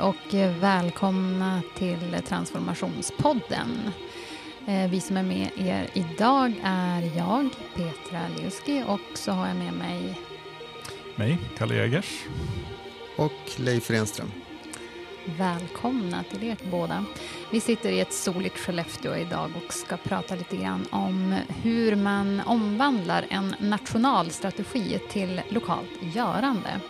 Hej 0.00 0.08
och 0.08 0.34
välkomna 0.62 1.62
till 1.74 2.22
Transformationspodden. 2.26 3.90
Eh, 4.66 4.90
vi 4.90 5.00
som 5.00 5.16
är 5.16 5.22
med 5.22 5.50
er 5.56 5.90
idag 5.92 6.52
är 6.62 7.16
jag, 7.16 7.48
Petra 7.74 8.20
Liuski, 8.36 8.84
och 8.86 9.18
så 9.18 9.32
har 9.32 9.48
jag 9.48 9.56
med 9.56 9.72
mig 9.72 10.20
mig, 11.16 11.38
Kalle 11.58 11.74
Jägers. 11.74 12.24
Och 13.16 13.32
Leif 13.56 13.90
Renström. 13.90 14.30
Välkomna 15.24 16.24
till 16.30 16.44
er 16.44 16.56
båda. 16.70 17.04
Vi 17.50 17.60
sitter 17.60 17.92
i 17.92 18.00
ett 18.00 18.12
soligt 18.12 18.58
Skellefteå 18.58 19.16
idag 19.16 19.50
och 19.56 19.72
ska 19.72 19.96
prata 19.96 20.34
lite 20.34 20.56
grann 20.56 20.86
om 20.90 21.34
hur 21.62 21.96
man 21.96 22.40
omvandlar 22.46 23.26
en 23.30 23.54
nationalstrategi 23.58 25.00
till 25.10 25.40
lokalt 25.48 26.02
görande. 26.14 26.80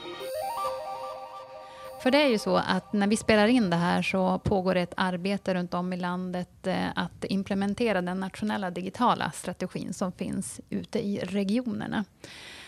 För 2.03 2.11
det 2.11 2.23
är 2.23 2.29
ju 2.29 2.39
så 2.39 2.57
att 2.57 2.93
när 2.93 3.07
vi 3.07 3.17
spelar 3.17 3.47
in 3.47 3.71
det 3.71 3.77
här 3.77 4.03
så 4.03 4.39
pågår 4.39 4.77
ett 4.77 4.95
arbete 4.97 5.55
runt 5.55 5.75
om 5.75 5.93
i 5.93 5.97
landet 5.97 6.67
eh, 6.67 6.89
att 6.95 7.25
implementera 7.25 8.03
den 8.03 8.21
nationella 8.21 8.71
digitala 8.71 9.31
strategin 9.31 9.95
som 9.95 10.13
finns 10.13 10.61
ute 10.71 10.99
i 10.99 11.19
regionerna. 11.19 12.05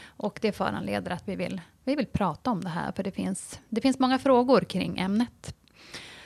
Och 0.05 0.39
det 0.43 0.53
föranleder 0.53 1.11
att 1.11 1.29
vi 1.29 1.37
vill, 1.37 1.61
vi 1.85 1.97
vill 1.97 2.07
prata 2.07 2.51
om 2.51 2.65
det 2.65 2.69
här, 2.69 2.93
för 2.93 3.03
det 3.03 3.11
finns, 3.11 3.61
det 3.69 3.81
finns 3.81 3.99
många 3.99 4.19
frågor 4.19 4.61
kring 4.61 4.99
ämnet. 4.99 5.55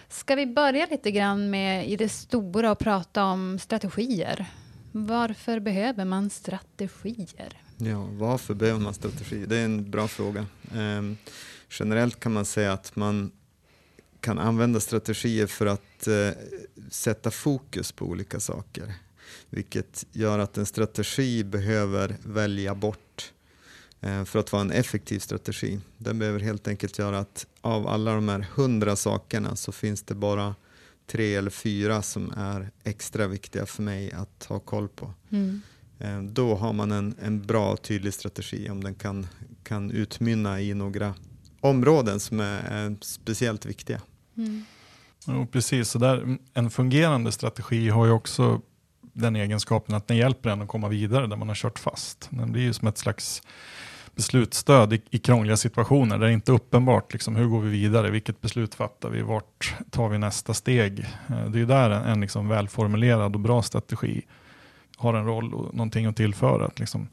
Ska 0.08 0.34
vi 0.34 0.46
börja 0.46 0.86
lite 0.90 1.10
grann 1.10 1.50
med 1.50 1.88
i 1.88 1.96
det 1.96 2.08
stora 2.08 2.70
och 2.70 2.78
prata 2.78 3.24
om 3.24 3.58
strategier? 3.58 4.46
Varför 4.92 5.60
behöver 5.60 6.04
man 6.04 6.30
strategier? 6.30 7.62
Ja, 7.76 8.08
varför 8.10 8.54
behöver 8.54 8.80
man 8.80 8.94
strategier? 8.94 9.46
Det 9.46 9.56
är 9.56 9.64
en 9.64 9.90
bra 9.90 10.08
fråga. 10.08 10.46
Um, 10.74 11.16
generellt 11.70 12.20
kan 12.20 12.32
man 12.32 12.44
säga 12.44 12.72
att 12.72 12.96
man 12.96 13.32
kan 14.26 14.38
använda 14.38 14.80
strategier 14.80 15.46
för 15.46 15.66
att 15.66 16.08
uh, 16.08 16.30
sätta 16.90 17.30
fokus 17.30 17.92
på 17.92 18.04
olika 18.04 18.40
saker. 18.40 18.94
Vilket 19.50 20.06
gör 20.12 20.38
att 20.38 20.58
en 20.58 20.66
strategi 20.66 21.44
behöver 21.44 22.16
välja 22.24 22.74
bort 22.74 23.32
uh, 24.06 24.24
för 24.24 24.38
att 24.38 24.52
vara 24.52 24.62
en 24.62 24.70
effektiv 24.70 25.18
strategi. 25.18 25.80
Den 25.98 26.18
behöver 26.18 26.40
helt 26.40 26.68
enkelt 26.68 26.98
göra 26.98 27.18
att 27.18 27.46
av 27.60 27.88
alla 27.88 28.14
de 28.14 28.28
här 28.28 28.46
hundra 28.54 28.96
sakerna 28.96 29.56
så 29.56 29.72
finns 29.72 30.02
det 30.02 30.14
bara 30.14 30.54
tre 31.06 31.34
eller 31.34 31.50
fyra 31.50 32.02
som 32.02 32.32
är 32.36 32.70
extra 32.84 33.26
viktiga 33.26 33.66
för 33.66 33.82
mig 33.82 34.12
att 34.12 34.44
ha 34.44 34.58
koll 34.58 34.88
på. 34.88 35.14
Mm. 35.30 35.62
Uh, 36.00 36.22
då 36.22 36.54
har 36.54 36.72
man 36.72 36.92
en, 36.92 37.14
en 37.22 37.46
bra 37.46 37.72
och 37.72 37.82
tydlig 37.82 38.14
strategi 38.14 38.70
om 38.70 38.84
den 38.84 38.94
kan, 38.94 39.26
kan 39.62 39.90
utmynna 39.90 40.60
i 40.60 40.74
några 40.74 41.14
områden 41.66 42.20
som 42.20 42.40
är 42.40 42.96
speciellt 43.00 43.66
viktiga. 43.66 44.00
Mm. 44.36 44.64
Jo, 45.26 45.46
precis, 45.46 45.88
så 45.88 45.98
där, 45.98 46.38
en 46.54 46.70
fungerande 46.70 47.32
strategi 47.32 47.88
har 47.88 48.06
ju 48.06 48.12
också 48.12 48.60
den 49.12 49.36
egenskapen 49.36 49.94
att 49.94 50.08
den 50.08 50.16
hjälper 50.16 50.50
en 50.50 50.62
att 50.62 50.68
komma 50.68 50.88
vidare 50.88 51.26
där 51.26 51.36
man 51.36 51.48
har 51.48 51.54
kört 51.54 51.78
fast. 51.78 52.28
Den 52.30 52.52
blir 52.52 52.62
ju 52.62 52.72
som 52.72 52.88
ett 52.88 52.98
slags 52.98 53.42
beslutsstöd 54.14 54.92
i, 54.92 55.02
i 55.10 55.18
krångliga 55.18 55.56
situationer 55.56 56.18
där 56.18 56.26
det 56.26 56.32
inte 56.32 56.52
är 56.52 56.54
uppenbart 56.54 57.12
liksom, 57.12 57.36
hur 57.36 57.46
går 57.46 57.60
vi 57.60 57.70
vidare, 57.70 58.10
vilket 58.10 58.40
beslut 58.40 58.74
fattar 58.74 59.08
vi, 59.08 59.22
vart 59.22 59.74
tar 59.90 60.08
vi 60.08 60.18
nästa 60.18 60.54
steg. 60.54 61.00
Eh, 61.00 61.50
det 61.50 61.58
är 61.58 61.60
ju 61.60 61.66
där 61.66 61.90
en, 61.90 62.02
en 62.02 62.20
liksom 62.20 62.48
välformulerad 62.48 63.34
och 63.34 63.40
bra 63.40 63.62
strategi 63.62 64.22
har 64.96 65.14
en 65.14 65.26
roll 65.26 65.54
och 65.54 65.74
någonting 65.74 66.06
att 66.06 66.16
tillföra. 66.16 66.66
Att 66.66 66.78
liksom, 66.78 67.08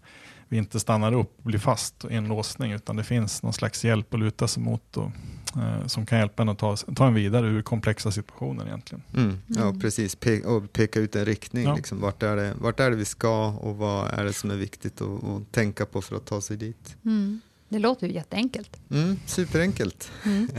vi 0.50 0.58
inte 0.58 0.80
stannar 0.80 1.14
upp 1.14 1.38
och 1.38 1.44
blir 1.44 1.60
fast 1.60 2.06
i 2.10 2.16
en 2.16 2.28
låsning 2.28 2.72
utan 2.72 2.96
det 2.96 3.04
finns 3.04 3.44
någon 3.44 3.54
slags 3.54 3.86
hjälp 3.86 4.14
att 4.14 4.20
luta 4.20 4.48
sig 4.48 4.64
mot 4.64 4.98
och, 4.98 5.12
eh, 5.56 5.88
som 5.88 6.06
kan 6.06 6.20
hjälpa 6.20 6.42
en 6.42 6.50
att 6.50 6.60
ta, 6.60 6.76
ta 6.76 7.08
en 7.08 7.14
vidare 7.14 7.48
ur 7.48 7.62
komplexa 7.62 8.12
situationer 8.12 8.66
egentligen. 8.66 9.04
Mm, 9.16 9.40
ja 9.48 9.62
mm. 9.62 9.80
precis, 9.80 10.16
Pe 10.16 10.42
och 10.42 10.74
peka 10.74 11.00
ut 11.00 11.16
en 11.16 11.26
riktning. 11.26 11.64
Ja. 11.64 11.76
Liksom, 11.76 12.02
vart, 12.02 12.24
är 12.24 12.36
det, 12.36 12.54
vart 12.60 12.80
är 12.80 12.90
det 12.90 12.96
vi 12.96 13.06
ska 13.06 13.48
och 13.48 13.78
vad 13.78 14.14
är 14.14 14.24
det 14.24 14.34
som 14.34 14.52
är 14.52 14.56
viktigt 14.56 15.02
att, 15.02 15.24
att 15.24 15.52
tänka 15.52 15.86
på 15.86 16.02
för 16.02 16.16
att 16.16 16.26
ta 16.26 16.42
sig 16.42 16.58
dit. 16.58 16.96
Mm. 17.06 17.42
Det 17.74 17.80
låter 17.80 18.08
ju 18.08 18.14
jätteenkelt. 18.14 18.78
Mm, 18.92 19.20
superenkelt. 19.26 20.12
Mm. 20.26 20.50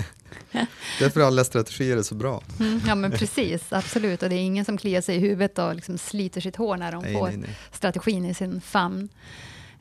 Därför 1.00 1.20
alla 1.20 1.44
strategier 1.44 1.96
är 1.96 2.02
så 2.02 2.14
bra. 2.14 2.42
Mm, 2.60 2.80
ja, 2.86 2.94
men 2.94 3.10
precis. 3.10 3.72
Absolut. 3.72 4.22
Och 4.22 4.28
det 4.28 4.34
är 4.34 4.40
ingen 4.40 4.64
som 4.64 4.78
kliar 4.78 5.00
sig 5.00 5.16
i 5.16 5.18
huvudet 5.18 5.58
och 5.58 5.74
liksom 5.74 5.98
sliter 5.98 6.40
sitt 6.40 6.56
hår 6.56 6.76
när 6.76 6.92
de 6.92 7.02
nej, 7.02 7.14
får 7.14 7.28
nej, 7.28 7.36
nej. 7.36 7.58
strategin 7.72 8.24
i 8.24 8.34
sin 8.34 8.60
famn. 8.60 9.08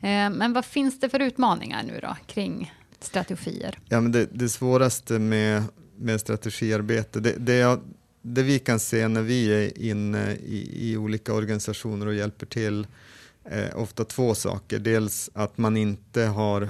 Eh, 0.04 0.30
men 0.30 0.52
vad 0.52 0.64
finns 0.64 1.00
det 1.00 1.08
för 1.08 1.20
utmaningar 1.20 1.82
nu 1.82 2.00
då 2.02 2.16
kring 2.26 2.74
strategier? 3.00 3.78
Ja, 3.88 4.00
men 4.00 4.12
det, 4.12 4.28
det 4.32 4.48
svåraste 4.48 5.18
med, 5.18 5.62
med 5.96 6.20
strategiarbete, 6.20 7.20
det, 7.20 7.36
det, 7.38 7.80
det, 8.22 8.42
vi 8.42 8.58
kan 8.58 8.80
se 8.80 9.08
när 9.08 9.22
vi 9.22 9.64
är 9.64 9.82
inne 9.82 10.32
i, 10.32 10.90
i 10.90 10.96
olika 10.96 11.34
organisationer 11.34 12.06
och 12.06 12.14
hjälper 12.14 12.46
till, 12.46 12.86
eh, 13.44 13.76
ofta 13.76 14.04
två 14.04 14.34
saker. 14.34 14.78
Dels 14.78 15.30
att 15.34 15.58
man 15.58 15.76
inte 15.76 16.22
har 16.22 16.68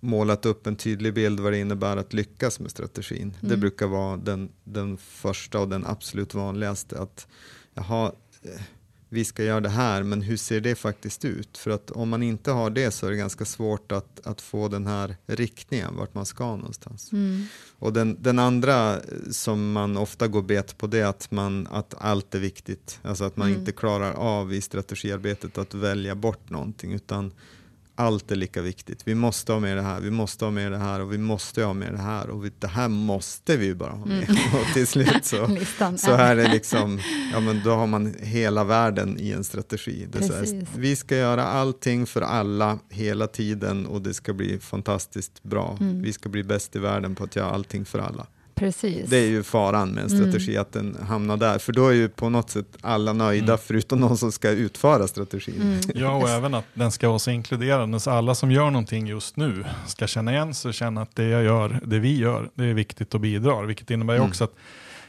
målat 0.00 0.46
upp 0.46 0.66
en 0.66 0.76
tydlig 0.76 1.14
bild 1.14 1.40
vad 1.40 1.52
det 1.52 1.58
innebär 1.58 1.96
att 1.96 2.12
lyckas 2.12 2.60
med 2.60 2.70
strategin. 2.70 3.34
Mm. 3.40 3.50
Det 3.50 3.56
brukar 3.56 3.86
vara 3.86 4.16
den, 4.16 4.48
den 4.64 4.96
första 4.96 5.60
och 5.60 5.68
den 5.68 5.86
absolut 5.86 6.34
vanligaste. 6.34 7.00
Att 7.00 7.26
jaha, 7.74 8.12
eh, 8.42 8.60
vi 9.08 9.24
ska 9.24 9.44
göra 9.44 9.60
det 9.60 9.68
här, 9.68 10.02
men 10.02 10.22
hur 10.22 10.36
ser 10.36 10.60
det 10.60 10.74
faktiskt 10.74 11.24
ut? 11.24 11.58
För 11.58 11.70
att 11.70 11.90
om 11.90 12.08
man 12.08 12.22
inte 12.22 12.50
har 12.50 12.70
det 12.70 12.90
så 12.90 13.06
är 13.06 13.10
det 13.10 13.16
ganska 13.16 13.44
svårt 13.44 13.92
att, 13.92 14.26
att 14.26 14.40
få 14.40 14.68
den 14.68 14.86
här 14.86 15.16
riktningen, 15.26 15.96
vart 15.96 16.14
man 16.14 16.26
ska 16.26 16.56
någonstans. 16.56 17.12
Mm. 17.12 17.44
Och 17.78 17.92
den, 17.92 18.22
den 18.22 18.38
andra 18.38 19.00
som 19.30 19.72
man 19.72 19.96
ofta 19.96 20.28
går 20.28 20.42
bet 20.42 20.78
på 20.78 20.86
det 20.86 20.98
är 20.98 21.06
att, 21.06 21.30
man, 21.30 21.66
att 21.66 21.94
allt 21.98 22.34
är 22.34 22.38
viktigt. 22.38 23.00
Alltså 23.02 23.24
att 23.24 23.36
man 23.36 23.48
mm. 23.48 23.60
inte 23.60 23.72
klarar 23.72 24.12
av 24.12 24.52
i 24.52 24.60
strategiarbetet 24.60 25.58
att 25.58 25.74
välja 25.74 26.14
bort 26.14 26.50
någonting, 26.50 26.92
utan 26.92 27.32
allt 27.98 28.30
är 28.30 28.36
lika 28.36 28.62
viktigt. 28.62 29.02
Vi 29.04 29.14
måste 29.14 29.52
ha 29.52 29.60
med 29.60 29.76
det 29.76 29.82
här, 29.82 30.00
vi 30.00 30.10
måste 30.10 30.44
ha 30.44 30.52
med 30.52 30.72
det 30.72 30.78
här 30.78 31.00
och 31.00 31.12
vi 31.12 31.18
måste 31.18 31.64
ha 31.64 31.72
med 31.72 31.92
det 31.92 31.98
här 31.98 32.30
och 32.30 32.44
vi, 32.44 32.52
det 32.58 32.66
här 32.66 32.88
måste 32.88 33.56
vi 33.56 33.74
bara 33.74 33.90
ha 33.90 34.06
med. 34.06 34.30
Mm. 34.30 34.60
Och 34.60 34.74
till 34.74 34.86
slut 34.86 35.24
så, 35.24 35.56
så 35.96 36.12
är 36.12 36.36
det 36.36 36.48
liksom, 36.52 37.00
ja 37.32 37.40
men 37.40 37.62
då 37.64 37.70
har 37.70 37.86
man 37.86 38.14
hela 38.20 38.64
världen 38.64 39.16
i 39.20 39.32
en 39.32 39.44
strategi. 39.44 40.06
Det 40.10 40.24
här, 40.24 40.78
vi 40.78 40.96
ska 40.96 41.16
göra 41.16 41.44
allting 41.44 42.06
för 42.06 42.22
alla 42.22 42.78
hela 42.90 43.26
tiden 43.26 43.86
och 43.86 44.02
det 44.02 44.14
ska 44.14 44.32
bli 44.32 44.58
fantastiskt 44.58 45.42
bra. 45.42 45.76
Mm. 45.80 46.02
Vi 46.02 46.12
ska 46.12 46.28
bli 46.28 46.42
bäst 46.42 46.76
i 46.76 46.78
världen 46.78 47.14
på 47.14 47.24
att 47.24 47.36
göra 47.36 47.50
allting 47.50 47.84
för 47.84 47.98
alla. 47.98 48.26
Precis. 48.58 49.10
Det 49.10 49.16
är 49.16 49.28
ju 49.28 49.42
faran 49.42 49.90
med 49.90 50.04
en 50.04 50.10
strategi, 50.10 50.50
mm. 50.50 50.62
att 50.62 50.72
den 50.72 50.96
hamnar 51.08 51.36
där. 51.36 51.58
För 51.58 51.72
då 51.72 51.88
är 51.88 51.92
ju 51.92 52.08
på 52.08 52.28
något 52.28 52.50
sätt 52.50 52.66
alla 52.80 53.12
nöjda, 53.12 53.52
mm. 53.52 53.58
förutom 53.66 54.00
någon 54.00 54.16
som 54.18 54.32
ska 54.32 54.50
utföra 54.50 55.08
strategin. 55.08 55.62
Mm. 55.62 55.80
Ja, 55.94 56.16
och 56.16 56.28
även 56.28 56.54
att 56.54 56.64
den 56.74 56.92
ska 56.92 57.08
vara 57.08 57.18
så 57.18 57.30
inkluderande, 57.30 58.00
så 58.00 58.10
alla 58.10 58.34
som 58.34 58.50
gör 58.50 58.70
någonting 58.70 59.06
just 59.06 59.36
nu 59.36 59.64
ska 59.86 60.06
känna 60.06 60.32
igen 60.32 60.54
sig 60.54 60.68
och 60.68 60.74
känna 60.74 61.02
att 61.02 61.16
det 61.16 61.24
jag 61.24 61.44
gör, 61.44 61.80
det 61.84 61.98
vi 61.98 62.18
gör, 62.18 62.50
det 62.54 62.64
är 62.64 62.74
viktigt 62.74 63.14
och 63.14 63.20
bidrar. 63.20 63.64
Vilket 63.64 63.90
innebär 63.90 64.14
mm. 64.14 64.28
också 64.28 64.44
att 64.44 64.54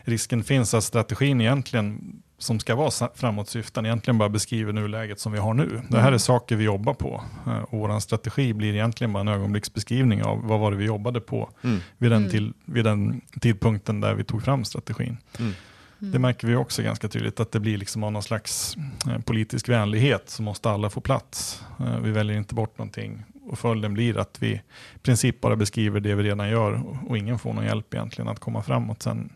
risken 0.02 0.44
finns 0.44 0.74
att 0.74 0.84
strategin 0.84 1.42
egentligen 1.42 2.22
som 2.40 2.60
ska 2.60 2.76
vara 2.76 3.10
framåtsyftande 3.16 3.90
egentligen 3.90 4.18
bara 4.18 4.30
beskriver 4.30 4.74
nuläget 4.74 5.20
som 5.20 5.32
vi 5.32 5.40
har 5.40 5.54
nu. 5.54 5.82
Det 5.90 5.98
här 5.98 6.04
är 6.04 6.08
mm. 6.08 6.20
saker 6.20 6.56
vi 6.56 6.64
jobbar 6.64 6.94
på. 6.94 7.24
Eh, 7.48 7.60
och 7.60 7.80
vår 7.80 8.00
strategi 8.00 8.54
blir 8.54 8.74
egentligen 8.74 9.14
bara 9.14 9.22
en 9.22 9.28
ögonblicksbeskrivning 9.28 10.24
av 10.24 10.48
vad 10.48 10.60
var 10.60 10.72
det 10.72 10.78
vi 10.78 10.86
jobbade 10.86 11.22
på 11.22 11.50
mm. 11.64 11.80
vid, 11.98 12.12
den 12.12 12.22
mm. 12.22 12.32
till, 12.32 12.54
vid 12.66 12.86
den 12.86 13.22
tidpunkten 13.42 14.02
där 14.02 14.14
vi 14.14 14.24
tog 14.24 14.44
fram 14.44 14.66
strategin. 14.66 15.18
Mm. 15.40 15.54
Det 16.00 16.20
märker 16.20 16.48
vi 16.48 16.56
också 16.56 16.84
ganska 16.84 17.08
tydligt 17.08 17.40
att 17.40 17.52
det 17.52 17.60
blir 17.60 17.78
liksom 17.78 18.04
av 18.04 18.12
någon 18.12 18.24
slags 18.24 18.78
eh, 19.08 19.20
politisk 19.20 19.70
vänlighet 19.70 20.30
så 20.30 20.42
måste 20.42 20.70
alla 20.70 20.90
få 20.90 21.02
plats. 21.02 21.64
Eh, 21.80 22.00
vi 22.00 22.12
väljer 22.12 22.38
inte 22.38 22.56
bort 22.56 22.78
någonting 22.78 23.24
och 23.50 23.60
följden 23.60 23.94
blir 23.94 24.18
att 24.18 24.38
vi 24.40 24.50
i 24.96 25.00
princip 25.02 25.42
bara 25.42 25.56
beskriver 25.56 26.00
det 26.00 26.16
vi 26.16 26.24
redan 26.24 26.50
gör 26.50 26.84
och 27.08 27.18
ingen 27.18 27.40
får 27.40 27.54
någon 27.54 27.66
hjälp 27.66 27.94
egentligen 27.94 28.28
att 28.30 28.40
komma 28.40 28.64
framåt 28.64 29.02
sen 29.02 29.30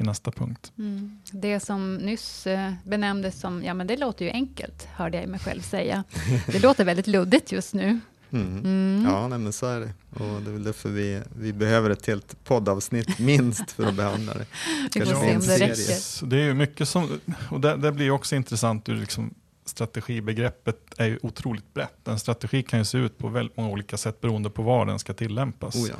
i 0.00 0.02
nästa 0.02 0.30
punkt. 0.30 0.72
Mm. 0.78 1.18
Det 1.30 1.60
som 1.60 1.96
nyss 1.96 2.46
eh, 2.46 2.72
benämndes 2.84 3.40
som, 3.40 3.64
ja 3.64 3.74
men 3.74 3.86
det 3.86 3.96
låter 3.96 4.24
ju 4.24 4.30
enkelt, 4.30 4.88
hörde 4.94 5.20
jag 5.20 5.28
mig 5.28 5.40
själv 5.40 5.60
säga. 5.60 6.04
Det 6.46 6.58
låter 6.58 6.84
väldigt 6.84 7.06
luddigt 7.06 7.52
just 7.52 7.74
nu. 7.74 8.00
Mm. 8.30 8.58
Mm. 8.58 9.04
Ja, 9.10 9.28
nej, 9.28 9.38
men 9.38 9.52
så 9.52 9.66
är 9.66 9.80
det. 9.80 9.92
Och 10.10 10.42
det 10.42 10.50
är 10.50 10.52
väl 10.52 10.64
därför 10.64 10.88
vi, 10.88 11.22
vi 11.40 11.52
behöver 11.52 11.90
ett 11.90 12.06
helt 12.06 12.44
poddavsnitt 12.44 13.18
minst 13.18 13.70
för 13.70 13.86
att 13.86 13.94
behandla 13.94 14.34
det. 14.34 14.46
vi 14.94 15.00
får 15.00 15.06
se 15.06 15.36
om 15.36 15.40
det 15.40 15.58
räcker. 15.58 16.26
Det 16.26 16.36
är 16.36 16.44
ju 16.44 16.54
mycket 16.54 16.88
som, 16.88 17.20
och 17.50 17.60
det, 17.60 17.76
det 17.76 17.92
blir 17.92 18.10
också 18.10 18.36
intressant 18.36 18.88
ur 18.88 18.96
liksom 18.96 19.34
strategibegreppet 19.64 20.94
är 20.96 21.06
ju 21.06 21.18
otroligt 21.22 21.74
brett. 21.74 22.08
En 22.08 22.18
strategi 22.18 22.62
kan 22.62 22.78
ju 22.78 22.84
se 22.84 22.98
ut 22.98 23.18
på 23.18 23.28
väldigt 23.28 23.56
många 23.56 23.68
olika 23.68 23.96
sätt 23.96 24.20
beroende 24.20 24.50
på 24.50 24.62
var 24.62 24.86
den 24.86 24.98
ska 24.98 25.14
tillämpas. 25.14 25.76
Oh 25.76 25.88
ja. 25.88 25.96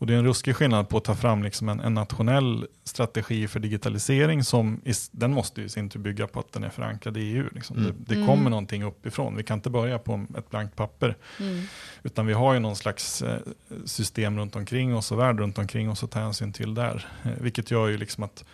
Och 0.00 0.06
det 0.06 0.14
är 0.14 0.18
en 0.18 0.24
ruskig 0.24 0.56
skillnad 0.56 0.88
på 0.88 0.96
att 0.96 1.04
ta 1.04 1.14
fram 1.14 1.42
liksom 1.42 1.68
en, 1.68 1.80
en 1.80 1.94
nationell 1.94 2.66
strategi 2.84 3.48
för 3.48 3.60
digitalisering 3.60 4.44
som 4.44 4.80
is, 4.84 5.08
den 5.12 5.32
måste 5.32 5.60
ju 5.60 5.68
sin 5.68 5.88
tur 5.88 6.00
bygga 6.00 6.26
på 6.26 6.40
att 6.40 6.52
den 6.52 6.64
är 6.64 6.68
förankrad 6.68 7.16
i 7.16 7.20
EU. 7.20 7.48
Liksom. 7.52 7.76
Mm. 7.76 7.88
Det, 7.88 8.14
det, 8.14 8.14
kommer 8.14 8.32
mm. 8.32 8.50
någonting 8.50 8.84
uppifrån. 8.84 9.36
Vi 9.36 9.42
kan 9.42 9.58
inte 9.58 9.70
börja 9.70 9.98
på 9.98 10.26
ett 10.38 10.50
blankt 10.50 10.76
papper. 10.76 11.16
Mm. 11.40 11.62
Utan 12.02 12.26
vi 12.26 12.32
har 12.32 12.54
ju 12.54 12.60
någon 12.60 12.76
slags 12.76 13.22
eh, 13.22 13.38
system 13.84 14.38
runt 14.38 14.56
omkring 14.56 14.96
oss 14.96 15.12
och 15.12 15.18
värld 15.18 15.40
runt 15.40 15.58
omkring 15.58 15.90
oss 15.90 16.04
att 16.04 16.10
ta 16.10 16.18
hänsyn 16.18 16.52
till 16.52 16.74
där. 16.74 17.08
Eh, 17.22 17.30
vilket 17.40 17.70
gör 17.70 17.88
ju 17.88 17.96
liksom 17.96 18.24
att 18.24 18.44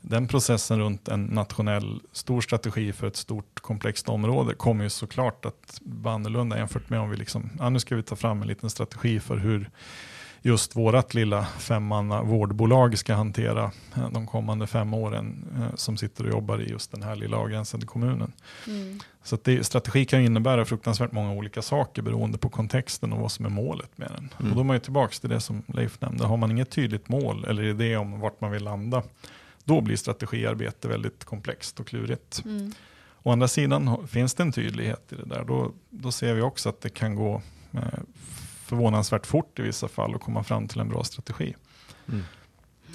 den 0.00 0.28
processen 0.28 0.78
runt 0.78 1.08
en 1.08 1.24
nationell 1.24 2.00
stor 2.12 2.40
strategi 2.40 2.92
för 2.92 3.06
ett 3.06 3.16
stort 3.16 3.60
komplext 3.60 4.08
område 4.08 4.54
kommer 4.54 4.84
ju 4.84 4.90
såklart 4.90 5.44
att 5.44 5.80
vara 5.80 6.14
annorlunda 6.14 6.58
jämfört 6.58 6.90
med 6.90 7.00
om 7.00 7.10
vi 7.10 7.16
liksom, 7.16 7.50
ja, 7.58 7.70
nu 7.70 7.78
ska 7.78 7.96
vi 7.96 8.02
ta 8.02 8.16
fram 8.16 8.42
en 8.42 8.48
liten 8.48 8.70
strategi 8.70 9.20
för 9.20 9.36
hur 9.36 9.70
just 10.46 10.76
vårat 10.76 11.14
lilla 11.14 11.44
femmanna 11.44 12.22
vårdbolag 12.22 12.98
ska 12.98 13.14
hantera 13.14 13.70
eh, 13.96 14.10
de 14.10 14.26
kommande 14.26 14.66
fem 14.66 14.94
åren 14.94 15.44
eh, 15.56 15.76
som 15.76 15.96
sitter 15.96 16.24
och 16.24 16.30
jobbar 16.30 16.62
i 16.62 16.70
just 16.70 16.92
den 16.92 17.02
här 17.02 17.16
lilla 17.16 17.36
avgränsade 17.36 17.86
kommunen. 17.86 18.32
Mm. 18.66 19.00
Så 19.22 19.38
det, 19.42 19.64
strategi 19.64 20.04
kan 20.04 20.20
innebära 20.20 20.64
fruktansvärt 20.64 21.12
många 21.12 21.32
olika 21.32 21.62
saker 21.62 22.02
beroende 22.02 22.38
på 22.38 22.48
kontexten 22.48 23.12
och 23.12 23.20
vad 23.20 23.32
som 23.32 23.44
är 23.46 23.50
målet 23.50 23.98
med 23.98 24.08
den. 24.08 24.28
Mm. 24.38 24.50
Och 24.50 24.56
då 24.56 24.60
är 24.60 24.64
man 24.64 24.76
ju 24.76 24.80
tillbaka 24.80 25.14
till 25.20 25.30
det 25.30 25.40
som 25.40 25.62
Leif 25.66 26.00
nämnde, 26.00 26.24
har 26.24 26.36
man 26.36 26.50
inget 26.50 26.70
tydligt 26.70 27.08
mål 27.08 27.44
eller 27.44 27.62
idé 27.62 27.96
om 27.96 28.20
vart 28.20 28.40
man 28.40 28.50
vill 28.50 28.64
landa, 28.64 29.02
då 29.64 29.80
blir 29.80 29.96
strategiarbete 29.96 30.88
väldigt 30.88 31.24
komplext 31.24 31.80
och 31.80 31.86
klurigt. 31.86 32.42
Mm. 32.44 32.72
Å 33.22 33.32
andra 33.32 33.48
sidan 33.48 34.08
finns 34.08 34.34
det 34.34 34.42
en 34.42 34.52
tydlighet 34.52 35.12
i 35.12 35.14
det 35.14 35.24
där, 35.24 35.44
då, 35.44 35.72
då 35.90 36.12
ser 36.12 36.34
vi 36.34 36.40
också 36.40 36.68
att 36.68 36.80
det 36.80 36.90
kan 36.90 37.14
gå 37.14 37.42
eh, 37.72 37.80
förvånansvärt 38.66 39.26
fort 39.26 39.58
i 39.58 39.62
vissa 39.62 39.88
fall 39.88 40.14
att 40.14 40.20
komma 40.20 40.44
fram 40.44 40.68
till 40.68 40.80
en 40.80 40.88
bra 40.88 41.04
strategi. 41.04 41.54
Mm. 42.08 42.24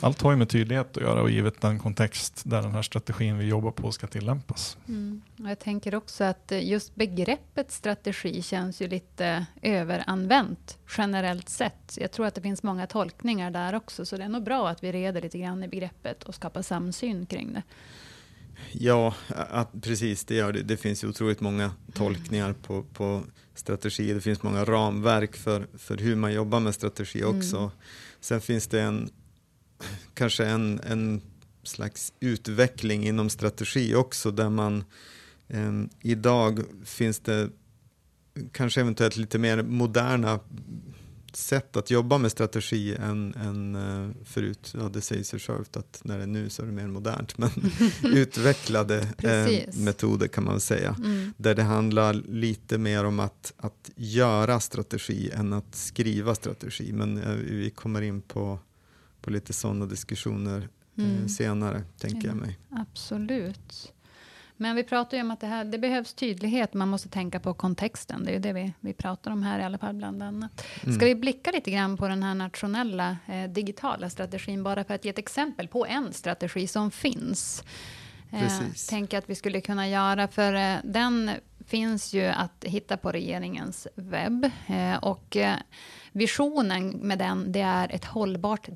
Allt 0.01 0.21
har 0.21 0.31
ju 0.31 0.37
med 0.37 0.49
tydlighet 0.49 0.97
att 0.97 1.03
göra 1.03 1.21
och 1.21 1.29
givet 1.29 1.61
den 1.61 1.79
kontext 1.79 2.41
där 2.45 2.61
den 2.61 2.71
här 2.71 2.81
strategin 2.81 3.37
vi 3.37 3.45
jobbar 3.45 3.71
på 3.71 3.91
ska 3.91 4.07
tillämpas. 4.07 4.77
Mm. 4.87 5.21
Jag 5.35 5.59
tänker 5.59 5.95
också 5.95 6.23
att 6.23 6.51
just 6.61 6.95
begreppet 6.95 7.71
strategi 7.71 8.41
känns 8.41 8.81
ju 8.81 8.87
lite 8.87 9.45
överanvänt 9.61 10.77
generellt 10.97 11.49
sett. 11.49 11.97
Jag 12.01 12.11
tror 12.11 12.25
att 12.25 12.35
det 12.35 12.41
finns 12.41 12.63
många 12.63 12.87
tolkningar 12.87 13.51
där 13.51 13.75
också, 13.75 14.05
så 14.05 14.17
det 14.17 14.23
är 14.23 14.29
nog 14.29 14.43
bra 14.43 14.69
att 14.69 14.83
vi 14.83 14.91
reder 14.91 15.21
lite 15.21 15.37
grann 15.37 15.63
i 15.63 15.67
begreppet 15.67 16.23
och 16.23 16.35
skapar 16.35 16.61
samsyn 16.61 17.25
kring 17.25 17.53
det. 17.53 17.63
Ja, 18.71 19.15
precis, 19.81 20.25
det 20.25 20.35
gör 20.35 20.53
det. 20.53 20.61
Det 20.61 20.77
finns 20.77 21.03
ju 21.03 21.07
otroligt 21.07 21.41
många 21.41 21.71
tolkningar 21.93 22.53
på, 22.53 22.83
på 22.83 23.23
strategi. 23.55 24.13
Det 24.13 24.21
finns 24.21 24.43
många 24.43 24.65
ramverk 24.65 25.35
för, 25.35 25.67
för 25.77 25.97
hur 25.97 26.15
man 26.15 26.33
jobbar 26.33 26.59
med 26.59 26.75
strategi 26.75 27.23
också. 27.23 27.57
Mm. 27.57 27.69
Sen 28.21 28.41
finns 28.41 28.67
det 28.67 28.81
en, 28.81 29.09
kanske 30.13 30.45
en, 30.45 30.79
en 30.79 31.21
slags 31.63 32.13
utveckling 32.19 33.07
inom 33.07 33.29
strategi 33.29 33.95
också 33.95 34.31
där 34.31 34.49
man 34.49 34.83
eh, 35.47 35.71
idag 36.01 36.59
finns 36.85 37.19
det 37.19 37.49
kanske 38.51 38.81
eventuellt 38.81 39.17
lite 39.17 39.37
mer 39.37 39.63
moderna 39.63 40.39
sätt 41.35 41.77
att 41.77 41.91
jobba 41.91 42.17
med 42.17 42.31
strategi 42.31 42.95
än, 42.95 43.33
än 43.33 43.75
uh, 43.75 44.11
förut. 44.25 44.73
Ja, 44.77 44.89
det 44.89 45.01
säger 45.01 45.23
sig 45.23 45.39
självt 45.39 45.77
att 45.77 46.01
när 46.03 46.17
det 46.17 46.23
är 46.23 46.27
nu 46.27 46.49
så 46.49 46.61
är 46.61 46.65
det 46.65 46.71
mer 46.71 46.87
modernt, 46.87 47.37
men 47.37 47.49
utvecklade 48.03 48.99
uh, 48.99 49.81
metoder 49.83 50.27
kan 50.27 50.43
man 50.43 50.59
säga. 50.59 50.95
Mm. 50.99 51.33
Där 51.37 51.55
det 51.55 51.63
handlar 51.63 52.13
lite 52.13 52.77
mer 52.77 53.03
om 53.03 53.19
att, 53.19 53.53
att 53.57 53.91
göra 53.95 54.59
strategi 54.59 55.31
än 55.33 55.53
att 55.53 55.75
skriva 55.75 56.35
strategi. 56.35 56.93
Men 56.93 57.17
uh, 57.17 57.35
vi 57.35 57.69
kommer 57.69 58.01
in 58.01 58.21
på, 58.21 58.59
på 59.21 59.29
lite 59.29 59.53
sådana 59.53 59.85
diskussioner 59.85 60.69
mm. 60.97 61.29
senare, 61.29 61.83
tänker 61.97 62.27
ja, 62.27 62.33
jag 62.33 62.35
mig. 62.35 62.59
Absolut. 62.69 63.93
Men 64.61 64.75
vi 64.75 64.83
pratar 64.83 65.17
ju 65.17 65.23
om 65.23 65.31
att 65.31 65.39
det, 65.39 65.47
här, 65.47 65.65
det 65.65 65.77
behövs 65.77 66.13
tydlighet. 66.13 66.73
Man 66.73 66.89
måste 66.89 67.09
tänka 67.09 67.39
på 67.39 67.53
kontexten. 67.53 68.23
Det 68.23 68.31
är 68.31 68.33
ju 68.33 68.39
det 68.39 68.53
vi, 68.53 68.73
vi 68.79 68.93
pratar 68.93 69.31
om 69.31 69.43
här 69.43 69.59
i 69.59 69.63
alla 69.63 69.77
fall, 69.77 69.93
bland 69.93 70.23
annat. 70.23 70.65
Mm. 70.83 70.95
Ska 70.95 71.05
vi 71.05 71.15
blicka 71.15 71.51
lite 71.51 71.71
grann 71.71 71.97
på 71.97 72.07
den 72.07 72.23
här 72.23 72.33
nationella 72.33 73.17
eh, 73.27 73.49
digitala 73.49 74.09
strategin, 74.09 74.63
bara 74.63 74.83
för 74.83 74.93
att 74.93 75.05
ge 75.05 75.11
ett 75.11 75.17
exempel 75.17 75.67
på 75.67 75.85
en 75.85 76.13
strategi 76.13 76.67
som 76.67 76.91
finns. 76.91 77.63
Eh, 78.31 78.51
tänker 78.89 79.17
att 79.17 79.29
vi 79.29 79.35
skulle 79.35 79.61
kunna 79.61 79.89
göra, 79.89 80.27
för 80.27 80.53
eh, 80.53 80.75
den 80.83 81.31
finns 81.67 82.13
ju 82.13 82.25
att 82.25 82.63
hitta 82.63 82.97
på 82.97 83.11
regeringens 83.11 83.87
webb. 83.95 84.49
Eh, 84.67 84.97
och 84.97 85.37
eh, 85.37 85.55
Visionen 86.11 86.89
med 86.89 87.19
den 87.19 87.51
det 87.51 87.61
är 87.61 87.91
ett 87.91 88.05
hållbart 88.05 88.69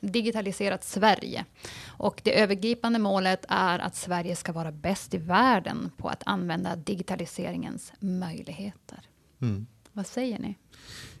digitaliserat 0.00 0.84
Sverige. 0.84 1.44
Och 1.86 2.20
det 2.24 2.40
övergripande 2.40 2.98
målet 2.98 3.44
är 3.48 3.78
att 3.78 3.96
Sverige 3.96 4.36
ska 4.36 4.52
vara 4.52 4.72
bäst 4.72 5.14
i 5.14 5.18
världen 5.18 5.90
på 5.96 6.08
att 6.08 6.22
använda 6.26 6.76
digitaliseringens 6.76 7.92
möjligheter. 8.00 9.00
Mm. 9.42 9.66
Vad 9.92 10.06
säger 10.06 10.38
ni? 10.38 10.56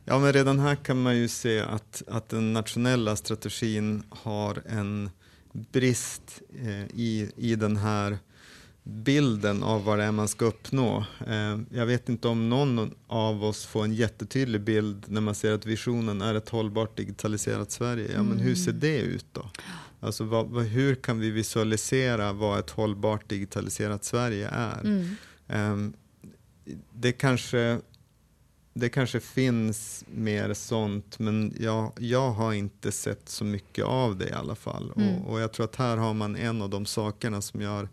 Ja, 0.04 0.18
men 0.18 0.32
redan 0.32 0.58
här 0.58 0.76
kan 0.76 1.02
man 1.02 1.16
ju 1.16 1.28
se 1.28 1.60
att, 1.60 2.02
att 2.08 2.28
den 2.28 2.52
nationella 2.52 3.16
strategin 3.16 4.02
har 4.08 4.62
en 4.68 5.10
brist 5.52 6.42
eh, 6.62 6.84
i, 6.84 7.30
i 7.36 7.56
den 7.56 7.76
här 7.76 8.18
bilden 8.86 9.62
av 9.62 9.84
vad 9.84 9.98
det 9.98 10.04
är 10.04 10.12
man 10.12 10.28
ska 10.28 10.44
uppnå. 10.44 11.04
Eh, 11.26 11.58
jag 11.70 11.86
vet 11.86 12.08
inte 12.08 12.28
om 12.28 12.48
någon 12.48 12.94
av 13.06 13.44
oss 13.44 13.66
får 13.66 13.84
en 13.84 13.94
jättetydlig 13.94 14.60
bild 14.60 15.04
när 15.08 15.20
man 15.20 15.34
ser 15.34 15.52
att 15.52 15.66
visionen 15.66 16.22
är 16.22 16.34
ett 16.34 16.48
hållbart 16.48 16.96
digitaliserat 16.96 17.70
Sverige. 17.70 18.10
Ja, 18.14 18.22
men 18.22 18.38
hur 18.38 18.54
ser 18.54 18.70
mm. 18.70 18.80
det 18.80 18.98
ut 18.98 19.26
då? 19.32 19.50
Alltså, 20.00 20.24
vad, 20.24 20.62
hur 20.62 20.94
kan 20.94 21.20
vi 21.20 21.30
visualisera 21.30 22.32
vad 22.32 22.58
ett 22.58 22.70
hållbart 22.70 23.28
digitaliserat 23.28 24.04
Sverige 24.04 24.48
är? 24.48 24.80
Mm. 24.80 25.16
Ehm, 25.48 25.92
det, 26.92 27.12
kanske, 27.12 27.80
det 28.74 28.88
kanske 28.88 29.20
finns 29.20 30.04
mer 30.14 30.54
sånt, 30.54 31.18
men 31.18 31.54
jag, 31.60 31.92
jag 31.98 32.30
har 32.30 32.52
inte 32.52 32.92
sett 32.92 33.28
så 33.28 33.44
mycket 33.44 33.84
av 33.84 34.16
det 34.16 34.28
i 34.28 34.32
alla 34.32 34.54
fall. 34.54 34.92
Mm. 34.96 35.14
Och, 35.14 35.32
och 35.32 35.40
jag 35.40 35.52
tror 35.52 35.64
att 35.64 35.76
här 35.76 35.96
har 35.96 36.14
man 36.14 36.36
en 36.36 36.62
av 36.62 36.70
de 36.70 36.86
sakerna 36.86 37.42
som 37.42 37.60
gör 37.60 37.88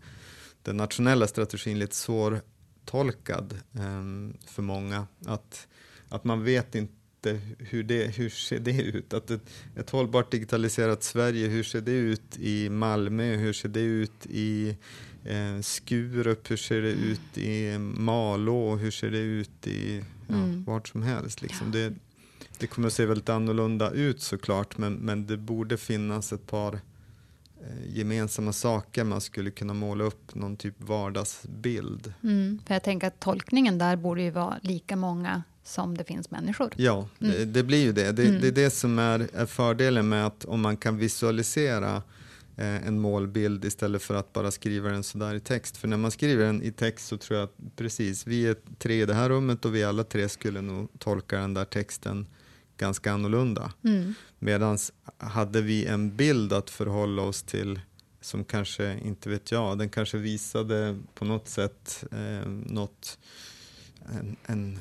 den 0.64 0.76
nationella 0.76 1.26
strategin 1.26 1.78
lite 1.78 1.94
svårtolkad 1.94 3.60
um, 3.72 4.36
för 4.46 4.62
många. 4.62 5.06
Att, 5.26 5.66
att 6.08 6.24
man 6.24 6.44
vet 6.44 6.74
inte 6.74 7.40
hur 7.58 7.82
det 7.82 8.16
hur 8.16 8.30
ser 8.30 8.58
det 8.58 8.82
ut. 8.82 9.14
Att 9.14 9.30
ett, 9.30 9.42
ett 9.76 9.90
hållbart 9.90 10.30
digitaliserat 10.30 11.02
Sverige, 11.02 11.48
hur 11.48 11.62
ser 11.62 11.80
det 11.80 11.92
ut 11.92 12.38
i 12.38 12.68
Malmö? 12.68 13.36
Hur 13.36 13.52
ser 13.52 13.68
det 13.68 13.80
ut 13.80 14.26
i 14.26 14.76
eh, 15.24 15.60
Skurup? 15.60 16.50
Hur 16.50 16.56
ser 16.56 16.82
det 16.82 16.92
ut 16.92 17.38
i 17.38 17.78
Malå? 17.78 18.76
Hur 18.76 18.90
ser 18.90 19.10
det 19.10 19.18
ut 19.18 19.66
i 19.66 20.04
ja, 20.26 20.34
mm. 20.34 20.64
vart 20.64 20.88
som 20.88 21.02
helst? 21.02 21.42
Liksom. 21.42 21.70
Det, 21.70 21.94
det 22.58 22.66
kommer 22.66 22.88
att 22.88 22.94
se 22.94 23.06
väldigt 23.06 23.28
annorlunda 23.28 23.90
ut 23.90 24.22
såklart, 24.22 24.78
men, 24.78 24.94
men 24.94 25.26
det 25.26 25.36
borde 25.36 25.76
finnas 25.76 26.32
ett 26.32 26.46
par 26.46 26.80
gemensamma 27.86 28.52
saker 28.52 29.04
man 29.04 29.20
skulle 29.20 29.50
kunna 29.50 29.74
måla 29.74 30.04
upp 30.04 30.34
någon 30.34 30.56
typ 30.56 30.74
vardagsbild. 30.78 32.14
Mm, 32.22 32.60
för 32.66 32.74
jag 32.74 32.82
tänker 32.82 33.06
att 33.06 33.20
tolkningen 33.20 33.78
där 33.78 33.96
borde 33.96 34.22
ju 34.22 34.30
vara 34.30 34.58
lika 34.62 34.96
många 34.96 35.42
som 35.64 35.96
det 35.96 36.04
finns 36.04 36.30
människor. 36.30 36.72
Ja, 36.76 37.08
mm. 37.20 37.32
det, 37.32 37.44
det, 37.44 37.62
blir 37.62 37.82
ju 37.82 37.92
det. 37.92 38.12
Det, 38.12 38.26
mm. 38.26 38.40
det 38.40 38.48
är 38.48 38.52
det 38.52 38.70
som 38.70 38.98
är, 38.98 39.28
är, 39.32 39.46
fördelen 39.46 40.08
med 40.08 40.26
att 40.26 40.44
om 40.44 40.60
man 40.60 40.76
kan 40.76 40.96
visualisera 40.96 42.02
eh, 42.56 42.86
en 42.86 43.00
målbild 43.00 43.64
istället 43.64 44.02
för 44.02 44.14
att 44.14 44.32
bara 44.32 44.50
skriva 44.50 44.88
den 44.88 45.02
sådär 45.02 45.34
i 45.34 45.40
text. 45.40 45.76
För 45.76 45.88
när 45.88 45.96
man 45.96 46.10
skriver 46.10 46.44
den 46.44 46.62
i 46.62 46.72
text 46.72 47.06
så 47.06 47.16
tror 47.16 47.38
jag 47.38 47.44
att 47.44 47.76
precis, 47.76 48.26
vi 48.26 48.46
är 48.46 48.56
tre 48.78 49.02
i 49.02 49.06
det 49.06 49.14
här 49.14 49.28
rummet 49.28 49.64
och 49.64 49.74
vi 49.74 49.84
alla 49.84 50.04
tre 50.04 50.28
skulle 50.28 50.60
nog 50.60 50.88
tolka 50.98 51.38
den 51.38 51.54
där 51.54 51.64
texten 51.64 52.26
ganska 52.76 53.12
annorlunda. 53.12 53.72
Mm. 53.84 54.14
Medan 54.38 54.78
hade 55.18 55.62
vi 55.62 55.86
en 55.86 56.16
bild 56.16 56.52
att 56.52 56.70
förhålla 56.70 57.22
oss 57.22 57.42
till 57.42 57.80
som 58.20 58.44
kanske, 58.44 58.98
inte 59.04 59.28
vet 59.28 59.52
jag, 59.52 59.78
den 59.78 59.88
kanske 59.88 60.18
visade 60.18 60.98
på 61.14 61.24
något 61.24 61.48
sätt 61.48 62.04
eh, 62.12 62.48
något, 62.48 63.18
en, 64.18 64.36
en 64.46 64.78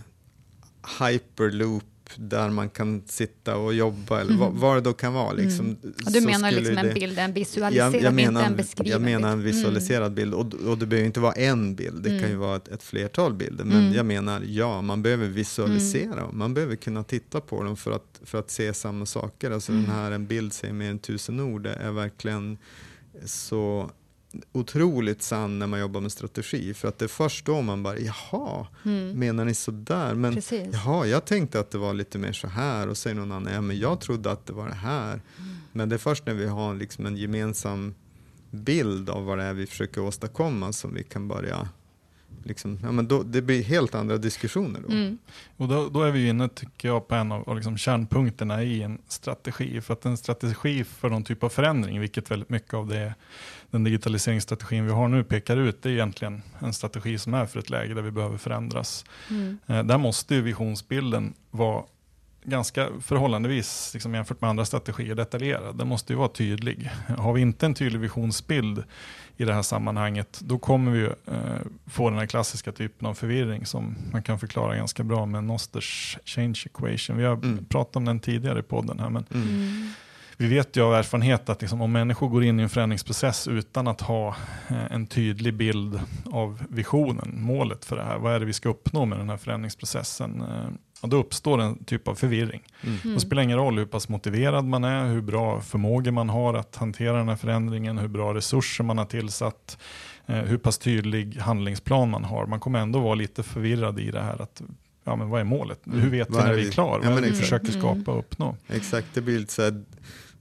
hyperloop 1.00 1.84
där 2.16 2.50
man 2.50 2.70
kan 2.70 3.04
sitta 3.06 3.58
och 3.58 3.74
jobba 3.74 4.22
eller 4.22 4.34
mm. 4.34 4.60
vad, 4.60 4.78
det 4.78 4.82
då 4.82 4.94
kan 4.94 5.14
vara. 5.14 5.34
Liksom, 5.34 5.66
mm. 5.66 5.94
du 6.06 6.22
menar 6.22 6.52
liksom 6.52 6.78
en 6.78 6.94
bild, 6.94 7.20
en 7.20 7.34
visualiserad 7.34 7.96
jag, 7.96 8.02
jag 8.02 8.14
menar, 8.14 8.42
inte 8.42 8.52
en 8.52 8.58
beskriven 8.58 8.92
Jag 8.92 9.02
menar 9.02 9.28
en 9.28 9.34
mm. 9.34 9.46
visualiserad 9.46 10.02
mm. 10.02 10.16
bild 10.16 10.34
och, 10.34 10.54
och 10.54 10.78
det 10.78 10.86
behöver 10.86 11.06
inte 11.06 11.20
vara 11.20 11.34
en 11.34 11.76
bild, 11.76 12.04
det 12.04 12.10
kan 12.10 12.20
ju 12.20 12.26
mm. 12.26 12.40
vara 12.40 12.56
ett, 12.56 12.68
ett 12.68 12.84
flertal 12.84 13.34
bilder. 13.34 13.64
Men 13.64 13.78
mm. 13.78 13.94
jag 13.94 14.06
menar, 14.06 14.42
ja, 14.46 14.82
man 14.82 15.02
behöver 15.02 15.28
visualisera, 15.28 16.32
man 16.32 16.54
behöver 16.54 16.76
kunna 16.76 17.04
titta 17.04 17.42
på 17.42 17.64
dem 17.64 17.78
för 17.78 17.92
att, 17.92 18.22
för 18.24 18.40
att 18.40 18.52
se 18.52 18.74
samma 18.74 19.06
saker. 19.06 19.52
Alltså 19.52 19.72
den 19.72 19.86
här, 19.86 20.12
en 20.12 20.28
bild 20.28 20.54
säger 20.54 20.74
mer 20.74 20.90
än 20.90 21.00
tusen 21.00 21.40
ord, 21.40 21.64
det 21.64 21.74
är 21.74 21.92
verkligen 21.92 22.58
så 23.26 23.92
otroligt 24.52 25.22
sann 25.22 25.60
när 25.60 25.68
man 25.68 25.80
jobbar 25.80 26.02
med 26.02 26.12
strategi. 26.12 26.74
För 26.74 26.88
att 26.88 26.98
det 26.98 27.06
är 27.06 27.10
först 27.10 27.46
då 27.46 27.62
man 27.62 27.84
bara, 27.84 28.00
jaha, 28.00 28.68
mm. 28.86 29.20
menar 29.20 29.46
ni 29.46 29.54
sådär? 29.54 30.14
Men 30.14 30.34
Precis. 30.34 30.68
jaha, 30.74 31.06
jag 31.06 31.26
tänkte 31.26 31.60
att 31.60 31.72
det 31.72 31.78
var 31.78 31.94
lite 31.94 32.18
mer 32.18 32.34
så 32.34 32.48
här. 32.48 32.88
Och 32.88 32.98
säger 32.98 33.16
någon 33.16 33.32
annan, 33.32 33.54
ja 33.54 33.62
men 33.62 33.80
jag 33.80 34.02
trodde 34.02 34.32
att 34.32 34.46
det 34.46 34.54
var 34.54 34.68
det 34.68 34.74
här. 34.74 35.14
Mm. 35.14 35.56
Men 35.72 35.90
det 35.90 35.96
är 35.96 35.98
först 35.98 36.26
när 36.26 36.34
vi 36.34 36.46
har 36.46 36.76
liksom 36.76 37.06
en 37.06 37.18
gemensam 37.18 37.94
bild 38.52 39.10
av 39.10 39.26
vad 39.26 39.38
det 39.38 39.44
är 39.44 39.54
vi 39.54 39.66
försöker 39.66 40.02
åstadkomma 40.02 40.74
som 40.74 40.94
vi 40.94 41.04
kan 41.04 41.28
börja 41.28 41.70
Liksom, 42.44 42.80
ja, 42.84 42.92
men 42.92 43.08
då, 43.08 43.24
det 43.24 43.42
blir 43.42 43.64
helt 43.64 43.96
andra 43.96 44.18
diskussioner 44.18 44.80
då. 44.88 44.94
Mm. 44.94 45.18
Och 45.58 45.68
då, 45.68 45.90
då, 45.90 46.04
är 46.04 46.12
vi 46.12 46.28
inne, 46.28 46.50
tycker 46.50 46.88
jag, 46.88 47.08
på 47.08 47.16
en 47.16 47.32
av 47.32 47.56
liksom 47.56 47.78
kärnpunkterna 47.78 48.64
i 48.64 48.84
en 48.84 48.98
strategi. 49.08 49.82
För 49.82 49.94
att 49.94 50.06
en 50.06 50.18
strategi 50.18 50.84
för 50.84 51.10
någon 51.10 51.24
typ 51.24 51.44
av 51.44 51.50
förändring, 51.50 52.00
vilket 52.00 52.32
väldigt 52.32 52.50
mycket 52.50 52.74
av 52.74 52.88
det, 52.88 53.16
den 53.72 53.84
digitaliseringsstrategin 53.84 54.86
vi 54.86 54.92
har 54.92 55.08
nu 55.08 55.24
pekar 55.24 55.58
ut, 55.58 55.82
det 55.82 55.90
är 55.90 55.94
egentligen 55.94 56.42
en 56.60 56.74
strategi 56.74 57.18
som 57.18 57.34
är 57.34 57.46
för 57.46 57.60
ett 57.60 57.70
läge 57.70 57.94
där 57.94 58.02
vi 58.02 58.12
behöver 58.12 58.38
förändras. 58.38 59.06
Mm. 59.30 59.58
Eh, 59.68 59.84
där 59.84 59.98
måste 59.98 60.36
ju 60.36 60.42
visionsbilden 60.42 61.34
vara 61.52 61.84
ganska 62.44 62.90
förhållandevis, 63.02 63.92
liksom 63.94 64.14
jämfört 64.14 64.42
med 64.42 64.50
andra 64.50 64.66
strategier, 64.66 65.16
detaljerad. 65.16 65.78
Den 65.78 65.88
måste 65.88 66.14
ju 66.14 66.18
vara 66.18 66.30
tydlig. 66.30 66.90
Har 67.18 67.34
vi 67.34 67.42
inte 67.42 67.66
en 67.66 67.74
tydlig 67.74 68.00
visionsbild 68.00 68.84
i 69.38 69.46
det 69.46 69.54
här 69.54 69.62
sammanhanget, 69.62 70.40
då 70.44 70.58
kommer 70.58 70.92
vi 70.92 71.04
eh, 71.04 71.62
få 71.86 72.10
den 72.10 72.20
här 72.20 72.26
klassiska 72.26 72.72
typen 72.72 73.08
av 73.08 73.14
förvirring 73.14 73.66
som 73.66 73.96
man 74.12 74.24
kan 74.24 74.40
förklara 74.40 74.76
ganska 74.76 75.04
bra 75.04 75.26
med 75.26 75.44
Nosters 75.44 76.18
change 76.26 76.64
equation. 76.66 77.18
Vi 77.18 77.24
har 77.24 77.34
mm. 77.34 77.66
pratat 77.66 77.96
om 77.96 78.06
den 78.06 78.20
tidigare 78.20 78.60
i 78.60 78.64
podden 78.64 79.00
här, 79.00 79.10
men 79.10 79.26
mm. 79.34 79.48
mm. 79.48 79.90
vi 80.38 80.48
vet 80.48 80.78
ju 80.78 80.82
av 80.82 80.94
erfarenhet 80.94 81.50
att 81.50 81.62
liksom, 81.62 81.82
om 81.82 81.92
människor 81.92 82.30
går 82.30 82.44
in 82.44 82.60
i 82.60 82.64
en 82.64 82.70
förändringsprocess 82.70 83.48
utan 83.48 83.88
att 83.88 84.02
ha 84.02 84.36
eh, 84.68 84.92
en 84.92 85.08
tydlig 85.08 85.54
bild 85.54 86.00
av 86.26 86.64
visionen, 86.70 87.42
målet 87.42 87.86
för 87.86 87.96
det 87.96 88.04
här, 88.04 88.18
vad 88.18 88.34
är 88.34 88.40
det 88.40 88.46
vi 88.46 88.54
ska 88.54 88.70
uppnå 88.70 89.06
med 89.06 89.18
den 89.18 89.30
här 89.30 89.38
förändringsprocessen, 89.38 90.42
eh, 90.42 90.70
och 91.04 91.10
då 91.10 91.18
uppstår 91.18 91.62
en 91.62 91.84
typ 91.84 92.08
av 92.08 92.16
förvirring. 92.16 92.62
Mm. 92.82 93.14
Det 93.14 93.20
spelar 93.20 93.44
ingen 93.44 93.58
roll 93.58 93.78
hur 93.78 93.86
pass 93.86 94.10
motiverad 94.10 94.66
man 94.66 94.84
är, 94.84 95.08
hur 95.08 95.22
bra 95.22 95.62
förmågor 95.62 96.12
man 96.12 96.30
har 96.30 96.54
att 96.54 96.76
hantera 96.76 97.18
den 97.18 97.30
här 97.30 97.36
förändringen, 97.36 97.98
hur 97.98 98.08
bra 98.08 98.34
resurser 98.34 98.84
man 98.84 98.98
har 98.98 99.06
tillsatt, 99.06 99.78
eh, 100.26 100.36
hur 100.36 100.58
pass 100.58 100.78
tydlig 100.78 101.38
handlingsplan 101.38 102.10
man 102.10 102.24
har. 102.24 102.46
Man 102.46 102.60
kommer 102.60 102.80
ändå 102.80 103.00
vara 103.00 103.16
lite 103.16 103.44
förvirrad 103.44 104.00
i 104.00 104.12
det 104.12 104.22
här 104.22 104.42
att 104.42 104.62
ja, 105.04 105.16
men 105.16 105.30
vad 105.30 105.40
är 105.40 105.46
målet? 105.46 105.88
Mm. 105.88 106.00
Hur 106.00 106.10
vet 106.10 106.30
vi 106.30 106.34
när 106.34 106.54
vi 106.54 106.68
är 106.68 106.72
klara? 106.72 107.04
Ja, 107.04 107.10
vad 107.10 107.18
är 107.18 107.22
det 107.22 107.30
vi 107.30 107.38
försöker 107.38 107.72
skapa 107.72 108.12
och 108.12 108.20
uppnå? 108.20 108.56
Exakt, 108.68 109.08
det 109.14 109.22
blir 109.22 109.40
lite 109.40 109.54
så 109.54 109.62
här, 109.62 109.84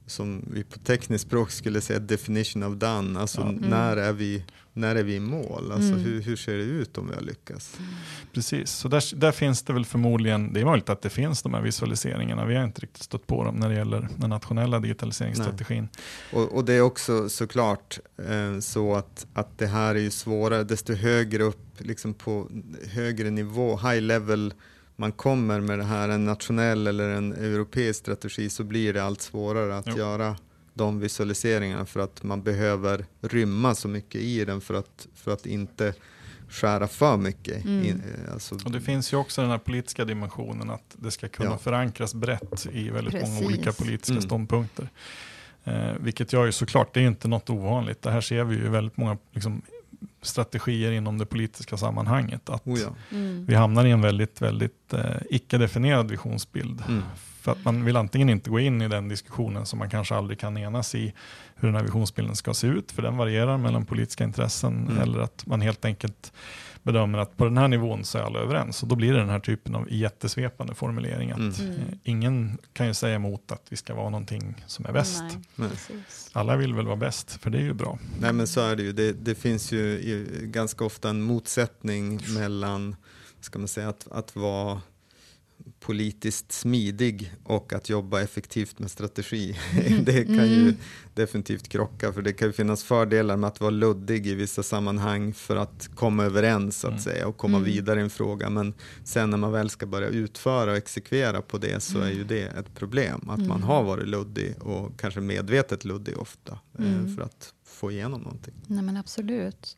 som 0.05 0.45
vi 0.53 0.63
på 0.63 0.79
tekniskt 0.79 1.25
språk 1.25 1.51
skulle 1.51 1.81
säga 1.81 1.99
definition 1.99 2.63
of 2.63 2.73
done. 2.73 3.19
Alltså 3.19 3.41
ja. 3.41 3.49
mm. 3.49 3.69
när, 3.69 3.97
är 3.97 4.13
vi, 4.13 4.43
när 4.73 4.95
är 4.95 5.03
vi 5.03 5.15
i 5.15 5.19
mål? 5.19 5.71
Alltså 5.71 5.91
mm. 5.91 6.03
hur, 6.03 6.21
hur 6.21 6.35
ser 6.35 6.57
det 6.57 6.63
ut 6.63 6.97
om 6.97 7.07
vi 7.07 7.15
har 7.15 7.21
lyckats? 7.21 7.79
Precis, 8.33 8.71
så 8.71 8.87
där, 8.87 9.15
där 9.15 9.31
finns 9.31 9.63
det 9.63 9.73
väl 9.73 9.85
förmodligen, 9.85 10.53
det 10.53 10.61
är 10.61 10.65
möjligt 10.65 10.89
att 10.89 11.01
det 11.01 11.09
finns 11.09 11.41
de 11.41 11.53
här 11.53 11.61
visualiseringarna. 11.61 12.45
Vi 12.45 12.55
har 12.55 12.63
inte 12.63 12.81
riktigt 12.81 13.03
stått 13.03 13.27
på 13.27 13.43
dem 13.43 13.55
när 13.55 13.69
det 13.69 13.75
gäller 13.75 14.07
den 14.15 14.29
nationella 14.29 14.79
digitaliseringsstrategin. 14.79 15.87
Och, 16.33 16.55
och, 16.55 16.65
det 16.65 16.73
är 16.73 16.81
också 16.81 17.29
såklart 17.29 17.99
eh, 18.17 18.59
så 18.59 18.95
att, 18.95 19.27
att 19.33 19.57
det 19.57 19.67
här 19.67 19.95
är 19.95 19.99
ju 19.99 20.11
svårare, 20.11 20.63
desto 20.63 20.93
högre 20.93 21.43
upp, 21.43 21.59
liksom 21.77 22.13
på 22.13 22.49
högre 22.87 23.29
nivå, 23.29 23.77
high 23.77 24.01
level 24.01 24.53
man 24.95 25.11
kommer 25.11 25.59
med 25.59 25.79
det 25.79 25.85
här, 25.85 26.09
en 26.09 26.25
nationell 26.25 26.87
eller 26.87 27.09
en 27.09 27.33
europeisk 27.33 27.99
strategi, 27.99 28.49
så 28.49 28.63
blir 28.63 28.93
det 28.93 29.03
allt 29.03 29.21
svårare 29.21 29.77
att 29.77 29.87
jo. 29.87 29.97
göra 29.97 30.35
de 30.73 30.99
visualiseringarna 30.99 31.85
för 31.85 31.99
att 31.99 32.23
man 32.23 32.43
behöver 32.43 33.05
rymma 33.21 33.75
så 33.75 33.87
mycket 33.87 34.21
i 34.21 34.45
den 34.45 34.61
för 34.61 34.73
att, 34.73 35.07
för 35.15 35.31
att 35.31 35.45
inte 35.45 35.93
skära 36.49 36.87
för 36.87 37.17
mycket. 37.17 37.65
Mm. 37.65 37.85
In, 37.85 38.03
eh, 38.25 38.33
alltså. 38.33 38.55
Och 38.55 38.71
det 38.71 38.81
finns 38.81 39.13
ju 39.13 39.17
också 39.17 39.41
den 39.41 39.49
här 39.51 39.57
politiska 39.57 40.05
dimensionen 40.05 40.69
att 40.69 40.95
det 40.95 41.11
ska 41.11 41.27
kunna 41.27 41.49
ja. 41.49 41.57
förankras 41.57 42.13
brett 42.13 42.67
i 42.71 42.89
väldigt 42.89 43.13
Precis. 43.13 43.29
många 43.29 43.45
olika 43.45 43.71
politiska 43.71 44.13
mm. 44.13 44.21
ståndpunkter. 44.21 44.89
Eh, 45.63 45.91
vilket 45.99 46.33
gör 46.33 46.45
ju 46.45 46.51
såklart, 46.51 46.93
det 46.93 46.99
är 46.99 47.07
inte 47.07 47.27
något 47.27 47.49
ovanligt. 47.49 48.01
Det 48.01 48.11
här 48.11 48.21
ser 48.21 48.43
vi 48.43 48.55
ju 48.55 48.69
väldigt 48.69 48.97
många 48.97 49.17
liksom, 49.31 49.61
strategier 50.21 50.91
inom 50.91 51.17
det 51.17 51.25
politiska 51.25 51.77
sammanhanget. 51.77 52.49
Att 52.49 52.67
oh 52.67 52.79
ja. 52.79 52.95
mm. 53.11 53.45
vi 53.45 53.55
hamnar 53.55 53.85
i 53.85 53.91
en 53.91 54.01
väldigt, 54.01 54.41
väldigt 54.41 54.93
eh, 54.93 55.15
icke-definierad 55.29 56.11
visionsbild. 56.11 56.83
För 57.43 57.51
att 57.51 57.65
man 57.65 57.85
vill 57.85 57.95
antingen 57.95 58.29
inte 58.29 58.49
gå 58.49 58.59
in 58.59 58.81
i 58.81 58.87
den 58.87 59.07
diskussionen 59.07 59.65
som 59.65 59.79
man 59.79 59.89
kanske 59.89 60.15
aldrig 60.15 60.39
kan 60.39 60.57
enas 60.57 60.95
i 60.95 61.13
hur 61.55 61.67
den 61.67 61.75
här 61.75 61.83
visionsbilden 61.83 62.35
ska 62.35 62.53
se 62.53 62.67
ut, 62.67 62.91
för 62.91 63.01
den 63.01 63.17
varierar 63.17 63.57
mellan 63.57 63.85
politiska 63.85 64.23
intressen, 64.23 64.87
mm. 64.87 64.97
eller 64.97 65.19
att 65.19 65.45
man 65.45 65.61
helt 65.61 65.85
enkelt 65.85 66.33
bedömer 66.83 67.17
att 67.17 67.37
på 67.37 67.45
den 67.45 67.57
här 67.57 67.67
nivån 67.67 68.03
så 68.03 68.17
är 68.17 68.21
alla 68.21 68.39
överens. 68.39 68.83
Och 68.83 68.89
då 68.89 68.95
blir 68.95 69.13
det 69.13 69.19
den 69.19 69.29
här 69.29 69.39
typen 69.39 69.75
av 69.75 69.87
jättesvepande 69.91 70.75
formulering. 70.75 71.31
Att 71.31 71.37
mm. 71.37 71.71
mm. 71.71 71.99
ingen 72.03 72.57
kan 72.73 72.87
ju 72.87 72.93
säga 72.93 73.15
emot 73.15 73.51
att 73.51 73.65
vi 73.69 73.77
ska 73.77 73.95
vara 73.95 74.09
någonting 74.09 74.63
som 74.67 74.85
är 74.85 74.91
bäst. 74.91 75.23
Nej. 75.55 75.69
Alla 76.33 76.55
vill 76.55 76.73
väl 76.73 76.85
vara 76.85 76.95
bäst, 76.95 77.41
för 77.41 77.49
det 77.49 77.57
är 77.57 77.63
ju 77.63 77.73
bra. 77.73 77.99
Nej 78.19 78.33
men 78.33 78.47
så 78.47 78.61
är 78.61 78.75
det 78.75 78.83
ju. 78.83 78.93
Det, 78.93 79.13
det 79.13 79.35
finns 79.35 79.71
ju 79.71 79.99
ganska 80.41 80.85
ofta 80.85 81.09
en 81.09 81.21
motsättning 81.21 82.19
mellan 82.35 82.95
ska 83.39 83.59
man 83.59 83.67
säga, 83.67 83.89
att, 83.89 84.07
att 84.11 84.35
vara 84.35 84.81
politiskt 85.79 86.51
smidig 86.51 87.33
och 87.43 87.73
att 87.73 87.89
jobba 87.89 88.21
effektivt 88.21 88.79
med 88.79 88.91
strategi. 88.91 89.57
det 90.03 90.25
kan 90.25 90.49
ju 90.49 90.61
mm. 90.61 90.75
definitivt 91.13 91.69
krocka 91.69 92.13
för 92.13 92.21
det 92.21 92.33
kan 92.33 92.47
ju 92.47 92.51
finnas 92.51 92.83
fördelar 92.83 93.37
med 93.37 93.47
att 93.47 93.61
vara 93.61 93.71
luddig 93.71 94.27
i 94.27 94.35
vissa 94.35 94.63
sammanhang 94.63 95.33
för 95.33 95.55
att 95.55 95.89
komma 95.95 96.23
överens 96.23 96.79
så 96.79 96.87
att 96.87 96.91
mm. 96.91 97.03
säga 97.03 97.27
och 97.27 97.37
komma 97.37 97.57
mm. 97.57 97.69
vidare 97.69 97.99
i 97.99 98.03
en 98.03 98.09
fråga. 98.09 98.49
Men 98.49 98.73
sen 99.03 99.29
när 99.29 99.37
man 99.37 99.51
väl 99.51 99.69
ska 99.69 99.85
börja 99.85 100.07
utföra 100.07 100.71
och 100.71 100.77
exekvera 100.77 101.41
på 101.41 101.57
det 101.57 101.83
så 101.83 101.99
är 101.99 102.09
ju 102.09 102.15
mm. 102.15 102.27
det 102.27 102.41
ett 102.41 102.75
problem. 102.75 103.29
Att 103.29 103.39
man 103.39 103.51
mm. 103.51 103.63
har 103.63 103.83
varit 103.83 104.07
luddig 104.07 104.55
och 104.59 104.99
kanske 104.99 105.19
medvetet 105.19 105.85
luddig 105.85 106.17
ofta 106.17 106.59
eh, 106.79 107.15
för 107.15 107.21
att 107.21 107.53
få 107.65 107.91
igenom 107.91 108.21
någonting. 108.21 108.53
Nej 108.67 108.83
men 108.83 108.97
absolut. 108.97 109.77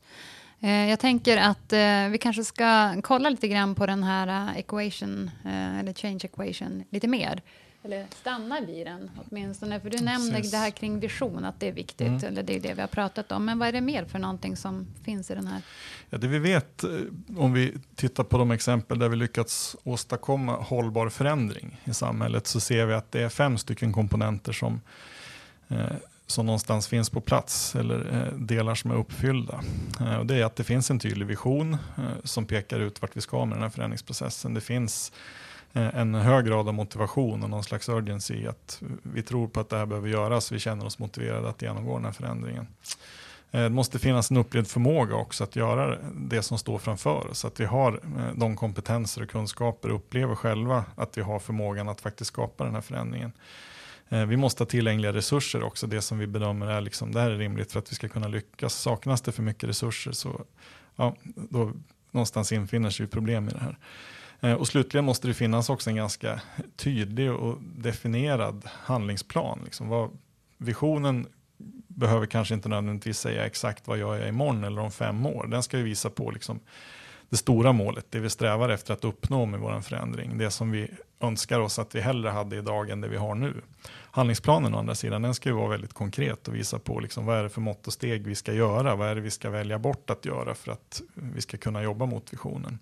Eh, 0.66 0.90
jag 0.90 1.00
tänker 1.00 1.38
att 1.38 1.74
eh, 1.74 2.10
vi 2.10 2.18
kanske 2.22 2.44
ska 2.44 2.96
kolla 3.02 3.30
lite 3.30 3.48
grann 3.48 3.76
på 3.76 3.86
den 3.86 4.04
här 4.04 4.28
eh, 4.28 4.58
equation, 4.58 5.32
eller 5.80 5.94
change 5.94 6.20
equation, 6.24 6.84
lite 6.90 7.08
mer. 7.08 7.42
Eller 7.84 8.06
stanna 8.10 8.62
vid 8.62 8.88
den 8.88 9.12
åtminstone. 9.26 9.80
För 9.80 9.90
du 9.90 9.98
nämnde 9.98 10.42
det 10.42 10.58
här 10.58 10.70
kring 10.70 11.00
vision, 11.00 11.46
att 11.46 11.60
det 11.60 11.68
är 11.68 11.72
viktigt. 11.72 12.08
Mm. 12.08 12.26
Eller 12.26 12.44
det 12.44 12.56
är 12.56 12.60
det 12.60 12.74
vi 12.74 12.82
har 12.82 12.88
pratat 12.88 13.32
om. 13.32 13.46
Men 13.46 13.60
vad 13.60 13.68
är 13.68 13.72
det 13.72 13.82
mer 13.82 14.06
för 14.06 14.20
någonting 14.20 14.58
som 14.58 14.88
finns 15.04 15.32
i 15.32 15.36
den 15.36 15.48
här? 15.48 15.62
Ja, 16.10 16.18
det 16.18 16.28
vi 16.28 16.40
vet, 16.40 16.84
om 17.38 17.54
vi 17.54 17.74
tittar 17.96 18.24
på 18.24 18.38
de 18.38 18.52
exempel 18.52 19.00
där 19.00 19.10
vi 19.10 19.16
lyckats 19.16 19.76
åstadkomma 19.84 20.56
hållbar 20.56 21.10
förändring 21.10 21.82
i 21.84 21.94
samhället, 21.94 22.48
så 22.48 22.60
ser 22.60 22.86
vi 22.86 22.94
att 22.94 23.12
det 23.12 23.22
är 23.22 23.30
fem 23.30 23.58
stycken 23.58 23.94
komponenter 23.94 24.54
som 24.54 24.82
som 26.28 26.46
någonstans 26.46 26.88
finns 26.88 27.10
på 27.10 27.22
plats 27.22 27.76
eller 27.76 28.14
eh, 28.14 28.40
delar 28.40 28.76
som 28.76 28.92
är 28.92 28.96
uppfyllda. 28.96 29.64
Eh, 30.00 30.16
och 30.16 30.26
det 30.26 30.36
är 30.36 30.46
att 30.46 30.56
det 30.56 30.64
finns 30.64 30.92
en 30.92 31.00
tydlig 31.00 31.26
vision 31.26 31.74
eh, 31.74 32.04
som 32.24 32.46
pekar 32.46 32.80
ut 32.80 33.02
vart 33.02 33.18
vi 33.18 33.22
ska 33.22 33.46
med 33.46 33.58
den 33.58 33.64
här 33.64 33.70
förändringsprocessen. 33.70 34.54
Det 34.54 34.62
finns 34.62 35.12
en 35.78 36.16
hög 36.16 36.46
grad 36.46 36.68
av 36.68 36.74
motivation 36.74 37.44
och 37.44 37.50
någon 37.50 37.64
slags 37.64 37.90
urgency 37.90 38.48
att 38.48 38.82
vi 39.04 39.22
tror 39.22 39.48
på 39.48 39.60
att 39.60 39.70
det 39.70 39.78
här 39.78 39.86
behöver 39.86 40.10
göras. 40.10 40.52
Vi 40.52 40.60
känner 40.60 40.86
oss 40.86 41.00
motiverade 41.00 41.50
att 41.50 41.62
genomgå 41.62 41.96
den 41.96 42.06
här 42.06 42.12
förändringen. 42.12 42.68
Det 43.52 43.70
måste 43.70 44.00
finnas 44.00 44.32
en 44.32 44.38
upplevd 44.38 44.68
förmåga 44.68 45.16
också 45.16 45.44
att 45.44 45.56
göra 45.56 45.98
det 46.14 46.42
som 46.42 46.58
står 46.58 46.78
framför 46.78 47.28
oss. 47.28 47.46
Att 47.46 47.60
vi 47.60 47.66
har 47.66 48.00
de 48.36 48.56
kompetenser 48.56 49.24
och 49.24 49.30
kunskaper 49.30 49.90
och 49.90 49.96
upplever 49.96 50.36
själva 50.36 50.86
att 50.96 51.18
vi 51.18 51.22
har 51.22 51.40
förmågan 51.40 51.90
att 51.90 52.02
faktiskt 52.02 52.28
skapa 52.28 52.64
den 52.64 52.74
här 52.74 52.82
förändringen. 52.82 53.32
Eh, 54.10 54.26
vi 54.26 54.38
måste 54.38 54.64
ha 54.64 54.66
tillgängliga 54.66 55.14
resurser 55.14 55.64
också, 55.64 55.88
det 55.88 56.02
som 56.02 56.18
vi 56.18 56.28
bedömer 56.28 56.68
är 56.68 56.82
liksom, 56.82 57.12
det 57.12 57.20
här 57.22 57.32
är 57.32 57.38
rimligt 57.38 57.72
för 57.72 57.80
att 57.80 57.92
vi 57.92 57.96
ska 57.96 58.10
kunna 58.10 58.28
lyckas. 58.28 58.74
Saknas 58.74 59.22
det 59.22 59.32
för 59.32 59.44
mycket 59.44 59.70
resurser 59.70 60.12
så 60.12 60.46
ja, 60.96 61.16
då 61.24 61.72
någonstans 62.12 62.52
infinner 62.52 62.90
sig 62.90 63.08
problem 63.08 63.48
i 63.50 63.52
det 63.52 63.60
här. 63.60 63.78
Eh, 64.40 64.54
och 64.54 64.68
slutligen 64.68 65.06
måste 65.06 65.28
det 65.28 65.34
finnas 65.34 65.70
också 65.70 65.90
en 65.90 65.96
ganska 65.96 66.42
tydlig 66.76 67.32
och 67.32 67.58
definierad 67.62 68.62
handlingsplan. 68.66 69.62
Liksom 69.64 69.88
vad, 69.88 70.18
visionen 70.58 71.28
behöver 71.88 72.26
kanske 72.26 72.54
inte 72.54 72.70
nödvändigtvis 72.70 73.20
säga 73.20 73.46
exakt 73.46 73.88
vad 73.88 73.98
jag 73.98 74.18
är 74.18 74.28
imorgon 74.28 74.64
eller 74.64 74.82
om 74.82 74.92
fem 74.92 75.26
år. 75.26 75.48
Den 75.48 75.64
ska 75.64 75.78
ju 75.78 75.84
visa 75.84 76.10
på 76.10 76.32
liksom 76.32 76.60
det 77.36 77.40
stora 77.40 77.72
målet, 77.72 78.06
det 78.10 78.20
vi 78.20 78.30
strävar 78.30 78.70
efter 78.70 78.94
att 78.94 79.04
uppnå 79.04 79.46
med 79.46 79.60
vår 79.60 79.82
förändring. 79.82 80.38
Det 80.38 80.52
som 80.52 80.72
vi 80.72 80.88
önskar 81.20 81.60
oss 81.60 81.80
att 81.80 81.96
vi 81.96 82.02
hellre 82.02 82.30
hade 82.30 82.56
idag 82.56 82.90
än 82.90 83.02
det 83.02 83.08
vi 83.08 83.18
har 83.18 83.36
nu. 83.36 83.54
Handlingsplanen 84.12 84.76
å 84.76 84.78
andra 84.80 84.96
sidan, 84.96 85.22
den 85.22 85.36
ska 85.36 85.50
ju 85.50 85.56
vara 85.56 85.70
väldigt 85.70 85.94
konkret 85.94 86.48
och 86.48 86.56
visa 86.56 86.80
på 86.80 87.00
liksom, 87.00 87.26
vad 87.26 87.38
är 87.38 87.44
det 87.44 87.50
för 87.50 87.62
mått 87.62 87.88
och 87.88 87.94
steg 87.94 88.28
vi 88.28 88.36
ska 88.36 88.54
göra, 88.54 88.96
vad 88.96 89.08
är 89.08 89.16
det 89.16 89.22
vi 89.22 89.32
ska 89.32 89.50
välja 89.50 89.80
bort 89.80 90.10
att 90.10 90.26
göra 90.26 90.56
för 90.56 90.72
att 90.72 91.02
vi 91.14 91.42
ska 91.42 91.58
kunna 91.58 91.84
jobba 91.84 92.06
mot 92.06 92.34
visionen. 92.34 92.80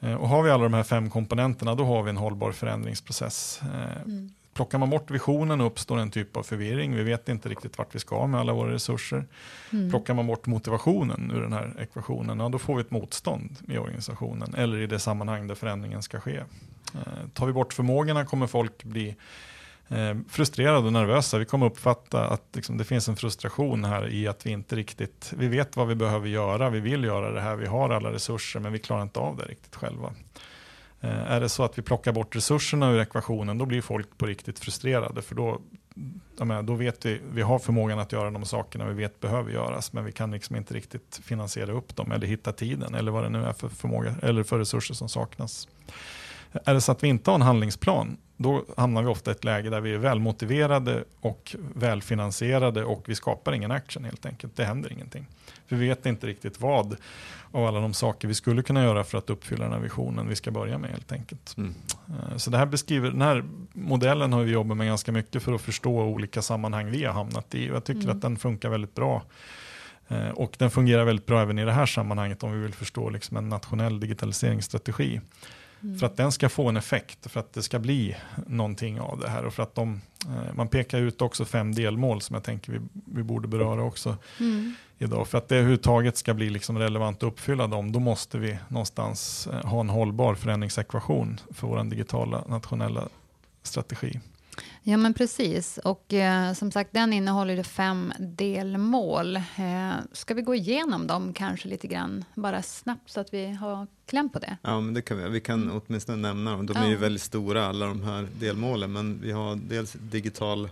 Eh, 0.00 0.14
och 0.14 0.28
har 0.28 0.42
vi 0.42 0.50
alla 0.50 0.64
de 0.64 0.74
här 0.74 0.82
fem 0.82 1.10
komponenterna, 1.10 1.74
då 1.74 1.84
har 1.84 2.02
vi 2.02 2.10
en 2.10 2.16
hållbar 2.16 2.52
förändringsprocess. 2.52 3.60
Eh, 3.62 4.02
mm. 4.02 4.34
Plockar 4.56 4.78
man 4.78 4.90
bort 4.90 5.10
visionen 5.10 5.60
uppstår 5.60 5.98
en 5.98 6.10
typ 6.10 6.36
av 6.36 6.42
förvirring. 6.42 6.96
Vi 6.96 7.02
vet 7.02 7.28
inte 7.28 7.48
riktigt 7.48 7.78
vart 7.78 7.94
vi 7.94 7.98
ska 7.98 8.26
med 8.26 8.40
alla 8.40 8.52
våra 8.52 8.72
resurser. 8.72 9.26
Mm. 9.72 9.90
Plockar 9.90 10.14
man 10.14 10.26
bort 10.26 10.46
motivationen 10.46 11.30
ur 11.30 11.42
den 11.42 11.52
här 11.52 11.72
ekvationen, 11.80 12.40
ja, 12.40 12.48
då 12.48 12.58
får 12.58 12.74
vi 12.74 12.80
ett 12.80 12.90
motstånd 12.90 13.58
i 13.68 13.78
organisationen 13.78 14.54
eller 14.54 14.78
i 14.78 14.86
det 14.86 14.98
sammanhang 14.98 15.46
där 15.46 15.54
förändringen 15.54 16.02
ska 16.02 16.20
ske. 16.20 16.36
Eh, 16.94 17.28
tar 17.34 17.46
vi 17.46 17.52
bort 17.52 17.72
förmågorna 17.72 18.24
kommer 18.24 18.46
folk 18.46 18.84
bli 18.84 19.16
eh, 19.88 20.16
frustrerade 20.28 20.86
och 20.86 20.92
nervösa. 20.92 21.38
Vi 21.38 21.44
kommer 21.44 21.66
uppfatta 21.66 22.26
att 22.26 22.44
liksom, 22.52 22.78
det 22.78 22.84
finns 22.84 23.08
en 23.08 23.16
frustration 23.16 23.84
här 23.84 24.08
i 24.08 24.28
att 24.28 24.46
vi 24.46 24.50
inte 24.50 24.76
riktigt, 24.76 25.32
vi 25.36 25.48
vet 25.48 25.76
vad 25.76 25.88
vi 25.88 25.94
behöver 25.94 26.28
göra, 26.28 26.70
vi 26.70 26.80
vill 26.80 27.04
göra 27.04 27.30
det 27.30 27.40
här, 27.40 27.56
vi 27.56 27.66
har 27.66 27.90
alla 27.90 28.12
resurser 28.12 28.60
men 28.60 28.72
vi 28.72 28.78
klarar 28.78 29.02
inte 29.02 29.20
av 29.20 29.36
det 29.36 29.44
riktigt 29.44 29.76
själva. 29.76 30.12
Eh, 31.06 31.32
är 31.32 31.40
det 31.40 31.48
så 31.48 31.64
att 31.64 31.78
vi 31.78 31.82
plockar 31.82 32.12
bort 32.12 32.36
resurserna 32.36 32.90
ur 32.90 33.00
ekvationen, 33.00 33.58
då 33.58 33.66
blir 33.66 33.80
folk 33.80 34.18
på 34.18 34.26
riktigt 34.26 34.58
frustrerade. 34.58 35.22
För 35.22 35.34
då, 35.34 35.60
menar, 36.38 36.62
då 36.62 36.74
vet 36.74 37.06
vi, 37.06 37.20
vi 37.32 37.42
har 37.42 37.58
förmågan 37.58 37.98
att 37.98 38.12
göra 38.12 38.30
de 38.30 38.44
sakerna 38.44 38.84
vi 38.84 38.94
vet 38.94 39.20
behöver 39.20 39.52
göras, 39.52 39.92
men 39.92 40.04
vi 40.04 40.12
kan 40.12 40.30
liksom 40.30 40.56
inte 40.56 40.74
riktigt 40.74 41.20
finansiera 41.24 41.72
upp 41.72 41.96
dem 41.96 42.12
eller 42.12 42.26
hitta 42.26 42.52
tiden 42.52 42.94
eller 42.94 43.12
vad 43.12 43.24
det 43.24 43.28
nu 43.28 43.44
är 43.44 43.52
för 43.52 43.68
förmåga 43.68 44.14
eller 44.22 44.42
för 44.42 44.58
resurser 44.58 44.94
som 44.94 45.08
saknas. 45.08 45.68
Är 46.64 46.74
det 46.74 46.80
så 46.80 46.92
att 46.92 47.02
vi 47.02 47.08
inte 47.08 47.30
har 47.30 47.34
en 47.34 47.42
handlingsplan, 47.42 48.16
då 48.36 48.64
hamnar 48.76 49.02
vi 49.02 49.08
ofta 49.08 49.30
i 49.30 49.34
ett 49.34 49.44
läge 49.44 49.70
där 49.70 49.80
vi 49.80 49.94
är 49.94 49.98
välmotiverade 49.98 51.04
och 51.20 51.56
välfinansierade 51.74 52.84
och 52.84 53.04
vi 53.06 53.14
skapar 53.14 53.52
ingen 53.52 53.70
action 53.70 54.04
helt 54.04 54.26
enkelt. 54.26 54.56
Det 54.56 54.64
händer 54.64 54.92
ingenting. 54.92 55.26
Vi 55.68 55.76
vet 55.76 56.06
inte 56.06 56.26
riktigt 56.26 56.60
vad 56.60 56.96
av 57.52 57.66
alla 57.66 57.80
de 57.80 57.94
saker 57.94 58.28
vi 58.28 58.34
skulle 58.34 58.62
kunna 58.62 58.84
göra 58.84 59.04
för 59.04 59.18
att 59.18 59.30
uppfylla 59.30 59.64
den 59.64 59.72
här 59.72 59.80
visionen 59.80 60.28
vi 60.28 60.36
ska 60.36 60.50
börja 60.50 60.78
med 60.78 60.90
helt 60.90 61.12
enkelt. 61.12 61.54
Mm. 61.56 61.74
Eh, 62.08 62.36
så 62.36 62.50
det 62.50 62.58
här 62.58 62.66
beskriver, 62.66 63.10
den 63.10 63.22
här 63.22 63.44
modellen 63.72 64.32
har 64.32 64.42
vi 64.42 64.52
jobbat 64.52 64.76
med 64.76 64.86
ganska 64.86 65.12
mycket 65.12 65.42
för 65.42 65.52
att 65.52 65.60
förstå 65.60 66.02
olika 66.02 66.42
sammanhang 66.42 66.90
vi 66.90 67.04
har 67.04 67.12
hamnat 67.12 67.54
i. 67.54 67.66
Jag 67.66 67.84
tycker 67.84 68.02
mm. 68.02 68.16
att 68.16 68.22
den 68.22 68.36
funkar 68.36 68.68
väldigt 68.68 68.94
bra. 68.94 69.22
Eh, 70.08 70.28
och 70.28 70.54
den 70.58 70.70
fungerar 70.70 71.04
väldigt 71.04 71.26
bra 71.26 71.42
även 71.42 71.58
i 71.58 71.64
det 71.64 71.72
här 71.72 71.86
sammanhanget 71.86 72.42
om 72.42 72.52
vi 72.52 72.58
vill 72.58 72.74
förstå 72.74 73.10
liksom 73.10 73.36
en 73.36 73.48
nationell 73.48 74.00
digitaliseringsstrategi. 74.00 75.20
Mm. 75.86 75.98
För 75.98 76.06
att 76.06 76.16
den 76.16 76.32
ska 76.32 76.48
få 76.48 76.68
en 76.68 76.76
effekt, 76.76 77.30
för 77.30 77.40
att 77.40 77.52
det 77.52 77.62
ska 77.62 77.78
bli 77.78 78.16
någonting 78.46 79.00
av 79.00 79.18
det 79.18 79.28
här. 79.28 79.44
Och 79.44 79.54
för 79.54 79.62
att 79.62 79.74
de, 79.74 80.00
eh, 80.26 80.54
man 80.54 80.68
pekar 80.68 80.98
ut 80.98 81.22
också 81.22 81.44
fem 81.44 81.74
delmål 81.74 82.20
som 82.20 82.34
jag 82.34 82.42
tänker 82.42 82.72
vi, 82.72 82.80
vi 83.04 83.22
borde 83.22 83.48
beröra 83.48 83.82
också 83.82 84.16
mm. 84.40 84.74
idag. 84.98 85.28
För 85.28 85.38
att 85.38 85.48
det 85.48 85.56
överhuvudtaget 85.56 86.16
ska 86.16 86.34
bli 86.34 86.50
liksom 86.50 86.78
relevant 86.78 87.16
att 87.16 87.22
uppfylla 87.22 87.66
dem, 87.66 87.92
då 87.92 88.00
måste 88.00 88.38
vi 88.38 88.58
någonstans 88.68 89.46
eh, 89.46 89.68
ha 89.68 89.80
en 89.80 89.88
hållbar 89.88 90.34
förändringsekvation 90.34 91.40
för 91.50 91.66
vår 91.66 91.84
digitala 91.84 92.44
nationella 92.48 93.08
strategi. 93.62 94.20
Ja 94.82 94.96
men 94.96 95.14
precis 95.14 95.78
och 95.78 96.12
eh, 96.12 96.52
som 96.52 96.70
sagt 96.70 96.92
den 96.92 97.12
innehåller 97.12 97.62
fem 97.62 98.12
delmål. 98.18 99.36
Eh, 99.36 99.92
ska 100.12 100.34
vi 100.34 100.42
gå 100.42 100.54
igenom 100.54 101.06
dem 101.06 101.32
kanske 101.32 101.68
lite 101.68 101.86
grann 101.86 102.24
bara 102.34 102.62
snabbt 102.62 103.10
så 103.10 103.20
att 103.20 103.34
vi 103.34 103.52
har 103.52 103.86
kläm 104.06 104.28
på 104.28 104.38
det? 104.38 104.56
Ja 104.62 104.80
men 104.80 104.94
det 104.94 105.02
kan 105.02 105.18
vi. 105.18 105.28
Vi 105.28 105.40
kan 105.40 105.62
mm. 105.62 105.80
åtminstone 105.86 106.18
nämna 106.18 106.50
dem. 106.50 106.66
De 106.66 106.76
är 106.76 106.82
ja. 106.82 106.88
ju 106.88 106.96
väldigt 106.96 107.22
stora 107.22 107.66
alla 107.66 107.86
de 107.86 108.02
här 108.02 108.28
delmålen 108.40 108.92
men 108.92 109.20
vi 109.22 109.32
har 109.32 109.56
dels 109.56 109.92
digital 109.92 110.68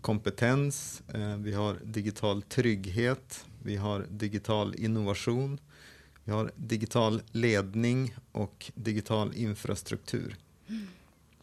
kompetens, 0.00 1.02
eh, 1.14 1.36
vi 1.36 1.52
har 1.52 1.76
digital 1.84 2.42
trygghet, 2.42 3.44
vi 3.62 3.76
har 3.76 4.06
digital 4.10 4.74
innovation, 4.74 5.58
vi 6.24 6.32
har 6.32 6.50
digital 6.56 7.22
ledning 7.32 8.14
och 8.32 8.70
digital 8.74 9.34
infrastruktur. 9.34 10.36
Mm. 10.68 10.88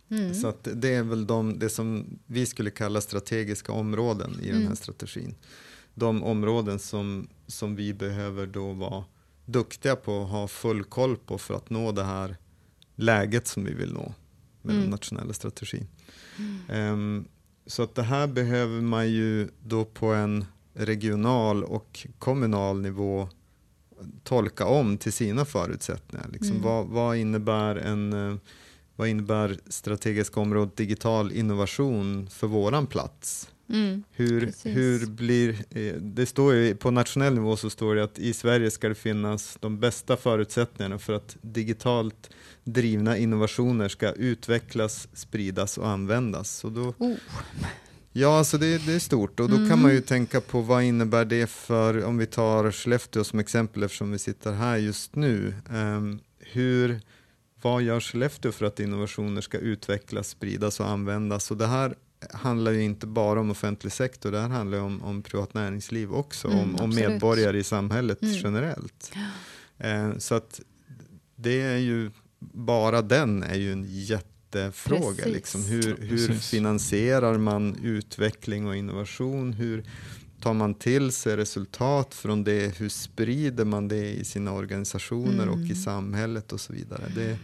Mm. 0.10 0.34
Så 0.34 0.54
det 0.62 0.94
är 0.94 1.04
väl 1.04 1.28
de, 1.28 1.60
det 1.60 1.70
som 1.70 2.20
vi 2.26 2.46
skulle 2.46 2.70
kalla 2.70 3.02
strategiska 3.02 3.72
områden 3.72 4.32
i 4.32 4.34
mm. 4.34 4.46
den 4.46 4.56
här 4.56 4.62
mm. 4.62 4.76
strategin. 4.76 5.36
De 5.94 6.24
områden 6.24 6.80
som, 6.80 7.28
som 7.48 7.76
vi 7.76 7.94
behöver 7.94 8.48
då 8.48 8.74
vara 8.74 9.04
duktiga 9.46 9.96
på 9.96 10.24
att 10.24 10.30
ha 10.30 10.48
full 10.48 10.84
koll 10.84 11.18
på 11.18 11.38
för 11.38 11.54
att 11.54 11.70
nå 11.70 11.92
det 11.92 12.04
här 12.04 12.38
läget 12.96 13.48
som 13.48 13.64
vi 13.64 13.74
vill 13.74 13.94
nå 13.94 14.14
med 14.62 14.74
mm. 14.74 14.82
den 14.82 14.92
nationella 14.92 15.34
strategin. 15.34 15.88
Um, 16.70 17.28
så 17.66 17.84
att 17.84 17.96
det 17.96 18.04
här 18.04 18.28
behöver 18.28 18.82
man 18.82 19.10
ju 19.10 19.48
då 19.64 19.86
på 19.86 20.14
en 20.14 20.46
regional 20.74 21.64
och 21.64 22.08
kommunal 22.20 22.82
nivå 22.82 23.30
tolka 24.24 24.66
om 24.66 24.98
till 24.98 25.14
sina 25.14 25.46
förutsättningar. 25.46 26.28
Liksom, 26.32 26.62
vad, 26.62 26.88
vad 26.88 27.18
innebär 27.18 27.76
en 27.76 28.14
eh, 28.14 28.38
vad 28.98 29.08
innebär 29.08 29.60
strategiska 29.68 30.40
området 30.40 30.78
digital 30.78 31.32
innovation 31.32 32.30
för 32.30 32.48
våran 32.48 32.88
plats? 32.88 33.50
Mm, 33.70 34.04
hur, 34.12 34.54
hur 34.64 35.06
blir, 35.06 35.50
eh, 35.70 35.94
det 35.94 36.26
står 36.26 36.54
ju, 36.54 36.76
på 36.76 36.92
nationell 36.92 37.34
nivå 37.34 37.58
så 37.58 37.70
står 37.70 37.96
det 37.96 38.04
att 38.04 38.20
i 38.20 38.34
Sverige 38.34 38.72
ska 38.72 38.90
det 38.90 38.96
finnas 38.96 39.58
de 39.60 39.80
bästa 39.80 40.18
förutsättningarna 40.18 41.00
för 41.00 41.14
att 41.14 41.38
digitalt 41.42 42.30
drivna 42.64 43.18
innovationer 43.18 43.88
ska 43.88 44.12
utvecklas, 44.12 45.08
spridas 45.14 45.78
och 45.78 45.88
användas. 45.88 46.50
Så 46.50 46.70
då, 46.70 46.94
oh. 46.98 47.16
Ja, 48.12 48.38
alltså 48.38 48.58
det, 48.58 48.86
det, 48.86 48.94
är 48.94 49.00
stort 49.00 49.40
och 49.40 49.50
då 49.50 49.56
mm. 49.56 49.70
kan 49.70 49.82
man 49.82 49.92
ju 49.92 50.02
tänka 50.02 50.42
på 50.42 50.62
vad 50.62 50.84
innebär 50.84 51.26
det 51.26 51.50
för, 51.50 52.04
om 52.04 52.18
vi 52.18 52.26
tar 52.26 52.72
Skellefteå 52.72 53.24
som 53.24 53.40
exempel 53.40 53.84
eftersom 53.84 54.12
vi 54.12 54.20
sitter 54.20 54.52
här 54.52 54.78
just 54.78 55.16
nu. 55.16 55.54
Um, 55.70 56.20
hur 56.40 57.02
vad 57.62 57.82
gör 57.82 58.00
Skellefteå 58.00 58.52
för 58.52 58.66
att 58.66 58.80
innovationer 58.80 59.42
ska 59.42 59.58
utvecklas, 59.58 60.30
spridas 60.30 60.80
och 60.80 60.90
användas? 60.90 61.52
Och 61.52 61.58
det 61.58 61.68
här 61.68 61.96
handlar 62.34 62.72
ju 62.72 62.84
inte 62.84 63.08
bara 63.08 63.40
om 63.40 63.52
offentlig 63.52 63.92
sektor, 63.92 64.32
det 64.32 64.40
här 64.40 64.50
handlar 64.50 64.80
om, 64.80 65.04
om 65.04 65.22
privat 65.22 65.54
näringsliv 65.54 66.14
också, 66.14 66.48
mm, 66.48 66.60
om, 66.60 66.76
om 66.76 66.96
medborgare 66.96 67.58
i 67.58 67.64
samhället 67.64 68.22
mm. 68.22 68.36
generellt. 68.36 69.12
Eh, 69.78 70.18
så 70.18 70.36
att 70.36 70.62
det 71.36 71.62
är 71.62 71.78
ju, 71.78 72.12
bara 72.40 73.02
den 73.02 73.44
är 73.44 73.56
ju 73.56 73.72
en 73.72 73.86
jättefråga. 73.90 75.26
Liksom. 75.26 75.64
Hur, 75.64 75.98
hur 75.98 76.34
finansierar 76.34 77.38
man 77.38 77.76
utveckling 77.84 78.68
och 78.68 78.76
innovation? 78.76 79.54
Hur 79.54 79.84
tar 80.42 80.54
man 80.54 80.74
till 80.74 81.12
sig 81.12 81.38
resultat 81.38 82.14
från 82.14 82.44
det? 82.44 82.78
Hur 82.78 82.90
sprider 82.90 83.66
man 83.66 83.88
det 83.88 84.10
i 84.10 84.24
sina 84.24 84.54
organisationer 84.54 85.44
mm. 85.44 85.50
och 85.50 85.60
i 85.60 85.72
mm. 85.72 85.76
samhället 85.76 86.54
och 86.54 86.62
så 86.62 86.74
vidare? 86.74 87.04
Det, 87.16 87.38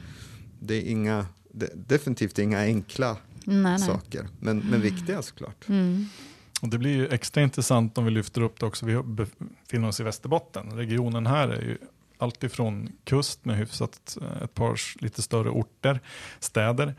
det 0.59 0.75
är 0.75 0.91
inga, 0.91 1.25
det, 1.51 1.69
definitivt 1.87 2.39
inga 2.39 2.59
enkla 2.59 3.17
nej, 3.43 3.79
saker, 3.79 4.27
men, 4.39 4.59
men 4.59 4.81
viktiga 4.81 5.21
såklart. 5.21 5.69
Mm. 5.69 6.05
Och 6.61 6.69
det 6.69 6.77
blir 6.77 6.91
ju 6.91 7.07
extra 7.07 7.43
intressant 7.43 7.97
om 7.97 8.05
vi 8.05 8.11
lyfter 8.11 8.41
upp 8.41 8.59
det 8.59 8.65
också. 8.65 8.85
Vi 8.85 9.03
befinner 9.03 9.87
oss 9.87 9.99
i 9.99 10.03
Västerbotten. 10.03 10.71
Regionen 10.71 11.27
här 11.27 11.49
är 11.49 11.61
ju 11.61 11.77
alltifrån 12.17 12.91
kust 13.03 13.45
med 13.45 13.57
hyfsat 13.57 14.17
eh, 14.21 14.43
ett 14.43 14.53
par 14.53 14.79
lite 15.03 15.21
större 15.21 15.49
orter, 15.49 15.99
städer 16.39 16.95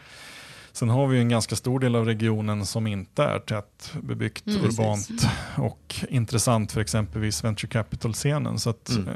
Sen 0.75 0.91
har 0.91 1.07
vi 1.07 1.19
en 1.19 1.29
ganska 1.29 1.57
stor 1.57 1.81
del 1.81 1.97
av 1.97 2.05
regionen 2.05 2.67
som 2.67 2.87
inte 2.87 3.23
är 3.25 3.39
tätt 3.39 3.93
bebyggt, 4.03 4.47
mm, 4.47 4.65
urbant 4.65 5.09
precis. 5.09 5.29
och 5.57 5.95
intressant 6.09 6.73
för 6.73 6.81
exempelvis 6.81 7.45
venture 7.45 7.69
capital-scenen. 7.69 8.59
Så 8.59 8.71
att, 8.71 8.91
mm. 8.91 9.09
Eh, 9.09 9.15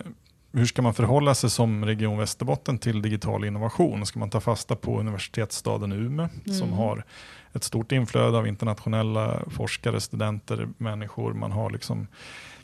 hur 0.53 0.66
ska 0.66 0.83
man 0.83 0.94
förhålla 0.94 1.35
sig 1.35 1.51
som 1.51 1.85
Region 1.85 2.18
Västerbotten 2.18 2.79
till 2.79 3.03
digital 3.03 3.44
innovation? 3.44 4.07
Ska 4.07 4.18
man 4.18 4.31
ta 4.31 4.40
fasta 4.40 4.77
på 4.77 5.01
universitetsstaden 5.01 5.92
Umeå 5.92 6.29
mm. 6.47 6.59
som 6.59 6.73
har 6.73 7.05
ett 7.53 7.64
stort 7.64 7.92
inflöde 7.92 8.38
av 8.38 8.47
internationella 8.47 9.42
forskare, 9.51 10.01
studenter, 10.01 10.68
människor. 10.77 11.33
Man 11.33 11.53
har 11.53 11.71
liksom 11.71 12.07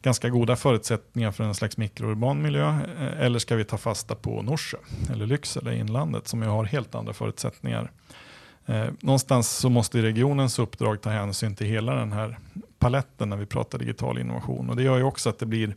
ganska 0.03 0.29
goda 0.29 0.57
förutsättningar 0.57 1.33
för 1.33 1.45
en 1.45 1.55
slags 1.55 1.77
mikrourban 1.77 2.43
miljö. 2.43 2.69
Eh, 2.69 3.21
eller 3.21 3.39
ska 3.39 3.57
vi 3.57 3.65
ta 3.65 3.79
fasta 3.79 4.15
på 4.15 4.43
Norsjö 4.43 4.79
eller 5.13 5.27
Lycksele, 5.27 5.77
inlandet, 5.77 6.29
som 6.29 6.43
ju 6.43 6.49
har 6.49 6.65
helt 6.65 6.95
andra 6.95 7.13
förutsättningar 7.13 7.91
Eh, 8.67 8.87
någonstans 9.01 9.51
så 9.51 9.69
måste 9.69 10.03
regionens 10.03 10.59
uppdrag 10.59 11.01
ta 11.01 11.11
hänsyn 11.11 11.55
till 11.55 11.67
hela 11.67 11.95
den 11.95 12.13
här 12.13 12.39
paletten 12.79 13.29
när 13.29 13.37
vi 13.37 13.47
pratar 13.47 13.79
digital 13.79 14.19
innovation. 14.19 14.71
Och 14.71 14.77
det 14.77 14.83
gör 14.83 14.97
ju 14.97 15.05
också 15.05 15.29
att 15.29 15.39
det 15.39 15.47
blir 15.47 15.75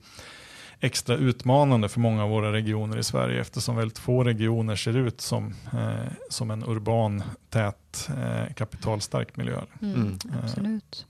extra 0.80 1.15
utmanande 1.15 1.89
för 1.89 2.00
många 2.00 2.23
av 2.23 2.30
våra 2.30 2.52
regioner 2.52 2.97
i 2.97 3.04
Sverige 3.04 3.41
eftersom 3.41 3.76
väldigt 3.76 4.00
få 4.00 4.23
regioner 4.23 4.76
ser 4.76 4.97
ut 4.97 5.21
som, 5.21 5.54
eh, 5.73 6.12
som 6.30 6.52
en 6.52 6.63
urban, 6.63 7.23
tät, 7.50 8.10
eh, 8.17 8.54
kapitalstark 8.54 9.38
miljö. 9.38 9.62
Mm, 9.82 10.19
eh, 10.32 10.43
absolut. 10.43 11.06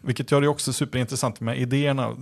Vilket 0.00 0.30
gör 0.30 0.40
det 0.40 0.48
också 0.48 0.72
superintressant 0.72 1.40
med 1.40 1.58
idéerna 1.58 2.16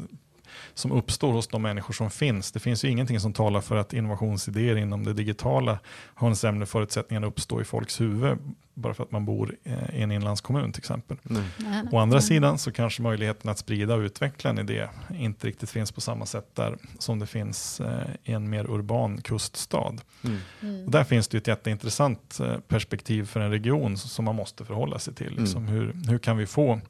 som 0.75 0.93
uppstår 0.93 1.33
hos 1.33 1.47
de 1.47 1.63
människor 1.63 1.95
som 1.95 2.11
finns. 2.11 2.53
Det 2.53 2.61
finns 2.61 2.85
ju 2.85 2.89
ingenting 2.89 3.21
som 3.21 3.33
talar 3.33 3.61
för 3.61 3.77
att 3.77 3.93
innovationsidéer 3.93 4.77
inom 4.77 5.05
det 5.05 5.13
digitala 5.13 5.79
har 6.15 6.29
en 6.29 6.37
sämre 6.37 6.67
förutsättning 6.67 7.19
att 7.19 7.29
uppstå 7.29 7.61
i 7.61 7.65
folks 7.65 8.01
huvud 8.01 8.39
bara 8.79 8.95
för 8.95 9.05
att 9.05 9.11
man 9.11 9.25
bor 9.25 9.57
i 9.93 10.03
en 10.03 10.13
inlandskommun 10.13 10.73
till 10.73 10.81
exempel. 10.81 11.17
Nej. 11.23 11.43
Å 11.93 11.99
andra 11.99 12.21
sidan 12.21 12.59
så 12.59 12.73
kanske 12.73 13.03
möjligheten 13.03 13.51
att 13.51 13.59
sprida 13.59 13.95
och 13.95 14.01
utveckla 14.01 14.51
en 14.51 14.59
idé 14.59 14.89
inte 15.15 15.47
riktigt 15.47 15.71
finns 15.71 15.93
på 15.93 16.01
samma 16.01 16.27
sätt 16.27 16.55
där 16.55 16.79
som 16.99 17.19
det 17.19 17.27
finns 17.27 17.81
eh, 17.81 18.03
i 18.25 18.33
en 18.33 18.51
mer 18.51 18.71
urban 18.71 19.23
kuststad. 19.23 19.95
Mm. 20.25 20.39
Mm. 20.63 20.85
Och 20.85 20.91
där 20.91 21.05
finns 21.05 21.29
det 21.29 21.39
ett 21.39 21.47
jätteintressant 21.47 22.41
eh, 22.41 22.59
perspektiv 22.59 23.27
för 23.27 23.41
en 23.41 23.51
region 23.51 23.99
som 23.99 24.25
man 24.25 24.35
måste 24.35 24.65
förhålla 24.65 24.99
sig 24.99 25.15
till. 25.15 25.37
Liksom 25.39 25.67
mm. 25.67 25.75
hur, 25.75 25.95
hur 26.09 26.19
kan 26.19 26.37
vi 26.37 26.47
få 26.47 26.81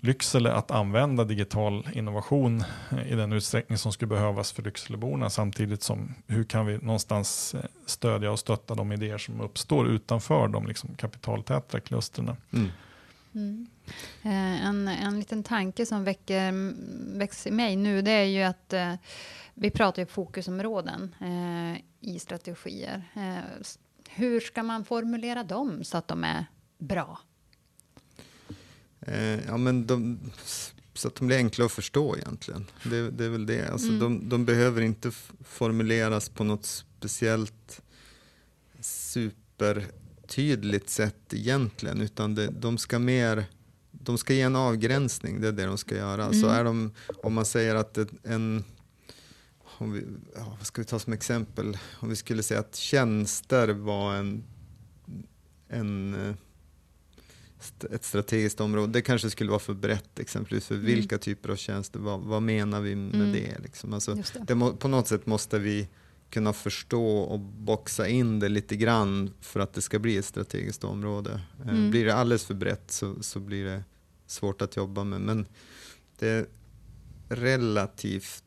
Lycksele 0.00 0.52
att 0.52 0.70
använda 0.70 1.24
digital 1.24 1.88
innovation 1.92 2.64
eh, 2.90 3.12
i 3.12 3.14
den 3.14 3.32
utsträckning 3.32 3.78
som 3.78 3.92
skulle 3.92 4.08
behövas 4.08 4.52
för 4.52 4.62
Lyckseleborna 4.62 5.30
samtidigt 5.30 5.82
som 5.82 6.14
hur 6.26 6.44
kan 6.44 6.66
vi 6.66 6.78
någonstans 6.78 7.54
eh, 7.54 7.60
stödja 7.86 8.30
och 8.30 8.38
stötta 8.38 8.74
de 8.74 8.92
idéer 8.92 9.18
som 9.18 9.40
uppstår 9.40 9.88
utanför 9.88 10.48
de 10.48 10.66
liksom 10.66 10.94
kapitaltäta 10.94 11.80
klustren. 11.80 12.36
Mm. 12.52 12.68
Mm. 13.34 13.66
Eh, 14.22 14.66
en, 14.66 14.88
en 14.88 15.18
liten 15.18 15.42
tanke 15.42 15.86
som 15.86 16.04
väcker, 16.04 16.52
väcks 17.18 17.46
i 17.46 17.50
mig 17.50 17.76
nu 17.76 18.02
det 18.02 18.10
är 18.10 18.24
ju 18.24 18.42
att 18.42 18.72
eh, 18.72 18.94
vi 19.54 19.70
pratar 19.70 20.02
ju 20.02 20.06
fokusområden 20.06 21.14
eh, 21.20 21.82
i 22.00 22.18
strategier. 22.18 23.02
Eh, 23.14 23.64
hur 24.08 24.40
ska 24.40 24.62
man 24.62 24.84
formulera 24.84 25.44
dem 25.44 25.84
så 25.84 25.98
att 25.98 26.08
de 26.08 26.24
är 26.24 26.46
bra? 26.78 27.18
Eh, 29.12 29.40
ja, 29.46 29.56
men 29.56 29.86
de, 29.86 30.18
så 30.94 31.08
att 31.08 31.14
de 31.14 31.26
blir 31.26 31.36
enkla 31.36 31.64
att 31.64 31.72
förstå 31.72 32.16
egentligen. 32.16 32.66
Det, 32.82 33.10
det 33.10 33.24
är 33.24 33.28
väl 33.28 33.46
det. 33.46 33.68
Alltså, 33.68 33.88
mm. 33.88 34.00
de, 34.00 34.28
de, 34.28 34.44
behöver 34.44 34.82
inte 34.82 35.10
formuleras 35.44 36.28
på 36.28 36.44
något 36.44 36.66
speciellt 36.66 37.82
supertydligt 38.80 40.90
sätt 40.90 41.34
egentligen, 41.34 42.00
utan 42.00 42.34
det, 42.34 42.46
de 42.46 42.78
ska 42.78 42.98
mer 42.98 43.46
de 43.90 44.18
ska 44.18 44.34
ge 44.34 44.40
en 44.40 44.56
avgränsning, 44.56 45.40
det 45.40 45.48
är 45.48 45.52
det 45.52 45.66
de 45.66 45.78
ska 45.78 45.96
göra. 45.96 46.24
Mm. 46.24 46.40
Så 46.40 46.48
är 46.48 46.64
de, 46.64 46.92
om 47.22 47.34
man 47.34 47.44
säger 47.44 47.74
att 47.74 47.98
en, 48.22 48.64
om 49.62 49.92
vi, 49.92 50.04
ja, 50.34 50.56
vad 50.58 50.66
ska 50.66 50.80
vi 50.80 50.86
ta 50.86 50.98
som 50.98 51.12
exempel, 51.12 51.78
om 52.00 52.08
vi 52.08 52.16
skulle 52.16 52.42
säga 52.42 52.60
att 52.60 52.76
tjänster 52.76 53.68
var 53.68 54.14
en, 54.14 54.44
en 55.68 56.36
ett 57.90 58.04
strategiskt 58.04 58.60
område. 58.60 58.92
Det 58.92 59.02
kanske 59.02 59.30
skulle 59.30 59.50
vara 59.50 59.60
för 59.60 59.74
brett 59.74 60.18
exempelvis 60.18 60.66
för 60.66 60.74
mm. 60.74 60.86
vilka 60.86 61.18
typer 61.18 61.48
av 61.48 61.56
tjänster, 61.56 61.98
vad, 61.98 62.20
vad 62.20 62.42
menar 62.42 62.80
vi 62.80 62.94
med 62.94 63.14
mm. 63.14 63.32
det? 63.32 63.58
Liksom? 63.58 63.92
Alltså, 63.92 64.14
det. 64.14 64.24
det 64.46 64.54
må, 64.54 64.72
på 64.72 64.88
något 64.88 65.08
sätt 65.08 65.26
måste 65.26 65.58
vi 65.58 65.88
kunna 66.30 66.52
förstå 66.52 67.18
och 67.18 67.40
boxa 67.40 68.08
in 68.08 68.38
det 68.38 68.48
lite 68.48 68.76
grann 68.76 69.30
för 69.40 69.60
att 69.60 69.72
det 69.72 69.82
ska 69.82 69.98
bli 69.98 70.16
ett 70.16 70.24
strategiskt 70.24 70.84
område. 70.84 71.40
Eh, 71.64 71.68
mm. 71.68 71.90
Blir 71.90 72.04
det 72.04 72.14
alldeles 72.14 72.44
för 72.44 72.54
brett 72.54 72.90
så, 72.90 73.22
så 73.22 73.40
blir 73.40 73.64
det 73.64 73.84
svårt 74.26 74.62
att 74.62 74.76
jobba 74.76 75.04
med. 75.04 75.20
Men 75.20 75.46
det 76.18 76.28
är 76.28 76.46
relativt 77.28 78.44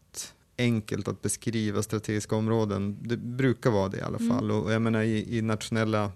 enkelt 0.57 1.07
att 1.07 1.21
beskriva 1.21 1.83
strategiska 1.83 2.35
områden. 2.35 2.97
Det 3.01 3.17
brukar 3.17 3.71
vara 3.71 3.89
det 3.89 3.97
i 3.97 4.01
alla 4.01 4.17
mm. 4.17 4.29
fall. 4.29 4.51
Och 4.51 4.71
jag 4.71 4.81
menar 4.81 5.01
i, 5.01 5.37
i 5.37 5.41
nationella 5.41 6.11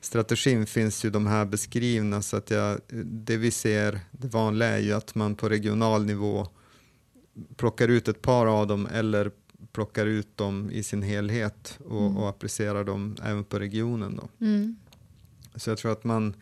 strategin 0.00 0.66
finns 0.66 1.04
ju 1.04 1.10
de 1.10 1.26
här 1.26 1.44
beskrivna 1.44 2.22
så 2.22 2.36
att 2.36 2.50
jag, 2.50 2.80
det 3.04 3.36
vi 3.36 3.50
ser, 3.50 4.00
det 4.10 4.28
vanliga 4.28 4.68
är 4.68 4.78
ju 4.78 4.92
att 4.92 5.14
man 5.14 5.34
på 5.34 5.48
regional 5.48 6.06
nivå 6.06 6.48
plockar 7.56 7.88
ut 7.88 8.08
ett 8.08 8.22
par 8.22 8.46
av 8.46 8.66
dem 8.66 8.86
eller 8.86 9.30
plockar 9.72 10.06
ut 10.06 10.36
dem 10.36 10.70
i 10.70 10.82
sin 10.82 11.02
helhet 11.02 11.78
och, 11.84 12.06
mm. 12.06 12.16
och 12.16 12.28
applicerar 12.28 12.84
dem 12.84 13.16
även 13.22 13.44
på 13.44 13.58
regionen. 13.58 14.16
Då. 14.16 14.46
Mm. 14.46 14.76
Så 15.54 15.70
jag 15.70 15.78
tror 15.78 15.92
att 15.92 16.04
man, 16.04 16.34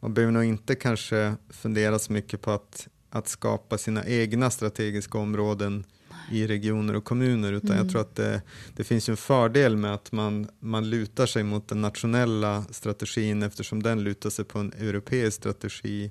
man 0.00 0.14
behöver 0.14 0.32
nog 0.32 0.44
inte 0.44 0.74
kanske 0.74 1.34
fundera 1.50 1.98
så 1.98 2.12
mycket 2.12 2.40
på 2.40 2.50
att, 2.50 2.88
att 3.10 3.28
skapa 3.28 3.78
sina 3.78 4.06
egna 4.06 4.50
strategiska 4.50 5.18
områden 5.18 5.84
i 6.32 6.46
regioner 6.46 6.96
och 6.96 7.04
kommuner, 7.04 7.52
utan 7.52 7.70
mm. 7.70 7.82
jag 7.82 7.90
tror 7.90 8.00
att 8.00 8.14
det, 8.14 8.42
det, 8.76 8.84
finns 8.84 9.08
en 9.08 9.16
fördel 9.16 9.76
med 9.76 9.94
att 9.94 10.12
man, 10.12 10.48
man 10.60 10.90
lutar 10.90 11.26
sig 11.26 11.42
mot 11.42 11.68
den 11.68 11.80
nationella 11.80 12.64
strategin 12.70 13.42
eftersom 13.42 13.82
den 13.82 14.04
lutar 14.04 14.30
sig 14.30 14.44
på 14.44 14.58
en 14.58 14.72
europeisk 14.72 15.36
strategi. 15.36 16.10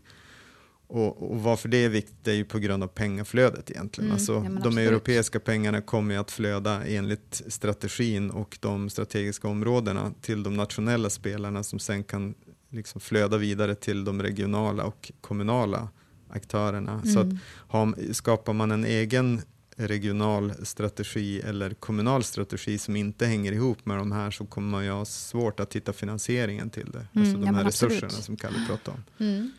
Och, 0.87 1.31
och 1.31 1.39
varför 1.39 1.69
det 1.69 1.77
är 1.77 1.89
viktigt 1.89 2.27
är 2.27 2.33
ju 2.33 2.45
på 2.45 2.59
grund 2.59 2.83
av 2.83 2.87
pengaflödet 2.87 3.71
egentligen. 3.71 4.09
Mm, 4.09 4.15
alltså, 4.15 4.33
ja, 4.33 4.69
de 4.69 4.77
europeiska 4.77 5.39
pengarna 5.39 5.81
kommer 5.81 6.17
att 6.17 6.31
flöda 6.31 6.85
enligt 6.85 7.41
strategin 7.47 8.29
och 8.29 8.57
de 8.61 8.89
strategiska 8.89 9.47
områdena 9.47 10.13
till 10.21 10.43
de 10.43 10.53
nationella 10.53 11.09
spelarna 11.09 11.63
som 11.63 11.79
sen 11.79 12.03
kan 12.03 12.33
liksom 12.69 13.01
flöda 13.01 13.37
vidare 13.37 13.75
till 13.75 14.03
de 14.03 14.21
regionala 14.21 14.83
och 14.83 15.11
kommunala 15.21 15.89
aktörerna. 16.29 16.91
Mm. 16.91 17.05
Så 17.05 17.19
att, 17.19 17.27
har, 17.45 18.13
skapar 18.13 18.53
man 18.53 18.71
en 18.71 18.85
egen 18.85 19.41
regional 19.77 20.53
strategi 20.65 21.41
eller 21.41 21.69
kommunal 21.73 22.23
strategi 22.23 22.77
som 22.77 22.95
inte 22.95 23.25
hänger 23.25 23.51
ihop 23.51 23.85
med 23.85 23.97
de 23.97 24.11
här 24.11 24.31
så 24.31 24.45
kommer 24.45 24.71
man 24.71 24.85
ju 24.85 24.91
ha 24.91 25.05
svårt 25.05 25.59
att 25.59 25.75
hitta 25.75 25.93
finansieringen 25.93 26.69
till 26.69 26.91
det. 26.91 27.07
Mm, 27.13 27.27
alltså 27.27 27.37
de 27.37 27.45
ja, 27.45 27.53
här 27.53 27.63
resurserna 27.63 28.05
absolut. 28.05 28.25
som 28.25 28.37
Kalle 28.37 28.65
pratade 28.67 28.97
om. 28.97 29.25
Mm. 29.25 29.51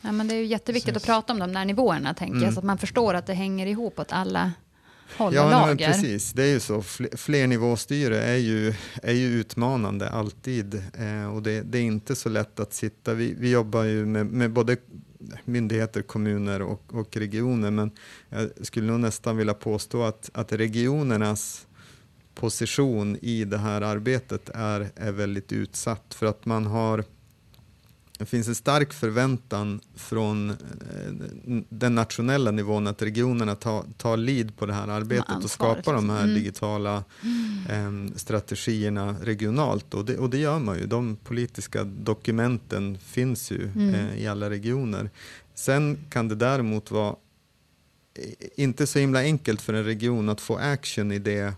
Ja, 0.00 0.12
men 0.12 0.28
det 0.28 0.34
är 0.34 0.38
ju 0.38 0.46
jätteviktigt 0.46 0.96
att 0.96 1.04
prata 1.04 1.32
om 1.32 1.38
de 1.38 1.52
där 1.52 1.64
nivåerna, 1.64 2.14
tänker 2.14 2.34
mm. 2.34 2.44
jag, 2.44 2.54
så 2.54 2.60
att 2.60 2.64
man 2.64 2.78
förstår 2.78 3.14
att 3.14 3.26
det 3.26 3.34
hänger 3.34 3.66
ihop 3.66 3.98
åt 3.98 4.12
alla 4.12 4.52
håll 5.16 5.34
ja, 5.34 5.44
och 5.44 5.50
lager. 5.50 5.86
Ja, 5.86 5.92
precis. 5.92 6.32
Det 6.32 6.42
är 6.42 6.52
ju 6.52 6.60
så. 6.60 6.82
Flernivåstyre 7.16 8.22
är 8.22 8.36
ju, 8.36 8.74
är 9.02 9.12
ju 9.12 9.26
utmanande 9.26 10.10
alltid 10.10 10.74
eh, 10.74 11.34
och 11.34 11.42
det, 11.42 11.62
det, 11.62 11.78
är 11.78 11.82
inte 11.82 12.16
så 12.16 12.28
lätt 12.28 12.60
att 12.60 12.72
sitta. 12.72 13.14
Vi, 13.14 13.34
vi 13.38 13.50
jobbar 13.50 13.82
ju 13.82 14.06
med, 14.06 14.26
med 14.26 14.52
både 14.52 14.76
myndigheter, 15.44 16.02
kommuner 16.02 16.62
och, 16.62 16.94
och, 16.94 17.16
regioner. 17.16 17.70
Men 17.70 17.90
jag 18.28 18.50
skulle 18.62 18.86
nog 18.86 19.00
nästan 19.00 19.36
vilja 19.36 19.54
påstå 19.54 20.02
att, 20.02 20.30
att 20.34 20.52
regionernas 20.52 21.66
position 22.34 23.18
i 23.22 23.44
det 23.44 23.58
här 23.58 23.80
arbetet 23.80 24.50
är, 24.54 24.88
är 24.96 25.12
väldigt 25.12 25.52
utsatt 25.52 26.14
för 26.14 26.26
att 26.26 26.46
man 26.46 26.66
har 26.66 27.04
det 28.24 28.28
finns 28.28 28.48
en 28.48 28.54
stark 28.54 28.92
förväntan 28.92 29.80
från 29.94 30.50
eh, 30.50 30.56
den 31.68 31.94
nationella 31.94 32.50
nivån 32.50 32.86
att 32.86 33.02
regionerna 33.02 33.54
tar, 33.54 33.84
tar 33.96 34.16
lead 34.16 34.56
på 34.56 34.66
det 34.66 34.72
här 34.72 34.88
arbetet 34.88 35.44
och 35.44 35.50
skapar 35.50 35.94
de 35.94 36.10
här 36.10 36.24
mm. 36.24 36.34
digitala 36.34 37.04
mm. 37.68 38.12
strategierna 38.16 39.16
regionalt. 39.22 39.94
Och 39.94 40.04
det, 40.04 40.18
och 40.18 40.30
det 40.30 40.38
gör 40.38 40.58
man 40.58 40.78
ju. 40.78 40.86
De 40.86 41.16
politiska 41.16 41.84
dokumenten 41.84 42.98
finns 42.98 43.50
ju 43.50 43.70
mm. 43.74 43.94
eh, 43.94 44.22
i 44.22 44.26
alla 44.26 44.50
regioner. 44.50 45.10
Sen 45.54 45.98
kan 46.10 46.28
det 46.28 46.34
däremot 46.34 46.90
vara 46.90 47.16
eh, 48.14 48.48
inte 48.56 48.86
så 48.86 48.98
himla 48.98 49.20
enkelt 49.20 49.62
för 49.62 49.72
en 49.72 49.84
region 49.84 50.28
att 50.28 50.40
få 50.40 50.56
action 50.56 51.12
i 51.12 51.18
det 51.18 51.54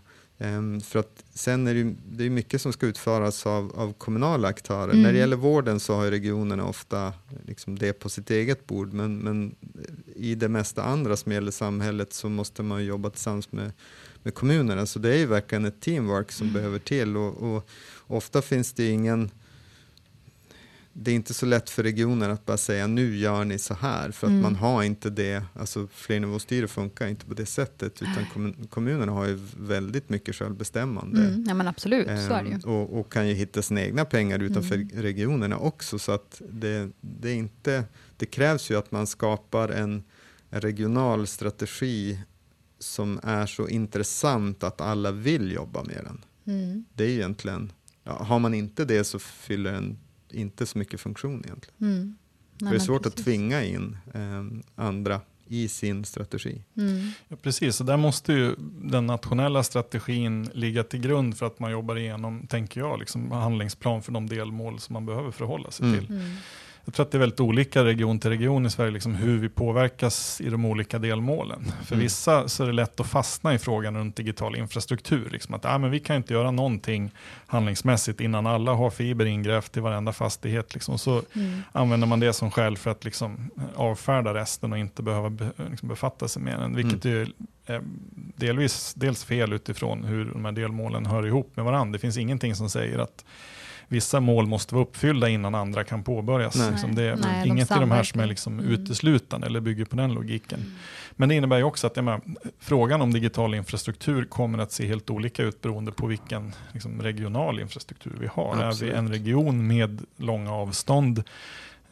för 0.83 0.99
att 0.99 1.23
sen 1.33 1.67
är 1.67 1.73
det, 1.73 1.95
det 2.11 2.23
är 2.25 2.29
mycket 2.29 2.61
som 2.61 2.73
ska 2.73 2.85
utföras 2.85 3.45
av, 3.45 3.71
av 3.75 3.93
kommunala 3.93 4.47
aktörer. 4.47 4.89
Mm. 4.89 5.01
När 5.01 5.13
det 5.13 5.19
gäller 5.19 5.37
vården 5.37 5.79
så 5.79 5.95
har 5.95 6.11
regionerna 6.11 6.65
ofta 6.65 7.13
liksom 7.45 7.79
det 7.79 7.93
på 7.93 8.09
sitt 8.09 8.31
eget 8.31 8.67
bord, 8.67 8.93
men, 8.93 9.17
men 9.17 9.55
i 10.15 10.35
det 10.35 10.49
mesta 10.49 10.83
andra 10.83 11.17
som 11.17 11.31
gäller 11.31 11.51
samhället 11.51 12.13
så 12.13 12.29
måste 12.29 12.63
man 12.63 12.85
jobba 12.85 13.09
tillsammans 13.09 13.51
med, 13.51 13.71
med 14.23 14.33
kommunerna. 14.33 14.85
Så 14.85 14.99
det 14.99 15.13
är 15.13 15.17
ju 15.17 15.25
verkligen 15.25 15.65
ett 15.65 15.81
teamwork 15.81 16.31
som 16.31 16.47
mm. 16.47 16.53
behöver 16.53 16.79
till 16.79 17.17
och, 17.17 17.55
och, 17.55 17.69
ofta 18.07 18.41
finns 18.41 18.73
det 18.73 18.89
ingen 18.89 19.31
det 20.99 21.11
är 21.11 21.15
inte 21.15 21.33
så 21.33 21.45
lätt 21.45 21.69
för 21.69 21.83
regioner 21.83 22.29
att 22.29 22.45
bara 22.45 22.57
säga 22.57 22.87
nu 22.87 23.17
gör 23.17 23.45
ni 23.45 23.59
så 23.59 23.73
här, 23.73 24.11
för 24.11 24.27
att 24.27 24.31
mm. 24.31 24.41
man 24.41 24.55
har 24.55 24.83
inte 24.83 25.09
det, 25.09 25.43
alltså 25.53 25.87
flernivåstyre 25.93 26.67
funkar 26.67 27.07
inte 27.07 27.25
på 27.25 27.33
det 27.33 27.45
sättet, 27.45 28.01
utan 28.01 28.25
kommun, 28.33 28.67
kommunerna 28.69 29.11
har 29.11 29.25
ju 29.25 29.39
väldigt 29.57 30.09
mycket 30.09 30.35
självbestämmande. 30.35 31.21
Mm, 31.21 31.45
ja 31.47 31.53
men 31.53 31.67
absolut, 31.67 32.07
så 32.07 32.33
är 32.33 32.43
det 32.43 32.49
ju. 32.49 32.55
Ehm, 32.55 32.61
och, 32.61 32.99
och, 32.99 33.11
kan 33.11 33.27
ju 33.27 33.33
hitta 33.33 33.61
sina 33.61 33.81
egna 33.81 34.05
pengar 34.05 34.39
utanför 34.39 34.75
mm. 34.75 34.89
regionerna 34.91 35.57
också, 35.57 35.99
så 35.99 36.11
att 36.11 36.41
det, 36.49 36.89
det, 37.01 37.29
är 37.29 37.35
inte, 37.35 37.83
det 38.17 38.25
krävs 38.25 38.71
ju 38.71 38.77
att 38.77 38.91
man 38.91 39.07
skapar 39.07 39.69
en, 39.69 40.03
en 40.49 40.61
regional 40.61 41.27
strategi 41.27 42.19
som 42.79 43.19
är 43.23 43.45
så 43.45 43.67
intressant 43.67 44.63
att 44.63 44.81
alla 44.81 45.11
vill 45.11 45.51
jobba 45.51 45.83
med 45.83 46.01
den. 46.03 46.25
Mm. 46.55 46.85
Det 46.93 47.03
är 47.03 47.09
egentligen, 47.09 47.71
ja, 48.03 48.23
har 48.23 48.39
man 48.39 48.53
inte 48.53 48.85
det 48.85 49.03
så 49.03 49.19
fyller 49.19 49.73
en 49.73 49.97
inte 50.37 50.65
så 50.65 50.77
mycket 50.77 50.99
funktion 50.99 51.43
egentligen. 51.45 51.75
Mm. 51.81 52.15
Nej, 52.61 52.71
det 52.71 52.77
är 52.77 52.79
svårt 52.79 53.03
precis. 53.03 53.19
att 53.19 53.25
tvinga 53.25 53.63
in 53.63 53.97
eh, 54.13 54.43
andra 54.75 55.21
i 55.47 55.67
sin 55.67 56.05
strategi. 56.05 56.63
Mm. 56.77 57.11
Ja, 57.27 57.35
precis, 57.41 57.79
och 57.79 57.85
där 57.85 57.97
måste 57.97 58.33
ju 58.33 58.55
den 58.81 59.07
nationella 59.07 59.63
strategin 59.63 60.49
ligga 60.53 60.83
till 60.83 60.99
grund 60.99 61.37
för 61.37 61.45
att 61.45 61.59
man 61.59 61.71
jobbar 61.71 61.95
igenom, 61.95 62.47
tänker 62.47 62.81
jag, 62.81 62.99
liksom 62.99 63.31
handlingsplan 63.31 64.01
för 64.03 64.11
de 64.11 64.29
delmål 64.29 64.79
som 64.79 64.93
man 64.93 65.05
behöver 65.05 65.31
förhålla 65.31 65.71
sig 65.71 65.85
mm. 65.85 65.99
till. 65.99 66.15
Jag 66.87 66.93
tror 66.93 67.05
att 67.05 67.11
det 67.11 67.17
är 67.17 67.19
väldigt 67.19 67.39
olika 67.39 67.83
region 67.83 68.19
till 68.19 68.29
region 68.29 68.65
i 68.65 68.69
Sverige, 68.69 68.91
liksom 68.91 69.15
hur 69.15 69.37
vi 69.39 69.49
påverkas 69.49 70.41
i 70.41 70.49
de 70.49 70.65
olika 70.65 70.99
delmålen. 70.99 71.71
För 71.85 71.95
Mm. 71.95 72.03
vissa 72.03 72.47
så 72.47 72.63
är 72.63 72.67
det 72.67 72.73
lätt 72.73 72.99
att 72.99 73.07
fastna 73.07 73.53
i 73.53 73.57
frågan 73.59 73.97
runt 73.97 74.15
digital 74.15 74.55
infrastruktur. 74.55 75.29
Liksom 75.29 75.53
att 75.55 75.65
ah, 75.65 75.77
men 75.77 75.91
vi 75.91 75.99
kan 75.99 76.15
inte 76.15 76.33
göra 76.33 76.51
någonting 76.51 77.11
handlingsmässigt 77.47 78.21
innan 78.21 78.47
alla 78.47 78.73
har 78.73 78.89
fiber 78.89 79.25
ingrävt 79.25 79.77
i 79.77 79.79
varenda 79.79 80.13
fastighet. 80.13 80.73
Liksom. 80.73 80.97
Så 80.97 81.21
Mm. 81.35 81.61
använder 81.71 82.07
man 82.07 82.19
det 82.19 82.33
som 82.33 82.51
skäl 82.51 82.77
för 82.77 82.91
att 82.91 83.05
liksom 83.05 83.49
avfärda 83.75 84.33
resten 84.33 84.71
och 84.71 84.77
inte 84.77 85.03
behöva 85.03 85.29
be, 85.29 85.49
liksom 85.69 85.89
befatta 85.89 86.27
sig 86.27 86.41
med 86.41 86.59
den. 86.59 86.75
Vilket 86.75 87.05
Mm. 87.05 87.31
är 87.65 87.81
delvis 88.35 88.93
dels 88.93 89.23
fel 89.23 89.53
utifrån 89.53 90.03
hur 90.03 90.25
de 90.25 90.45
här 90.45 90.51
delmålen 90.51 91.05
hör 91.05 91.25
ihop 91.27 91.51
med 91.55 91.65
varandra. 91.65 91.93
Det 91.93 91.99
finns 91.99 92.17
ingenting 92.17 92.55
som 92.55 92.69
säger 92.69 92.99
att 92.99 93.25
vissa 93.87 94.19
mål 94.19 94.47
måste 94.47 94.75
vara 94.75 94.85
uppfyllda 94.85 95.29
innan 95.29 95.55
andra 95.55 95.83
kan 95.83 96.03
påbörjas. 96.03 96.55
Nej. 96.55 96.71
Liksom 96.71 96.95
det 96.95 97.03
är 97.03 97.15
Nej, 97.15 97.43
de 97.43 97.49
inget 97.49 97.71
i 97.71 97.73
de 97.73 97.91
här 97.91 98.03
som 98.03 98.19
är 98.19 98.25
liksom 98.25 98.59
Mm. 98.59 98.71
uteslutande 98.71 99.47
eller 99.47 99.59
bygger 99.59 99.85
på 99.85 99.95
den 99.95 100.13
logiken. 100.13 100.59
Mm. 100.59 100.71
Men 101.11 101.29
det 101.29 101.35
innebär 101.35 101.57
ju 101.57 101.63
också 101.63 101.87
att 101.87 101.95
menar, 101.95 102.21
frågan 102.59 103.01
om 103.01 103.13
digital 103.13 103.55
infrastruktur 103.55 104.25
kommer 104.25 104.57
att 104.59 104.71
se 104.71 104.87
helt 104.87 105.09
olika 105.09 105.43
ut 105.43 105.61
beroende 105.61 105.91
på 105.91 106.07
vilken 106.07 106.53
liksom, 106.71 107.01
regional 107.01 107.59
infrastruktur 107.59 108.17
vi 108.19 108.27
har. 108.27 108.53
Är 108.55 108.57
vi 108.57 108.63
Absolut. 108.63 108.93
en 108.93 109.09
region 109.11 109.67
med 109.67 110.05
långa 110.17 110.53
avstånd 110.53 111.23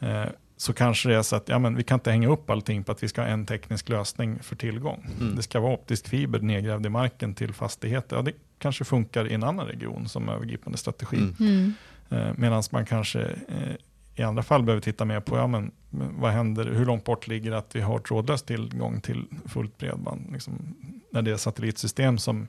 eh, 0.00 0.24
så 0.56 0.72
kanske 0.72 1.08
det 1.08 1.16
är 1.16 1.22
så 1.22 1.36
att 1.36 1.48
ja, 1.48 1.58
men 1.58 1.76
vi 1.76 1.82
kan 1.82 1.96
inte 1.96 2.10
hänga 2.10 2.28
upp 2.28 2.50
allting 2.50 2.84
på 2.84 2.92
att 2.92 3.02
vi 3.02 3.08
ska 3.08 3.20
ha 3.20 3.28
en 3.28 3.46
teknisk 3.46 3.88
lösning 3.88 4.38
för 4.42 4.56
tillgång. 4.56 5.06
Mm. 5.20 5.36
Det 5.36 5.42
ska 5.42 5.60
vara 5.60 5.72
optisk 5.72 6.08
fiber 6.08 6.38
nedgrävd 6.38 6.86
i 6.86 6.88
marken 6.88 7.34
till 7.34 7.52
fastigheter. 7.52 8.16
Ja, 8.16 8.22
det 8.22 8.32
kanske 8.58 8.84
funkar 8.84 9.28
i 9.28 9.34
en 9.34 9.42
annan 9.42 9.66
region 9.66 10.08
som 10.08 10.28
övergripande 10.28 10.78
strategi. 10.78 11.16
Mm. 11.16 11.34
Mm. 11.40 11.72
Eh, 12.10 12.34
Medan 12.36 12.62
man 12.70 12.86
kanske 12.86 13.20
eh, 13.22 13.76
i 14.14 14.22
andra 14.22 14.42
fall 14.42 14.62
behöver 14.62 14.82
titta 14.82 15.04
mer 15.04 15.20
på 15.20 15.36
ja, 15.36 15.46
men, 15.46 15.70
men 15.90 16.20
vad 16.20 16.32
händer, 16.32 16.64
hur 16.64 16.86
långt 16.86 17.04
bort 17.04 17.26
ligger 17.28 17.50
det 17.50 17.58
att 17.58 17.76
vi 17.76 17.80
har 17.80 17.98
trådlös 17.98 18.42
tillgång 18.42 19.00
till 19.00 19.24
fullt 19.46 19.78
bredband. 19.78 20.32
Liksom, 20.32 20.74
när 21.10 21.22
det 21.22 21.30
är 21.30 21.36
satellitsystem 21.36 22.18
som 22.18 22.48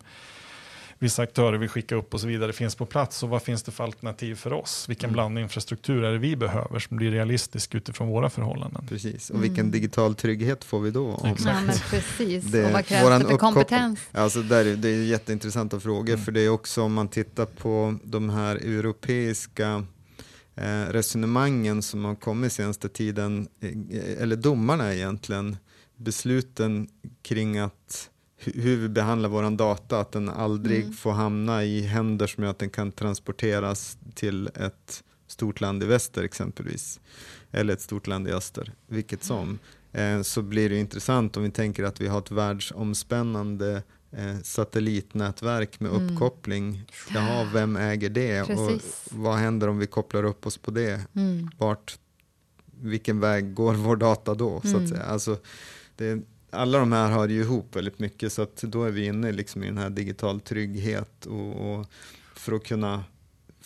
vissa 0.99 1.21
aktörer 1.21 1.57
vill 1.57 1.69
skicka 1.69 1.95
upp 1.95 2.13
och 2.13 2.21
så 2.21 2.27
vidare 2.27 2.53
finns 2.53 2.75
på 2.75 2.85
plats. 2.85 3.23
Och 3.23 3.29
vad 3.29 3.41
finns 3.41 3.63
det 3.63 3.71
för 3.71 3.83
alternativ 3.83 4.35
för 4.35 4.53
oss? 4.53 4.89
Vilken 4.89 5.07
Mm. 5.09 5.13
blandning 5.13 5.43
infrastruktur 5.43 6.03
är 6.03 6.11
det 6.11 6.17
vi 6.17 6.35
behöver 6.35 6.79
som 6.79 6.97
blir 6.97 7.11
realistisk 7.11 7.75
utifrån 7.75 8.07
våra 8.07 8.29
förhållanden? 8.29 8.85
Precis, 8.89 9.29
och 9.29 9.35
Mm. 9.35 9.49
vilken 9.49 9.71
digital 9.71 10.15
trygghet 10.15 10.63
får 10.63 10.79
vi 10.79 10.91
då? 10.91 11.11
Om- 11.11 11.29
Exakt. 11.31 11.55
Ja, 11.59 11.61
men 11.65 11.75
precis. 11.89 12.43
Det- 12.43 12.65
och 12.65 12.71
vad 12.71 12.85
krävs 12.85 13.05
våran 13.05 13.21
det 13.23 13.27
för 13.29 13.37
kompetens? 13.37 13.99
Alltså 14.11 14.41
där 14.41 14.65
är, 14.65 14.75
det 14.75 14.89
är 14.89 15.03
jätteintressanta 15.03 15.79
frågor, 15.79 16.13
Mm. 16.13 16.25
för 16.25 16.31
det 16.31 16.41
är 16.41 16.49
också 16.49 16.81
om 16.81 16.93
man 16.93 17.07
tittar 17.07 17.45
på 17.45 17.97
de 18.03 18.29
här 18.29 18.55
europeiska 18.55 19.85
eh, 20.55 20.85
resonemangen 20.91 21.81
som 21.81 22.05
har 22.05 22.15
kommit 22.15 22.53
senaste 22.53 22.89
tiden, 22.89 23.47
eh, 23.61 24.21
eller 24.21 24.35
domarna 24.35 24.93
egentligen, 24.93 25.57
besluten 25.95 26.87
kring 27.21 27.57
att 27.59 28.09
hur 28.37 28.77
vi 28.77 28.89
behandlar 28.89 29.29
våran 29.29 29.57
data, 29.57 29.99
att 29.99 30.11
den 30.11 30.29
aldrig 30.29 30.81
Mm. 30.81 30.93
får 30.93 31.11
hamna 31.11 31.63
i 31.63 31.81
händer 31.81 32.27
som 32.27 32.43
gör 32.43 32.51
att 32.51 32.59
den 32.59 32.69
kan 32.69 32.91
transporteras 32.91 33.97
till 34.15 34.47
ett 34.47 35.03
stort 35.27 35.61
land 35.61 35.83
i 35.83 35.85
väster 35.85 36.23
exempelvis, 36.23 36.99
eller 37.51 37.73
ett 37.73 37.81
stort 37.81 38.07
land 38.07 38.27
i 38.27 38.31
öster, 38.31 38.73
vilket 38.87 39.23
som, 39.23 39.59
eh, 39.91 40.21
så 40.21 40.41
blir 40.41 40.69
det 40.69 40.77
intressant 40.79 41.37
om 41.37 41.43
vi 41.43 41.51
tänker 41.51 41.83
att 41.83 42.01
vi 42.01 42.07
har 42.07 42.19
ett 42.19 42.31
världsomspännande 42.31 43.83
eh, 44.11 44.37
satellitnätverk 44.43 45.79
med 45.79 45.91
Mm. 45.91 46.13
uppkoppling. 46.13 46.83
Jaha, 47.13 47.49
vem 47.53 47.75
äger 47.75 48.09
det? 48.09 48.47
Precis. 48.47 49.07
Och 49.11 49.17
vad 49.17 49.35
händer 49.37 49.67
om 49.69 49.77
vi 49.79 49.87
kopplar 49.87 50.23
upp 50.23 50.45
oss 50.47 50.57
på 50.57 50.71
det? 50.71 51.01
Mm. 51.15 51.49
Vart, 51.57 51.99
vilken 52.81 53.19
väg 53.19 53.53
går 53.53 53.73
vår 53.73 53.95
data 53.95 54.35
då? 54.35 54.61
Så 54.61 54.67
Mm. 54.67 54.83
att 54.83 54.89
säga. 54.89 55.03
Alltså, 55.03 55.37
det, 55.95 56.21
alla 56.57 56.79
de 56.79 56.91
här 56.91 57.11
hör 57.11 57.27
ju 57.27 57.41
ihop 57.41 57.75
väldigt 57.75 57.99
mycket 57.99 58.33
så 58.33 58.41
att 58.41 58.55
då 58.55 58.83
är 58.83 58.91
vi 58.91 59.05
inne 59.05 59.31
liksom 59.31 59.63
i 59.63 59.65
den 59.65 59.77
här 59.77 59.89
digital 59.89 60.39
trygghet 60.39 61.25
och, 61.25 61.71
och 61.71 61.85
för 62.35 62.53
att 62.53 62.63
kunna 62.63 63.03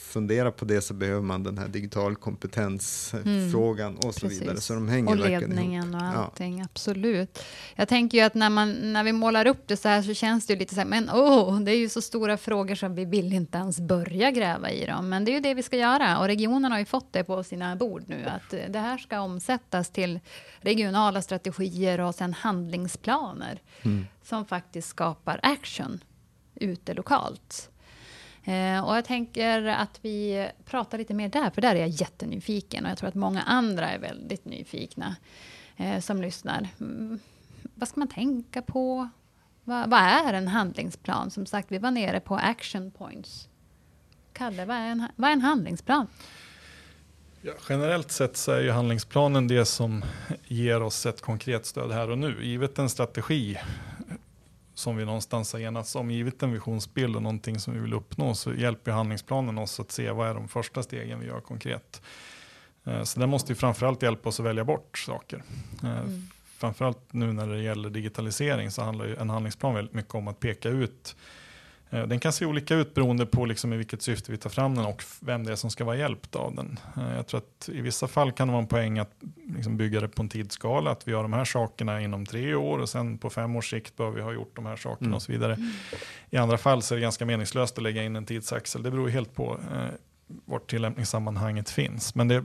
fundera 0.02 0.52
på 0.52 0.66
det 0.66 0.82
så 0.82 0.94
behöver 0.94 1.22
man 1.22 1.44
den 1.44 1.58
här 1.58 1.68
digital 1.68 2.16
kompetensfrågan 2.16 3.96
och 3.98 4.02
så 4.02 4.08
Mm. 4.08 4.14
Precis. 4.30 4.42
vidare. 4.42 4.62
Så 4.62 4.74
de 4.74 4.88
hänger 4.90 5.08
Och 5.14 5.20
verkligen 5.20 5.42
ihop. 5.42 5.50
ledningen 5.54 5.96
och 5.96 6.02
Ja. 6.02 6.06
allting, 6.14 6.62
absolut. 6.62 7.40
Jag 7.76 7.88
tänker 7.88 8.18
ju 8.18 8.24
att 8.24 8.34
när, 8.34 8.50
man, 8.50 8.94
när 8.94 9.04
vi 9.04 9.12
målar 9.12 9.48
upp 9.48 9.68
det 9.68 9.78
så 9.78 9.88
här 9.90 10.02
så 10.02 10.14
känns 10.14 10.46
det 10.48 10.54
ju 10.54 10.60
lite 10.60 10.74
så 10.76 10.82
här, 10.82 10.88
men 10.88 11.10
åh, 11.10 11.60
det 11.60 11.72
är 11.72 11.76
ju 11.78 11.90
så 11.90 12.02
stora 12.02 12.38
frågor 12.38 12.76
så 12.76 12.88
vi 12.88 13.06
vill 13.06 13.34
inte 13.34 13.58
ens 13.58 13.80
börja 13.80 14.32
gräva 14.32 14.72
i 14.72 14.86
dem. 14.86 15.10
Men 15.10 15.26
det 15.26 15.32
är 15.32 15.34
ju 15.34 15.40
det 15.40 15.54
vi 15.54 15.64
ska 15.64 15.78
göra 15.78 16.20
och 16.20 16.26
regionen 16.28 16.72
har 16.72 16.80
ju 16.80 16.86
fått 16.86 17.14
det 17.14 17.24
på 17.24 17.44
sina 17.44 17.76
bord 17.76 18.04
nu, 18.08 18.26
att 18.26 18.50
det 18.74 18.80
här 18.80 18.98
ska 18.98 19.20
omsättas 19.20 19.90
till 19.90 20.20
regionala 20.62 21.22
strategier 21.22 22.00
och 22.00 22.16
sen 22.16 22.34
handlingsplaner 22.34 23.62
Mm. 23.84 24.06
som 24.24 24.46
faktiskt 24.46 24.88
skapar 24.88 25.40
action 25.44 26.00
ute 26.56 26.94
lokalt. 26.94 27.70
Eh, 28.44 28.86
och 28.86 28.98
jag 28.98 29.06
tänker 29.06 29.66
att 29.66 30.00
vi 30.02 30.50
pratar 30.66 30.98
lite 30.98 31.14
mer 31.14 31.30
där, 31.30 31.50
för 31.50 31.62
där 31.62 31.76
är 31.76 31.80
jag 31.80 31.90
jättenyfiken 31.90 32.86
och 32.86 32.92
jag 32.92 32.98
tror 32.98 33.10
att 33.10 33.16
många 33.16 33.42
andra 33.42 33.90
är 33.90 34.00
väldigt 34.00 34.46
nyfikna 34.46 35.16
eh, 35.78 36.00
som 36.00 36.22
lyssnar. 36.22 36.68
Mm, 36.80 37.20
vad 37.76 37.90
ska 37.90 38.00
man 38.00 38.08
tänka 38.08 38.62
på? 38.62 39.10
Va, 39.64 39.86
vad 39.88 40.00
är 40.00 40.34
en 40.34 40.48
handlingsplan? 40.48 41.32
Som 41.32 41.46
sagt, 41.46 41.72
vi 41.72 41.78
var 41.78 41.92
nere 41.92 42.20
på 42.20 42.36
action 42.36 42.92
points. 42.92 43.50
Kalle, 44.34 44.66
vad 44.66 44.78
är 44.78 44.88
en, 44.88 45.08
vad 45.16 45.30
är 45.30 45.34
en 45.34 45.42
handlingsplan? 45.42 46.08
Ja, 47.42 47.54
generellt 47.70 48.12
sett 48.12 48.38
så 48.38 48.52
är 48.52 48.62
ju 48.62 48.72
handlingsplanen 48.72 49.48
det 49.48 49.66
som 49.66 50.06
ger 50.48 50.82
oss 50.82 51.06
ett 51.06 51.22
konkret 51.22 51.66
stöd 51.66 51.92
här 51.92 52.10
och 52.10 52.18
nu. 52.18 52.46
Givet 52.46 52.80
en 52.80 52.90
strategi 52.90 53.58
som 54.82 54.98
vi 54.98 55.06
någonstans 55.06 55.54
har 55.54 55.60
enats 55.60 55.96
om, 55.96 56.12
givet 56.12 56.44
en 56.44 56.52
visionsbild 56.52 57.16
och 57.16 57.22
någonting 57.24 57.60
som 57.60 57.74
vi 57.74 57.80
vill 57.80 57.94
uppnå 57.94 58.36
så 58.36 58.54
hjälper 58.54 58.92
handlingsplanen 58.92 59.58
oss 59.58 59.80
att 59.80 59.92
se 59.92 60.12
vad 60.12 60.30
är 60.30 60.34
de 60.34 60.48
första 60.48 60.84
stegen 60.84 61.20
vi 61.20 61.26
gör 61.28 61.40
konkret. 61.42 62.02
Eh, 62.86 63.04
Så 63.04 63.20
den 63.20 63.30
måste 63.30 63.52
ju 63.52 63.56
framförallt 63.56 64.02
hjälpa 64.04 64.30
oss 64.30 64.40
att 64.40 64.46
välja 64.46 64.64
bort 64.64 64.98
saker. 64.98 65.44
Eh, 65.84 66.00
Mm. 66.00 66.28
Framförallt 66.58 67.14
nu 67.14 67.34
när 67.34 67.48
det 67.48 67.62
gäller 67.62 67.90
digitalisering 67.90 68.72
så 68.72 68.82
handlar 68.82 69.06
ju 69.06 69.16
en 69.16 69.30
handlingsplan 69.30 69.74
väldigt 69.76 69.94
mycket 69.94 70.16
om 70.16 70.28
att 70.28 70.40
peka 70.40 70.70
ut 70.70 71.16
Den 71.92 72.20
kan 72.20 72.34
se 72.34 72.46
olika 72.46 72.76
ut 72.76 72.94
beroende 72.94 73.26
på 73.26 73.46
liksom 73.46 73.74
i 73.74 73.78
vilket 73.78 74.02
syfte 74.02 74.32
vi 74.32 74.38
tar 74.38 74.50
fram 74.50 74.76
den 74.76 74.86
och 74.86 75.04
vem 75.20 75.44
det 75.44 75.52
är 75.52 75.56
som 75.56 75.70
ska 75.70 75.84
vara 75.84 75.96
hjälpt 75.96 76.36
av 76.36 76.56
den. 76.56 76.80
Eh, 76.98 77.16
Jag 77.16 77.28
tror 77.28 77.38
att 77.38 77.70
i 77.70 77.82
vissa 77.82 78.08
fall 78.08 78.32
kan 78.32 78.48
det 78.48 78.52
vara 78.52 78.62
en 78.62 78.68
poäng 78.68 79.00
att 79.00 79.12
liksom 79.56 79.78
bygga 79.78 80.02
det 80.02 80.08
på 80.08 80.22
en 80.22 80.30
tidsskala, 80.30 80.92
att 80.92 81.08
vi 81.08 81.12
gör 81.12 81.22
de 81.22 81.34
här 81.34 81.46
sakerna 81.46 82.02
inom 82.02 82.26
tre 82.26 82.56
år 82.56 82.80
och 82.80 82.90
sen 82.90 83.18
på 83.18 83.30
fem 83.30 83.56
års 83.56 83.70
sikt 83.70 83.96
bör 83.98 84.10
vi 84.12 84.22
ha 84.22 84.34
gjort 84.34 84.56
de 84.56 84.66
här 84.66 84.76
sakerna 84.76 85.06
Mm. 85.08 85.16
och 85.16 85.22
så 85.22 85.32
vidare. 85.32 85.58
I 86.30 86.38
andra 86.38 86.58
fall 86.58 86.82
så 86.82 86.94
är 86.94 86.98
det 86.98 87.02
ganska 87.02 87.26
meningslöst 87.26 87.78
att 87.78 87.84
lägga 87.84 88.04
in 88.04 88.16
en 88.16 88.26
tidsaxel. 88.26 88.84
Det 88.84 88.92
beror 88.92 89.10
helt 89.10 89.36
på 89.36 89.60
eh, 89.74 89.86
vart 90.46 90.70
tillämpningssammanhanget 90.70 91.70
finns. 91.70 92.16
Men 92.16 92.28
det, 92.28 92.44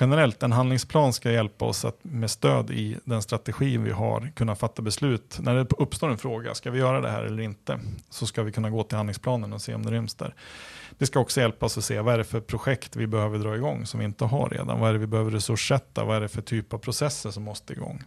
generellt, 0.00 0.42
en 0.42 0.52
handlingsplan 0.52 1.12
ska 1.12 1.30
hjälpa 1.30 1.64
oss 1.64 1.84
att 1.84 1.98
med 2.02 2.30
stöd 2.30 2.70
i 2.70 2.98
den 3.04 3.22
strategi 3.22 3.76
vi 3.76 3.90
har 3.90 4.32
kunna 4.36 4.54
fatta 4.54 4.82
beslut. 4.82 5.38
När 5.42 5.54
det 5.54 5.66
uppstår 5.78 6.10
en 6.10 6.18
fråga, 6.18 6.54
ska 6.54 6.70
vi 6.70 6.78
göra 6.78 7.00
det 7.00 7.10
här 7.10 7.22
eller 7.22 7.42
inte? 7.42 7.80
Så 8.10 8.26
ska 8.26 8.42
vi 8.42 8.52
kunna 8.52 8.70
gå 8.70 8.82
till 8.82 8.96
handlingsplanen 8.96 9.52
och 9.52 9.62
se 9.62 9.74
om 9.74 9.86
det 9.86 9.90
ryms 9.90 10.14
där. 10.14 10.34
Det 10.98 11.06
ska 11.06 11.20
också 11.20 11.40
hjälpa 11.40 11.66
oss 11.66 11.78
att 11.78 11.84
se 11.84 12.00
vad 12.00 12.14
är 12.14 12.18
det 12.18 12.24
för 12.24 12.40
projekt 12.40 12.96
vi 12.96 13.06
behöver 13.06 13.38
dra 13.38 13.56
igång 13.56 13.86
som 13.86 14.00
vi 14.00 14.06
inte 14.06 14.24
har 14.24 14.48
redan. 14.48 14.80
Vad 14.80 14.88
är 14.88 14.92
det 14.92 14.98
vi 14.98 15.06
behöver 15.06 15.30
resurssätta? 15.30 16.04
Vad 16.04 16.16
är 16.16 16.20
det 16.20 16.28
för 16.28 16.42
typ 16.42 16.72
av 16.72 16.78
processer 16.78 17.30
som 17.30 17.42
måste 17.42 17.72
igång? 17.72 18.02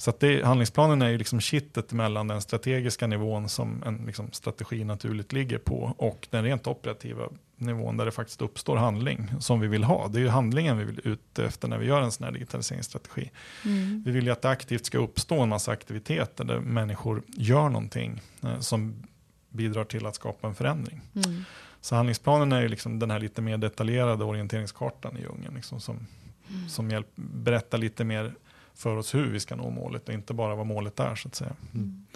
Så 0.00 0.12
det, 0.18 0.44
handlingsplanen 0.44 1.02
är 1.02 1.08
ju 1.08 1.18
liksom 1.18 1.40
kittet 1.40 1.92
mellan 1.92 2.28
den 2.28 2.42
strategiska 2.42 3.06
nivån 3.06 3.48
som 3.48 3.82
en 3.86 3.96
liksom 4.06 4.32
strategi 4.32 4.84
naturligt 4.84 5.32
ligger 5.32 5.58
på 5.58 5.94
och 5.98 6.28
den 6.30 6.44
rent 6.44 6.66
operativa 6.66 7.28
nivån 7.56 7.96
där 7.96 8.04
det 8.04 8.10
faktiskt 8.10 8.42
uppstår 8.42 8.76
handling 8.76 9.30
som 9.40 9.60
vi 9.60 9.68
vill 9.68 9.84
ha. 9.84 10.08
Det 10.08 10.18
är 10.18 10.20
ju 10.20 10.28
handlingen 10.28 10.78
vi 10.78 10.84
vill 10.84 11.00
ut 11.04 11.38
efter 11.38 11.68
när 11.68 11.78
vi 11.78 11.86
gör 11.86 12.00
en 12.00 12.12
sån 12.12 12.24
här 12.24 12.32
digitaliseringsstrategi. 12.32 13.30
Mm. 13.64 14.02
Vi 14.06 14.10
vill 14.10 14.24
ju 14.26 14.32
att 14.32 14.42
det 14.42 14.50
aktivt 14.50 14.86
ska 14.86 14.98
uppstå 14.98 15.40
en 15.40 15.48
massa 15.48 15.72
aktiviteter 15.72 16.44
där 16.44 16.60
människor 16.60 17.22
gör 17.28 17.68
någonting 17.68 18.20
eh, 18.42 18.60
som 18.60 19.02
bidrar 19.50 19.84
till 19.84 20.06
att 20.06 20.14
skapa 20.14 20.48
en 20.48 20.54
förändring. 20.54 21.00
Mm. 21.14 21.44
Så 21.80 21.94
handlingsplanen 21.94 22.52
är 22.52 22.60
ju 22.60 22.68
liksom 22.68 22.98
den 22.98 23.10
här 23.10 23.18
lite 23.20 23.42
mer 23.42 23.58
detaljerade 23.58 24.24
orienteringskartan 24.24 25.16
i 25.16 25.20
djungeln 25.20 25.54
liksom 25.54 25.80
som, 25.80 26.06
Mm. 26.50 26.68
som 26.68 26.90
hjälp, 26.90 27.08
berättar 27.14 27.78
lite 27.78 28.04
mer 28.04 28.34
för 28.78 28.96
oss 28.96 29.14
hur 29.14 29.30
vi 29.30 29.40
ska 29.40 29.56
nå 29.56 29.70
målet 29.70 30.08
och 30.08 30.14
inte 30.14 30.34
bara 30.34 30.54
vad 30.54 30.66
målet 30.66 31.00
är 31.00 31.14
så 31.14 31.28
att 31.28 31.34
säga. 31.34 31.56
Mm. 31.74 32.06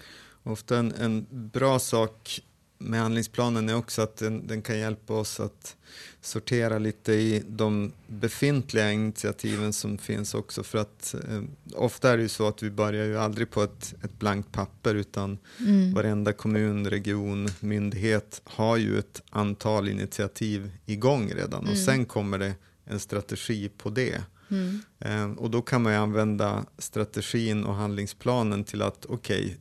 Ofta 0.43 0.79
en, 0.79 0.93
en 0.93 1.27
bra 1.31 1.79
sak 1.79 2.41
med 2.79 3.01
handlingsplanen 3.01 3.69
är 3.69 3.75
också 3.77 4.03
att 4.03 4.17
den, 4.17 4.47
den 4.47 4.63
kan 4.63 4.79
hjälpa 4.79 5.15
oss 5.15 5.41
att 5.41 5.77
sortera 6.21 6.79
lite 6.79 7.13
i 7.13 7.43
de 7.49 7.93
befintliga 8.07 8.93
initiativen 8.93 9.73
som 9.73 9.99
finns 9.99 10.35
också. 10.35 10.63
För 10.63 10.79
att 10.79 11.15
eh, 11.29 11.43
ofta 11.75 12.11
är 12.13 12.17
det 12.17 12.23
ju 12.23 12.29
så 12.29 12.49
att 12.49 12.63
vi 12.63 12.71
börjar 12.71 13.05
ju 13.05 13.19
aldrig 13.19 13.51
på 13.51 13.63
ett, 13.63 13.95
ett 14.05 14.19
blankt 14.19 14.53
papper 14.53 14.95
utan 14.95 15.39
Mm. 15.61 15.95
varenda 15.95 16.33
kommun, 16.33 16.91
region, 16.91 17.49
myndighet 17.61 18.41
har 18.45 18.77
ju 18.77 18.99
ett 18.99 19.23
antal 19.31 19.89
initiativ 19.89 20.71
igång 20.87 21.31
redan 21.35 21.61
och 21.63 21.73
Mm. 21.73 21.85
sen 21.85 22.05
kommer 22.05 22.39
det 22.39 22.55
en 22.85 23.01
strategi 23.01 23.69
på 23.69 23.91
det. 23.91 24.23
Mm. 24.53 24.81
Eh, 24.99 25.39
och 25.39 25.51
då 25.51 25.63
kan 25.63 25.83
man 25.83 25.93
ju 25.93 25.99
använda 25.99 26.65
strategin 26.79 27.65
och 27.65 27.75
handlingsplanen 27.75 28.65
till 28.65 28.83
att 28.83 29.07
okej, 29.07 29.45
okay, 29.45 29.57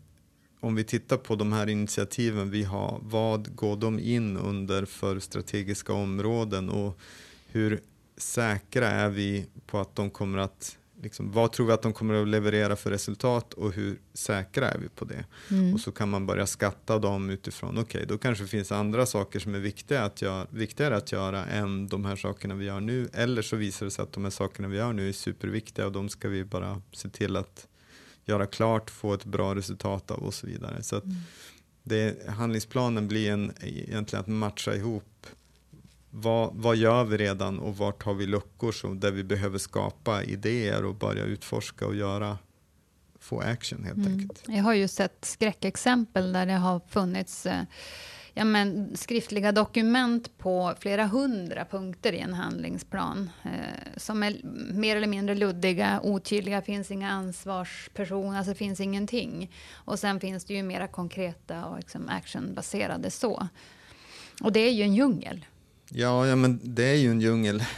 om 0.60 0.76
vi 0.76 0.84
tittar 0.84 1.18
på 1.18 1.36
de 1.36 1.54
här 1.54 1.70
initiativen 1.70 2.50
vi 2.50 2.64
har, 2.64 3.00
vad 3.02 3.56
går 3.56 3.78
de 3.78 4.00
in 4.00 4.38
under 4.38 4.86
för 4.86 5.20
strategiska 5.20 5.94
områden 5.94 6.70
och 6.70 7.00
hur 7.48 7.80
säkra 8.18 8.88
är 8.88 9.10
vi 9.10 9.46
på 9.66 9.80
att 9.80 9.96
de 9.96 10.10
kommer 10.10 10.38
att 10.38 10.78
Liksom, 11.04 11.32
vad 11.32 11.52
tror 11.52 11.68
vi 11.68 11.74
att 11.74 11.82
de 11.82 11.94
kommer 11.94 12.22
att 12.22 12.28
leverera 12.28 12.76
för 12.76 12.90
resultat 12.90 13.54
och 13.54 13.72
hur 13.72 14.00
säkra 14.14 14.72
är 14.72 14.78
vi 14.78 14.90
på 14.90 15.06
det? 15.06 15.26
Mm. 15.52 15.74
Och 15.74 15.80
så 15.80 15.92
kan 15.92 16.10
man 16.10 16.26
börja 16.26 16.48
skatta 16.48 17.00
dem 17.00 17.30
utifrån, 17.30 17.78
okej, 17.78 17.84
okay, 17.84 18.06
då 18.06 18.18
kanske 18.18 18.44
det 18.44 18.48
finns 18.48 18.72
andra 18.72 19.06
saker 19.06 19.40
som 19.40 19.56
är 19.56 19.60
viktiga 19.60 20.04
att 20.04 20.22
göra, 20.22 20.48
viktigare 20.50 20.98
att 20.98 21.12
göra 21.12 21.46
än 21.46 21.88
de 21.88 22.06
här 22.06 22.16
sakerna 22.16 22.56
vi 22.56 22.66
gör 22.66 22.80
nu. 22.80 23.10
Eller 23.14 23.42
så 23.42 23.56
visar 23.56 23.86
det 23.86 23.92
sig 23.92 24.04
att 24.04 24.14
de 24.14 24.24
här 24.24 24.32
sakerna 24.32 24.68
vi 24.68 24.78
gör 24.78 24.94
nu 24.94 25.10
är 25.10 25.14
superviktiga 25.14 25.86
och 25.86 25.92
de 25.92 26.10
ska 26.10 26.30
vi 26.30 26.46
bara 26.46 26.82
se 26.92 27.10
till 27.10 27.36
att 27.36 27.68
göra 28.26 28.46
klart, 28.46 28.90
få 28.90 29.14
ett 29.14 29.26
bra 29.26 29.56
resultat 29.56 30.12
av 30.12 30.20
och 30.20 30.34
så 30.34 30.48
vidare. 30.48 30.84
Så 30.84 30.96
mm. 30.96 31.16
det, 31.84 32.30
handlingsplanen 32.30 33.08
blir 33.08 33.32
en, 33.32 33.52
egentligen 33.62 34.22
att 34.22 34.28
matcha 34.28 34.76
ihop 34.76 35.11
vad, 36.12 36.52
vad 36.54 36.76
gör 36.76 37.04
vi 37.04 37.18
redan 37.18 37.60
och 37.60 37.78
vart 37.78 38.04
har 38.04 38.14
vi 38.14 38.26
luckor 38.26 38.72
så, 38.72 38.94
där 38.94 39.12
vi 39.12 39.24
behöver 39.24 39.58
skapa 39.58 40.24
idéer 40.24 40.86
och 40.86 40.96
börja 40.96 41.24
utforska 41.24 41.88
och 41.88 41.96
göra 41.96 42.38
få 43.20 43.40
action 43.40 43.84
helt 43.84 43.98
mm. 43.98 44.14
enkelt. 44.14 44.44
Jag 44.48 44.64
har 44.64 44.74
ju 44.74 44.88
sett 44.88 45.26
skräckexempel 45.26 46.34
där 46.34 46.46
det 46.46 46.54
har 46.54 46.82
funnits 46.90 47.46
eh, 47.46 47.64
ja, 48.34 48.44
men, 48.44 48.98
skriftliga 48.98 49.52
dokument 49.52 50.38
på 50.38 50.74
flera 50.80 51.06
hundra 51.06 51.66
punkter 51.66 52.14
i 52.14 52.20
en 52.20 52.34
handlingsplan 52.34 53.30
eh, 53.44 53.98
som 53.98 54.24
är 54.24 54.42
mer 54.74 54.96
eller 54.96 55.08
mindre 55.08 55.36
luddiga, 55.36 56.00
otydliga, 56.04 56.62
finns 56.62 56.92
inga 56.92 57.12
ansvarspersoner, 57.12 58.38
alltså 58.38 58.54
finns 58.54 58.80
ingenting. 58.80 59.52
Och 59.74 60.00
sen 60.00 60.20
finns 60.20 60.46
det 60.46 60.54
ju 60.54 60.64
mera 60.64 60.88
konkreta 60.88 61.66
och 61.66 61.78
liksom 61.78 62.10
actionbaserade 62.10 63.12
så. 63.12 63.48
Och 64.42 64.52
det 64.52 64.60
är 64.60 64.72
ju 64.72 64.84
en 64.84 64.96
djungel. 64.96 65.46
Ja, 65.94 66.28
ja, 66.28 66.36
men 66.36 66.60
det 66.64 66.84
är 66.84 66.96
ju 66.96 67.12
en 67.12 67.22
djungel. 67.22 67.64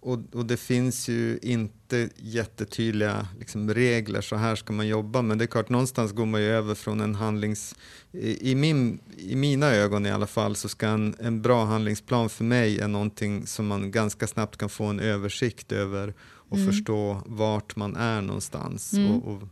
Och, 0.00 0.18
och 0.32 0.46
det 0.46 0.56
finns 0.56 1.08
ju 1.08 1.38
inte 1.42 2.08
jättetydliga 2.16 3.28
liksom, 3.38 3.74
regler, 3.74 4.20
så 4.20 4.36
här 4.36 4.56
ska 4.56 4.72
man 4.72 4.88
jobba. 4.88 5.22
Men 5.22 5.38
det 5.38 5.44
är 5.44 5.46
klart, 5.46 5.68
någonstans 5.68 6.12
går 6.12 6.26
man 6.26 6.40
ju 6.40 6.46
över 6.46 6.74
från 6.74 7.00
en 7.00 7.14
handlings... 7.14 7.74
I, 8.12 8.54
min, 8.54 9.00
i 9.16 9.36
mina 9.36 9.66
ögon 9.66 10.06
i 10.06 10.10
alla 10.10 10.26
fall, 10.26 10.56
så 10.56 10.68
ska 10.68 10.86
en, 10.86 11.14
en 11.18 11.42
bra 11.42 11.64
handlingsplan 11.64 12.28
för 12.28 12.44
mig 12.44 12.80
är 12.80 12.88
någonting 12.88 13.46
som 13.46 13.66
man 13.66 13.90
ganska 13.90 14.26
snabbt 14.26 14.56
kan 14.56 14.68
få 14.68 14.84
en 14.84 15.00
översikt 15.00 15.72
över 15.72 16.14
och 16.20 16.56
mm. 16.56 16.68
förstå 16.68 17.22
vart 17.26 17.76
man 17.76 17.96
är 17.96 18.22
någonstans 18.22 18.92
mm. 18.92 19.10
och, 19.10 19.32
och 19.32 19.42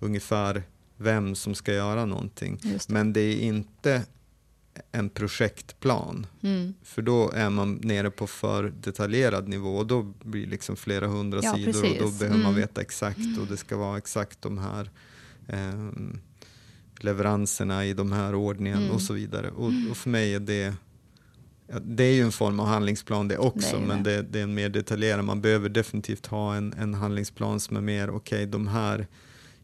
ungefär 0.00 0.62
vem 0.96 1.34
som 1.34 1.54
ska 1.54 1.72
göra 1.72 2.04
någonting. 2.04 2.58
Det. 2.62 2.88
Men 2.88 3.12
det 3.12 3.20
är 3.20 3.40
inte 3.40 4.02
en 4.92 5.10
projektplan. 5.10 6.26
Mm. 6.42 6.74
För 6.82 7.02
då 7.02 7.30
är 7.30 7.50
man 7.50 7.74
nere 7.74 8.10
på 8.10 8.26
för 8.26 8.72
detaljerad 8.80 9.48
nivå 9.48 9.76
och 9.76 9.86
då 9.86 10.02
blir 10.02 10.44
det 10.44 10.50
liksom 10.50 10.76
flera 10.76 11.06
hundra 11.06 11.40
ja, 11.42 11.54
sidor 11.54 11.72
precis. 11.72 12.00
och 12.00 12.06
då 12.06 12.18
behöver 12.18 12.34
mm. 12.34 12.42
man 12.42 12.54
veta 12.54 12.80
exakt 12.80 13.38
och 13.40 13.46
det 13.46 13.56
ska 13.56 13.76
vara 13.76 13.98
exakt 13.98 14.42
de 14.42 14.58
här 14.58 14.90
eh, 15.46 15.90
leveranserna 16.98 17.86
i 17.86 17.94
de 17.94 18.12
här 18.12 18.34
ordningen 18.34 18.78
mm. 18.78 18.90
och 18.90 19.02
så 19.02 19.12
vidare. 19.12 19.50
Och, 19.50 19.72
och, 19.90 19.96
för 19.96 20.10
mig 20.10 20.34
är 20.34 20.40
det 20.40 20.74
ja, 21.66 21.78
det 21.82 22.04
är 22.04 22.12
ju 22.12 22.22
en 22.22 22.32
form 22.32 22.60
av 22.60 22.66
handlingsplan 22.66 23.28
det 23.28 23.38
också, 23.38 23.76
det 23.76 23.86
men 23.86 24.02
det, 24.02 24.22
det, 24.22 24.38
är 24.38 24.42
en 24.42 24.54
mer 24.54 24.68
detaljerad. 24.68 25.24
Man 25.24 25.40
behöver 25.40 25.68
definitivt 25.68 26.26
ha 26.26 26.54
en, 26.54 26.72
en 26.72 26.94
handlingsplan 26.94 27.60
som 27.60 27.76
är 27.76 27.80
mer, 27.80 28.10
okej, 28.10 28.16
okay, 28.16 28.46
de 28.46 28.66
här 28.66 29.06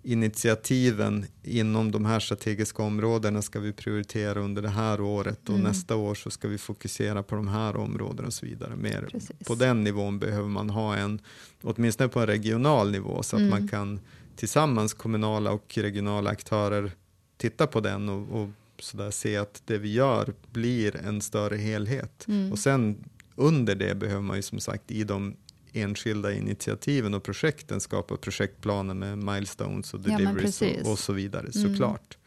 initiativen 0.02 1.26
inom 1.42 1.90
de 1.90 2.04
här 2.04 2.20
strategiska 2.20 2.82
områdena 2.82 3.42
ska 3.42 3.60
vi 3.60 3.72
prioritera 3.72 4.40
under 4.40 4.62
det 4.62 4.68
här 4.68 5.00
året 5.00 5.48
och 5.48 5.54
mm. 5.54 5.62
nästa 5.62 5.96
år 5.96 6.14
så 6.14 6.30
ska 6.30 6.48
vi 6.48 6.58
fokusera 6.58 7.22
på 7.22 7.36
de 7.36 7.48
här 7.48 7.76
områdena 7.76 8.26
och 8.26 8.34
så 8.34 8.46
vidare. 8.46 8.76
Mer 8.76 9.08
på 9.46 9.54
den 9.54 9.84
nivån 9.84 10.18
behöver 10.18 10.48
man 10.48 10.70
ha 10.70 10.96
en, 10.96 11.20
åtminstone 11.62 12.08
på 12.08 12.20
en 12.20 12.26
regional 12.26 12.90
nivå, 12.90 13.22
så 13.22 13.36
att 13.36 13.40
mm. 13.40 13.50
man 13.50 13.68
kan 13.68 14.00
tillsammans 14.36 14.94
kommunala 14.94 15.52
och 15.52 15.78
regionala 15.78 16.30
aktörer 16.30 16.92
titta 17.36 17.66
på 17.66 17.80
den 17.80 18.08
och, 18.08 18.42
och 18.42 18.48
så 18.78 18.96
där, 18.96 19.10
se 19.10 19.36
att 19.36 19.62
det 19.64 19.78
vi 19.78 19.92
gör 19.92 20.32
blir 20.52 20.96
en 20.96 21.20
större 21.20 21.56
helhet. 21.56 22.24
Mm. 22.28 22.52
Och 22.52 22.58
sen 22.58 23.04
under 23.34 23.74
det 23.74 23.94
behöver 23.94 24.22
man 24.22 24.36
ju 24.36 24.42
som 24.42 24.60
sagt 24.60 24.90
i 24.90 25.04
de 25.04 25.36
enskilda 25.72 26.32
initiativen 26.32 27.14
och 27.14 27.22
projekten 27.22 27.80
skapa 27.80 28.16
projektplaner 28.16 28.94
med 28.94 29.18
milestones 29.18 29.94
och 29.94 30.00
deliveries 30.00 30.62
ja, 30.62 30.68
och, 30.84 30.92
och, 30.92 30.98
så 30.98 31.12
vidare 31.12 31.46
mm. 31.54 31.68
såklart. 31.68 32.18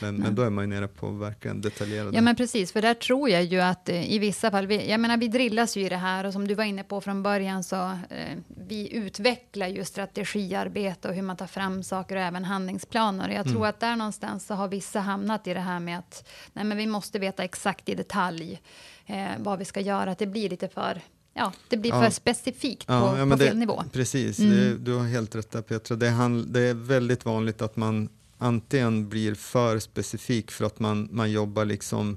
Men, 0.00 0.16
men 0.16 0.34
då 0.34 0.42
är 0.42 0.50
man 0.50 0.64
ju 0.64 0.68
nere 0.68 0.88
på 0.88 1.10
verkligen 1.10 1.60
detaljerade... 1.60 2.16
Ja 2.16 2.20
men 2.20 2.36
precis, 2.36 2.72
för 2.72 2.82
där 2.82 2.94
tror 2.94 3.30
jag 3.30 3.44
ju 3.44 3.60
att 3.60 3.88
eh, 3.88 4.12
i 4.12 4.18
vissa 4.18 4.50
fall, 4.50 4.66
vi, 4.66 4.90
jag 4.90 5.00
menar 5.00 5.16
vi 5.16 5.28
drillas 5.28 5.76
ju 5.76 5.86
i 5.86 5.88
det 5.88 5.96
här 5.96 6.26
och 6.26 6.32
som 6.32 6.48
du 6.48 6.54
var 6.54 6.64
inne 6.64 6.84
på 6.84 7.00
från 7.00 7.22
början 7.22 7.64
så 7.64 7.76
eh, 8.10 8.38
vi 8.46 8.94
utvecklar 8.94 9.66
ju 9.66 9.84
strategiarbete 9.84 11.08
och 11.08 11.14
hur 11.14 11.22
man 11.22 11.36
tar 11.36 11.46
fram 11.46 11.82
saker 11.82 12.16
och 12.16 12.22
även 12.22 12.44
handlingsplaner. 12.44 13.28
Jag 13.28 13.44
tror 13.44 13.56
mm. 13.56 13.68
att 13.68 13.80
där 13.80 13.96
någonstans 13.96 14.46
så 14.46 14.54
har 14.54 14.68
vissa 14.68 15.00
hamnat 15.00 15.46
i 15.46 15.54
det 15.54 15.60
här 15.60 15.80
med 15.80 15.98
att 15.98 16.28
nej 16.52 16.64
men 16.64 16.78
vi 16.78 16.86
måste 16.86 17.18
veta 17.18 17.44
exakt 17.44 17.88
i 17.88 17.94
detalj 17.94 18.60
eh, 19.06 19.28
vad 19.38 19.58
vi 19.58 19.64
ska 19.64 19.80
göra, 19.80 20.10
att 20.10 20.18
det 20.18 20.26
blir 20.26 20.50
lite 20.50 20.68
för 20.68 21.00
ja, 21.34 21.52
det 21.68 21.76
blir 21.76 21.90
för 21.90 22.10
specifikt 22.10 22.86
på, 22.86 22.92
ja, 22.92 23.26
på 23.30 23.36
fel 23.36 23.58
nivå. 23.58 23.84
Precis, 23.92 24.38
mm. 24.38 24.50
det, 24.50 24.76
du 24.76 24.94
har 24.94 25.04
helt 25.04 25.34
rätt 25.34 25.50
där 25.50 25.62
Petra. 25.62 25.96
Det, 25.96 26.08
hand, 26.08 26.48
det 26.48 26.60
är 26.60 26.74
väldigt 26.74 27.24
vanligt 27.24 27.62
att 27.62 27.76
man 27.76 28.08
antingen 28.38 29.08
blir 29.08 29.34
för 29.34 29.78
specifik 29.78 30.50
för 30.50 30.64
att 30.64 30.80
man, 30.80 31.08
man 31.12 31.30
jobbar 31.30 31.64
liksom 31.64 32.16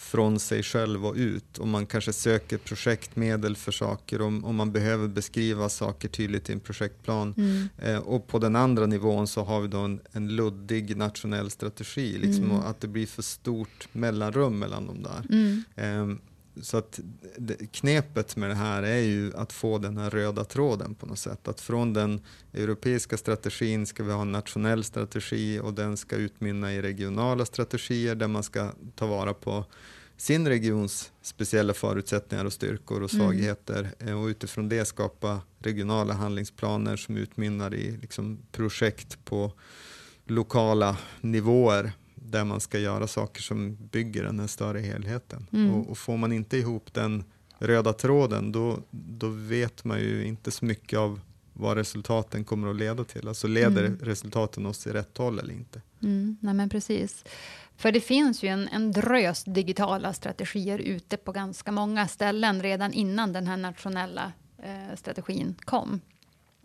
från 0.00 0.40
sig 0.40 0.62
själv 0.62 1.06
och 1.06 1.14
ut 1.14 1.58
och 1.58 1.68
man 1.68 1.86
kanske 1.86 2.12
söker 2.12 2.58
projektmedel 2.58 3.56
för 3.56 3.72
saker 3.72 4.20
och, 4.20 4.44
och 4.44 4.54
man 4.54 4.72
behöver 4.72 5.08
beskriva 5.08 5.68
saker 5.68 6.08
tydligt 6.08 6.50
i 6.50 6.52
en 6.52 6.60
projektplan. 6.60 7.34
Mm. 7.36 7.68
Eh, 7.78 7.98
och 7.98 8.26
på 8.26 8.38
den 8.38 8.56
andra 8.56 8.86
nivån 8.86 9.26
så 9.26 9.44
har 9.44 9.60
vi 9.60 9.68
då 9.68 9.78
en, 9.78 10.00
en 10.12 10.36
luddig 10.36 10.96
nationell 10.96 11.50
strategi, 11.50 12.18
liksom, 12.18 12.44
mm. 12.44 12.56
att 12.56 12.80
det 12.80 12.88
blir 12.88 13.06
för 13.06 13.22
stort 13.22 13.88
mellanrum 13.92 14.58
mellan 14.58 14.86
de 14.86 15.02
där. 15.02 15.22
Eh, 15.84 16.16
så 16.62 16.76
att 16.76 17.00
knepet 17.72 18.36
med 18.36 18.50
det 18.50 18.54
här 18.54 18.82
är 18.82 19.00
ju 19.00 19.36
att 19.36 19.52
få 19.52 19.78
den 19.78 19.96
här 19.96 20.10
röda 20.10 20.44
tråden 20.44 20.94
på 20.94 21.06
något 21.06 21.18
sätt. 21.18 21.48
Att 21.48 21.60
från 21.60 21.92
den 21.92 22.20
europeiska 22.52 23.16
strategin 23.16 23.86
ska 23.86 24.04
vi 24.04 24.12
ha 24.12 24.22
en 24.22 24.32
nationell 24.32 24.84
strategi 24.84 25.60
och 25.60 25.74
den 25.74 25.96
ska 25.96 26.16
utmynna 26.16 26.72
i 26.72 26.82
regionala 26.82 27.44
strategier 27.44 28.14
där 28.14 28.28
man 28.28 28.42
ska 28.42 28.72
ta 28.94 29.06
vara 29.06 29.34
på 29.34 29.64
sin 30.16 30.48
regions 30.48 31.12
speciella 31.22 31.74
förutsättningar 31.74 32.44
och 32.44 32.52
styrkor 32.52 33.02
och 33.02 33.14
mm. 33.14 33.26
svagheter 33.26 33.90
mm. 33.98 34.18
och 34.18 34.26
utifrån 34.26 34.68
det 34.68 34.84
skapa 34.84 35.40
regionala 35.58 36.14
handlingsplaner 36.14 36.96
som 36.96 37.16
utmynnar 37.16 37.74
i 37.74 37.96
liksom 37.96 38.38
projekt 38.52 39.24
på 39.24 39.52
lokala 40.26 40.96
nivåer 41.20 41.92
där 42.22 42.44
man 42.44 42.60
ska 42.60 42.78
göra 42.78 43.06
saker 43.06 43.42
som 43.42 43.76
bygger 43.90 44.24
den 44.24 44.40
här 44.40 44.46
större 44.46 44.80
helheten. 44.80 45.46
Mm. 45.52 45.74
Och, 45.74 45.90
och, 45.90 45.98
får 45.98 46.16
man 46.16 46.32
inte 46.32 46.56
ihop 46.56 46.94
den 46.94 47.24
röda 47.58 47.92
tråden 47.92 48.52
då, 48.52 48.78
då 48.90 49.28
vet 49.28 49.84
man 49.84 50.00
ju 50.00 50.24
inte 50.24 50.50
så 50.50 50.64
mycket 50.64 50.98
av 50.98 51.20
vad 51.52 51.76
resultaten 51.76 52.44
kommer 52.44 52.70
att 52.70 52.76
leda 52.76 53.04
till. 53.04 53.28
Alltså 53.28 53.46
leder 53.46 53.84
mm. 53.84 53.98
resultaten 54.02 54.66
oss 54.66 54.86
i 54.86 54.90
rätt 54.90 55.18
håll 55.18 55.38
eller 55.38 55.54
inte? 55.54 55.80
Mm, 56.02 56.36
nej 56.40 56.54
men 56.54 56.68
precis. 56.68 57.24
För 57.76 57.92
det 57.92 58.00
finns 58.00 58.42
ju 58.42 58.48
en, 58.48 58.68
en 58.68 58.92
drös 58.92 59.44
digitala 59.44 60.12
strategier 60.12 60.78
ute 60.78 61.16
på 61.16 61.32
ganska 61.32 61.72
många 61.72 62.08
ställen 62.08 62.62
redan 62.62 62.92
innan 62.92 63.32
den 63.32 63.46
här 63.46 63.56
nationella 63.56 64.32
eh, 64.58 64.96
strategin 64.96 65.54
kom. 65.60 66.00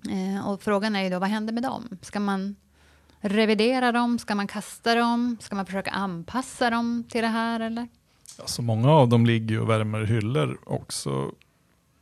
Eh, 0.10 0.48
och 0.48 0.62
frågan 0.62 0.96
är 0.96 1.04
ju 1.04 1.10
då, 1.10 1.20
vad 1.20 1.30
händer 1.30 1.54
med 1.54 1.63
dem? 1.63 1.98
Ska 2.02 2.20
man 2.20 2.56
revidera 3.25 3.91
dem? 3.91 4.19
Ska 4.19 4.35
man 4.35 4.47
kasta 4.47 4.95
dem? 4.95 5.38
Ska 5.39 5.55
man 5.55 5.65
försöka 5.65 5.91
anpassa 5.91 6.69
dem 6.69 7.03
till 7.09 7.21
det 7.21 7.27
här? 7.27 7.59
Eller? 7.59 7.88
Alltså 8.39 8.61
många 8.61 8.91
av 8.91 9.09
dem 9.09 9.25
ligger 9.25 9.59
och 9.59 9.69
värmer 9.69 10.03
hyllor 10.03 10.57
också. 10.63 11.31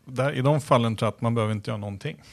Där, 0.06 0.34
I 0.34 0.42
de 0.42 0.62
fallen 0.62 0.96
tror 0.96 1.08
jag 1.08 1.14
att 1.14 1.22
man 1.22 1.36
behöver 1.36 1.54
inte 1.54 1.70
göra 1.70 1.78
någonting. 1.78 2.24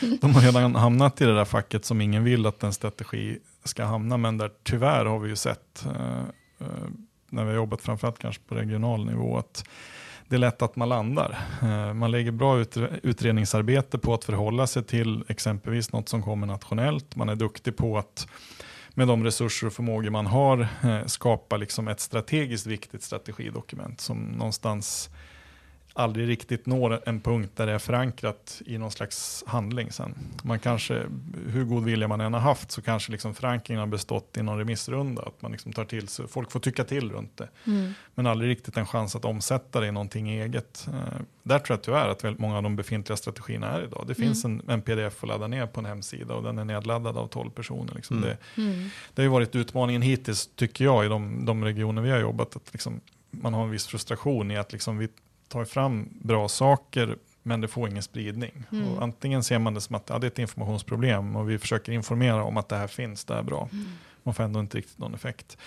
De 0.20 0.34
har 0.34 0.42
redan 0.42 0.74
hamnat 0.74 1.20
i 1.20 1.24
det 1.24 1.34
där 1.34 1.44
facket 1.44 1.84
som 1.84 2.00
ingen 2.00 2.24
vill 2.24 2.46
att 2.46 2.62
en 2.62 2.72
strategi 2.72 3.38
ska 3.64 3.84
hamna, 3.84 4.16
men 4.16 4.38
där 4.38 4.50
tyvärr 4.62 5.04
har 5.04 5.18
vi 5.18 5.28
ju 5.28 5.36
sett 5.36 5.86
eh, 5.86 6.22
eh, 6.58 6.66
när 7.30 7.44
vi 7.44 7.50
har 7.50 7.56
jobbat 7.56 7.82
framförallt 7.82 8.18
kanske 8.18 8.42
på 8.42 8.54
regional 8.54 9.06
nivå 9.06 9.38
att 9.38 9.64
det 10.28 10.36
är 10.36 10.40
lätt 10.40 10.62
att 10.62 10.76
man 10.76 10.88
landar. 10.88 11.38
Eh, 11.62 11.94
man 11.94 12.10
lägger 12.10 12.30
bra 12.30 12.64
utredningsarbete 13.02 13.98
på 13.98 14.14
att 14.14 14.24
förhålla 14.24 14.66
sig 14.66 14.84
till 14.84 15.24
exempelvis 15.28 15.92
något 15.92 16.08
som 16.08 16.22
kommer 16.22 16.46
nationellt. 16.46 17.16
Man 17.16 17.28
är 17.28 17.36
duktig 17.36 17.76
på 17.76 17.98
att 17.98 18.28
med 18.90 19.08
de 19.08 19.24
resurser 19.24 19.66
och 19.66 19.72
förmågor 19.72 20.10
man 20.10 20.26
har 20.26 20.68
eh, 20.82 21.04
skapa 21.06 21.56
liksom 21.56 21.88
ett 21.88 22.00
strategiskt 22.00 22.66
viktigt 22.66 23.02
strategidokument 23.02 24.00
som 24.00 24.18
någonstans 24.18 25.10
aldrig 25.98 26.28
riktigt 26.28 26.66
når 26.66 27.00
en 27.06 27.20
punkt 27.20 27.52
där 27.54 27.66
det 27.66 27.72
är 27.72 27.78
förankrat 27.78 28.62
i 28.66 28.78
någon 28.78 28.90
slags 28.90 29.44
handling 29.46 29.92
sen. 29.92 30.14
Man 30.42 30.58
kanske, 30.58 31.02
hur 31.46 31.64
god 31.64 31.84
vilja 31.84 32.08
man 32.08 32.20
än 32.20 32.32
har 32.32 32.40
haft, 32.40 32.70
så 32.70 32.82
kanske 32.82 33.12
liksom 33.12 33.34
förankringen 33.34 33.80
har 33.80 33.86
bestått 33.86 34.36
i 34.36 34.42
någon 34.42 34.58
remissrunda, 34.58 35.22
att 35.22 35.42
man 35.42 35.52
liksom 35.52 35.72
tar 35.72 35.84
till 35.84 36.08
sig, 36.08 36.28
folk 36.28 36.50
får 36.50 36.60
tycka 36.60 36.84
till 36.84 37.12
runt 37.12 37.36
det, 37.36 37.48
mm. 37.66 37.92
men 38.14 38.26
aldrig 38.26 38.50
riktigt 38.50 38.76
en 38.76 38.86
chans 38.86 39.16
att 39.16 39.24
omsätta 39.24 39.80
det 39.80 39.86
i 39.86 39.92
någonting 39.92 40.28
eget. 40.28 40.88
Uh, 40.88 41.20
där 41.42 41.58
tror 41.58 41.76
jag 41.76 41.82
tyvärr 41.82 42.08
att 42.08 42.24
väldigt 42.24 42.40
många 42.40 42.56
av 42.56 42.62
de 42.62 42.76
befintliga 42.76 43.16
strategierna 43.16 43.66
är 43.66 43.82
idag. 43.82 44.04
Det 44.06 44.18
mm. 44.18 44.28
finns 44.28 44.44
en, 44.44 44.62
en, 44.68 44.82
pdf 44.82 45.22
att 45.22 45.28
ladda 45.28 45.46
ner 45.46 45.66
på 45.66 45.80
en 45.80 45.86
hemsida 45.86 46.34
och 46.34 46.42
den 46.42 46.58
är 46.58 46.64
nedladdad 46.64 47.16
av 47.16 47.26
12 47.26 47.50
personer. 47.50 47.94
Liksom. 47.94 48.16
Mm. 48.16 48.28
Det, 48.28 48.62
mm. 48.62 48.88
det 49.14 49.22
har 49.22 49.24
ju 49.24 49.30
varit 49.30 49.56
utmaningen 49.56 50.02
hittills, 50.02 50.50
tycker 50.54 50.84
jag, 50.84 51.04
i 51.04 51.08
de, 51.08 51.44
de 51.44 51.64
regioner 51.64 52.02
vi 52.02 52.10
har 52.10 52.18
jobbat, 52.18 52.56
att 52.56 52.72
liksom, 52.72 53.00
man 53.30 53.54
har 53.54 53.64
en 53.64 53.70
viss 53.70 53.86
frustration 53.86 54.50
i 54.50 54.56
att 54.56 54.72
liksom 54.72 54.98
vi 54.98 55.08
tar 55.48 55.64
fram 55.64 56.08
bra 56.10 56.48
saker 56.48 57.16
men 57.42 57.60
det 57.60 57.68
får 57.68 57.88
ingen 57.88 58.02
spridning. 58.02 58.64
Mm. 58.72 58.98
Antingen 58.98 59.42
ser 59.42 59.58
man 59.58 59.74
det 59.74 59.80
som 59.80 59.96
att 59.96 60.08
ja, 60.08 60.18
det 60.18 60.26
är 60.26 60.30
ett 60.30 60.38
informationsproblem 60.38 61.36
och 61.36 61.50
vi 61.50 61.58
försöker 61.58 61.92
informera 61.92 62.44
om 62.44 62.56
att 62.56 62.68
det 62.68 62.76
här 62.76 62.86
finns, 62.86 63.24
det 63.24 63.34
är 63.34 63.42
bra. 63.42 63.68
Mm. 63.72 63.84
Man 64.22 64.34
får 64.34 64.42
ändå 64.42 64.60
inte 64.60 64.78
riktigt 64.78 64.98
någon 64.98 65.14
effekt. 65.14 65.58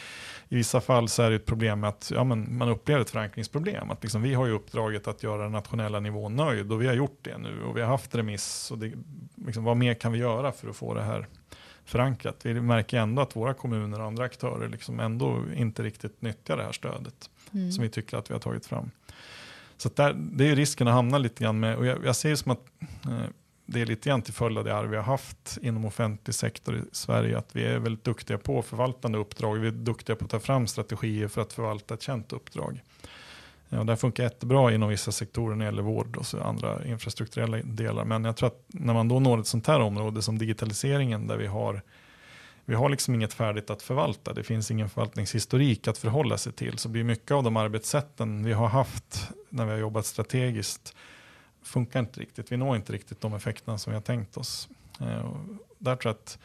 I 0.50 0.56
vissa 0.56 0.82
fall 0.82 1.10
så 1.10 1.24
är 1.24 1.30
det 1.30 1.36
ett 1.36 1.46
problem 1.46 1.80
med 1.80 1.88
att 1.88 2.12
ja, 2.16 2.24
men 2.24 2.58
man 2.58 2.70
upplever 2.70 3.02
ett 3.02 3.10
förankringsproblem. 3.10 3.92
Att 3.92 4.04
liksom, 4.04 4.22
vi 4.22 4.34
har 4.34 4.46
ju 4.46 4.52
uppdraget 4.52 5.08
att 5.08 5.24
göra 5.24 5.44
den 5.44 5.52
nationella 5.52 6.00
nivån 6.00 6.36
nöjd 6.36 6.72
och 6.72 6.82
vi 6.82 6.88
har 6.88 6.94
gjort 6.94 7.20
det 7.22 7.38
nu 7.38 7.64
och 7.64 7.78
vi 7.78 7.82
har 7.82 7.88
haft 7.88 8.16
remiss. 8.16 8.72
Och 8.72 8.78
det, 8.78 8.92
liksom, 9.36 9.64
vad 9.64 9.78
mer 9.78 9.94
kan 9.94 10.12
vi 10.12 10.20
göra 10.20 10.52
för 10.52 10.70
att 10.70 10.76
få 10.76 10.94
det 10.94 11.04
här 11.04 11.28
förankrat? 11.86 12.40
Vi 12.44 12.62
märker 12.62 12.98
ändå 12.98 13.22
att 13.22 13.36
våra 13.36 13.54
kommuner 13.54 14.00
och 14.00 14.06
andra 14.06 14.24
aktörer 14.24 14.70
liksom 14.70 15.00
ändå 15.00 15.44
inte 15.56 15.84
riktigt 15.84 16.22
nyttjar 16.22 16.58
det 16.58 16.64
här 16.64 16.72
stödet 16.72 17.30
mm. 17.54 17.72
som 17.72 17.84
vi 17.84 17.90
tycker 17.90 18.18
att 18.18 18.30
vi 18.30 18.34
har 18.34 18.42
tagit 18.42 18.66
fram. 18.66 18.92
Så 19.82 19.90
där, 19.96 20.14
det 20.14 20.50
är 20.50 20.56
risken 20.56 20.88
att 20.88 20.94
hamna 20.94 21.18
lite 21.18 21.44
grann 21.44 21.60
med, 21.60 21.78
och 21.78 21.86
jag, 21.86 22.06
jag 22.06 22.16
ser 22.16 22.30
det 22.30 22.38
som 22.38 22.52
att 22.52 22.66
eh, 23.06 23.26
det 23.66 23.82
är 23.82 23.86
lite 23.86 24.10
grann 24.10 24.22
till 24.22 24.34
följd 24.34 24.58
av 24.58 24.64
det 24.64 24.76
arv 24.76 24.90
vi 24.90 24.96
har 24.96 25.04
haft 25.04 25.58
inom 25.62 25.86
offentlig 25.86 26.36
sektor 26.36 26.78
i 26.78 26.82
Sverige, 26.92 27.38
att 27.38 27.56
vi 27.56 27.64
är 27.66 27.80
väldigt 27.80 28.04
duktiga 28.04 28.38
på 28.38 28.62
förvaltande 28.62 29.18
uppdrag. 29.18 29.56
Vi 29.56 29.68
är 29.68 29.72
duktiga 29.72 30.16
på 30.16 30.26
att 30.26 30.32
ta 30.32 30.40
fram 30.40 30.68
strategier 30.68 31.28
för 31.28 31.42
att 31.42 31.54
förvalta 31.54 31.94
ett 31.94 32.02
känt 32.02 32.34
uppdrag. 32.34 32.82
Ja, 33.70 33.84
det 33.84 33.98
funkar 33.98 34.24
jättebra 34.24 34.74
inom 34.74 34.90
vissa 34.90 35.12
sektorer 35.12 35.56
när 35.56 35.66
det 35.66 35.72
gäller 35.72 35.82
vård 35.82 36.18
och 36.18 36.26
så 36.26 36.42
andra 36.42 36.86
infrastrukturella 36.86 37.58
delar. 37.58 38.06
Men 38.06 38.26
jag 38.26 38.36
tror 38.36 38.48
att 38.48 38.66
när 38.68 38.94
man 38.94 39.08
då 39.08 39.20
når 39.20 39.40
ett 39.40 39.48
sånt 39.48 39.68
här 39.68 39.80
område 39.80 40.22
som 40.22 40.38
digitaliseringen 40.38 41.28
där 41.28 41.38
vi 41.38 41.48
har 41.48 41.82
vi 42.72 42.76
har 42.76 42.90
liksom 42.90 43.16
inget 43.16 43.34
färdigt 43.34 43.70
att 43.70 43.82
förvalta. 43.82 44.34
Det 44.34 44.44
finns 44.44 44.72
ingen 44.72 44.90
förvaltningshistorik 44.90 45.88
att 45.88 45.98
förhålla 45.98 46.38
sig 46.38 46.54
till. 46.54 46.78
Så 46.78 46.90
blir 46.90 47.04
mycket 47.04 47.32
av 47.32 47.44
de 47.44 47.58
arbetssätten 47.58 48.44
vi 48.46 48.54
har 48.54 48.68
haft 48.68 49.30
när 49.50 49.66
vi 49.66 49.72
har 49.72 49.78
jobbat 49.78 50.06
strategiskt 50.06 50.96
funkar 51.64 52.00
inte 52.00 52.20
riktigt. 52.20 52.52
Vi 52.52 52.58
når 52.58 52.76
inte 52.76 52.94
riktigt 52.94 53.22
de 53.22 53.34
effekterna 53.34 53.78
som 53.78 53.92
vi 53.92 53.96
har 53.96 54.02
tänkt 54.02 54.38
oss. 54.38 54.70
Eh, 55.02 55.36
där 55.78 55.96
tror 55.96 56.10
jag 56.10 56.16
att 56.16 56.40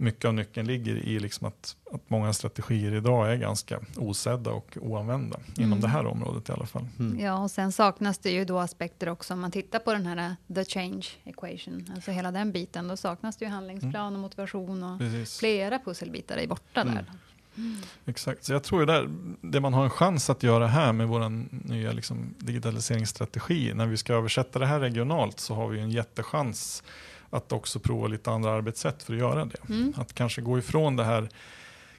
mycket 0.00 0.24
av 0.24 0.34
nyckeln 0.34 0.66
ligger 0.66 0.96
i 0.96 1.18
liksom 1.18 1.46
att, 1.46 1.76
att 1.92 2.10
många 2.10 2.32
strategier 2.32 2.92
idag 2.94 3.32
är 3.32 3.36
ganska 3.36 3.80
osedda 3.96 4.50
och 4.50 4.78
oanvända 4.80 5.36
mm. 5.36 5.66
inom 5.68 5.80
det 5.80 5.88
här 5.88 6.06
området 6.06 6.48
i 6.48 6.52
alla 6.52 6.66
fall. 6.66 6.86
Mm. 6.98 7.20
Ja, 7.20 7.42
och 7.42 7.50
sen 7.50 7.72
saknas 7.72 8.18
det 8.18 8.30
ju 8.30 8.44
då 8.44 8.58
aspekter 8.58 9.08
också 9.08 9.34
om 9.34 9.40
man 9.40 9.50
tittar 9.50 9.78
på 9.78 9.92
den 9.92 10.06
här 10.06 10.36
the 10.54 10.64
change 10.64 11.06
equation, 11.24 11.84
alltså 11.94 12.10
hela 12.10 12.32
den 12.32 12.52
biten. 12.52 12.88
Då 12.88 12.96
saknas 12.96 13.36
det 13.36 13.44
ju 13.44 13.50
handlingsplan 13.50 14.06
mm. 14.06 14.14
och 14.14 14.20
motivation 14.20 14.82
och 14.82 14.98
Precis. 14.98 15.38
flera 15.38 15.78
pusselbitar 15.78 16.36
är 16.36 16.46
borta 16.46 16.84
där. 16.84 17.04
Mm. 17.56 17.76
Exakt, 18.06 18.44
så 18.44 18.52
jag 18.52 18.62
tror 18.62 18.86
det, 18.86 19.08
det 19.40 19.60
man 19.60 19.74
har 19.74 19.84
en 19.84 19.90
chans 19.90 20.30
att 20.30 20.42
göra 20.42 20.66
här 20.66 20.92
med 20.92 21.08
vår 21.08 21.28
nya 21.68 21.92
liksom, 21.92 22.34
digitaliseringsstrategi, 22.38 23.74
när 23.74 23.86
vi 23.86 23.96
ska 23.96 24.14
översätta 24.14 24.58
det 24.58 24.66
här 24.66 24.80
regionalt 24.80 25.40
så 25.40 25.54
har 25.54 25.68
vi 25.68 25.80
en 25.80 25.90
jättechans 25.90 26.82
att 27.30 27.52
också 27.52 27.80
prova 27.80 28.06
lite 28.06 28.30
andra 28.30 28.50
arbetssätt 28.50 29.02
för 29.02 29.12
att 29.12 29.18
göra 29.18 29.44
det. 29.44 29.68
Mm. 29.68 29.94
Att 29.96 30.14
kanske 30.14 30.42
gå 30.42 30.58
ifrån 30.58 30.96
det 30.96 31.04
här 31.04 31.28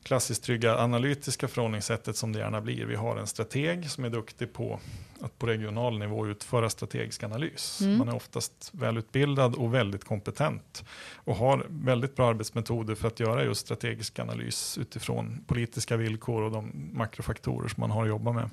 klassiskt 0.04 0.44
trygga 0.44 0.78
analytiska 0.78 1.48
förhållningssättet 1.48 2.18
som 2.18 2.34
det 2.34 2.40
gärna 2.40 2.62
blir. 2.62 2.86
Vi 2.86 2.96
har 2.96 3.18
en 3.18 3.28
strateg 3.28 3.90
som 3.90 4.06
är 4.06 4.10
duktig 4.10 4.54
på 4.54 4.80
att 5.22 5.40
på 5.40 5.48
regional 5.48 6.00
nivå 6.00 6.28
utföra 6.28 6.70
strategisk 6.70 7.24
analys. 7.24 7.82
Mm. 7.82 7.98
Man 7.98 8.08
är 8.08 8.16
oftast 8.16 8.70
välutbildad 8.74 9.56
och 9.56 9.74
väldigt 9.74 10.04
kompetent 10.04 10.84
och 11.16 11.36
har 11.36 11.66
väldigt 11.70 12.16
bra 12.16 12.30
arbetsmetoder 12.30 12.96
för 12.96 13.08
att 13.08 13.20
göra 13.20 13.44
just 13.44 13.62
strategisk 13.62 14.20
analys 14.20 14.78
utifrån 14.78 15.44
politiska 15.48 15.98
villkor 15.98 16.42
och 16.42 16.52
de 16.52 16.90
makrofaktorer 16.94 17.68
som 17.68 17.82
man 17.82 17.92
har 17.92 18.04
att 18.04 18.10
jobba 18.10 18.32
med. 18.32 18.50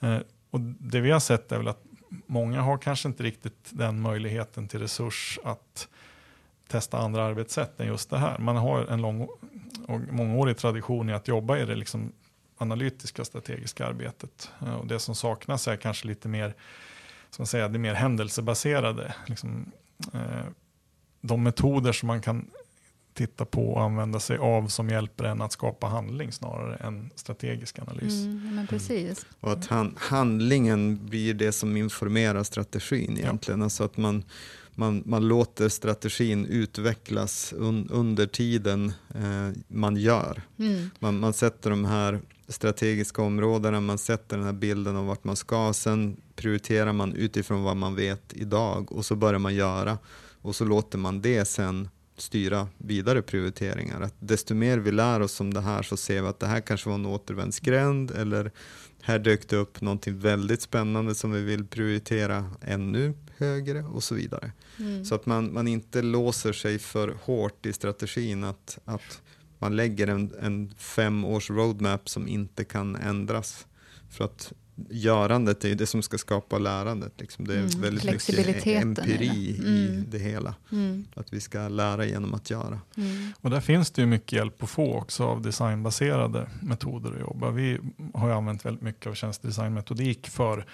Eh, 0.00 0.18
och 0.50 0.60
det 0.60 1.00
vi 1.00 1.10
har 1.10 1.20
sett 1.20 1.52
är 1.52 1.58
väl 1.58 1.68
att 1.68 1.82
många 2.08 2.60
har 2.60 2.78
kanske 2.78 3.08
inte 3.08 3.22
riktigt 3.22 3.70
den 3.70 4.00
möjligheten 4.00 4.68
till 4.68 4.80
resurs 4.80 5.38
att 5.44 5.88
testa 6.68 6.98
andra 6.98 7.24
arbetssätt 7.24 7.80
än 7.80 7.86
just 7.86 8.10
det 8.10 8.18
här. 8.18 8.38
Man 8.38 8.56
har 8.56 8.86
en 8.86 9.02
lång 9.02 9.28
och 9.88 10.00
mångårig 10.10 10.56
tradition 10.56 11.10
i 11.10 11.12
att 11.12 11.28
jobba 11.28 11.58
i 11.58 11.64
det 11.64 11.74
liksom 11.74 12.12
analytiska 12.58 13.24
strategiska 13.24 13.86
arbetet. 13.86 14.50
Eh, 14.62 14.74
och 14.74 14.86
det 14.86 14.98
som 14.98 15.14
saknas 15.14 15.68
är 15.68 15.76
kanske 15.76 16.06
lite 16.06 16.28
mer, 16.28 16.54
som 17.30 17.46
säga, 17.46 17.68
det 17.68 17.78
mer 17.78 17.94
händelsebaserade. 17.94 19.14
Liksom, 19.26 19.72
eh, 20.12 20.46
de 21.20 21.42
metoder 21.42 21.92
som 21.92 22.06
man 22.06 22.20
kan 22.20 22.50
titta 23.16 23.44
på 23.44 23.68
och 23.68 23.82
använda 23.82 24.20
sig 24.20 24.38
av 24.38 24.68
som 24.68 24.88
hjälper 24.88 25.24
en 25.24 25.42
att 25.42 25.52
skapa 25.52 25.86
handling 25.86 26.32
snarare 26.32 26.76
än 26.76 27.10
strategisk 27.14 27.78
analys. 27.78 28.12
Mm, 28.12 28.54
men 28.54 28.66
precis. 28.66 29.26
Och 29.40 29.52
att 29.52 29.66
han, 29.66 29.94
handlingen 29.98 31.06
blir 31.06 31.34
det 31.34 31.52
som 31.52 31.76
informerar 31.76 32.42
strategin 32.42 33.18
egentligen. 33.18 33.60
Ja. 33.60 33.64
Alltså 33.64 33.84
att 33.84 33.96
man, 33.96 34.24
man, 34.74 35.02
man 35.06 35.28
låter 35.28 35.68
strategin 35.68 36.46
utvecklas 36.46 37.54
un, 37.56 37.88
under 37.90 38.26
tiden 38.26 38.92
eh, 39.14 39.60
man 39.68 39.96
gör. 39.96 40.42
Mm. 40.58 40.90
Man, 40.98 41.20
man 41.20 41.32
sätter 41.32 41.70
de 41.70 41.84
här 41.84 42.20
strategiska 42.48 43.22
områdena, 43.22 43.80
man 43.80 43.98
sätter 43.98 44.36
den 44.36 44.46
här 44.46 44.52
bilden 44.52 44.96
av 44.96 45.06
vart 45.06 45.24
man 45.24 45.36
ska, 45.36 45.72
sen 45.72 46.16
prioriterar 46.34 46.92
man 46.92 47.12
utifrån 47.12 47.62
vad 47.62 47.76
man 47.76 47.94
vet 47.94 48.32
idag 48.32 48.92
och 48.92 49.06
så 49.06 49.16
börjar 49.16 49.38
man 49.38 49.54
göra 49.54 49.98
och 50.42 50.56
så 50.56 50.64
låter 50.64 50.98
man 50.98 51.22
det 51.22 51.44
sen 51.44 51.88
styra 52.16 52.68
vidare 52.78 53.22
prioriteringar. 53.22 54.00
Att 54.00 54.14
desto 54.18 54.54
mer 54.54 54.78
vi 54.78 54.92
lär 54.92 55.20
oss 55.20 55.40
om 55.40 55.54
det 55.54 55.60
här 55.60 55.82
så 55.82 55.96
ser 55.96 56.22
vi 56.22 56.28
att 56.28 56.40
det 56.40 56.46
här 56.46 56.60
kanske 56.60 56.88
var 56.88 56.94
en 56.94 57.06
återvändsgränd 57.06 58.10
eller 58.10 58.50
här 59.02 59.18
dök 59.18 59.48
det 59.48 59.56
upp 59.56 59.80
någonting 59.80 60.18
väldigt 60.18 60.62
spännande 60.62 61.14
som 61.14 61.32
vi 61.32 61.42
vill 61.42 61.66
prioritera 61.66 62.50
ännu 62.60 63.14
högre 63.36 63.82
och 63.82 64.02
så 64.02 64.14
vidare. 64.14 64.52
Mm. 64.78 65.04
Så 65.04 65.14
att 65.14 65.26
man, 65.26 65.52
man 65.52 65.68
inte 65.68 66.02
låser 66.02 66.52
sig 66.52 66.78
för 66.78 67.16
hårt 67.22 67.66
i 67.66 67.72
strategin 67.72 68.44
att, 68.44 68.78
att 68.84 69.22
man 69.58 69.76
lägger 69.76 70.06
en, 70.06 70.34
en 70.40 70.74
fem 70.78 71.24
års 71.24 71.50
roadmap 71.50 72.08
som 72.08 72.28
inte 72.28 72.64
kan 72.64 72.96
ändras. 72.96 73.66
För 74.10 74.24
att 74.24 74.52
görandet 74.90 75.64
är 75.64 75.68
ju 75.68 75.74
det 75.74 75.86
som 75.86 76.02
ska 76.02 76.18
skapa 76.18 76.58
lärandet. 76.58 77.12
Liksom. 77.18 77.46
Det 77.46 77.54
är 77.54 77.58
mm. 77.58 77.80
väldigt 77.80 78.28
mycket 78.28 78.66
empiri 78.66 79.26
i 79.26 79.88
mm. 79.88 80.04
det 80.10 80.18
hela. 80.18 80.54
Mm. 80.72 81.06
Att 81.14 81.32
vi 81.32 81.40
ska 81.40 81.68
lära 81.68 82.04
genom 82.04 82.34
att 82.34 82.50
göra. 82.50 82.80
Mm. 82.96 83.32
Och 83.40 83.50
där 83.50 83.60
finns 83.60 83.90
det 83.90 84.02
ju 84.02 84.06
mycket 84.06 84.32
hjälp 84.32 84.62
att 84.62 84.70
få 84.70 84.94
också 84.94 85.24
av 85.24 85.42
designbaserade 85.42 86.48
metoder 86.60 87.12
att 87.12 87.20
jobba. 87.20 87.50
Vi 87.50 87.78
har 88.14 88.28
ju 88.28 88.34
använt 88.34 88.64
väldigt 88.64 88.82
mycket 88.82 89.06
av 89.06 89.14
tjänstedesignmetodik 89.14 90.28
för 90.28 90.66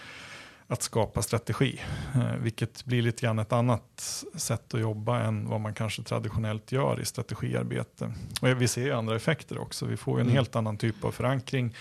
att 0.66 0.82
skapa 0.82 1.22
strategi, 1.22 1.80
eh, 2.14 2.36
vilket 2.36 2.84
blir 2.84 3.02
lite 3.02 3.22
grann 3.22 3.38
ett 3.38 3.52
annat 3.52 4.24
sätt 4.34 4.74
att 4.74 4.80
jobba 4.80 5.20
än 5.20 5.48
vad 5.48 5.60
man 5.60 5.74
kanske 5.74 6.02
traditionellt 6.02 6.72
gör 6.72 7.00
i 7.00 7.04
strategiarbete. 7.04 8.12
Och 8.40 8.62
vi 8.62 8.68
ser 8.68 8.84
ju 8.84 8.92
andra 8.92 9.16
effekter 9.16 9.58
också. 9.58 9.86
Vi 9.86 9.96
får 9.96 10.18
ju 10.18 10.20
en 10.20 10.26
mm. 10.26 10.36
helt 10.36 10.56
annan 10.56 10.76
typ 10.76 11.04
av 11.04 11.10
förankring 11.12 11.74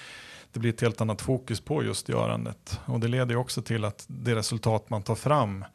det 0.53 0.59
blir 0.59 0.73
ett 0.73 0.81
helt 0.81 1.01
annat 1.01 1.21
fokus 1.21 1.61
på 1.61 1.83
just 1.83 2.09
görandet. 2.09 2.79
Och 2.85 2.99
det 2.99 3.07
leder 3.07 3.35
också 3.35 3.61
till 3.61 3.85
att 3.85 4.05
det 4.07 4.35
resultat 4.35 4.89
man 4.89 5.03
tar 5.03 5.15
fram 5.15 5.65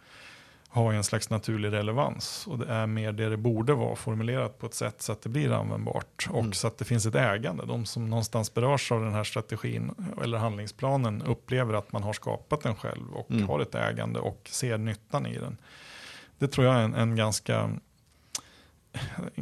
har 0.68 0.92
en 0.92 1.04
slags 1.04 1.30
naturlig 1.30 1.72
relevans. 1.72 2.46
Och 2.46 2.58
det 2.58 2.66
är 2.66 2.86
mer 2.86 3.12
det 3.12 3.28
det 3.28 3.36
borde 3.36 3.74
vara 3.74 3.96
formulerat 3.96 4.58
på 4.58 4.66
ett 4.66 4.74
sätt 4.74 5.02
så 5.02 5.12
att 5.12 5.22
det 5.22 5.28
blir 5.28 5.52
användbart. 5.52 6.28
Och 6.30 6.40
mm. 6.40 6.52
så 6.52 6.66
att 6.66 6.78
det 6.78 6.84
finns 6.84 7.06
ett 7.06 7.14
ägande. 7.14 7.66
De 7.66 7.86
som 7.86 8.10
någonstans 8.10 8.54
berörs 8.54 8.92
av 8.92 9.04
den 9.04 9.12
här 9.12 9.24
strategin 9.24 9.94
eller 10.22 10.38
handlingsplanen 10.38 11.22
upplever 11.22 11.74
att 11.74 11.92
man 11.92 12.02
har 12.02 12.12
skapat 12.12 12.60
den 12.60 12.74
själv 12.74 13.12
och 13.12 13.30
mm. 13.30 13.48
har 13.48 13.60
ett 13.60 13.74
ägande 13.74 14.20
och 14.20 14.48
ser 14.50 14.78
nyttan 14.78 15.26
i 15.26 15.38
den. 15.38 15.56
Det 16.38 16.48
tror 16.48 16.66
jag 16.66 16.76
är 16.76 16.80
en, 16.80 16.94
en 16.94 17.16
ganska 17.16 17.70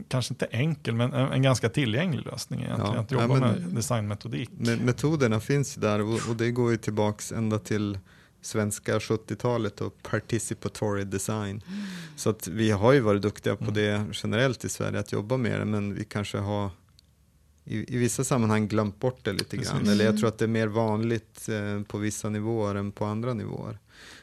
kanske 0.09 0.35
inte 0.35 0.47
enkel, 0.47 0.95
men 0.95 1.13
en, 1.13 1.33
en 1.33 1.43
ganska 1.43 1.69
tillgänglig 1.69 2.27
lösning 2.27 2.61
egentligen. 2.61 2.95
Ja, 2.95 3.01
att 3.01 3.11
jobba 3.11 3.35
ja, 3.35 3.41
med 3.41 3.63
designmetodik. 3.63 4.51
Metoderna 4.81 5.41
finns 5.41 5.75
där 5.75 6.01
och, 6.01 6.21
och 6.29 6.37
det 6.37 6.51
går 6.51 6.71
ju 6.71 6.77
tillbaka 6.77 7.37
ända 7.37 7.59
till 7.59 7.99
svenska 8.41 8.99
70-talet 8.99 9.81
och 9.81 10.03
participatory 10.03 11.05
design. 11.05 11.63
Mm. 11.67 11.81
Så 12.17 12.31
att 12.31 12.49
vi 12.49 12.71
har 12.71 12.93
ju 12.93 13.01
varit 13.01 13.23
duktiga 13.23 13.57
på 13.57 13.65
mm. 13.65 13.75
det 13.75 14.07
generellt 14.13 14.65
i 14.65 14.69
Sverige, 14.69 14.99
att 14.99 15.13
jobba 15.13 15.37
med 15.37 15.61
det, 15.61 15.65
men 15.65 15.95
vi 15.95 16.05
kanske 16.05 16.39
har 16.39 16.71
i, 17.65 17.95
i 17.95 17.99
vissa 17.99 18.25
sammanhang 18.25 18.69
glömt 18.69 19.01
bort 19.01 19.25
det 19.25 19.33
lite 19.33 19.57
grann. 19.57 19.79
Precis. 19.79 19.89
Eller 19.89 20.05
jag 20.05 20.11
Mm. 20.13 20.21
tror 20.21 20.29
att 20.29 20.39
det 20.39 20.45
är 20.45 20.49
mer 20.49 20.67
vanligt 20.67 21.49
eh, 21.49 21.83
på 21.83 21.99
vissa 21.99 22.31
nivåer 22.31 22.75
än 22.75 22.93
på 22.93 23.05
andra 23.05 23.35
nivåer. 23.35 23.79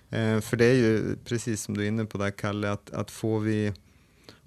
Eh, 0.10 0.40
för 0.40 0.58
det 0.58 0.66
är 0.66 0.76
ju 0.76 1.16
precis 1.26 1.64
som 1.64 1.78
du 1.78 1.84
är 1.84 1.88
inne 1.88 2.06
på 2.06 2.18
där 2.18 2.32
Kalle, 2.32 2.72
att, 2.72 2.92
att 2.92 3.12
får 3.12 3.40
vi 3.40 3.74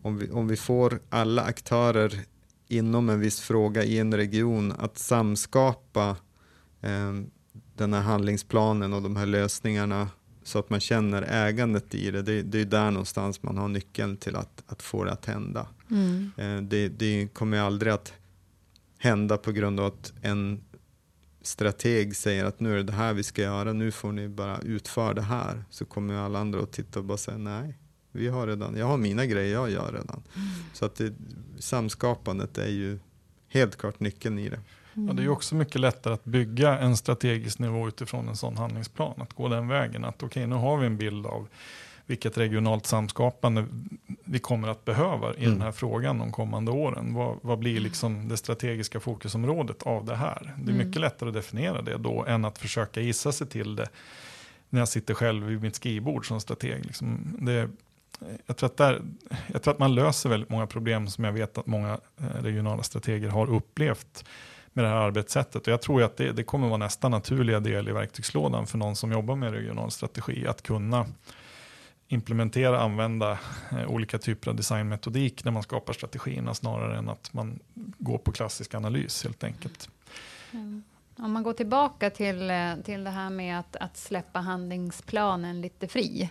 om, 0.05 0.19
vi, 0.19 0.31
om 0.31 0.49
vi 0.49 0.57
får 0.57 1.01
alla 1.09 1.43
aktörer 1.43 2.21
inom 2.69 3.09
en 3.09 3.21
viss 3.21 3.41
fråga 3.41 3.85
i 3.85 3.99
en 3.99 4.15
region 4.15 4.73
att 4.79 4.99
samskapa 4.99 6.17
eh, 6.81 7.13
den 7.75 7.93
här 7.93 8.01
handlingsplanen 8.01 8.93
och 8.93 9.03
de 9.03 9.17
här 9.17 9.27
lösningarna 9.27 10.09
så 10.43 10.59
att 10.59 10.71
man 10.71 10.81
känner 10.81 11.23
ägandet 11.23 11.95
i 11.95 12.11
det. 12.11 12.23
Det, 12.23 12.43
det 12.43 12.61
är 12.61 12.65
där 12.65 12.91
någonstans 12.91 13.43
man 13.43 13.59
har 13.59 13.69
nyckeln 13.69 14.17
till 14.17 14.37
att, 14.37 14.63
att 14.67 14.83
få 14.83 15.05
det 15.05 15.13
att 15.13 15.27
hända. 15.27 15.67
Mm. 15.91 16.31
Eh, 16.37 16.63
det, 16.63 16.89
det 16.89 17.29
kommer 17.35 17.61
aldrig 17.61 17.93
att 17.93 18.13
hända 18.99 19.37
på 19.37 19.53
grund 19.53 19.81
av 19.81 19.87
att 19.87 20.13
en 20.23 20.65
strateg 21.43 22.17
säger 22.17 22.45
att 22.45 22.61
nu 22.61 22.73
är 22.73 22.77
det 22.77 22.83
det 22.83 22.93
här 22.93 23.13
vi 23.13 23.23
ska 23.23 23.43
göra, 23.43 23.73
nu 23.73 23.91
får 23.91 24.13
ni 24.13 24.29
bara 24.29 24.59
utföra 24.59 25.15
det 25.15 25.23
här. 25.23 25.65
Så 25.71 25.85
kommer 25.85 26.15
alla 26.15 26.39
andra 26.39 26.61
att 26.61 26.73
titta 26.73 26.99
och 26.99 27.05
bara 27.05 27.19
säga 27.19 27.39
nej, 27.39 27.79
vi 28.15 28.29
har 28.29 28.47
redan, 28.47 28.77
jag 28.77 28.87
har 28.87 28.97
mina 28.97 29.27
grejer 29.27 29.53
jag 29.53 29.71
gör 29.71 29.93
redan. 29.93 30.23
Så 30.73 30.85
att 30.85 30.97
det, 30.97 31.13
samskapandet 31.59 32.59
är 32.59 32.69
ju 32.69 32.99
helt 33.49 33.77
klart 33.77 34.01
nyckeln 34.01 34.39
i 34.39 34.49
det. 34.49 34.61
Ja, 34.95 35.13
det 35.13 35.23
är 35.23 35.29
också 35.29 35.55
mycket 35.55 35.81
lättare 35.81 36.15
att 36.15 36.25
bygga 36.25 36.79
en 36.79 36.97
strategisk 36.97 37.59
nivå 37.59 37.89
utifrån 37.89 38.29
en 38.29 38.37
sån 38.37 38.57
handlingsplan. 38.57 39.15
Att 39.23 39.33
gå 39.33 39.49
den 39.49 39.69
vägen. 39.69 40.05
Att 40.05 40.23
okej, 40.23 40.47
nu 40.47 40.55
har 40.57 40.77
vi 40.77 40.87
en 40.87 40.97
bild 40.97 41.27
av 41.27 41.49
vilket 42.07 42.39
regionalt 42.39 42.87
samskapande 42.87 43.67
vi 44.25 44.39
kommer 44.39 44.69
att 44.69 44.85
behöva 44.85 45.35
i 45.35 45.39
Mm. 45.45 45.51
den 45.51 45.63
här 45.63 45.73
frågan 45.73 46.19
de 46.19 46.33
kommande 46.33 46.71
åren. 46.71 47.15
Vad, 47.15 47.39
vad 47.43 47.59
blir 47.59 47.81
liksom 47.81 48.29
det 48.29 48.37
strategiska 48.37 49.01
fokusområdet 49.01 49.83
av 49.83 50.05
det 50.05 50.17
här? 50.17 50.55
Det 50.59 50.71
är 50.71 50.75
Mm. 50.75 50.87
mycket 50.87 51.01
lättare 51.01 51.29
att 51.29 51.35
definiera 51.35 51.83
det 51.83 51.97
då 51.99 52.25
än 52.25 52.45
att 52.45 52.59
försöka 52.59 53.01
gissa 53.01 53.33
sig 53.33 53.47
till 53.47 53.77
det 53.77 53.89
när 54.71 54.81
jag 54.81 54.89
sitter 54.89 55.15
själv 55.15 55.47
vid 55.47 55.63
mitt 55.63 55.75
skrivbord 55.77 56.29
som 56.29 56.41
strateg. 56.41 56.85
Liksom 56.87 57.37
det, 57.41 57.69
jag, 58.47 58.57
tror 58.57 58.67
att 58.71 58.77
där, 58.77 59.03
jag 59.53 59.63
tror 59.63 59.75
att 59.75 59.79
man 59.79 59.95
löser 59.95 60.29
väldigt 60.29 60.51
många 60.51 60.67
problem 60.67 61.09
som 61.09 61.25
jag 61.25 61.33
vet 61.33 61.59
att 61.59 61.67
många 61.67 62.01
eh, 62.21 62.43
regionala 62.43 62.83
strateger 62.83 63.29
har 63.29 63.51
upplevt 63.51 64.25
med 64.73 64.85
det 64.85 64.89
här 64.89 64.97
arbetssättet. 64.97 65.67
Och 65.67 65.73
jag 65.73 65.83
tror 65.83 66.03
att 66.03 66.17
det, 66.17 66.33
det 66.33 66.45
kommer 66.45 66.69
vara 66.69 66.79
nästa 66.79 67.09
naturliga 67.09 67.61
del 67.61 67.89
i 67.89 67.93
verktygslådan 67.93 68.67
för 68.67 68.79
någon 68.79 68.97
som 68.97 69.13
jobbar 69.13 69.37
med 69.37 69.53
regional 69.53 69.91
strategi. 69.91 70.47
Att 70.47 70.63
kunna 70.63 71.07
implementera, 72.09 72.81
använda 72.81 73.39
eh, 73.71 73.91
olika 73.91 74.19
typer 74.19 74.51
av 74.51 74.57
designmetodik 74.57 75.45
när 75.45 75.53
man 75.53 75.63
skapar 75.63 75.93
strategierna 75.93 76.55
snarare 76.55 76.99
än 76.99 77.09
att 77.09 77.33
man 77.33 77.59
går 77.75 78.19
på 78.19 78.33
klassisk 78.33 78.75
analys 78.75 79.25
helt 79.25 79.45
enkelt. 79.45 79.89
Mm. 80.51 80.83
Om 81.17 81.33
man 81.33 81.43
går 81.43 81.53
tillbaka 81.53 82.11
till, 82.11 82.51
eh, 82.51 82.77
till 82.85 83.05
det 83.05 83.11
här 83.11 83.31
med 83.31 83.59
att, 83.59 83.77
att 83.77 83.97
släppa 83.97 84.41
handlingsplanen 84.41 85.61
lite 85.61 85.89
fri. 85.89 86.31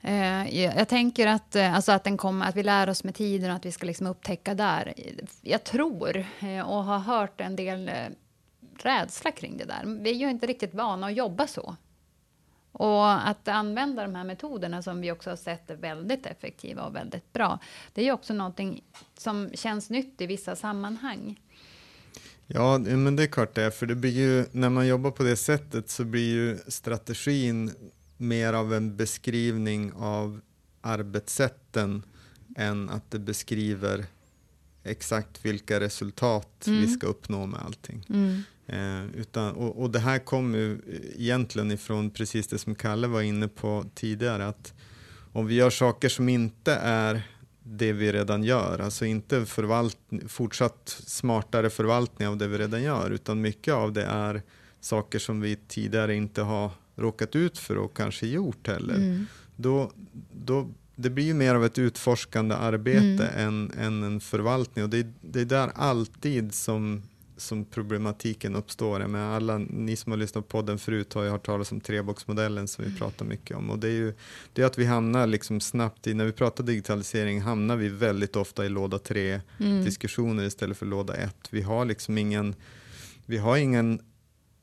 Eh, 0.00 0.56
jag 0.76 0.88
tänker 0.88 1.26
att, 1.26 1.56
eh, 1.56 1.74
alltså 1.74 1.92
att, 1.92 2.04
den 2.04 2.16
kommer, 2.16 2.46
att 2.46 2.56
vi 2.56 2.62
lär 2.62 2.88
oss 2.88 3.04
med 3.04 3.14
tiden 3.14 3.50
och 3.50 3.56
att 3.56 3.66
vi 3.66 3.72
ska 3.72 3.86
liksom 3.86 4.06
upptäcka 4.06 4.54
där. 4.54 4.94
Jag 5.42 5.64
tror 5.64 6.24
eh, 6.40 6.60
och 6.60 6.84
har 6.84 6.98
hört 6.98 7.40
en 7.40 7.56
del 7.56 7.90
rädsla 8.82 9.30
kring 9.30 9.56
det 9.56 9.64
där. 9.64 10.00
Vi 10.02 10.10
är 10.10 10.14
ju 10.14 10.30
inte 10.30 10.46
riktigt 10.46 10.74
vana 10.74 11.06
att 11.06 11.14
jobba 11.14 11.46
så. 11.46 11.76
Och 12.72 13.28
att 13.28 13.48
använda 13.48 14.02
de 14.02 14.14
här 14.14 14.24
metoderna 14.24 14.82
som 14.82 15.00
vi 15.00 15.12
också 15.12 15.30
har 15.30 15.36
sett 15.36 15.70
är 15.70 15.76
väldigt 15.76 16.26
effektiva 16.26 16.82
och 16.82 16.94
väldigt 16.94 17.32
bra. 17.32 17.58
Det 17.94 18.00
är 18.00 18.04
ju 18.04 18.12
också 18.12 18.34
någonting 18.34 18.84
som 19.18 19.50
känns 19.54 19.90
nytt 19.90 20.20
i 20.20 20.26
vissa 20.26 20.56
sammanhang. 20.56 21.40
Ja, 22.46 22.78
men 22.78 23.16
det 23.16 23.22
är 23.22 23.26
klart 23.26 23.54
det 23.54 23.62
är, 23.62 23.70
för 23.70 23.86
det 23.86 23.94
blir 23.94 24.10
ju, 24.10 24.44
när 24.52 24.68
man 24.68 24.86
jobbar 24.86 25.10
på 25.10 25.22
det 25.22 25.36
sättet 25.36 25.90
så 25.90 26.04
blir 26.04 26.34
ju 26.34 26.58
strategin 26.68 27.74
mer 28.16 28.52
av 28.52 28.74
en 28.74 28.96
beskrivning 28.96 29.92
av 29.92 30.40
arbetssätten 30.80 32.02
än 32.56 32.90
att 32.90 33.10
det 33.10 33.18
beskriver 33.18 34.04
exakt 34.84 35.44
vilka 35.44 35.80
resultat 35.80 36.66
Mm. 36.66 36.80
vi 36.80 36.88
ska 36.88 37.06
uppnå 37.06 37.46
med 37.46 37.60
allting. 37.60 38.06
Mm. 38.08 38.42
Eh, 38.66 39.20
utan, 39.20 39.52
och, 39.52 39.82
och 39.82 39.90
det 39.90 39.98
här 39.98 40.18
kommer 40.18 40.58
ju 40.58 40.80
egentligen 41.16 41.70
ifrån 41.70 42.10
precis 42.10 42.46
det 42.46 42.58
som 42.58 42.74
Kalle 42.74 43.06
var 43.06 43.22
inne 43.22 43.48
på 43.48 43.84
tidigare, 43.94 44.46
att 44.46 44.74
om 45.32 45.46
vi 45.46 45.54
gör 45.54 45.70
saker 45.70 46.08
som 46.08 46.28
inte 46.28 46.74
är 46.74 47.22
det 47.62 47.92
vi 47.92 48.12
redan 48.12 48.44
gör, 48.44 48.78
alltså 48.78 49.04
inte 49.04 49.46
förvalt, 49.46 49.98
fortsatt 50.28 51.02
smartare 51.06 51.70
förvaltning 51.70 52.28
av 52.28 52.36
det 52.36 52.48
vi 52.48 52.58
redan 52.58 52.82
gör, 52.82 53.10
utan 53.10 53.40
mycket 53.40 53.74
av 53.74 53.92
det 53.92 54.04
är 54.04 54.42
saker 54.80 55.18
som 55.18 55.40
vi 55.40 55.56
tidigare 55.68 56.14
inte 56.14 56.42
har 56.42 56.70
råkat 56.96 57.36
ut 57.36 57.58
för 57.58 57.76
och 57.78 57.96
kanske 57.96 58.26
gjort 58.26 58.66
heller. 58.66 58.94
Mm. 58.94 59.26
Då, 59.56 59.92
då, 60.32 60.68
det 60.96 61.10
blir 61.10 61.24
ju 61.24 61.34
mer 61.34 61.54
av 61.54 61.64
ett 61.64 61.78
utforskande 61.78 62.54
arbete 62.54 63.26
Mm. 63.26 63.48
än, 63.48 63.72
än 63.86 64.02
en 64.02 64.20
förvaltning 64.20 64.84
och 64.84 64.90
det, 64.90 64.98
är- 64.98 65.12
det 65.20 65.40
är 65.40 65.44
där 65.44 65.70
alltid 65.74 66.54
som, 66.54 67.02
som 67.36 67.64
problematiken 67.64 68.56
uppstår. 68.56 69.00
Jag 69.00 69.10
menar, 69.10 69.36
alla 69.36 69.58
ni 69.58 69.96
som 69.96 70.12
har 70.12 70.16
lyssnat 70.18 70.48
på 70.48 70.58
podden 70.58 70.78
förut 70.78 71.12
har 71.12 71.22
ju 71.22 71.30
hört 71.30 71.46
talas 71.46 71.72
om 71.72 71.80
treboxmodellen 71.80 72.68
som 72.68 72.84
vi 72.84 72.88
Mm. 72.88 72.98
pratar 72.98 73.24
mycket 73.26 73.56
om 73.56 73.70
och 73.70 73.78
det 73.78 73.88
är 73.88 73.92
ju 73.92 74.14
det 74.52 74.62
är 74.62 74.66
att 74.66 74.78
vi 74.78 74.84
hamnar 74.84 75.26
liksom 75.26 75.60
snabbt 75.60 76.06
i, 76.06 76.14
när 76.14 76.24
vi 76.24 76.32
pratar 76.32 76.64
digitalisering 76.64 77.40
hamnar 77.40 77.76
vi 77.76 77.88
väldigt 77.88 78.36
ofta 78.36 78.66
i 78.66 78.68
låda 78.68 78.98
tre 78.98 79.40
Mm. 79.60 79.84
diskussioner 79.84 80.44
istället 80.44 80.78
för 80.78 80.86
låda 80.86 81.14
ett. 81.14 81.48
Vi 81.50 81.62
har 81.62 81.84
liksom 81.84 82.18
ingen, 82.18 82.54
vi 83.26 83.38
har 83.38 83.56
ingen 83.56 84.00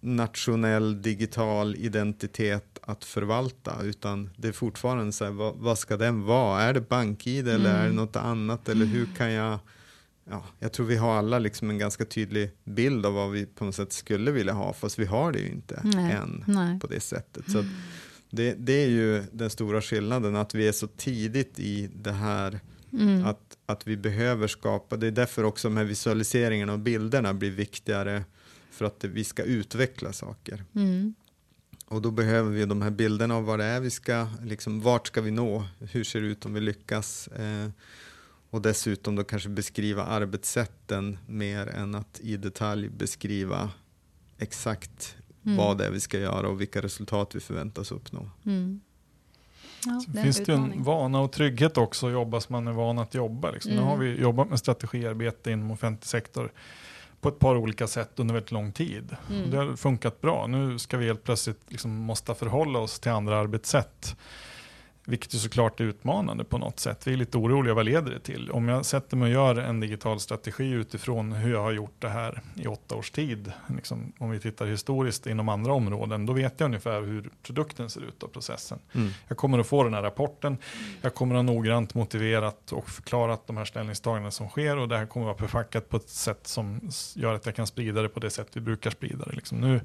nationell 0.04 1.02
digital 1.02 1.76
identitet 1.76 2.80
att 2.82 3.04
förvalta 3.06 3.82
utan 3.84 4.30
det 4.38 4.48
är 4.48 4.52
fortfarande 4.52 5.12
så 5.12 5.24
här, 5.26 5.32
vad, 5.32 5.56
vad 5.56 5.78
ska 5.80 5.98
den 5.98 6.24
vara? 6.24 6.62
Är 6.62 6.74
det 6.74 6.82
bank-id 6.82 7.48
eller 7.48 7.70
är 7.70 7.78
det 7.78 7.84
Mm. 7.84 7.96
något 7.96 8.16
annat 8.16 8.70
eller 8.70 8.86
hur 8.86 9.08
kan 9.18 9.32
jag 9.32 9.60
Ja, 10.30 10.44
jag 10.60 10.74
tror 10.74 10.86
vi 10.86 10.96
har 10.96 11.16
alla 11.18 11.40
liksom 11.40 11.70
en 11.70 11.78
ganska 11.78 12.06
tydlig 12.06 12.52
bild 12.64 13.06
av 13.06 13.14
vad 13.14 13.32
vi 13.32 13.46
på 13.46 13.66
något 13.66 13.76
sätt 13.76 13.94
skulle 13.94 14.32
vilja 14.32 14.54
ha 14.54 14.74
fast 14.74 15.00
vi 15.00 15.06
har 15.06 15.32
det 15.32 15.40
ju 15.40 15.48
inte 15.50 15.82
Nej. 15.84 16.12
än 16.12 16.44
Nej. 16.48 16.80
på 16.80 16.88
det 16.88 17.00
sättet. 17.00 17.52
Så 17.52 17.60
att 17.60 17.66
det, 18.30 18.54
det 18.54 18.84
är 18.84 18.88
ju 18.88 19.24
den 19.32 19.50
stora 19.50 19.82
skillnaden 19.82 20.36
att 20.36 20.54
vi 20.56 20.68
är 20.68 20.72
så 20.72 20.88
tidigt 20.88 21.60
i 21.60 21.90
det 21.96 22.12
här 22.12 22.60
Mm. 23.00 23.26
att, 23.26 23.58
att 23.66 23.88
vi 23.88 23.98
behöver 23.98 24.48
skapa, 24.48 24.98
det 24.98 25.08
är 25.08 25.12
därför 25.12 25.44
också 25.44 25.68
de 25.68 25.78
här 25.78 25.84
visualiseringarna 25.84 26.74
och 26.74 26.80
bilderna 26.80 27.34
blir 27.34 27.52
viktigare 27.52 28.24
för 28.74 28.86
att 28.86 29.04
vi 29.04 29.24
ska 29.24 29.44
utveckla 29.44 30.14
saker. 30.14 30.64
Mm. 30.76 31.14
Och 31.86 32.02
då 32.02 32.12
behöver 32.12 32.52
vi 32.52 32.66
de 32.66 32.82
här 32.82 32.92
bilderna 32.92 33.36
av 33.36 33.44
vad 33.46 33.60
det 33.60 33.66
är 33.66 33.80
vi 33.80 33.90
ska, 33.90 34.28
liksom, 34.44 34.82
vart 34.82 35.08
ska 35.08 35.22
vi 35.22 35.32
nå, 35.32 35.66
hur 35.80 36.04
ser 36.04 36.22
det 36.22 36.28
ut 36.28 36.46
om 36.46 36.54
vi 36.54 36.60
lyckas? 36.60 37.28
Eh, 37.28 37.70
och 38.50 38.62
dessutom 38.62 39.16
då 39.16 39.24
kanske 39.24 39.50
beskriva 39.50 40.04
arbetssätten 40.04 41.18
mer 41.28 41.68
än 41.68 41.96
att 41.96 42.20
i 42.24 42.38
detalj 42.38 42.90
beskriva 42.90 43.72
exakt 44.38 45.16
Mm. 45.46 45.58
vad 45.58 45.78
det 45.78 45.86
är 45.86 45.92
vi 45.92 46.00
ska 46.00 46.20
göra 46.20 46.48
och 46.48 46.62
vilka 46.62 46.82
resultat 46.82 47.36
vi 47.36 47.40
förväntas 47.40 47.92
uppnå. 47.92 48.30
Mm. 48.46 48.82
Ja, 49.86 50.02
Sen 50.06 50.14
det 50.16 50.22
finns 50.24 50.38
det 50.38 50.52
ju 50.52 50.54
en 50.54 50.84
vana 50.84 51.20
och 51.20 51.32
trygghet 51.32 51.78
också 51.78 52.08
att 52.08 52.14
jobba 52.14 52.42
som 52.42 52.54
man 52.54 52.68
är 52.68 52.72
van 52.72 53.00
att 53.00 53.14
jobba. 53.14 53.52
Liksom. 53.52 53.72
Nu 53.72 53.78
Mm. 53.78 53.88
har 53.90 53.98
vi 53.98 54.22
jobbat 54.22 54.50
med 54.50 54.60
strategiarbete 54.60 55.52
inom 55.52 55.72
offentlig 55.72 56.08
sektor 56.08 56.52
på 57.24 57.30
ett 57.30 57.40
par 57.40 57.56
olika 57.56 57.88
sätt 57.88 58.12
under 58.16 58.34
väldigt 58.34 58.52
lång 58.52 58.72
tid. 58.72 59.16
Mm. 59.30 59.52
Det 59.52 59.58
har 59.58 59.76
funkat 59.76 60.22
bra. 60.22 60.48
Nu 60.48 60.80
ska 60.80 60.98
vi 60.98 61.06
helt 61.06 61.24
plötsligt 61.24 61.62
liksom 61.68 61.92
måste 61.92 62.36
förhålla 62.36 62.80
oss 62.80 63.00
till 63.00 63.12
andra 63.12 63.38
arbetssätt. 63.38 64.16
Vilket 65.06 65.34
ju 65.34 65.38
såklart 65.38 65.80
är 65.80 65.84
utmanande 65.84 66.44
på 66.44 66.58
något 66.58 66.80
sätt. 66.80 67.08
Vi 67.08 67.14
är 67.14 67.18
lite 67.18 67.38
oroliga, 67.38 67.74
vad 67.74 67.86
leder 67.86 68.12
det 68.12 68.20
till? 68.20 68.52
Om 68.52 68.68
jag 68.68 68.86
sätter 68.86 69.18
mig 69.18 69.26
och 69.26 69.34
gör 69.34 69.62
en 69.62 69.80
digital 69.80 70.20
strategi 70.20 70.70
utifrån 70.70 71.32
hur 71.32 71.52
jag 71.52 71.62
har 71.62 71.72
gjort 71.72 71.96
det 72.00 72.10
här 72.10 72.42
i 72.56 72.68
åtta 72.68 72.96
års 72.96 73.12
tid. 73.12 73.52
Liksom, 73.76 74.14
om 74.18 74.30
vi 74.30 74.40
tittar 74.40 74.66
historiskt 74.66 75.28
inom 75.28 75.50
andra 75.50 75.74
områden, 75.74 76.26
då 76.26 76.34
vet 76.34 76.60
jag 76.60 76.66
ungefär 76.68 77.02
hur 77.02 77.30
produkten 77.44 77.90
ser 77.90 78.02
ut 78.02 78.24
av 78.24 78.28
processen. 78.28 78.80
Jag 79.28 79.38
kommer 79.38 79.60
att 79.60 79.68
få 79.68 79.84
den 79.84 79.94
här 79.94 80.02
rapporten. 80.02 80.58
Jag 81.02 81.16
kommer 81.16 81.36
att 81.36 81.46
ha 81.46 81.54
noggrant 81.54 81.94
motiverat 81.94 82.72
och 82.72 82.90
förklarat 82.90 83.48
de 83.48 83.58
här 83.58 83.66
ställningstagandena 83.66 84.32
som 84.32 84.50
sker 84.50 84.78
och 84.78 84.88
det 84.88 84.98
här 84.98 85.06
kommer 85.06 85.26
att 85.26 85.40
vara 85.40 85.50
förfackat 85.50 85.90
på 85.90 85.98
ett 85.98 86.10
sätt 86.10 86.48
som 86.48 86.90
gör 87.16 87.34
att 87.34 87.46
jag 87.46 87.56
kan 87.56 87.68
sprida 87.68 88.02
det 88.02 88.10
på 88.10 88.20
det 88.20 88.30
sätt 88.30 88.48
vi 88.54 88.62
brukar 88.62 88.92
sprida 88.92 89.26
det. 89.26 89.36
Liksom 89.36 89.58
nu 89.58 89.82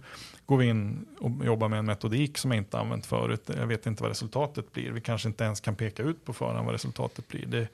går 0.48 0.56
vi 0.56 0.66
in 0.66 1.06
och 1.20 1.44
jobbar 1.46 1.68
med 1.68 1.78
en 1.78 1.86
metodik 1.86 2.38
som 2.38 2.50
jag 2.50 2.58
inte 2.58 2.78
använt 2.78 3.06
förut. 3.06 3.50
Jag 3.58 3.66
vet 3.66 3.86
inte 3.86 4.02
vad 4.02 4.10
resultatet 4.10 4.72
blir. 4.72 4.90
Vi 4.90 5.00
kanske 5.00 5.28
inte 5.28 5.44
ens 5.44 5.60
kan 5.60 5.74
peka 5.76 6.02
ut 6.02 6.24
på 6.24 6.32
förhand 6.32 6.64
vad 6.66 6.72
resultatet 6.74 7.28
blir. 7.28 7.46
Det, 7.46 7.68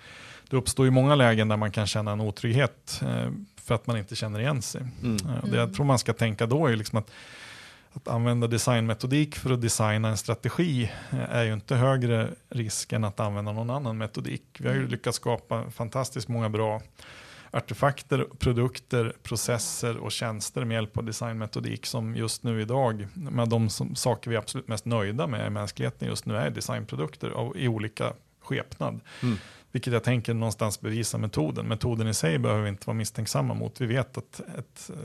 det 0.51 0.57
uppstår 0.57 0.87
ju 0.87 0.91
många 0.91 1.15
lägen 1.15 1.49
där 1.49 1.57
man 1.57 1.71
kan 1.71 1.87
känna 1.87 2.13
en 2.13 2.21
otrygghet 2.21 3.01
eh, 3.03 3.31
för 3.57 3.75
att 3.75 3.87
man 3.87 3.97
inte 3.97 4.17
känner 4.17 4.41
igen 4.41 4.63
sig. 4.63 4.83
Mm. 5.03 5.17
Eh, 5.17 5.45
Det 5.51 5.57
jag 5.57 5.75
tror 5.75 5.87
man 5.87 5.99
ska 5.99 6.13
tänka 6.13 6.47
då 6.47 6.67
är 6.67 6.77
liksom 6.77 6.99
att 6.99 7.11
att 7.97 8.09
använda 8.09 8.47
designmetodik 8.47 9.37
för 9.37 9.53
att 9.53 9.61
designa 9.63 10.09
en 10.09 10.17
strategi 10.17 10.91
eh, 11.11 11.19
är 11.37 11.43
ju 11.45 11.53
inte 11.53 11.75
högre 11.77 12.29
risk 12.49 12.93
än 12.93 13.05
att 13.05 13.21
använda 13.21 13.53
någon 13.53 13.71
annan 13.71 13.99
metodik. 13.99 14.43
Vi 14.59 14.67
har 14.69 14.75
ju 14.75 14.81
Mm. 14.81 14.91
lyckats 14.91 15.17
skapa 15.17 15.71
fantastiskt 15.71 16.29
många 16.29 16.49
bra 16.49 16.83
artefakter, 17.55 18.27
produkter, 18.39 19.13
processer 19.23 19.97
och 19.97 20.13
tjänster 20.13 20.65
med 20.65 20.75
hjälp 20.75 20.99
av 20.99 21.05
designmetodik 21.05 21.87
som 21.87 22.17
just 22.17 22.43
nu 22.43 22.61
idag, 22.61 23.07
med 23.15 23.49
de 23.49 23.71
som, 23.71 23.95
saker 23.95 24.31
vi 24.31 24.37
är 24.37 24.41
absolut 24.41 24.69
mest 24.69 24.85
nöjda 24.85 25.27
med 25.27 25.47
i 25.47 25.51
mänskligheten 25.51 26.09
just 26.09 26.27
nu 26.27 26.37
är 26.37 26.51
designprodukter 26.51 27.31
av, 27.31 27.57
i 27.57 27.69
olika 27.69 28.13
skepnad. 28.41 29.01
Mm. 29.23 29.37
Vilket 29.73 29.93
jag 29.93 30.05
tänker 30.05 30.35
någonstans 30.35 30.81
bevisar 30.81 31.19
metoden. 31.19 31.67
Metoden 31.67 32.09
i 32.09 32.15
sig 32.15 32.39
behöver 32.39 32.63
vi 32.63 32.69
inte 32.69 32.87
vara 32.87 32.97
misstänksamma 32.97 33.55
mot. 33.55 33.81
Vi 33.81 33.87
vet 33.87 34.19
att 34.19 34.41
ett 34.41 34.91
eh, 34.91 34.97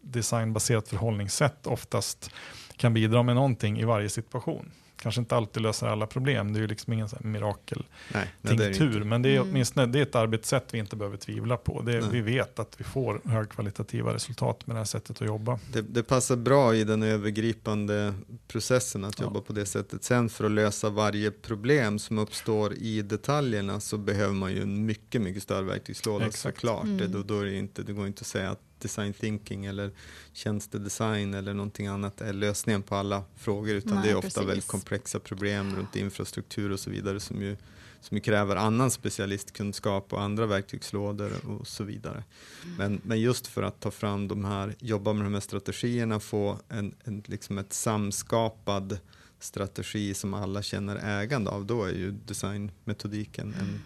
designbaserat 0.00 0.88
förhållningssätt 0.88 1.66
oftast 1.66 2.30
kan 2.76 2.94
bidra 2.94 3.22
med 3.22 3.34
någonting 3.34 3.80
i 3.80 3.84
varje 3.84 4.08
situation 4.08 4.70
kanske 5.00 5.20
inte 5.20 5.36
alltid 5.36 5.62
löser 5.62 5.86
alla 5.86 6.06
problem. 6.06 6.52
Det 6.52 6.58
är 6.58 6.60
ju 6.60 6.66
liksom 6.66 6.92
ingen 6.92 7.08
mirakel-tinktur. 7.20 9.04
Men 9.04 9.22
det 9.22 9.28
är 9.28 9.36
mm. 9.36 9.48
åtminstone 9.50 9.86
det 9.86 9.98
är 9.98 10.02
ett 10.02 10.14
arbetssätt 10.14 10.64
vi 10.70 10.78
inte 10.78 10.96
behöver 10.96 11.16
tvivla 11.16 11.56
på. 11.56 11.82
Det, 11.82 12.00
vi 12.00 12.20
vet 12.20 12.58
att 12.58 12.74
vi 12.80 12.84
får 12.84 13.20
högkvalitativa 13.24 14.14
resultat 14.14 14.66
med 14.66 14.76
det 14.76 14.80
här 14.80 14.84
sättet 14.84 15.22
att 15.22 15.26
jobba. 15.26 15.58
Det, 15.72 15.82
det 15.82 16.02
passar 16.02 16.36
bra 16.36 16.74
i 16.74 16.84
den 16.84 17.02
övergripande 17.02 18.14
processen 18.48 19.04
att 19.04 19.18
ja. 19.18 19.24
jobba 19.24 19.40
på 19.40 19.52
det 19.52 19.66
sättet. 19.66 20.04
Sen 20.04 20.28
för 20.28 20.44
att 20.44 20.50
lösa 20.50 20.90
varje 20.90 21.30
problem 21.30 21.98
som 21.98 22.18
uppstår 22.18 22.74
i 22.74 23.02
detaljerna 23.02 23.80
så 23.80 23.98
behöver 23.98 24.34
man 24.34 24.52
ju 24.52 24.62
en 24.62 24.86
mycket, 24.86 25.22
mycket 25.22 25.42
större 25.42 25.62
verktygslåda 25.62 26.26
Exakt. 26.26 26.56
såklart. 26.56 26.84
Mm. 26.84 26.98
Det, 26.98 27.06
då, 27.06 27.22
då 27.22 27.40
är 27.40 27.44
det, 27.44 27.56
inte, 27.56 27.82
det 27.82 27.92
går 27.92 28.06
inte 28.06 28.20
att 28.20 28.26
säga 28.26 28.50
att 28.50 28.60
design 28.80 29.12
thinking 29.12 29.66
eller 29.66 29.90
tjänstedesign 30.32 31.34
eller 31.34 31.54
någonting 31.54 31.86
annat 31.86 32.20
är 32.20 32.32
lösningen 32.32 32.82
på 32.82 32.94
alla 32.94 33.24
frågor 33.36 33.74
utan 33.74 33.94
Nej, 33.94 34.02
det 34.04 34.10
är 34.10 34.16
ofta 34.16 34.28
precis. 34.28 34.48
väldigt 34.48 34.66
komplexa 34.66 35.18
problem 35.18 35.76
runt 35.76 35.96
infrastruktur 35.96 36.72
och 36.72 36.80
så 36.80 36.90
vidare 36.90 37.20
som 37.20 37.42
ju, 37.42 37.56
som 38.00 38.16
ju 38.16 38.20
kräver 38.20 38.56
annan 38.56 38.90
specialistkunskap 38.90 40.12
och 40.12 40.22
andra 40.22 40.46
verktygslådor 40.46 41.32
och 41.46 41.66
så 41.66 41.84
vidare. 41.84 42.24
Mm. 42.64 42.76
Men, 42.76 43.00
men 43.04 43.20
just 43.20 43.46
för 43.46 43.62
att 43.62 43.80
ta 43.80 43.90
fram 43.90 44.28
de 44.28 44.44
här, 44.44 44.74
jobba 44.78 45.12
med 45.12 45.26
de 45.26 45.34
här 45.34 45.40
strategierna, 45.40 46.20
få 46.20 46.58
en, 46.68 46.94
en, 47.04 47.22
liksom 47.26 47.58
ett 47.58 47.72
samskapad 47.72 48.98
strategi 49.38 50.14
som 50.14 50.34
alla 50.34 50.62
känner 50.62 50.96
ägande 50.96 51.50
av, 51.50 51.66
då 51.66 51.84
är 51.84 51.92
ju 51.92 52.10
designmetodiken 52.10 53.54
en 53.60 53.80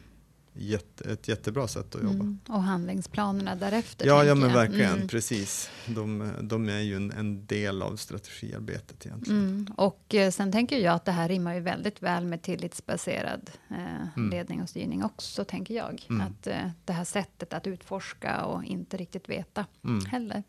jätte, 0.55 1.13
ett 1.13 1.29
jättebra 1.29 1.69
sätt 1.69 1.95
att 1.95 2.03
jobba. 2.03 2.15
Mm. 2.15 2.39
Och 2.49 2.63
handlingsplanerna 2.63 3.57
därefter? 3.57 4.07
Ja, 4.07 4.25
ja 4.25 4.35
men 4.35 4.49
jag. 4.49 4.57
verkligen, 4.57 4.95
mm. 4.95 5.09
precis. 5.09 5.71
De, 5.87 6.33
de, 6.41 6.69
är 6.69 6.81
ju 6.81 6.97
en, 6.97 7.13
en, 7.13 7.47
del 7.47 7.83
av 7.83 7.97
strategiarbetet 7.97 9.07
egentligen. 9.07 9.41
Mm. 9.41 9.67
Och 9.77 10.15
eh, 10.15 10.31
sen 10.31 10.53
tänker 10.53 10.79
jag 10.79 10.95
att 10.95 11.05
det 11.05 11.13
här 11.13 11.29
rimmar 11.29 11.55
ju 11.55 11.61
väldigt 11.61 12.03
väl 12.03 12.25
med 12.25 12.43
tillitsbaserad 12.43 13.51
eh, 13.71 14.17
mm. 14.17 14.31
ledning 14.31 14.63
och 14.63 14.69
styrning 14.69 15.05
också, 15.05 15.45
tänker 15.45 15.75
jag. 15.75 16.07
Mm. 16.11 16.27
Att 16.27 16.47
eh, 16.47 16.71
det 16.85 16.93
här 16.93 17.05
sättet 17.05 17.53
att 17.53 17.67
utforska 17.67 18.45
och 18.45 18.65
inte 18.65 18.97
riktigt 18.97 19.29
veta 19.29 19.67
mm. 19.85 20.05
heller. 20.05 20.43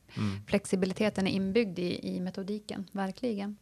Flexibiliteten 0.48 1.28
är 1.28 1.32
inbyggd 1.32 1.80
i, 1.80 2.16
i 2.16 2.20
metodiken, 2.20 2.90
verkligen. 2.92 3.58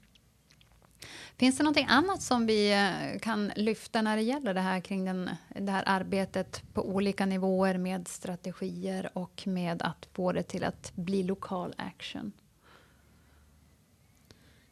Finns 1.38 1.58
det 1.58 1.64
någonting 1.64 1.88
annat 1.90 2.22
som 2.22 2.46
vi 2.46 2.72
eh, 2.72 3.20
kan 3.20 3.52
lyfta 3.56 4.02
när 4.02 4.16
det 4.16 4.22
gäller 4.22 4.54
det 4.54 4.62
här 4.62 4.80
kring 4.80 5.06
den, 5.06 5.30
det 5.56 5.72
här 5.72 5.84
arbetet 5.86 6.64
på 6.74 6.90
olika 6.90 7.26
nivåer 7.26 7.78
med 7.78 8.08
strategier 8.08 9.10
och 9.14 9.44
med 9.46 9.82
att 9.82 10.08
få 10.14 10.32
det 10.32 10.44
till 10.44 10.64
att 10.64 10.92
bli 10.96 11.24
lokal 11.24 11.74
action? 11.78 12.32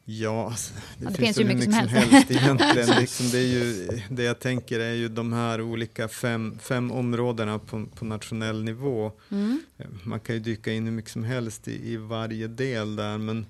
Ja, 0.06 0.46
alltså, 0.46 0.74
det, 0.74 1.04
ja, 1.04 1.10
det, 1.10 1.16
finns, 1.16 1.28
finns 1.28 1.40
ju 1.40 1.44
mycket, 1.44 1.70
mycket 1.70 1.76
som 1.76 1.88
helst, 1.88 2.12
helst 2.12 2.32
egentligen. 2.32 2.90
liksom, 3.00 3.30
det, 3.30 3.38
är 3.38 3.48
ju, 3.48 3.88
det 4.10 4.24
jag 4.24 4.40
tänker 4.40 4.80
är 4.80 4.94
ju 4.94 5.10
de 5.10 5.34
här 5.34 5.62
olika 5.62 6.08
fem, 6.08 6.58
fem 6.62 6.92
områdena 6.92 7.60
på, 7.60 7.86
på 7.86 8.06
nationell 8.06 8.64
nivå. 8.64 9.12
Mm. 9.30 9.62
Man 10.04 10.20
kan 10.20 10.36
ju 10.36 10.42
dyka 10.42 10.72
in 10.72 10.86
hur 10.86 10.92
mycket 10.92 11.12
som 11.12 11.24
helst 11.24 11.68
i, 11.68 11.92
i 11.92 11.98
varje 11.98 12.48
del 12.48 12.96
där, 12.96 13.18
men 13.18 13.46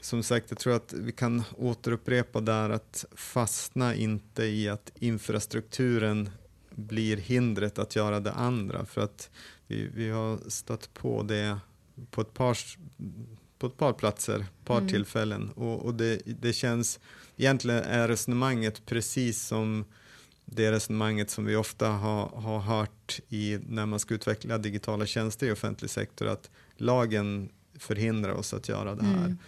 som 0.00 0.22
sagt, 0.22 0.50
jag 0.50 0.58
tror 0.58 0.74
att 0.74 0.92
vi 0.92 1.12
kan 1.12 1.42
återupprepa 1.56 2.40
där 2.40 2.70
att 2.70 3.04
fastna 3.16 3.94
inte 3.94 4.44
i 4.44 4.68
att 4.68 4.92
infrastrukturen 4.94 6.30
blir 6.70 7.16
hindret 7.16 7.78
att 7.78 7.96
göra 7.96 8.20
det 8.20 8.32
andra. 8.32 8.86
För 8.86 9.00
att 9.00 9.30
vi, 9.66 9.90
vi 9.94 10.10
har 10.10 10.50
stött 10.50 10.94
på 10.94 11.22
det 11.22 11.58
på 12.10 12.20
ett 12.20 12.34
par, 12.34 12.58
på 13.58 13.66
ett 13.66 13.76
par 13.76 13.92
platser, 13.92 14.38
ett 14.40 14.64
par 14.64 14.78
mm. 14.78 14.88
tillfällen. 14.88 15.50
Och, 15.50 15.84
och 15.84 15.94
det, 15.94 16.22
det 16.24 16.52
känns, 16.52 17.00
egentligen 17.36 17.82
är 17.82 18.08
resonemanget 18.08 18.86
precis 18.86 19.42
som 19.42 19.84
det 20.44 20.72
resonemanget 20.72 21.30
som 21.30 21.44
vi 21.44 21.56
ofta 21.56 21.88
har, 21.88 22.28
har 22.28 22.58
hört 22.58 23.20
i, 23.28 23.58
när 23.68 23.86
man 23.86 23.98
ska 23.98 24.14
utveckla 24.14 24.58
digitala 24.58 25.06
tjänster 25.06 25.46
i 25.46 25.52
offentlig 25.52 25.90
sektor, 25.90 26.26
att 26.26 26.50
lagen 26.76 27.48
förhindrar 27.78 28.32
oss 28.32 28.54
att 28.54 28.68
göra 28.68 28.94
det 28.94 29.04
här. 29.04 29.24
Mm. 29.24 29.38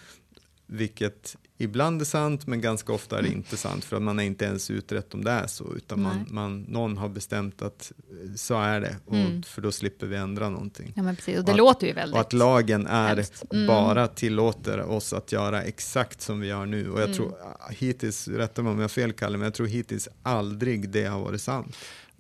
Vilket 0.71 1.37
ibland 1.59 2.01
är 2.01 2.05
sant, 2.05 2.47
men 2.47 2.61
ganska 2.61 2.93
ofta 2.93 3.19
är 3.19 3.23
det 3.23 3.29
inte 3.29 3.57
sant, 3.57 3.85
för 3.85 3.97
att 3.97 4.03
man 4.03 4.19
är 4.19 4.23
inte 4.23 4.45
ens 4.45 4.71
utrett 4.71 5.14
om 5.14 5.25
det 5.25 5.31
är 5.31 5.47
så, 5.47 5.75
utan 5.77 6.03
man, 6.03 6.27
man, 6.31 6.62
någon 6.62 6.99
har 6.99 7.09
bestämt 7.09 7.62
att 7.62 7.93
eh, 8.11 8.35
så 8.35 8.61
är 8.61 8.81
det, 8.81 8.97
och, 9.05 9.14
mm. 9.14 9.43
för 9.43 9.62
då 9.62 9.73
slipper 9.73 10.07
vi 10.07 10.16
ändra 10.16 10.49
någonting. 10.49 10.93
Ja, 10.97 11.03
men 11.03 11.16
precis. 11.16 11.39
Och 11.39 11.45
det 11.45 11.53
och 11.53 11.59
låter 11.59 11.87
ju 11.87 11.93
väldigt 11.93 12.14
Och 12.14 12.21
att 12.21 12.33
lagen 12.33 12.87
är 12.87 13.25
mm. 13.51 13.66
bara 13.66 14.09
tillåter 14.09 14.81
oss 14.81 15.12
att 15.12 15.33
göra 15.33 15.62
exakt 15.62 16.21
som 16.21 16.41
vi 16.41 16.47
gör 16.47 16.66
nu. 16.66 16.91
Och 16.91 17.01
jag 17.01 17.05
mm. 17.05 17.16
tror 17.16 17.35
hittills, 17.71 18.29
rätta 18.29 18.62
mig 18.62 18.73
om 18.73 18.77
jag 18.79 18.85
har 18.85 18.89
fel 18.89 19.12
Kalle, 19.12 19.39
men 19.39 19.45
jag 19.45 19.55
tror 19.55 19.66
hittills 19.66 20.09
aldrig 20.23 20.91
det 20.91 21.05
har 21.05 21.21
varit 21.21 21.43
sant. 21.43 21.77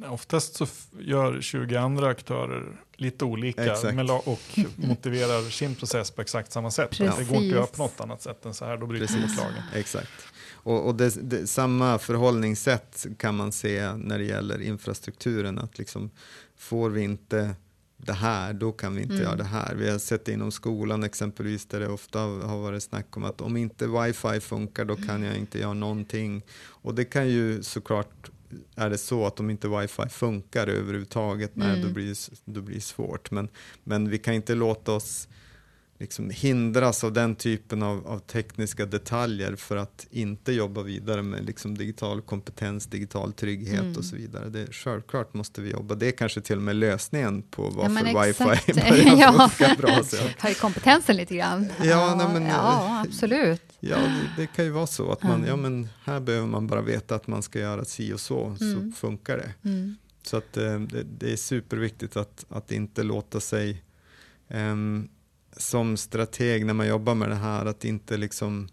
Oftast 0.06 0.56
så 0.56 0.66
gör 1.00 1.40
20 1.40 1.76
andra 1.76 2.08
aktörer 2.08 2.80
lite 3.00 3.24
olika 3.24 3.76
och 4.24 4.58
motiverar 4.76 5.50
sin 5.50 5.74
process 5.74 6.10
på 6.10 6.22
exakt 6.22 6.52
samma 6.52 6.70
sätt. 6.70 6.90
Precis. 6.90 7.16
Det 7.18 7.24
går 7.24 7.36
inte 7.36 7.54
att 7.54 7.60
göra 7.60 7.66
på 7.66 7.82
något 7.82 8.00
annat 8.00 8.22
sätt 8.22 8.44
än 8.44 8.54
så 8.54 8.64
här, 8.64 8.76
då 8.76 8.86
bryter 8.86 9.12
man 9.12 9.22
mot 9.22 9.36
lagen. 9.36 9.62
Exakt. 9.74 10.10
Och, 10.50 10.86
och 10.86 10.94
det, 10.94 11.30
det, 11.30 11.46
samma 11.46 11.98
förhållningssätt 11.98 13.06
kan 13.18 13.34
man 13.36 13.52
se 13.52 13.92
när 13.92 14.18
det 14.18 14.24
gäller 14.24 14.62
infrastrukturen. 14.62 15.58
Att 15.58 15.78
liksom, 15.78 16.10
får 16.56 16.90
vi 16.90 17.02
inte 17.02 17.54
det 17.96 18.12
här, 18.12 18.52
då 18.52 18.72
kan 18.72 18.94
vi 18.94 19.02
inte 19.02 19.14
mm. 19.14 19.24
göra 19.24 19.36
det 19.36 19.44
här. 19.44 19.74
Vi 19.74 19.90
har 19.90 19.98
sett 19.98 20.24
det 20.24 20.32
inom 20.32 20.50
skolan 20.50 21.04
exempelvis, 21.04 21.66
där 21.66 21.80
det 21.80 21.88
ofta 21.88 22.18
har 22.18 22.58
varit 22.58 22.82
snack 22.82 23.16
om 23.16 23.24
att 23.24 23.40
om 23.40 23.56
inte 23.56 23.86
wifi 23.86 24.40
funkar, 24.40 24.84
då 24.84 24.96
kan 24.96 25.22
jag 25.22 25.36
inte 25.36 25.58
göra 25.58 25.74
någonting. 25.74 26.42
Och 26.66 26.94
det 26.94 27.04
kan 27.04 27.28
ju 27.28 27.62
såklart 27.62 28.30
är 28.76 28.90
det 28.90 28.98
så 28.98 29.26
att 29.26 29.40
om 29.40 29.50
inte 29.50 29.68
wifi 29.68 30.08
funkar 30.08 30.66
överhuvudtaget, 30.66 31.56
mm. 31.56 31.68
nej, 31.68 31.82
då, 31.82 31.88
blir, 31.88 32.16
då 32.44 32.60
blir 32.60 32.74
det 32.74 32.80
svårt. 32.80 33.30
Men, 33.30 33.48
men 33.84 34.10
vi 34.10 34.18
kan 34.18 34.34
inte 34.34 34.54
låta 34.54 34.92
oss 34.92 35.28
liksom 35.98 36.30
hindras 36.30 37.04
av 37.04 37.12
den 37.12 37.34
typen 37.34 37.82
av, 37.82 38.06
av, 38.06 38.18
tekniska 38.18 38.86
detaljer 38.86 39.56
för 39.56 39.76
att 39.76 40.06
inte 40.10 40.52
jobba 40.52 40.82
vidare 40.82 41.22
med 41.22 41.44
liksom 41.44 41.78
digital 41.78 42.20
kompetens, 42.20 42.86
digital 42.86 43.32
trygghet 43.32 43.80
mm. 43.80 43.96
och 43.96 44.04
så 44.04 44.16
vidare. 44.16 44.48
Det, 44.48 44.66
självklart 44.72 45.34
måste 45.34 45.60
vi 45.60 45.70
jobba. 45.70 45.94
Det 45.94 46.06
är 46.06 46.12
kanske 46.12 46.40
till 46.40 46.56
och 46.56 46.62
med 46.62 46.76
lösningen 46.76 47.42
på 47.42 47.62
varför 47.62 48.06
ja, 48.06 48.22
wifi 48.22 48.72
börjar 48.72 49.16
ja. 49.20 49.48
funka 49.48 49.74
bra. 49.78 50.02
Höj 50.38 50.54
kompetensen 50.54 51.16
lite 51.16 51.36
grann. 51.36 51.68
Ja, 51.78 51.84
ja, 51.84 52.14
nej, 52.14 52.26
men, 52.32 52.46
ja 52.46 53.04
absolut. 53.08 53.67
Ja, 53.80 53.96
det, 53.96 54.30
det, 54.36 54.46
kan 54.46 54.64
ju 54.64 54.70
vara 54.70 54.86
så 54.86 55.12
att 55.12 55.22
man, 55.22 55.34
mm. 55.34 55.48
ja 55.48 55.56
men 55.56 55.88
här 56.04 56.20
behöver 56.20 56.46
man 56.46 56.66
bara 56.66 56.82
veta 56.82 57.14
att 57.14 57.26
man 57.26 57.42
ska 57.42 57.58
göra 57.58 57.84
si 57.84 58.12
och 58.12 58.20
så, 58.20 58.44
mm. 58.44 58.58
så 58.92 58.96
funkar 58.96 59.36
det. 59.36 59.68
Mm. 59.68 59.96
Så 60.22 60.36
att 60.36 60.56
eh, 60.56 60.80
det, 60.80 61.02
det, 61.02 61.32
är 61.32 61.36
superviktigt 61.36 62.16
att, 62.16 62.44
att 62.48 62.72
inte 62.72 63.02
låta 63.02 63.40
sig 63.40 63.84
um, 64.48 65.08
som 65.56 65.96
strateg 65.96 66.66
när 66.66 66.74
man 66.74 66.88
jobbar 66.88 67.14
med 67.14 67.28
det 67.28 67.34
här, 67.34 67.66
att 67.66 67.84
inte 67.84 68.16
liksom 68.16 68.68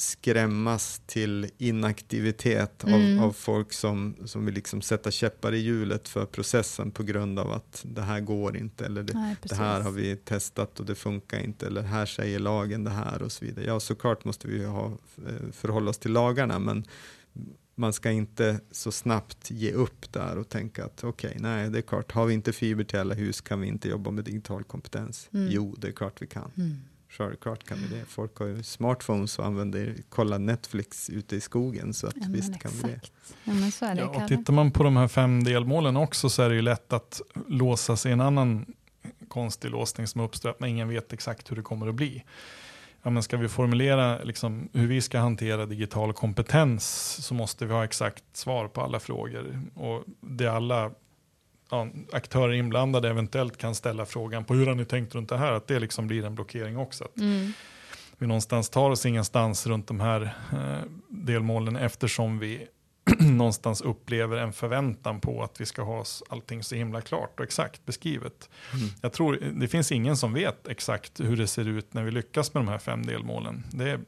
skrämmas 0.00 1.02
till 1.06 1.50
inaktivitet 1.58 2.84
mm. 2.84 3.18
av, 3.18 3.24
av, 3.24 3.32
folk 3.32 3.72
som, 3.72 4.16
som 4.24 4.44
vill 4.44 4.54
liksom 4.54 4.82
sätta 4.82 5.10
käppar 5.10 5.54
i 5.54 5.58
hjulet 5.58 6.08
för 6.08 6.26
processen 6.26 6.90
på 6.90 7.02
grund 7.02 7.38
av 7.38 7.52
att 7.52 7.82
det 7.84 8.02
här 8.02 8.20
går 8.20 8.56
inte 8.56 8.86
eller 8.86 9.02
det, 9.02 9.14
Nej, 9.14 9.36
det, 9.42 9.54
här 9.54 9.80
har 9.80 9.90
vi 9.90 10.16
testat 10.16 10.80
och 10.80 10.86
det 10.86 10.94
funkar 10.94 11.38
inte 11.38 11.66
eller 11.66 11.82
här 11.82 12.06
säger 12.06 12.38
lagen 12.38 12.84
det 12.84 12.90
här 12.90 13.22
och 13.22 13.32
så 13.32 13.44
vidare. 13.44 13.64
Ja, 13.66 13.80
såklart 13.80 14.24
måste 14.24 14.48
vi 14.48 14.64
ha, 14.64 14.86
eh, 15.26 15.50
förhålla 15.52 15.90
oss 15.90 15.98
till 15.98 16.12
lagarna 16.12 16.58
men 16.58 16.84
man 17.74 17.92
ska 17.92 18.10
inte 18.10 18.60
så 18.70 18.92
snabbt 18.92 19.50
ge 19.50 19.72
upp 19.72 20.12
där 20.12 20.38
och 20.38 20.48
tänka 20.48 20.84
att 20.84 21.04
okej, 21.04 21.28
okay, 21.28 21.42
nej, 21.42 21.70
det 21.70 21.78
är 21.78 21.82
klart, 21.82 22.12
har 22.12 22.26
vi 22.26 22.34
inte 22.34 22.52
fiber 22.52 22.84
till 22.84 22.98
alla 22.98 23.14
hus 23.14 23.40
kan 23.40 23.60
vi 23.60 23.66
inte 23.66 23.88
jobba 23.88 24.10
med 24.10 24.24
digital 24.24 24.64
kompetens. 24.64 25.28
Mm. 25.32 25.48
Jo, 25.50 25.76
det 25.78 25.88
är 25.88 25.92
klart 25.92 26.22
vi 26.22 26.26
kan. 26.26 26.50
Mm. 26.56 26.76
Självklart 27.10 27.64
kan 27.64 27.78
vi 27.78 27.96
det. 27.96 28.04
Folk 28.04 28.36
har 28.36 28.46
ju 28.46 28.62
smartphones 28.62 29.38
och 29.38 29.46
använder, 29.46 29.94
kollar 30.08 30.38
Netflix 30.38 31.10
ute 31.10 31.36
i 31.36 31.40
skogen, 31.40 31.94
så 31.94 32.06
att 32.06 32.16
ja, 32.16 32.26
visst 32.28 32.60
kan 32.60 32.72
vi 32.72 32.82
det. 32.82 33.00
Ja, 33.44 33.52
men 33.52 33.72
så 33.72 33.84
är 33.84 33.94
det 33.94 34.00
ja, 34.00 34.08
och 34.08 34.28
tittar 34.28 34.52
man 34.52 34.70
på 34.70 34.82
de 34.82 34.96
här 34.96 35.08
fem 35.08 35.44
delmålen 35.44 35.96
också 35.96 36.30
så 36.30 36.42
är 36.42 36.48
det 36.48 36.54
ju 36.54 36.62
lätt 36.62 36.92
att 36.92 37.20
låsa 37.48 37.96
sig 37.96 38.10
i 38.10 38.12
en 38.12 38.20
annan 38.20 38.66
konstig 39.28 39.70
låsning 39.70 40.06
som 40.06 40.20
uppstår, 40.20 40.50
att 40.50 40.66
ingen 40.66 40.88
vet 40.88 41.12
exakt 41.12 41.50
hur 41.50 41.56
det 41.56 41.62
kommer 41.62 41.88
att 41.88 41.94
bli 41.94 42.24
ja, 43.02 43.10
men 43.10 43.22
ska 43.22 43.36
vi 43.36 43.48
formulera 43.48 44.22
liksom, 44.22 44.68
hur 44.72 44.86
vi 44.86 45.00
ska 45.00 45.18
hantera 45.18 45.66
digital 45.66 46.12
kompetens 46.12 46.84
så 47.26 47.34
måste 47.34 47.66
vi 47.66 47.72
ha 47.72 47.84
exakt 47.84 48.24
svar 48.32 48.68
på 48.68 48.80
alla 48.80 49.00
frågor. 49.00 49.62
Och 49.74 50.04
det 50.20 50.46
alla 50.46 50.90
ja, 51.70 51.88
aktörer 52.12 52.52
inblandade 52.52 53.08
eventuellt 53.08 53.56
kan 53.56 53.74
ställa 53.74 54.06
frågan 54.06 54.44
på 54.44 54.54
hur 54.54 54.66
har 54.66 54.74
ni 54.74 54.84
tänkt 54.84 55.14
runt 55.14 55.28
det 55.28 55.36
här, 55.36 55.52
att 55.52 55.66
det 55.66 55.78
liksom 55.78 56.06
blir 56.06 56.24
en 56.24 56.34
blockering 56.34 56.78
också. 56.78 57.08
Mm. 57.18 57.52
Vi 58.18 58.26
någonstans 58.26 58.70
tar 58.70 58.90
oss 58.90 59.06
ingenstans 59.06 59.66
runt 59.66 59.86
de 59.86 60.00
här 60.00 60.22
eh, 60.52 60.90
delmålen 61.08 61.76
eftersom 61.76 62.38
vi 62.38 62.66
någonstans 63.18 63.80
upplever 63.80 64.36
en 64.36 64.52
förväntan 64.52 65.20
på 65.20 65.42
att 65.42 65.60
vi 65.60 65.66
ska 65.66 65.82
ha 65.82 66.04
allting 66.28 66.62
så 66.62 66.74
himla 66.74 67.00
klart 67.00 67.40
och 67.40 67.44
exakt 67.44 67.86
beskrivet. 67.86 68.50
Mm. 68.74 68.88
Jag 69.00 69.12
tror 69.12 69.38
det 69.52 69.68
finns 69.68 69.92
ingen 69.92 70.16
som 70.16 70.32
vet 70.32 70.68
exakt 70.68 71.20
hur 71.20 71.36
det 71.36 71.46
ser 71.46 71.68
ut 71.68 71.94
när 71.94 72.02
vi 72.02 72.10
lyckas 72.10 72.54
med 72.54 72.64
de 72.64 72.68
här 72.68 72.78
fem 72.78 73.06
delmålen. 73.06 73.64
Det 73.70 73.90
är, 73.90 74.00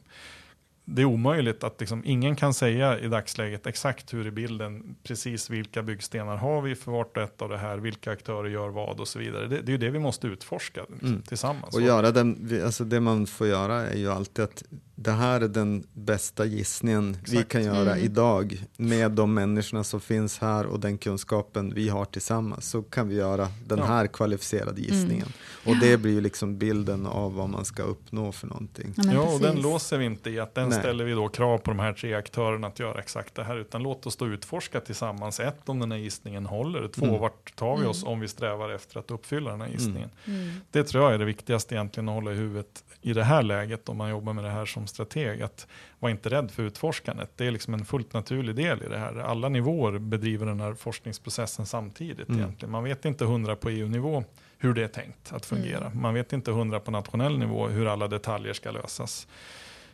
det 0.85 1.03
är 1.03 1.07
omöjligt 1.07 1.64
att 1.64 1.80
liksom, 1.80 2.03
ingen 2.05 2.37
kan 2.37 2.55
säga 2.55 2.99
i 2.99 3.09
dagsläget 3.09 3.66
exakt 3.66 4.14
hur 4.14 4.26
i 4.26 4.30
bilden, 4.30 4.97
precis 5.03 5.51
vilka 5.51 5.83
byggstenar 5.83 6.37
har 6.37 6.62
vi 6.62 6.74
för 6.74 6.93
vart 6.93 7.16
och 7.16 7.22
ett 7.22 7.43
av 7.43 7.49
det 7.49 7.59
här, 7.59 7.76
vilka 7.78 8.12
aktörer 8.12 8.49
gör 8.49 8.68
vad 8.68 9.01
och 9.01 9.09
så 9.09 9.18
vidare. 9.18 9.47
Det, 9.47 9.62
det 9.62 9.68
är 9.68 9.72
ju 9.72 9.78
det 9.78 9.91
vi 9.91 9.99
måste 9.99 10.26
utforska 10.26 10.85
liksom, 10.89 11.09
mm. 11.09 11.22
tillsammans. 11.22 11.74
Och 11.74 11.83
göra 11.83 12.11
den, 12.11 12.61
alltså 12.64 12.85
det 12.85 13.01
man 13.01 13.26
får 13.26 13.47
göra 13.47 13.87
är 13.87 13.99
ju 13.99 14.11
alltid 14.11 14.45
att 14.45 14.62
det 15.03 15.12
här 15.12 15.40
är 15.40 15.48
den 15.48 15.86
bästa 15.92 16.44
gissningen 16.44 17.11
Exakt. 17.11 17.32
vi 17.32 17.44
kan 17.44 17.64
göra 17.64 17.92
mm. 17.92 18.05
idag 18.05 18.64
med 18.76 19.12
de 19.12 19.34
människorna 19.34 19.84
som 19.84 20.00
finns 20.00 20.38
här 20.38 20.66
och 20.66 20.80
den 20.80 20.98
kunskapen 20.98 21.74
vi 21.74 21.88
har 21.88 22.05
tillsammans. 22.05 22.70
Så 22.70 22.82
kan 22.82 23.09
vi 23.09 23.14
göra 23.14 23.48
den 23.66 23.78
ja. 23.78 23.84
här 23.84 24.07
kvalificerade 24.07 24.80
gissningen. 24.80 25.28
Mm. 25.64 25.76
Och 25.76 25.84
det 25.84 25.96
blir 25.96 26.12
ju 26.12 26.20
liksom 26.20 26.59
bilden 26.59 27.07
av 27.07 27.34
vad 27.34 27.48
man 27.48 27.64
ska 27.64 27.82
uppnå 27.82 28.32
för 28.32 28.46
någonting. 28.46 28.94
Ja, 28.96 29.12
ja 29.12 29.34
och 29.34 29.40
den 29.40 29.61
låser 29.61 29.98
vi 29.98 30.05
inte 30.05 30.30
i 30.30 30.40
att 30.40 30.55
den 30.55 30.68
Nej. 30.68 30.78
ställer 30.78 31.05
vi 31.05 31.12
då 31.12 31.28
krav 31.28 31.59
på 31.59 31.70
de 31.70 31.78
här 31.78 31.92
tre 31.92 32.14
aktörerna 32.14 32.66
att 32.66 32.78
göra 32.78 32.98
exakt 32.98 33.34
det 33.34 33.44
här. 33.44 33.57
Utan 33.57 33.82
låt 33.82 34.07
oss 34.07 34.16
då 34.16 34.26
utforska 34.26 34.80
tillsammans. 34.80 35.40
Ett, 35.40 35.68
om 35.68 35.78
den 35.78 35.92
här 35.92 35.98
gissningen 35.98 36.46
håller. 36.46 36.88
Två, 36.88 37.07
mm. 37.07 37.20
vart 37.20 37.57
tar 37.57 37.74
vi 37.74 37.80
mm. 37.80 37.90
oss 37.90 38.05
om 38.05 38.20
vi 38.20 38.28
strävar 38.28 38.70
efter 38.70 38.98
att 38.98 39.11
uppfylla 39.11 39.50
den 39.50 39.61
här 39.61 39.68
mm. 39.68 39.78
gissningen. 39.78 40.11
Mm. 40.24 40.50
Det 40.70 40.84
tror 40.84 41.05
jag 41.05 41.14
är 41.14 41.18
det 41.18 41.24
viktigaste 41.24 41.74
egentligen 41.74 42.09
att 42.09 42.14
hålla 42.14 42.32
i 42.32 42.34
huvudet 42.34 42.84
i 43.03 43.12
det 43.12 43.24
här 43.24 43.42
läget 43.42 43.88
om 43.88 43.96
man 43.96 44.11
jobbar 44.11 44.32
med 44.32 44.44
det 44.44 44.50
här 44.50 44.66
som 44.66 44.86
strateg. 44.93 45.43
Att 45.43 45.66
vara 45.99 46.12
inte 46.12 46.28
rädd 46.28 46.51
för 46.51 46.62
utforskandet. 46.62 47.30
Det 47.36 47.47
är 47.47 47.51
liksom 47.51 47.74
en 47.74 47.84
fullt 47.84 48.12
naturlig 48.12 48.57
del 48.57 48.82
i 48.82 48.88
det 48.88 48.99
här. 48.99 49.16
Alla 49.18 49.49
nivåer 49.49 49.99
bedriver 49.99 50.47
den 50.47 50.61
här 50.61 50.74
forskningsprocessen 50.74 51.66
samtidigt 51.66 52.28
mm. 52.28 52.40
egentligen. 52.40 52.72
Man 52.72 52.84
vet 52.84 53.05
inte 53.05 53.24
hundra 53.24 53.57
på 53.57 53.70
EU-nivå 53.70 54.24
hur 54.59 54.74
det 54.74 54.84
är 54.84 54.88
tänkt 54.88 55.32
att 55.32 55.47
fungera. 55.47 55.86
Mm. 55.86 56.03
Man 56.03 56.14
vet 56.14 56.32
inte 56.32 56.51
hundra 56.51 56.80
på 56.80 56.90
nationell 56.90 57.38
nivå 57.38 57.68
hur 57.68 57.86
alla 57.86 58.09
detaljer 58.09 58.53
ska 58.53 58.70
lösas. 58.70 59.26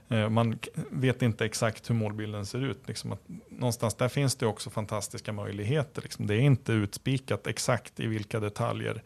Eh, 0.09 0.28
man 0.28 0.59
vet 0.90 1.22
inte 1.22 1.44
exakt 1.44 1.90
hur 1.90 1.94
målbilden 1.94 2.46
ser 2.46 2.64
ut. 2.64 2.78
Liksom 2.86 3.12
att 3.12 3.22
någonstans 3.49 3.94
där 3.94 4.09
finns 4.09 4.36
det 4.36 4.46
också 4.46 4.70
fantastiska 4.70 5.32
möjligheter. 5.32 6.03
Liksom. 6.03 6.26
Det 6.26 6.34
är 6.34 6.40
inte 6.40 6.72
utspikat 6.72 7.46
exakt 7.46 8.01
i 8.01 8.07
vilka 8.07 8.40
detaljer 8.40 9.03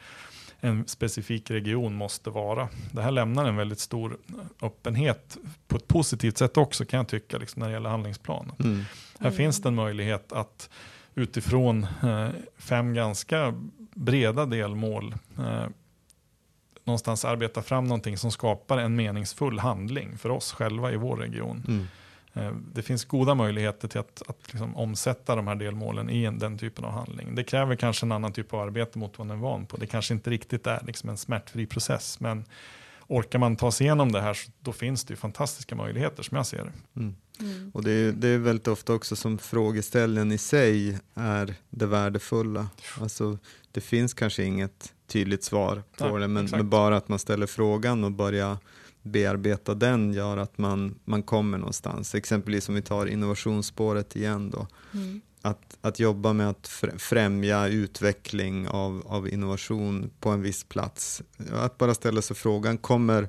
en 0.65 0.87
specifik 0.87 1.51
region 1.51 1.95
måste 1.95 2.31
vara. 2.31 2.69
Det 2.93 3.03
här 3.03 3.11
lämnar 3.11 3.45
en 3.45 3.57
väldigt 3.57 3.79
stor 3.79 4.19
öppenhet 4.63 5.39
på 5.69 5.77
ett 5.77 5.89
positivt 5.89 6.39
sätt 6.39 6.57
också 6.57 6.85
kan 6.85 6.97
jag 6.97 7.09
tycka 7.09 7.39
liksom, 7.39 7.61
när 7.61 7.67
det 7.67 7.73
gäller 7.73 7.91
handlingsplanen. 7.91 8.55
Mm. 8.59 8.77
Här 9.19 9.27
mm. 9.27 9.37
finns 9.37 9.63
det 9.63 9.69
en 9.69 9.75
möjlighet 9.75 10.33
att 10.33 10.71
utifrån 11.15 11.87
eh, 12.03 12.29
fem 12.59 12.95
ganska 12.95 13.55
breda 13.95 14.47
delmål 14.47 15.15
eh, 15.39 15.67
någonstans 16.85 17.25
arbeta 17.25 17.63
fram 17.63 17.85
någonting 17.85 18.19
som 18.19 18.31
skapar 18.31 18.79
en 18.79 18.97
meningsfull 18.97 19.59
handling 19.59 20.19
för 20.19 20.31
oss 20.31 20.53
själva 20.53 20.93
i 20.93 20.97
vår 20.97 21.17
region. 21.17 21.65
Mm. 21.69 21.87
Eh, 22.35 22.53
det 22.75 22.83
finns 22.83 23.05
goda 23.05 23.35
möjligheter 23.35 23.89
till 23.89 24.01
att, 24.01 24.23
att 24.29 24.53
liksom 24.53 24.77
omsätta 24.77 25.37
de 25.37 25.47
här 25.47 25.55
delmålen 25.55 26.11
i 26.11 26.25
en, 26.25 26.39
den 26.39 26.59
typen 26.59 26.85
av 26.85 26.93
handling. 26.93 27.35
Det 27.35 27.45
kräver 27.45 27.77
kanske 27.77 28.07
en 28.07 28.13
annan 28.13 28.33
typ 28.33 28.55
av 28.55 28.61
arbete 28.61 28.99
mot 28.99 29.19
vad 29.19 29.27
man 29.27 29.37
är 29.37 29.41
van 29.41 29.67
på. 29.67 29.77
Det 29.77 29.87
kanske 29.87 30.15
inte 30.15 30.31
riktigt 30.31 30.67
är 30.67 30.83
liksom 30.87 31.09
en 31.11 31.17
smärtfri 31.17 31.67
process, 31.67 32.21
men 32.21 32.45
orkar 33.07 33.39
man 33.39 33.57
ta 33.57 33.73
sig 33.73 33.87
igenom 33.87 34.13
det 34.13 34.21
här, 34.21 34.39
då 34.61 34.73
finns 34.73 35.05
det 35.05 35.13
ju 35.13 35.17
fantastiska 35.17 35.75
möjligheter 35.75 36.23
som 36.23 36.37
jag 36.37 36.47
ser 36.47 36.65
det. 36.65 37.01
Mm. 37.01 37.17
Mm. 37.41 37.71
Och 37.75 37.85
det 37.85 37.91
är, 37.91 38.13
det 38.13 38.29
är 38.29 38.39
väldigt 38.39 38.69
ofta 38.69 38.93
också 38.93 39.17
som 39.17 39.39
frågeställningen 39.39 40.33
i 40.33 40.39
sig 40.39 40.99
är 41.15 41.55
det 41.71 41.87
värdefulla. 41.87 42.69
Alltså, 43.01 43.39
det 43.73 43.81
finns 43.81 44.15
kanske 44.15 44.45
inget 44.45 44.93
tydligt 45.07 45.45
svar 45.45 45.83
på 45.99 46.09
Nej, 46.09 46.21
det, 46.21 46.29
men, 46.29 46.49
men, 46.51 46.69
bara 46.69 46.97
att 46.97 47.09
man 47.09 47.19
ställer 47.19 47.47
frågan 47.47 48.05
och 48.05 48.13
börjar 48.13 48.59
bearbeta 49.03 49.75
den 49.75 50.13
gör 50.13 50.37
att 50.37 50.59
man, 50.59 50.95
man 51.05 51.23
kommer 51.23 51.59
någonstans. 51.59 52.15
Exempelvis 52.15 52.69
om 52.69 52.75
vi 52.75 52.83
tar 52.83 53.07
innovationsspåret 53.07 54.17
igen 54.17 54.51
då. 54.51 54.67
Mm. 54.95 55.21
Att, 55.43 55.79
att 55.81 56.01
jobba 56.01 56.33
med 56.33 56.51
att 56.51 56.69
främja 56.99 57.69
utveckling 57.69 58.69
av, 58.69 59.03
av 59.07 59.29
innovation 59.29 60.11
på 60.21 60.31
en 60.31 60.43
viss 60.43 60.65
plats. 60.65 61.23
Att 61.53 61.79
bara 61.79 61.95
ställa 61.95 62.23
sig 62.23 62.37
frågan, 62.37 62.79
kommer 62.79 63.29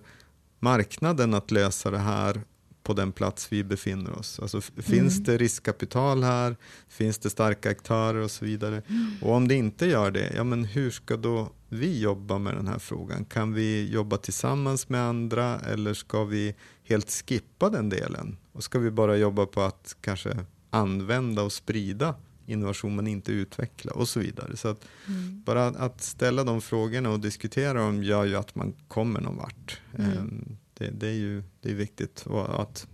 marknaden 0.59 1.33
att 1.33 1.51
lösa 1.51 1.91
det 1.91 1.97
här 1.97 2.41
på 2.83 2.93
den 2.93 3.11
plats 3.11 3.51
vi 3.51 3.63
befinner 3.63 4.19
oss. 4.19 4.39
Alltså, 4.39 4.61
finns 4.61 5.13
mm. 5.13 5.23
det 5.23 5.37
riskkapital 5.37 6.23
här? 6.23 6.55
Finns 6.87 7.17
det 7.17 7.29
starka 7.29 7.69
aktörer 7.69 8.19
och 8.19 8.31
så 8.31 8.45
vidare? 8.45 8.81
Mm. 8.87 9.15
Och 9.21 9.33
om 9.33 9.47
det 9.47 9.55
inte 9.55 9.85
gör 9.85 10.11
det, 10.11 10.33
ja, 10.35 10.43
men 10.43 10.65
hur 10.65 10.91
ska 10.91 11.17
då 11.17 11.49
vi 11.73 11.99
jobba 11.99 12.37
med 12.37 12.55
den 12.55 12.67
här 12.67 12.79
frågan? 12.79 13.25
Kan 13.25 13.53
vi 13.53 13.89
jobba 13.89 14.17
tillsammans 14.17 14.89
med 14.89 15.01
andra 15.01 15.59
eller 15.59 15.93
ska 15.93 16.23
vi 16.23 16.55
helt 16.83 17.11
skippa 17.11 17.69
den 17.69 17.89
delen? 17.89 18.37
Och 18.51 18.63
ska 18.63 18.79
vi 18.79 18.91
bara 18.91 19.17
jobba 19.17 19.45
på 19.45 19.61
att 19.61 19.95
kanske 20.01 20.45
använda 20.69 21.43
och 21.43 21.51
sprida 21.51 22.15
innovation 22.45 22.95
men 22.95 23.07
inte 23.07 23.31
utveckla 23.31 23.91
och 23.91 24.07
så 24.07 24.19
vidare. 24.19 24.57
Så 24.57 24.67
att 24.67 24.85
mm. 25.07 25.43
bara 25.45 25.67
att 25.67 26.01
ställa 26.01 26.43
de 26.43 26.61
frågorna 26.61 27.09
och 27.09 27.19
diskutera 27.19 27.73
dem 27.73 28.03
gör 28.03 28.25
ju 28.25 28.35
att 28.35 28.55
man 28.55 28.73
kommer 28.87 29.21
någon 29.21 29.37
vart. 29.37 29.81
Mm. 29.95 30.11
Ehm, 30.11 30.57
det, 30.73 30.89
det, 30.89 31.07
är 31.07 31.13
ju 31.13 31.43
det 31.61 31.71
är 31.71 31.75
viktigt. 31.75 32.25
Och 32.25 32.61
att 32.61 32.87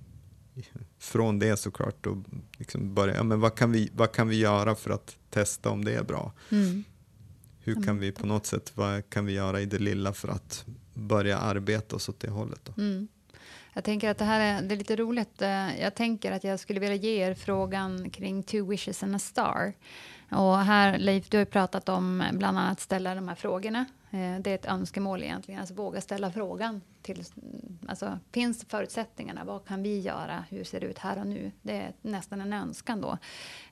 från 1.00 1.40
det 1.40 1.58
såklart 1.58 1.96
då 2.02 2.24
liksom 2.58 2.94
börja, 2.94 3.16
ja, 3.16 3.24
men 3.24 3.40
vad, 3.40 3.56
kan 3.56 3.72
vi, 3.72 3.90
vad 3.94 4.12
kan 4.12 4.28
vi 4.28 4.36
göra 4.36 4.76
för 4.76 4.92
att 4.92 5.18
testa 5.30 5.70
om 5.70 5.86
det 5.86 5.94
är 5.94 6.04
bra? 6.04 6.34
Mm. 6.50 6.84
Hur 7.70 7.76
kan 7.76 7.84
mm. 7.84 8.00
vi 8.00 8.12
på 8.12 8.26
något 8.26 8.46
sätt, 8.46 8.72
vad 8.76 9.10
kan 9.10 9.26
vi 9.26 9.34
göra 9.34 9.62
i 9.62 9.66
det 9.66 9.80
lilla 9.80 10.14
för 10.14 10.28
att 10.28 10.66
börja 10.94 11.38
arbeta 11.38 11.96
oss 11.96 12.10
åt 12.10 12.20
det 12.20 12.30
hållet? 12.30 12.62
Då? 12.64 12.82
Mm. 12.82 13.08
Jag 13.74 13.84
tänker 13.84 14.10
att 14.10 14.18
det 14.18 14.26
här 14.26 14.40
är, 14.40 14.62
det 14.62 14.76
är 14.76 14.78
lite 14.78 14.96
roligt. 14.96 15.42
Eh, 15.42 15.82
jag 15.82 15.96
tänker 15.96 16.32
att 16.32 16.44
jag 16.44 16.60
skulle 16.60 16.80
vilja 16.80 16.96
ge 16.96 17.28
er 17.28 17.34
frågan 17.34 18.10
kring 18.10 18.44
Two 18.44 18.70
wishes 18.70 19.04
and 19.04 19.16
a 19.16 19.20
star. 19.20 19.74
Och 20.32 20.58
här, 20.58 20.98
Leif, 20.98 21.30
du 21.30 21.38
har 21.38 21.42
ju 21.42 21.46
pratat 21.46 21.90
om 21.90 22.24
bland 22.32 22.58
annat 22.58 22.80
ställa 22.80 23.16
de 23.16 23.28
här 23.28 23.36
frågorna. 23.36 23.86
Eh, 24.12 24.40
det 24.40 24.52
är 24.52 24.56
ett 24.56 24.66
önskemål 24.66 25.24
egentligen, 25.24 25.60
alltså 25.60 25.76
våga 25.76 26.02
ställa 26.02 26.32
frågan. 26.32 26.82
Till, 27.02 27.24
alltså, 27.88 28.20
finns 28.32 28.66
förutsättningarna? 28.70 29.44
Vad 29.44 29.66
kan 29.66 29.84
vi 29.84 30.00
göra? 30.00 30.46
Hur 30.50 30.64
ser 30.64 30.80
det 30.80 30.86
ut 30.86 30.98
här 30.98 31.20
och 31.20 31.28
nu? 31.28 31.52
Det 31.62 31.74
är 31.74 31.94
nästan 32.02 32.42
en 32.42 32.54
önskan 32.54 33.02
då. 33.02 33.18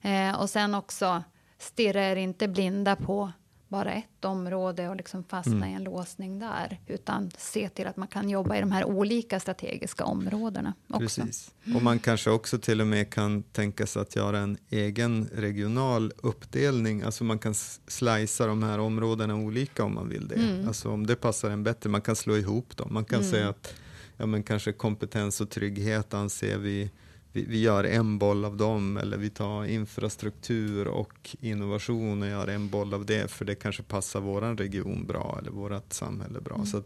Eh, 0.09 0.41
och 0.41 0.49
sen 0.49 0.75
också, 0.75 1.23
stirra 1.57 2.03
er 2.03 2.15
inte 2.15 2.47
blinda 2.47 2.95
på 2.95 3.31
bara 3.67 3.93
ett 3.93 4.25
område 4.25 4.89
och 4.89 4.95
liksom 4.95 5.23
fastna 5.23 5.55
mm. 5.55 5.69
i 5.69 5.73
en 5.73 5.83
låsning 5.83 6.39
där. 6.39 6.79
Utan 6.87 7.31
se 7.37 7.69
till 7.69 7.87
att 7.87 7.97
man 7.97 8.07
kan 8.07 8.29
jobba 8.29 8.57
i 8.57 8.59
de 8.59 8.71
här 8.71 8.85
olika 8.85 9.39
strategiska 9.39 10.05
områdena. 10.05 10.73
Också. 10.89 11.21
Precis. 11.21 11.51
Och 11.75 11.81
man 11.81 11.99
kanske 11.99 12.29
också 12.29 12.57
till 12.57 12.81
och 12.81 12.87
med 12.87 13.09
kan 13.09 13.43
tänka 13.43 13.85
sig 13.85 14.01
att 14.01 14.15
göra 14.15 14.39
en 14.39 14.57
egen 14.69 15.29
regional 15.33 16.11
uppdelning. 16.17 17.01
Alltså 17.01 17.23
man 17.23 17.39
kan 17.39 17.53
slicea 17.87 18.47
de 18.47 18.63
här 18.63 18.79
områdena 18.79 19.35
olika 19.35 19.83
om 19.83 19.95
man 19.95 20.09
vill 20.09 20.27
det. 20.27 20.35
Mm. 20.35 20.67
Alltså 20.67 20.89
om 20.89 21.07
det 21.07 21.15
passar 21.15 21.49
en 21.49 21.63
bättre. 21.63 21.89
Man 21.89 22.01
kan 22.01 22.15
slå 22.15 22.37
ihop 22.37 22.77
dem. 22.77 22.93
Man 22.93 23.05
kan 23.05 23.19
mm. 23.19 23.31
säga 23.31 23.49
att 23.49 23.73
ja, 24.17 24.25
men 24.25 24.43
kanske 24.43 24.73
kompetens 24.73 25.41
och 25.41 25.49
trygghet 25.49 26.13
anser 26.13 26.57
vi 26.57 26.91
vi, 27.33 27.45
vi, 27.45 27.61
gör 27.61 27.83
en 27.83 28.17
boll 28.17 28.45
av 28.45 28.57
dem 28.57 28.97
eller 28.97 29.17
vi 29.17 29.29
tar 29.29 29.65
infrastruktur 29.65 30.87
och 30.87 31.35
innovation 31.39 32.21
och 32.21 32.27
gör 32.27 32.47
en 32.47 32.69
boll 32.69 32.93
av 32.93 33.05
det 33.05 33.31
för 33.31 33.45
det 33.45 33.55
kanske 33.55 33.83
passar 33.83 34.19
våran 34.19 34.57
region 34.57 35.05
bra 35.07 35.37
eller 35.41 35.51
vårt 35.51 35.93
samhälle 35.93 36.41
bra. 36.41 36.55
Mm. 36.55 36.65
Så 36.65 36.83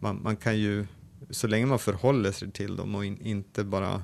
man, 0.00 0.22
man, 0.22 0.36
kan 0.36 0.58
ju, 0.58 0.86
så 1.30 1.46
länge 1.46 1.66
man 1.66 1.78
förhåller 1.78 2.32
sig 2.32 2.50
till 2.50 2.76
dem 2.76 2.94
och 2.94 3.04
in, 3.04 3.20
inte 3.20 3.64
bara 3.64 4.02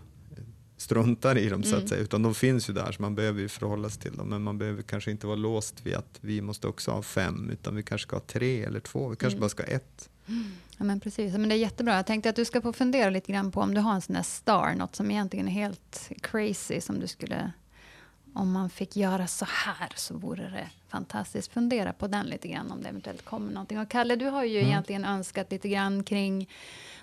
struntar 0.79 1.39
i 1.39 1.49
dem 1.49 1.63
så 1.63 1.69
att 1.69 1.79
mm. 1.79 1.89
säga, 1.89 2.03
utan 2.03 2.23
de 2.23 2.35
finns 2.35 2.71
ju 2.71 2.75
där 2.75 2.93
så 2.93 3.03
man 3.03 3.15
behöver 3.15 3.41
ju 3.41 3.49
förhålla 3.49 3.91
sig 3.91 4.03
till 4.03 4.17
dem. 4.17 4.29
Men 4.29 4.43
man 4.43 4.59
behöver 4.59 4.83
kanske 4.83 5.11
inte 5.11 5.27
vara 5.27 5.37
låst 5.37 5.87
vid 5.87 5.95
att 5.95 6.19
vi 6.21 6.41
måste 6.41 6.67
också 6.67 6.91
ha 6.91 7.03
fem, 7.03 7.51
utan 7.51 7.77
vi 7.77 7.83
kanske 7.83 8.07
ska 8.07 8.17
ha 8.17 8.21
tre 8.21 8.63
eller 8.63 8.81
två, 8.81 9.09
vi 9.09 9.17
kanske 9.17 9.37
mm. 9.37 9.41
bara 9.41 9.49
ska 9.49 9.63
ha 9.63 9.71
ett. 9.71 10.09
Ja, 10.79 10.85
men 10.85 11.01
precis. 11.01 11.33
Men 11.33 11.49
det 11.49 11.55
är 11.55 11.57
jättebra. 11.57 11.97
Jag 11.97 12.07
tänkte 12.07 12.31
att 12.31 12.37
du 12.37 12.45
ska 12.45 12.61
få 12.61 12.73
fundera 12.73 13.11
lite 13.11 13.33
grann 13.33 13.53
på 13.53 13.61
om 13.61 13.75
du 13.75 13.81
har 13.81 13.95
en 13.95 14.01
sån 14.01 14.15
där 14.15 14.23
star, 14.23 14.75
något 14.75 14.97
som 14.97 15.11
egentligen 15.11 15.49
är 15.49 15.53
helt 15.53 16.11
crazy 16.23 16.81
som 16.81 17.01
du 17.01 17.07
skulle 17.07 17.53
om 18.39 18.53
man 18.53 18.71
fick 18.71 18.97
göra 18.97 19.27
så 19.27 19.47
här 19.49 19.93
så 19.97 20.15
vore 20.15 20.43
det 20.43 20.69
fantastiskt. 20.89 21.53
Fundera 21.53 21.93
på 21.93 22.07
den 22.07 22.27
lite 22.27 22.49
grann 22.49 22.71
om 22.71 22.83
det 22.83 22.89
eventuellt 22.89 23.25
kommer 23.25 23.53
någonting. 23.53 23.79
Och 23.79 23.89
Kalle, 23.89 24.17
du 24.17 24.27
har 24.27 24.45
ju 24.45 24.59
mm. 24.59 24.71
egentligen 24.71 25.05
önskat 25.05 25.51
lite 25.51 25.69
grann 25.69 26.05
kring 26.05 26.49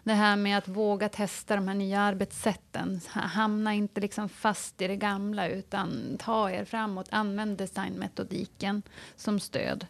det 0.06 0.14
här 0.14 0.36
med 0.36 0.58
att 0.58 0.68
våga 0.68 1.10
testa 1.10 1.56
de 1.56 1.68
här 1.68 1.76
nya 1.76 2.00
arbetssätten. 2.02 3.02
Hamna 3.12 3.74
inte 3.74 4.02
liksom 4.02 4.30
fast 4.30 4.82
i 4.82 4.88
det 4.88 4.96
gamla 4.96 5.48
utan 5.48 6.18
ta 6.20 6.52
er 6.52 6.66
framåt. 6.66 7.08
Använd 7.12 7.58
designmetodiken 7.58 8.82
som 9.16 9.40
stöd. 9.40 9.88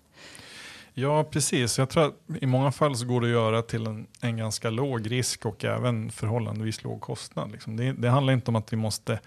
Ja, 0.94 1.24
precis. 1.24 1.78
Jag 1.78 1.90
tror 1.90 2.06
att 2.06 2.16
i 2.42 2.46
många 2.46 2.72
fall 2.72 2.98
så 2.98 3.06
går 3.06 3.22
det 3.22 3.28
att 3.28 3.32
göra 3.32 3.62
till 3.62 3.88
en, 3.88 4.08
en 4.22 4.38
ganska 4.38 4.70
låg 4.70 5.12
risk 5.12 5.46
och 5.46 5.66
även 5.66 6.12
förhållandevis 6.12 6.84
låg 6.84 7.02
kostnad. 7.02 7.52
Liksom. 7.52 7.78
Det, 7.78 7.94
det 7.94 8.10
handlar 8.10 8.34
inte 8.34 8.52
om 8.52 8.56
att 8.56 8.74
vi 8.74 8.78
måste 8.78 9.20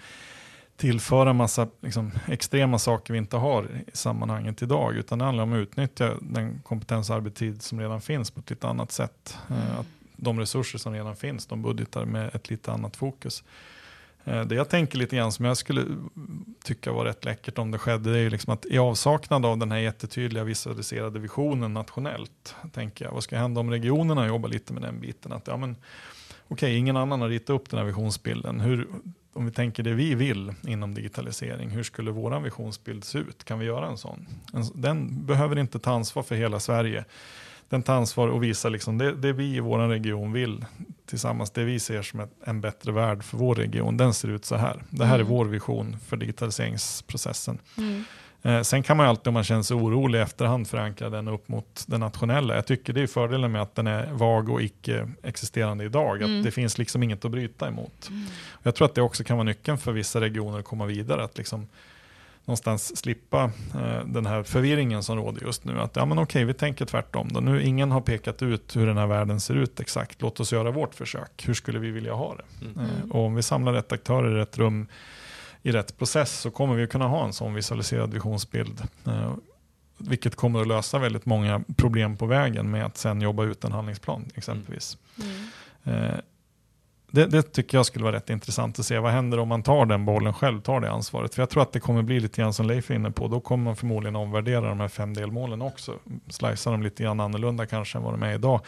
tillföra 0.76 1.32
massa 1.32 1.68
liksom, 1.80 2.12
extrema 2.28 2.78
saker 2.78 3.12
vi 3.12 3.18
inte 3.18 3.36
har 3.36 3.64
i 3.64 3.97
sammanhanget 3.97 4.62
idag, 4.62 4.97
utan 4.97 5.18
det 5.18 5.24
handlar 5.24 5.45
om 5.45 5.53
att 5.53 5.59
utnyttja 5.59 6.14
den 6.20 6.61
kompetensarbetstid 6.64 7.62
som 7.62 7.80
redan 7.80 8.01
finns 8.01 8.30
på 8.30 8.41
ett 8.41 8.51
lite 8.51 8.68
annat 8.68 8.93
sätt. 8.93 9.39
Mm. 9.49 9.62
Att 9.80 9.86
de 10.21 10.41
resurser 10.41 10.79
som 10.79 10.93
redan 10.93 11.16
finns, 11.16 11.47
de 11.47 11.62
budgetar 11.62 12.05
med 12.05 12.35
ett 12.35 12.51
lite 12.51 12.73
annat 12.73 12.97
fokus. 12.97 13.45
Eh, 14.25 14.45
det 14.45 14.55
jag 14.55 14.69
tänker 14.69 14.99
lite 14.99 15.16
grann 15.16 15.33
som 15.33 15.45
jag 15.45 15.57
skulle 15.57 15.85
tycka 16.64 16.93
var 16.93 17.05
rätt 17.05 17.25
läckert 17.25 17.59
om 17.59 17.71
det 17.71 17.79
skedde, 17.79 18.12
det 18.12 18.19
är 18.19 18.23
ju 18.23 18.31
liksom 18.31 18.53
att 18.53 18.66
i 18.66 18.79
avsaknad 18.79 19.47
av 19.47 19.59
den 19.59 19.73
här 19.73 19.79
jättetydliga 19.79 20.45
visualiserade 20.45 21.19
visionen 21.19 21.75
nationellt, 21.75 22.55
tänker 22.73 23.05
jag, 23.05 23.12
vad 23.12 23.23
ska 23.23 23.39
hända 23.39 23.61
om 23.61 23.71
regionerna 23.71 24.27
jobbar 24.27 24.49
lite 24.49 24.73
med 24.73 24.83
den 24.83 25.01
biten? 25.01 25.33
Att, 25.33 25.47
ja, 25.47 25.57
men, 25.57 25.77
okej, 26.49 26.77
ingen 26.77 26.97
annan 26.97 27.21
har 27.21 27.29
ritat 27.29 27.51
upp 27.51 27.71
den 27.71 27.79
här 27.79 27.87
visionsbilden. 27.87 28.61
Hur, 28.61 28.89
om 29.33 29.47
vi 29.47 29.53
tänker 29.53 29.83
det 29.83 29.93
vi 29.93 30.14
vill 30.14 30.55
inom 30.66 30.95
digitalisering, 30.95 31.71
hur 31.71 31.83
skulle 31.83 32.11
vår 32.11 32.41
visionsbild 32.41 33.05
se 33.05 33.19
ut? 33.19 33.45
Kan 33.45 33.59
vi 33.59 33.66
göra 33.66 33.87
en 33.87 33.99
sån? 33.99 34.27
Den 34.75 35.27
behöver 35.27 35.59
inte 35.59 35.79
ta 35.79 35.91
ansvar 35.91 36.23
för 36.23 36.35
hela 36.35 36.61
Sverige 36.61 37.05
den 37.69 37.83
tar 37.83 37.95
ansvar 37.95 38.29
och 38.29 38.43
visar 38.43 38.71
liksom 38.71 38.99
det, 38.99 39.14
det 39.14 39.33
vi 39.33 39.57
i 39.57 39.61
vår 39.61 39.79
region 39.79 40.33
vill 40.33 40.64
tillsammans, 41.07 41.51
det 41.51 41.64
vi 41.64 41.81
ser 41.81 42.03
som 42.03 42.21
ett, 42.21 42.31
en 42.45 42.61
bättre 42.61 42.93
värld 42.93 43.25
för 43.25 43.37
vår 43.37 43.55
region, 43.55 43.97
den 43.97 44.14
ser 44.14 44.29
ut 44.29 44.45
så 44.45 44.57
här. 44.57 44.83
Det 44.91 45.05
här 45.05 45.14
mm. 45.14 45.27
är 45.27 45.31
vår 45.31 45.45
vision 45.45 45.97
för 46.07 46.16
digitaliseringsprocessen. 46.16 47.59
Mm. 47.79 48.05
Eh, 48.43 48.62
sen 48.62 48.83
kan 48.83 48.97
man 48.97 49.07
ju 49.07 49.11
alltid 49.11 49.29
om 49.29 49.35
man 49.35 49.45
känner 49.45 49.62
sig 49.62 49.77
orolig 49.77 50.21
efterhand 50.21 50.69
förankra 50.69 51.11
den 51.11 51.29
upp 51.29 51.49
mot 51.49 51.85
det 51.87 51.99
nationella. 51.99 52.55
Jag 52.55 52.66
tycker 52.66 52.93
det 52.93 53.01
är 53.01 53.07
fördelen 53.07 53.53
med 53.53 53.62
att 53.62 53.75
den 53.75 53.87
är 53.87 54.12
vag 54.12 54.49
och 54.49 54.62
icke 54.62 55.09
existerande 55.23 55.85
idag. 55.85 56.23
Mm. 56.23 56.39
Att 56.39 56.45
det 56.45 56.51
finns 56.51 56.79
liksom 56.79 57.03
inget 57.03 57.25
att 57.25 57.31
bryta 57.31 57.69
emot. 57.69 58.09
Mm. 58.09 58.27
Jag 58.62 58.75
tror 58.75 58.87
att 58.87 58.95
det 58.95 59.03
också 59.03 59.25
kan 59.25 59.37
vara 59.37 59.45
nyckeln 59.45 59.79
för 59.79 59.93
vissa 59.93 60.21
regioner 60.21 60.59
att 60.59 60.64
komma 60.64 60.87
vidare. 60.87 61.25
Att 61.25 61.39
liksom 61.39 61.66
någonstans 62.49 62.97
slippa 62.97 63.51
eh, 63.75 64.07
den 64.07 64.27
här 64.27 64.43
förvirringen 64.43 65.03
som 65.03 65.17
råder 65.17 65.47
just 65.47 65.65
nu. 65.65 65.81
Att 65.81 65.97
ja, 65.97 66.05
men 66.05 66.19
okej, 66.19 66.45
vi 66.45 66.55
tänker 66.55 66.85
tvärtom. 66.85 67.29
Då. 67.31 67.41
Nu, 67.41 67.63
ingen 67.63 67.91
har 67.91 68.01
pekat 68.01 68.43
ut 68.43 68.77
hur 68.77 68.87
den 68.87 68.97
här 68.97 69.07
världen 69.07 69.41
ser 69.41 69.55
ut 69.55 69.81
exakt. 69.81 70.23
Låt 70.23 70.41
oss 70.41 70.53
göra 70.53 70.71
vårt 70.71 70.95
försök. 70.95 71.45
Hur 71.49 71.55
skulle 71.55 71.79
vi 71.79 71.91
vilja 71.91 72.15
ha 72.15 72.35
det? 72.37 72.67
Mm. 72.67 72.79
Eh, 72.79 73.11
och 73.11 73.27
om 73.27 73.35
vi 73.35 73.43
samlar 73.43 73.73
rätt 73.73 73.93
aktörer 73.93 74.37
i 74.37 74.41
rätt 74.41 74.59
rum 74.59 74.87
i 75.63 75.73
rätt 75.73 75.99
process 75.99 76.41
så 76.41 76.51
kommer 76.51 76.75
vi 76.75 76.87
kunna 76.87 77.07
ha 77.07 77.25
en 77.25 77.33
sån 77.33 77.55
visualiserad 77.55 78.15
visionsbild. 78.15 78.83
Eh, 79.07 79.35
vilket 79.99 80.37
kommer 80.37 80.61
att 80.61 80.69
lösa 80.69 80.99
väldigt 80.99 81.27
många 81.27 81.65
problem 81.77 82.17
på 82.17 82.27
vägen 82.27 82.71
med 82.71 82.85
att 82.85 82.97
sen 82.97 83.21
jobba 83.21 83.45
ut 83.45 83.65
en 83.65 83.73
handlingsplan 83.73 84.25
exempelvis. 84.35 84.99
Mm. 85.85 86.05
Eh, 86.05 86.19
det, 87.11 87.27
det, 87.27 87.43
tycker 87.43 87.79
jag 87.79 87.87
skulle 87.87 88.05
vara 88.05 88.17
rätt 88.17 88.31
intressant 88.31 88.79
att 88.79 88.87
se. 88.87 88.99
Vad 88.99 89.13
händer 89.13 89.39
om 89.39 89.49
man 89.49 89.63
tar 89.63 89.87
den 89.87 90.05
bollen 90.05 90.35
själv, 90.35 90.61
tar 90.61 90.81
det 90.81 90.91
ansvaret? 90.91 91.35
För 91.35 91.43
jag 91.43 91.51
tror 91.51 91.63
att 91.63 91.73
det 91.73 91.81
kommer 91.81 92.03
bli 92.03 92.21
lite 92.21 92.41
grann 92.41 92.53
som 92.53 92.67
Leif 92.67 92.91
är 92.91 92.95
inne 92.95 93.11
på. 93.11 93.29
Då 93.29 93.41
kommer 93.41 93.65
man 93.65 93.77
förmodligen 93.77 94.17
omvärdera 94.17 94.69
de 94.69 94.81
här 94.81 94.89
fem 94.89 95.15
delmålen 95.15 95.63
också. 95.63 95.95
Slicea 96.29 96.73
dem 96.73 96.83
lite 96.83 97.03
grann 97.03 97.21
annorlunda 97.21 97.67
kanske 97.67 97.99
än 97.99 98.05
vad 98.05 98.13
de 98.15 98.23
är 98.23 98.35
idag. 98.35 98.61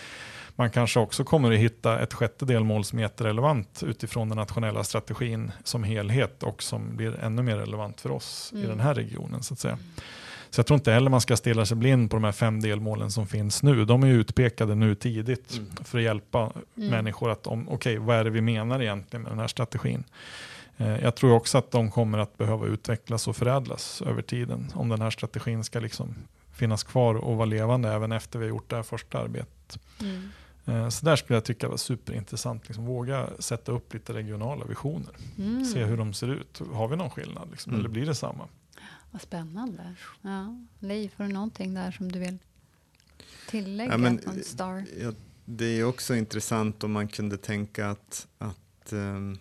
Man 0.56 0.70
kanske 0.70 1.00
också 1.00 1.24
kommer 1.24 1.52
att 1.52 1.58
hitta 1.58 2.00
ett 2.00 2.14
sjätte 2.14 2.44
delmål 2.44 2.84
som 2.84 2.98
är 2.98 3.02
jätterelevant 3.02 3.82
utifrån 3.86 4.28
den 4.28 4.38
nationella 4.38 4.84
strategin 4.84 5.52
som 5.64 5.84
helhet 5.84 6.42
och 6.42 6.62
som 6.62 6.96
blir 6.96 7.20
ännu 7.20 7.42
mer 7.42 7.56
relevant 7.56 8.00
för 8.00 8.10
oss 8.10 8.50
mm. 8.52 8.64
i 8.64 8.68
den 8.68 8.80
här 8.80 8.94
regionen. 8.94 9.42
så 9.42 9.54
att 9.54 9.60
säga. 9.60 9.78
Så 10.50 10.58
jag 10.58 10.66
tror 10.66 10.74
inte 10.74 10.92
heller 10.92 11.10
man 11.10 11.20
ska 11.20 11.36
stilla 11.36 11.66
sig 11.66 11.76
blind 11.76 12.10
på 12.10 12.16
de 12.16 12.24
här 12.24 12.32
fem 12.32 12.60
delmålen 12.60 13.10
som 13.10 13.26
finns 13.26 13.62
nu. 13.62 13.84
De 13.84 14.02
är 14.02 14.08
utpekade 14.08 14.74
nu 14.74 14.94
tidigt 14.94 15.56
mm. 15.56 15.66
för 15.84 15.98
att 15.98 16.04
hjälpa 16.04 16.52
mm. 16.76 16.90
människor 16.90 17.30
att, 17.30 17.46
okej, 17.46 17.66
okay, 17.68 17.98
vad 17.98 18.16
är 18.16 18.24
det 18.24 18.30
vi 18.30 18.40
menar 18.40 18.82
egentligen 18.82 19.22
med 19.22 19.32
den 19.32 19.38
här 19.38 19.48
strategin? 19.48 20.04
Eh, 20.76 21.02
jag 21.02 21.14
tror 21.14 21.32
också 21.32 21.58
att 21.58 21.70
de 21.70 21.90
kommer 21.90 22.18
att 22.18 22.38
behöva 22.38 22.66
utvecklas 22.66 23.28
och 23.28 23.36
förädlas 23.36 24.02
över 24.02 24.22
tiden 24.22 24.66
om 24.74 24.88
den 24.88 25.02
här 25.02 25.10
strategin 25.10 25.64
ska 25.64 25.80
liksom 25.80 26.14
finnas 26.52 26.82
kvar 26.82 27.14
och 27.14 27.36
vara 27.36 27.46
levande 27.46 27.88
även 27.88 28.12
efter 28.12 28.38
vi 28.38 28.44
har 28.44 28.48
gjort 28.48 28.70
det 28.70 28.76
här 28.76 28.82
första 28.82 29.18
arbetet. 29.18 29.78
Mm. 30.00 30.28
Eh, 30.66 30.88
så 30.88 31.04
där 31.04 31.16
skulle 31.16 31.36
jag 31.36 31.44
tycka 31.44 31.68
var 31.68 31.76
superintressant. 31.76 32.68
Liksom 32.68 32.84
våga 32.84 33.28
sätta 33.38 33.72
upp 33.72 33.94
lite 33.94 34.12
regionala 34.12 34.64
visioner. 34.64 35.14
Mm. 35.38 35.64
Se 35.64 35.84
hur 35.84 35.96
de 35.96 36.12
ser 36.12 36.28
ut. 36.28 36.62
Har 36.72 36.88
vi 36.88 36.96
någon 36.96 37.10
skillnad? 37.10 37.48
Liksom, 37.50 37.72
mm. 37.72 37.80
Eller 37.80 37.88
blir 37.88 38.06
det 38.06 38.14
samma? 38.14 38.48
Vad 39.10 39.22
spännande. 39.22 39.94
Ja. 40.22 40.56
Leif, 40.78 41.12
har 41.16 41.26
du 41.26 41.32
någonting 41.32 41.74
där 41.74 41.90
som 41.90 42.12
du 42.12 42.18
vill 42.18 42.38
tillägga 43.48 43.92
ja, 43.92 43.98
men, 43.98 44.44
Star? 44.44 44.84
Ja, 45.00 45.12
det 45.44 45.64
är 45.64 45.84
också 45.84 46.14
intressant 46.14 46.84
om 46.84 46.92
man 46.92 47.08
kunde 47.08 47.36
tänka 47.36 47.90
att, 47.90 48.26
att 48.38 48.92
um, 48.92 49.38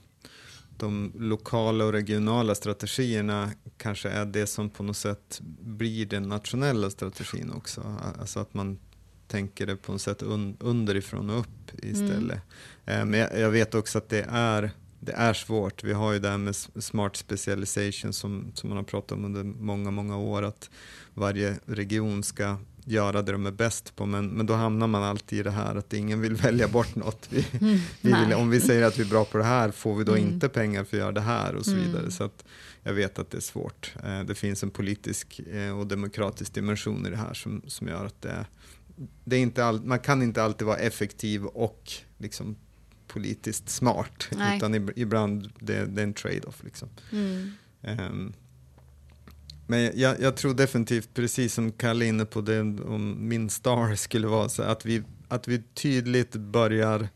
de 0.77 1.11
lokala 1.15 1.85
och 1.85 1.91
regionala 1.91 2.55
strategierna 2.55 3.51
kanske 3.77 4.09
är 4.09 4.25
det 4.25 4.47
som 4.47 4.69
på 4.69 4.83
något 4.83 4.97
sätt 4.97 5.39
blir 5.59 6.05
den 6.05 6.23
nationella 6.23 6.89
strategin 6.89 7.51
också. 7.51 7.95
Alltså 8.19 8.39
att 8.39 8.53
man 8.53 8.79
tänker 9.27 9.67
det 9.67 9.75
på 9.75 9.91
något 9.91 10.01
sätt 10.01 10.21
un 10.23 10.57
underifrån 10.59 11.29
och 11.29 11.39
upp 11.39 11.83
istället. 11.83 12.41
Mm. 12.85 13.09
Men 13.09 13.19
jag, 13.19 13.39
jag, 13.39 13.49
vet 13.49 13.75
också 13.75 13.97
att 13.97 14.09
det 14.09 14.25
är 14.29 14.71
det 14.99 15.11
är 15.11 15.33
svårt. 15.33 15.83
Vi 15.83 15.93
har 15.93 16.13
ju 16.13 16.19
det 16.19 16.29
här 16.29 16.37
med 16.37 16.55
smart 16.55 17.15
specialization 17.15 18.13
som, 18.13 18.51
som 18.53 18.69
man 18.69 18.77
har 18.77 18.83
pratat 18.83 19.11
om 19.11 19.25
under 19.25 19.43
många, 19.43 19.91
många 19.91 20.17
år, 20.17 20.43
att 20.43 20.69
varje 21.13 21.59
region 21.65 22.23
ska 22.23 22.57
göra 22.85 23.21
det 23.21 23.31
de 23.31 23.45
är 23.45 23.51
bäst 23.51 23.95
på, 23.95 24.05
men, 24.05 24.27
men 24.27 24.45
då 24.45 24.53
hamnar 24.53 24.87
man 24.87 25.03
alltid 25.03 25.39
i 25.39 25.43
det 25.43 25.51
här 25.51 25.75
att 25.75 25.93
ingen 25.93 26.21
vill 26.21 26.35
välja 26.35 26.67
bort 26.67 26.95
något. 26.95 27.27
Vi, 27.29 27.45
mm, 27.61 27.77
vi 28.01 28.13
vill, 28.13 28.33
om 28.33 28.49
vi 28.49 28.61
säger 28.61 28.83
att 28.83 28.99
vi 28.99 29.03
är 29.03 29.09
bra 29.09 29.25
på 29.25 29.37
det 29.37 29.43
här, 29.43 29.71
får 29.71 29.95
vi 29.95 30.03
då 30.03 30.15
mm. 30.15 30.29
inte 30.29 30.49
pengar 30.49 30.83
för 30.83 30.97
att 30.97 31.01
göra 31.01 31.11
det 31.11 31.21
här 31.21 31.55
och 31.55 31.65
så 31.65 31.71
mm. 31.71 31.85
vidare. 31.85 32.11
Så 32.11 32.23
att 32.23 32.45
jag 32.83 32.93
vet 32.93 33.19
att 33.19 33.31
det 33.31 33.37
är 33.37 33.41
svårt. 33.41 33.93
Eh, 34.03 34.19
det 34.19 34.35
finns 34.35 34.63
en 34.63 34.69
politisk 34.69 35.39
eh, 35.39 35.79
och 35.79 35.87
demokratisk 35.87 36.53
dimension 36.53 37.05
i 37.05 37.09
det 37.09 37.17
här 37.17 37.33
som, 37.33 37.61
som 37.67 37.87
gör 37.87 38.05
att 38.05 38.21
det, 38.21 38.45
det 39.23 39.35
är 39.35 39.39
inte 39.39 39.65
all, 39.65 39.81
man 39.81 39.99
kan 39.99 40.21
inte 40.21 40.43
alltid 40.43 40.67
vara 40.67 40.77
effektiv 40.77 41.45
och 41.45 41.91
liksom 42.17 42.55
politiskt 43.09 43.69
smart, 43.69 44.27
Nej. 44.31 44.57
utan 44.57 44.91
ibland 44.95 45.51
det, 45.59 45.85
det 45.85 46.01
är 46.01 46.03
en 46.03 46.13
trade-off. 46.13 46.63
Liksom. 46.63 46.89
Mm. 47.11 47.51
Um, 47.81 48.33
men 49.67 49.91
jag, 49.99 50.21
jag, 50.21 50.35
tror 50.37 50.53
definitivt, 50.53 51.13
precis 51.13 51.53
som 51.53 51.71
Kalle 51.71 52.05
inne 52.05 52.25
på 52.25 52.41
det, 52.41 52.59
om 52.61 53.27
min 53.27 53.49
star 53.49 53.95
skulle 53.95 54.27
vara 54.27 54.49
så 54.49 54.63
att 54.63 54.85
vi, 54.85 55.03
att 55.27 55.47
vi 55.47 55.63
tydligt 55.73 56.35
börjar, 56.35 57.09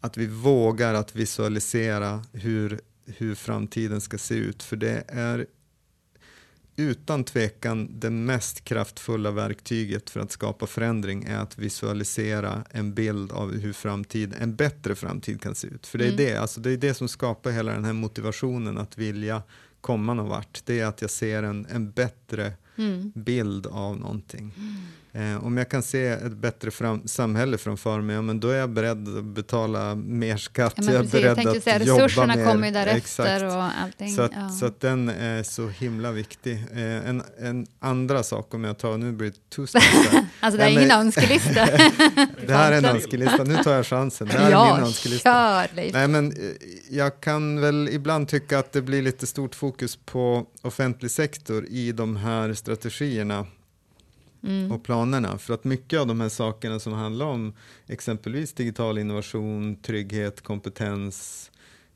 att 0.00 0.16
vi 0.16 0.26
vågar 0.26 0.94
att 0.94 1.16
visualisera 1.16 2.24
hur, 2.32 2.80
hur 3.06 3.34
framtiden 3.34 4.00
ska 4.00 4.18
se 4.18 4.34
ut. 4.34 4.62
För 4.62 4.76
det 4.76 5.04
är 5.08 5.46
utan 6.78 7.24
tvekan 7.24 8.00
det 8.00 8.10
mest 8.10 8.64
kraftfulla 8.64 9.30
verktyget 9.30 10.10
för 10.10 10.20
att 10.20 10.32
skapa 10.32 10.66
förändring 10.66 11.24
är 11.24 11.38
att 11.38 11.58
visualisera 11.58 12.64
en 12.70 12.94
bild 12.94 13.32
av 13.32 13.58
hur 13.58 13.72
framtid, 13.72 14.34
en 14.40 14.56
bättre 14.56 14.94
framtid 14.94 15.40
kan 15.40 15.54
se 15.54 15.66
ut. 15.66 15.86
För 15.86 15.98
det 15.98 16.04
är, 16.04 16.12
mm. 16.12 16.16
det, 16.16 16.36
alltså 16.36 16.60
det, 16.60 16.70
är 16.70 16.76
det 16.76 16.94
som 16.94 17.08
skapar 17.08 17.50
hela 17.50 17.72
den 17.72 17.84
här 17.84 17.92
motivationen 17.92 18.78
att 18.78 18.98
vilja 18.98 19.42
komma 19.80 20.14
någon 20.14 20.28
vart. 20.28 20.62
Det 20.64 20.80
är 20.80 20.86
att 20.86 21.00
jag 21.00 21.10
ser 21.10 21.42
en, 21.42 21.66
en 21.70 21.90
bättre 21.90 22.52
mm. 22.76 23.12
bild 23.14 23.66
av 23.66 23.96
någonting. 23.96 24.54
Mm. 24.56 24.74
Eh, 25.18 25.44
om 25.44 25.56
jag 25.56 25.68
kan 25.68 25.82
se 25.82 26.06
ett 26.06 26.36
bättre 26.36 26.70
fram, 26.70 27.08
samhälle 27.08 27.58
framför 27.58 28.00
mig, 28.00 28.16
ja, 28.16 28.22
men 28.22 28.40
då 28.40 28.48
är 28.48 28.56
jag 28.56 28.70
beredd 28.70 29.18
att 29.18 29.24
betala 29.24 29.94
mer 29.94 30.36
skatt. 30.36 30.74
Ja, 30.76 30.84
jag 30.84 30.94
är 30.94 31.08
beredd 31.08 31.38
jag 31.38 31.56
att 31.56 31.62
säga, 31.62 31.84
jobba 31.84 32.04
resurserna 32.04 32.36
mer. 32.36 32.44
kommer 32.44 32.66
ju 32.66 32.72
därefter 32.72 33.44
och 33.44 33.62
allting. 33.82 34.08
Så, 34.08 34.22
att, 34.22 34.32
ja. 34.34 34.48
så 34.48 34.66
att 34.66 34.80
den 34.80 35.08
är 35.08 35.42
så 35.42 35.68
himla 35.68 36.12
viktig. 36.12 36.64
Eh, 36.72 37.08
en, 37.08 37.22
en 37.38 37.66
andra 37.80 38.22
sak, 38.22 38.54
om 38.54 38.64
jag 38.64 38.78
tar, 38.78 38.98
nu 38.98 39.12
blir 39.12 39.30
det 39.30 39.50
tusen 39.56 39.80
Alltså 40.40 40.58
det 40.58 40.64
är 40.64 40.68
ingen 40.68 40.90
önskelista. 40.90 41.66
det 42.46 42.52
här 42.52 42.72
är 42.72 42.78
en 42.78 42.84
önskelista, 42.84 43.44
nu 43.44 43.56
tar 43.56 43.72
jag 43.72 43.86
chansen. 43.86 44.28
Det 44.28 44.38
här 44.38 44.50
ja, 44.50 44.70
är 44.70 44.76
min 44.76 44.86
önskelista. 44.86 45.30
Kör, 45.30 45.76
Leif. 45.76 45.92
Nej, 45.92 46.08
men 46.08 46.32
eh, 46.32 46.38
jag 46.90 47.20
kan 47.20 47.60
väl 47.60 47.88
ibland 47.92 48.28
tycka 48.28 48.58
att 48.58 48.72
det 48.72 48.82
blir 48.82 49.02
lite 49.02 49.26
stort 49.26 49.54
fokus 49.54 49.96
på 49.96 50.46
offentlig 50.62 51.10
sektor 51.10 51.66
i 51.66 51.92
de 51.92 52.16
här 52.16 52.54
strategierna 52.54 53.46
mm. 54.42 54.72
och 54.72 54.84
planerna. 54.84 55.38
För 55.38 55.54
att 55.54 55.64
mycket 55.64 56.00
av 56.00 56.06
de 56.06 56.20
här 56.20 56.28
sakerna 56.28 56.80
som 56.80 56.92
handlar 56.92 57.26
om 57.26 57.52
exempelvis 57.86 58.52
digital 58.52 58.98
innovation, 58.98 59.76
trygghet, 59.76 60.40
kompetens, 60.40 61.50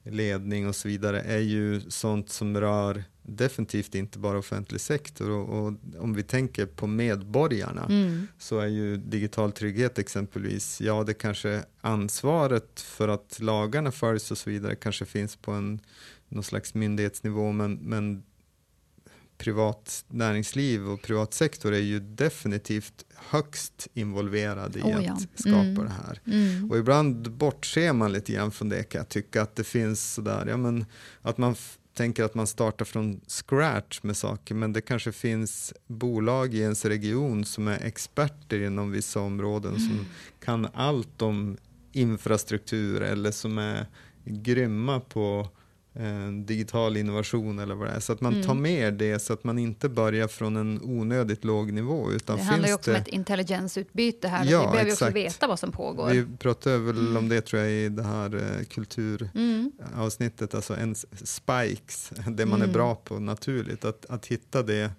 ledning 0.05 0.69
och 0.69 0.77
så 0.77 0.89
vidare 0.89 1.21
är 1.21 1.39
ju 1.39 1.81
sånt 1.81 2.31
som 2.31 2.61
rör 2.61 3.05
definitivt 3.23 3.95
inte 3.95 4.19
bara 4.19 4.39
offentlig 4.39 4.81
sektor. 4.81 5.31
Och, 5.31 5.59
och 5.59 5.75
om 5.99 6.15
vi 6.15 6.23
tänker 6.23 6.67
på 6.67 6.87
medborgarna 6.87 7.87
mm. 7.91 8.27
så 8.39 8.59
är 8.59 8.67
ju 8.67 8.97
digital 8.97 9.53
trygghet 9.53 9.99
exempelvis, 9.99 10.81
ja 10.81 11.05
det 11.05 11.15
kanske 11.15 11.63
ansvaret 11.81 12.81
för 12.81 13.09
att 13.09 13.39
lagarna 13.41 13.93
följs 13.93 14.31
och 14.31 14.39
så 14.39 14.51
vidare 14.51 14.75
kanske 14.75 15.05
finns 15.05 15.37
på 15.37 15.53
en 15.53 15.81
någon 16.29 16.43
slags 16.43 16.75
myndighetsnivå, 16.75 17.53
men, 17.53 17.75
men 17.75 18.23
privat 19.43 20.05
näringsliv 20.09 20.89
och 20.89 21.03
privat 21.03 21.35
sektor 21.35 21.75
är 21.75 21.79
ju 21.79 22.01
definitivt 22.01 23.05
högst 23.17 23.89
involverade 23.95 24.79
i 24.79 24.83
oh 24.83 25.05
ja. 25.05 25.13
att 25.13 25.41
skapa 25.41 25.57
mm. 25.57 25.85
det 25.85 25.91
här. 25.91 26.21
Mm. 26.27 26.71
Och 26.71 26.79
ibland 26.79 27.31
bortser 27.31 27.93
man 27.93 28.13
lite 28.13 28.33
grann 28.33 28.51
från 28.51 28.69
det 28.69 28.83
kan 28.83 28.99
jag 28.99 29.09
tycka, 29.09 29.43
att 29.43 29.57
det 29.57 29.65
finns 29.65 30.15
sådär, 30.15 30.47
ja 30.47 30.57
men 30.57 30.85
att 31.23 31.39
man 31.39 31.55
tänker 31.95 32.25
att 32.25 32.35
man 32.35 32.47
startar 32.47 32.85
från 32.85 33.21
scratch 33.27 34.03
med 34.03 34.17
saker, 34.17 34.55
men 34.55 34.73
det 34.73 34.81
kanske 34.81 35.13
finns 35.13 35.73
bolag 35.87 36.55
i 36.55 36.61
ens 36.61 36.85
region 36.85 37.45
som 37.45 37.69
är 37.69 37.85
experter 37.85 38.63
inom 38.63 38.91
vissa 38.91 39.21
områden, 39.21 39.77
mm. 39.77 39.89
som 39.89 40.07
kan 40.45 40.69
allt 40.75 41.23
om 41.23 41.57
infrastruktur 41.93 43.03
eller 43.03 43.31
som 43.31 43.59
är 43.59 43.87
grymma 44.25 45.01
på 45.01 45.49
digital 46.45 46.97
innovation 46.97 47.59
eller 47.59 47.75
vad 47.75 47.89
det 47.89 47.93
är. 47.93 48.01
Så 48.01 48.13
att 48.13 48.21
man 48.21 48.33
mm. 48.33 48.47
tar 48.47 48.55
med 48.55 48.95
det 48.95 49.19
så 49.19 49.33
att 49.33 49.45
man 49.45 49.59
inte 49.59 49.89
börjar 49.89 50.29
från 50.29 50.57
en 50.57 50.81
onödigt 50.83 51.45
låg 51.45 51.73
nivå. 51.73 52.13
Utan 52.13 52.37
det 52.37 52.43
handlar 52.43 52.69
ju 52.69 52.75
också 52.75 52.91
det... 52.91 52.97
om 52.97 53.03
ett 53.03 53.09
intelligensutbyte 53.09 54.29
här. 54.29 54.45
Ja, 54.45 54.61
vi 54.61 54.73
behöver 54.73 54.91
exakt. 54.93 55.03
också 55.03 55.15
veta 55.15 55.47
vad 55.47 55.59
som 55.59 55.73
pågår. 55.73 56.09
Vi 56.09 56.27
pratade 56.39 56.79
väl 56.79 56.99
mm. 56.99 57.17
om 57.17 57.29
det 57.29 57.41
tror 57.41 57.63
jag 57.63 57.73
i 57.73 57.89
det 57.89 58.03
här 58.03 58.35
eh, 58.37 58.65
kulturavsnittet, 58.65 60.53
mm. 60.53 60.59
alltså 60.59 60.77
en 60.77 60.95
spikes, 61.25 62.13
det 62.29 62.47
man 62.47 62.61
är 62.61 62.65
mm. 62.65 62.73
bra 62.73 62.95
på 62.95 63.19
naturligt. 63.19 63.85
Att, 63.85 64.07
att 64.07 64.27
hitta 64.27 64.63
det 64.63 64.91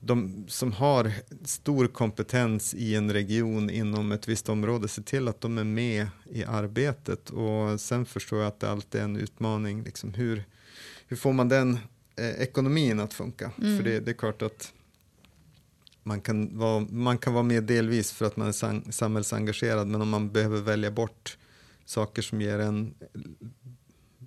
de 0.00 0.44
som 0.48 0.72
har 0.72 1.12
stor 1.44 1.86
kompetens 1.86 2.74
i 2.74 2.94
en 2.94 3.12
region 3.12 3.70
inom 3.70 4.12
ett 4.12 4.28
visst 4.28 4.48
område, 4.48 4.88
se 4.88 5.02
till 5.02 5.28
att 5.28 5.40
de 5.40 5.58
är 5.58 5.64
med 5.64 6.06
i 6.30 6.44
arbetet. 6.44 7.30
Och 7.30 7.80
sen 7.80 8.06
förstår 8.06 8.38
jag 8.38 8.48
att 8.48 8.60
det 8.60 8.70
alltid 8.70 9.00
är 9.00 9.04
en 9.04 9.16
utmaning. 9.16 9.82
Liksom 9.82 10.14
hur, 10.14 10.44
hur 11.06 11.16
får 11.16 11.32
man 11.32 11.48
den 11.48 11.78
eh, 12.16 12.30
ekonomin 12.30 13.00
att 13.00 13.14
funka? 13.14 13.52
Mm. 13.58 13.76
För 13.76 13.84
det, 13.84 14.00
det, 14.00 14.10
är 14.10 14.14
klart 14.14 14.42
att 14.42 14.72
man 16.02 16.20
kan, 16.20 16.58
vara, 16.58 16.80
man 16.90 17.18
kan 17.18 17.32
vara 17.32 17.42
med 17.42 17.64
delvis 17.64 18.12
för 18.12 18.26
att 18.26 18.36
man 18.36 18.48
är 18.48 18.92
samhällsengagerad, 18.92 19.88
men 19.88 20.02
om 20.02 20.08
man 20.08 20.32
behöver 20.32 20.60
välja 20.60 20.90
bort 20.90 21.38
saker 21.84 22.22
som 22.22 22.40
ger 22.40 22.58
en 22.58 22.94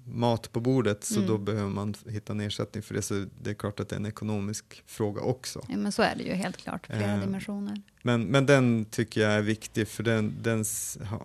mat 0.06 0.52
på 0.52 0.60
bordet 0.60 1.04
så 1.04 1.16
mm. 1.16 1.28
då 1.28 1.38
behöver 1.38 1.70
man 1.70 1.94
hitta 2.08 2.34
en 2.34 2.40
ersättning 2.40 2.84
för 2.84 2.94
det. 2.94 3.02
Så 3.02 3.26
det 3.42 3.50
är 3.50 3.54
klart 3.54 3.80
att 3.80 3.90
det 3.90 3.96
är 3.96 4.00
en 4.00 4.06
ekonomisk 4.06 4.84
fråga 4.86 5.22
också. 5.22 5.66
Ja, 5.70 5.78
men 5.78 5.92
så 5.92 6.02
är 6.02 6.16
det 6.16 6.24
ju 6.24 6.34
helt 6.34 6.58
klart, 6.58 6.86
flera 6.86 7.14
eh, 7.14 7.20
dimensioner. 7.20 7.82
Men, 8.02 8.24
men 8.24 8.46
den 8.46 8.86
tycker 8.86 9.22
jag 9.22 9.32
är 9.32 9.42
viktig 9.42 9.88
för 9.88 10.04
den, 10.04 10.36
den 10.42 10.66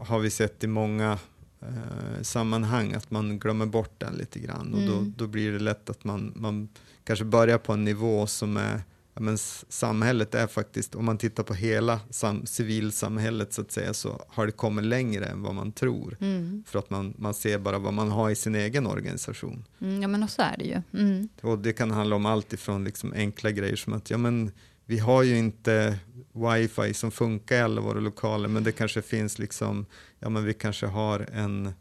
har 0.01 0.19
vi 0.19 0.31
sett 0.31 0.65
i 0.65 0.67
många 0.67 1.19
eh, 1.61 2.23
sammanhang 2.23 2.93
att 2.93 3.11
man 3.11 3.39
glömmer 3.39 3.67
bort 3.67 4.01
den 4.01 4.15
lite 4.15 4.39
grann 4.39 4.75
och 4.75 4.83
mm. 4.83 4.95
då, 4.95 5.25
då 5.25 5.27
blir 5.27 5.53
det 5.53 5.59
lätt 5.59 5.91
att 5.91 6.05
man, 6.05 6.33
man 6.37 6.69
kanske 7.05 7.25
börjar 7.25 7.59
på 7.59 7.73
en 7.73 7.85
nivå 7.85 8.27
som 8.27 8.57
är 8.57 8.83
men 9.21 9.39
samhället 9.69 10.35
är 10.35 10.47
faktiskt, 10.47 10.95
om 10.95 11.05
man 11.05 11.19
tittar 11.19 11.43
på 11.43 11.55
hela 11.55 12.01
sam, 12.11 12.47
civilsamhället 12.47 13.53
så 13.53 13.61
att 13.61 13.73
säga, 13.73 13.95
så 13.95 14.25
har 14.29 14.47
det 14.47 14.53
kommit 14.53 14.85
längre 14.85 15.25
än 15.25 15.43
vad 15.43 15.55
man 15.55 15.73
tror. 15.73 16.17
Mm. 16.21 16.65
För 16.67 16.79
att 16.79 16.91
man, 16.91 17.15
man 17.19 17.35
ser 17.35 17.59
bara 17.59 17.79
vad 17.79 17.95
man 17.95 18.11
har 18.11 18.31
i 18.31 18.35
sin 18.35 18.55
egen 18.55 18.87
organisation. 18.87 19.65
Mm, 19.81 20.03
ja 20.03 20.09
men 20.09 20.29
så 20.29 20.43
är 20.43 20.57
det 20.59 20.65
ju. 20.65 20.83
Mm. 21.01 21.29
Och 21.41 21.59
det 21.59 21.73
kan 21.73 21.91
handla 21.91 22.17
om 22.17 22.27
allt 22.27 22.53
ifrån 22.53 22.85
liksom 22.85 23.13
enkla 23.13 23.51
grejer 23.51 23.77
som 23.77 23.93
att 23.93 24.11
ja, 24.11 24.19
men 24.19 24.51
vi 24.85 24.99
har 24.99 25.23
ju 25.23 25.39
inte 25.39 25.99
wifi 26.33 26.95
som 26.95 27.11
funkar 27.11 27.57
i 27.57 27.61
alla 27.61 27.81
våra 27.81 28.01
lokaler, 28.01 28.49
men 28.49 28.65
det 28.65 28.73
kanske 28.73 29.03
finns 29.03 29.39
liksom, 29.39 29.87
ja 30.19 30.29
men 30.29 30.45
vi 30.45 30.55
kanske 30.55 30.87
har 30.87 31.29
en 31.33 31.73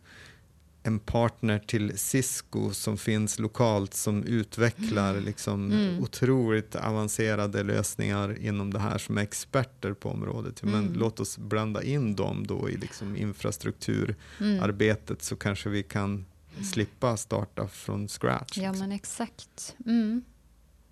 en 0.87 0.99
partner 0.99 1.59
till 1.59 1.97
Cisco 1.97 2.73
som 2.73 2.97
finns 2.97 3.39
lokalt 3.39 3.93
som 3.93 4.23
utvecklar 4.23 5.11
mm. 5.11 5.25
liksom 5.25 5.71
mm. 5.71 6.03
otroligt 6.03 6.75
avancerade 6.75 7.63
lösningar 7.63 8.45
inom 8.45 8.73
det 8.73 8.79
här 8.79 8.97
som 8.97 9.17
är 9.17 9.21
experter 9.21 9.93
på 9.93 10.09
området. 10.09 10.63
Men 10.63 10.73
mm. 10.73 10.93
låt 10.93 11.19
oss 11.19 11.37
blanda 11.37 11.83
in 11.83 12.15
dem 12.15 12.47
då 12.47 12.69
i 12.69 12.77
liksom 12.77 13.17
infrastrukturarbetet 13.17 15.09
mm. 15.09 15.19
så 15.19 15.35
kanske 15.35 15.69
vi 15.69 15.83
kan 15.83 16.25
slippa 16.71 17.17
starta 17.17 17.67
från 17.67 18.07
scratch. 18.07 18.57
Ja 18.57 18.73
men 18.73 18.91
exakt. 18.91 19.75
Mm. 19.85 20.23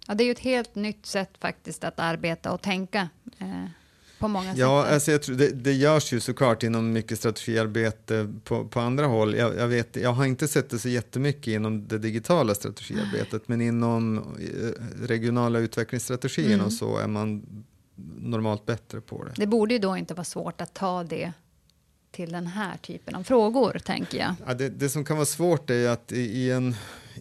Ja, 0.08 0.14
det 0.14 0.24
är 0.24 0.26
ju 0.26 0.32
ett 0.32 0.40
helt 0.40 0.76
nytt 0.76 1.06
sätt 1.06 1.38
faktiskt 1.40 1.84
att 1.84 2.00
arbeta 2.00 2.52
och 2.52 2.62
tänka. 2.62 3.10
Eh 3.40 3.66
på 4.20 4.28
många 4.28 4.50
sätt? 4.50 4.60
Ja, 4.60 4.86
alltså 4.86 5.12
jag 5.12 5.22
tror, 5.22 5.36
det, 5.36 5.50
det 5.50 5.74
görs 5.74 6.14
ju 6.14 6.20
såklart 6.20 6.64
inom 6.64 6.94
mycket 6.94 7.18
strategiarbete 7.20 8.34
på, 8.44 8.68
på 8.68 8.80
andra 8.80 9.06
håll. 9.06 9.36
Jag, 9.36 9.56
jag, 9.56 9.68
vet, 9.68 9.96
jag 9.96 10.14
har 10.14 10.26
inte 10.26 10.48
sett 10.48 10.70
det 10.70 10.80
så 10.80 10.90
jättemycket 10.90 11.48
inom 11.48 11.88
det 11.88 11.98
digitala 11.98 12.56
strategiarbetet, 12.56 13.48
men 13.48 13.62
inom 13.62 14.18
eh, 14.18 15.06
regionala 15.08 15.60
utvecklingsstrategierna 15.60 16.54
mm. 16.54 16.66
och 16.66 16.74
så 16.74 16.98
är 16.98 17.08
man 17.08 17.46
normalt 18.18 18.66
bättre 18.66 19.02
på 19.02 19.24
det. 19.24 19.32
Det 19.36 19.48
borde 19.48 19.74
ju 19.74 19.80
då 19.80 19.98
inte 19.98 20.14
vara 20.14 20.24
svårt 20.24 20.62
att 20.62 20.74
ta 20.74 21.04
det 21.04 21.34
till 22.12 22.32
den 22.32 22.48
här 22.48 22.78
typen 22.78 23.16
av 23.16 23.24
frågor, 23.24 23.80
tänker 23.86 24.18
jag. 24.18 24.36
Ja, 24.48 24.54
det, 24.54 24.70
det 24.70 24.90
som 24.90 25.06
kan 25.06 25.18
vara 25.18 25.26
svårt 25.26 25.70
är 25.70 25.90
att 25.90 26.12
i, 26.12 26.22
i 26.22 26.52
en 26.52 26.76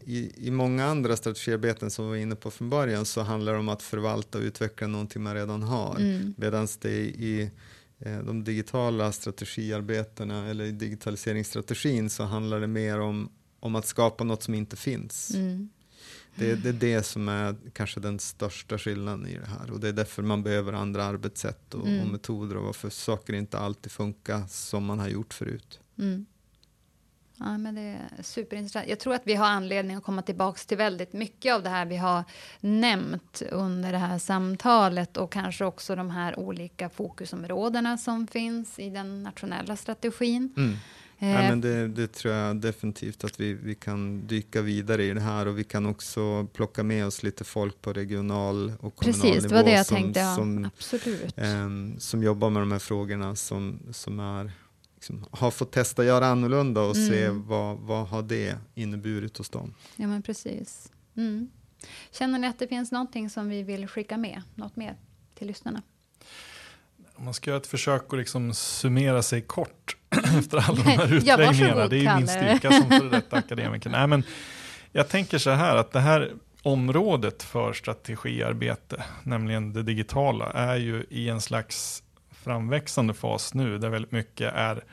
i, 0.07 0.33
i 0.37 0.51
många 0.51 0.85
andra 0.85 1.17
strategiarbeten 1.17 1.91
som 1.91 2.05
vi 2.05 2.09
var 2.09 2.17
inne 2.17 2.37
på 2.37 2.51
från 2.51 2.71
början 2.71 3.05
så 3.05 3.23
handlar 3.23 3.53
det 3.53 3.59
om 3.59 3.69
att 3.69 3.83
förvalta 3.83 4.39
och 4.39 4.45
utveckla 4.45 4.87
någonting 4.87 5.23
man 5.23 5.35
redan 5.35 5.63
har. 5.63 5.97
Mm. 5.97 6.35
Medan 6.37 6.69
det 6.81 7.01
i 7.01 7.51
eh, 7.99 8.19
de 8.19 8.45
digitala 8.45 9.13
strategiarbetena 9.13 10.51
eller 10.51 10.65
i 10.65 10.73
digitaliseringsstrategin 10.73 12.11
så 12.11 12.23
handlar 12.23 12.61
det 12.61 12.67
mer 12.67 13.01
om, 13.01 13.31
om 13.61 13.75
att 13.75 13.87
skapa 13.87 14.25
något 14.25 14.43
som 14.43 14.55
inte 14.55 14.77
finns. 14.77 15.31
Mm. 15.35 15.69
Det, 16.37 16.55
det, 16.55 16.69
är 16.69 16.73
det 16.73 17.03
som 17.03 17.29
är 17.29 17.57
kanske 17.73 18.01
den 18.01 18.19
största 18.19 18.79
skillnaden 18.79 19.27
i 19.27 19.39
det 19.39 19.47
här 19.47 19.71
och 19.71 19.81
det 19.81 19.89
är 19.89 19.93
därför 19.93 20.23
man 20.23 20.43
behöver 20.43 20.73
andra 20.73 21.05
arbetssätt 21.05 21.75
och, 21.75 21.87
mm. 21.87 22.01
och 22.01 22.07
metoder 22.07 22.57
och 22.57 22.65
varför 22.65 22.91
saker 22.91 23.33
inte 23.33 23.59
alltid 23.59 23.93
funkar 23.93 24.43
som 24.49 24.85
man 24.85 24.99
har 24.99 25.09
gjort 25.09 25.35
förut. 25.35 25.81
Mm. 25.99 26.27
Ja, 27.37 27.59
men 27.59 27.75
det 27.75 27.81
är 27.81 28.23
superintressant. 28.23 28.89
Jag 28.89 28.99
tror 28.99 29.15
att 29.15 29.23
vi 29.25 29.35
har 29.35 29.47
anledning 29.47 29.97
att 29.97 30.05
komma 30.05 30.23
tillbaka 30.23 30.59
till 30.67 30.77
väldigt 30.77 31.13
mycket 31.13 31.55
av 31.55 31.63
det 31.63 31.69
här 31.69 31.87
vi 31.87 31.97
har 31.97 32.25
nämnt 32.61 33.43
under 33.53 33.93
det 33.93 33.99
här 33.99 34.19
samtalet 34.19 35.17
och 35.17 35.33
kanske 35.33 35.65
också 35.65 35.97
de 35.97 36.11
här 36.11 36.39
olika 36.39 36.89
fokusområdena 36.89 37.99
som 37.99 38.27
finns 38.27 38.79
i 38.79 38.91
den 38.91 39.23
nationella 39.23 39.77
strategin. 39.77 40.55
Mm. 40.57 40.77
Eh, 41.19 41.31
ja, 41.31 41.39
men 41.39 41.61
det, 41.61 41.89
det, 41.89 42.13
tror 42.13 42.35
jag 42.35 42.57
definitivt 42.57 43.25
att 43.25 43.41
vi, 43.41 43.53
vi 43.53 43.75
kan 43.75 44.27
dyka 44.27 44.63
vidare 44.63 45.05
i 45.05 45.15
det 45.15 45.21
här 45.21 45.47
och 45.47 45.59
vi 45.59 45.65
kan 45.65 45.87
också 45.87 46.47
plocka 46.53 46.83
med 46.83 47.07
oss 47.07 47.23
lite 47.23 47.45
folk 47.45 47.83
på 47.83 47.93
regional 47.93 48.73
och 48.81 48.97
kommunal 48.97 49.21
Precis, 49.23 49.43
nivå 49.43 49.49
det 49.49 49.55
var 49.55 49.65
det 49.65 49.71
jag 49.71 49.87
som, 49.87 49.97
tänkte. 49.97 50.21
Ja, 50.21 50.35
som, 50.35 50.65
absolut. 50.65 51.39
Eh, 51.39 51.69
som 51.99 52.23
jobbar 52.23 52.51
med 52.51 52.63
de 52.63 52.73
här 52.73 52.79
frågorna 52.79 53.37
som, 53.37 53.79
som 53.93 54.21
är 54.21 54.53
liksom, 55.11 55.29
har 55.31 55.51
fått 55.51 55.73
testa 55.73 56.03
att 56.03 56.09
göra 56.09 56.27
annorlunda 56.27 56.81
och 56.81 56.97
mm. 56.97 57.09
se 57.09 57.29
vad, 57.29 57.79
vad 57.79 58.09
har 58.09 58.23
det 58.23 58.59
inneburit 58.75 59.39
hos 59.39 59.49
dem. 59.49 59.75
Ja, 59.97 60.07
men 60.07 60.23
precis. 60.23 60.93
Mm. 61.17 61.51
Känner 62.11 62.39
ni 62.39 62.47
att 62.47 62.59
det 62.59 62.69
finns 62.69 62.93
någonting 62.93 63.31
som 63.31 63.49
vi 63.49 63.63
vill 63.63 63.89
skicka 63.89 64.17
med, 64.17 64.43
något 64.55 64.77
mer 64.77 64.97
till 65.35 65.47
lyssnarna? 65.47 65.83
Om 67.15 67.25
man 67.25 67.35
ska 67.35 67.51
göra 67.51 67.61
ett 67.61 67.67
försök 67.67 68.13
att 68.13 68.19
liksom 68.19 68.55
summera 68.55 69.23
sig 69.23 69.43
kort 69.43 69.97
efter 70.39 70.59
alla 70.59 70.83
de 70.83 70.91
här 70.91 71.15
utläggningarna, 71.15 71.81
ja, 71.81 71.89
det 71.89 71.97
är 71.97 72.13
ju 72.13 72.17
min 72.17 72.29
styrka 72.29 72.73
som 72.73 72.89
före 72.89 73.09
detta 73.09 73.37
akademiker. 73.37 73.91
Nej, 73.91 74.07
men 74.07 74.23
jag 74.93 75.09
tänker 75.09 75.39
så 75.39 75.51
här 75.51 75.77
att 75.77 75.93
det 75.93 76.01
här 76.01 76.33
området 76.63 77.43
för 77.43 77.73
strategiarbete, 77.73 79.05
nämligen 79.23 79.73
det 79.73 79.83
digitala, 79.83 80.53
är 80.53 80.77
ju 80.77 81.07
i 81.11 81.29
en 81.29 81.41
slags 81.41 82.04
framväxande 82.45 83.15
fas 83.15 83.55
nu 83.55 83.79
där 83.79 83.89
väldigt 83.89 84.13
mycket 84.13 84.53
är, 84.55 84.85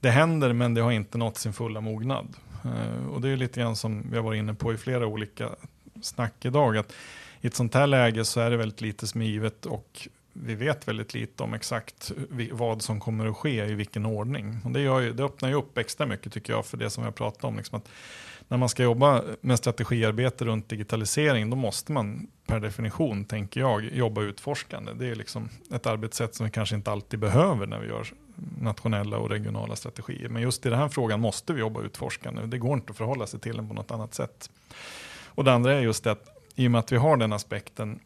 det 0.00 0.10
händer 0.10 0.52
men 0.52 0.74
det 0.74 0.80
har 0.80 0.92
inte 0.92 1.18
nått 1.18 1.38
sin 1.38 1.52
fulla 1.52 1.80
mognad. 1.80 2.36
Eh, 2.64 3.06
och 3.06 3.20
det 3.20 3.28
är 3.28 3.36
lite 3.36 3.60
grann 3.60 3.76
som 3.76 4.10
vi 4.10 4.16
har 4.16 4.24
varit 4.24 4.38
inne 4.38 4.54
på 4.54 4.72
i 4.72 4.76
flera 4.76 5.06
olika 5.06 5.50
snack 6.02 6.44
idag, 6.44 6.76
att 6.76 6.92
i 7.40 7.46
ett 7.46 7.54
sånt 7.54 7.74
här 7.74 7.86
läge 7.86 8.24
så 8.24 8.40
är 8.40 8.50
det 8.50 8.56
väldigt 8.56 8.80
lite 8.80 9.06
som 9.06 9.22
är 9.22 9.26
givet 9.26 9.66
och 9.66 10.08
vi 10.32 10.54
vet 10.54 10.88
väldigt 10.88 11.14
lite 11.14 11.42
om 11.42 11.54
exakt 11.54 12.12
vad 12.52 12.82
som 12.82 13.00
kommer 13.00 13.26
att 13.26 13.36
ske 13.36 13.64
i 13.64 13.74
vilken 13.74 14.06
ordning. 14.06 14.60
Och 14.64 14.70
det, 14.70 14.80
gör 14.80 15.00
ju, 15.00 15.12
det 15.12 15.24
öppnar 15.24 15.48
ju 15.48 15.54
upp 15.54 15.78
extra 15.78 16.06
mycket 16.06 16.32
tycker 16.32 16.52
jag 16.52 16.66
för 16.66 16.76
det 16.76 16.90
som 16.90 17.02
vi 17.02 17.06
har 17.06 17.12
pratat 17.12 17.44
om. 17.44 17.56
Liksom 17.56 17.78
att 17.78 17.88
när 18.54 18.58
man 18.58 18.68
ska 18.68 18.82
jobba 18.82 19.22
med 19.40 19.58
strategiarbete 19.58 20.44
runt 20.44 20.68
digitalisering, 20.68 21.50
då 21.50 21.56
måste 21.56 21.92
man 21.92 22.26
per 22.46 22.60
definition, 22.60 23.24
tänker 23.24 23.60
jag, 23.60 23.84
jobba 23.84 24.22
utforskande. 24.22 24.92
Det 24.92 25.06
är 25.06 25.14
liksom 25.14 25.48
ett 25.72 25.86
arbetssätt 25.86 26.34
som 26.34 26.46
vi 26.46 26.52
kanske 26.52 26.74
inte 26.74 26.90
alltid 26.90 27.20
behöver 27.20 27.66
när 27.66 27.78
vi 27.78 27.88
gör 27.88 28.06
nationella 28.60 29.18
och 29.18 29.30
regionala 29.30 29.76
strategier. 29.76 30.28
Men 30.28 30.42
just 30.42 30.66
i 30.66 30.68
den 30.68 30.78
här 30.78 30.88
frågan 30.88 31.20
måste 31.20 31.52
vi 31.52 31.60
jobba 31.60 31.82
utforskande. 31.82 32.46
Det 32.46 32.58
går 32.58 32.74
inte 32.74 32.90
att 32.90 32.96
förhålla 32.96 33.26
sig 33.26 33.40
till 33.40 33.56
den 33.56 33.68
på 33.68 33.74
något 33.74 33.90
annat 33.90 34.14
sätt. 34.14 34.50
Och 35.24 35.44
det 35.44 35.52
andra 35.52 35.72
är 35.72 35.80
just 35.80 36.04
det 36.04 36.10
att 36.10 36.28
i 36.54 36.66
och 36.66 36.70
med 36.70 36.78
att 36.78 36.92
vi 36.92 36.96
har 36.96 37.16
den 37.16 37.32
aspekten 37.32 38.00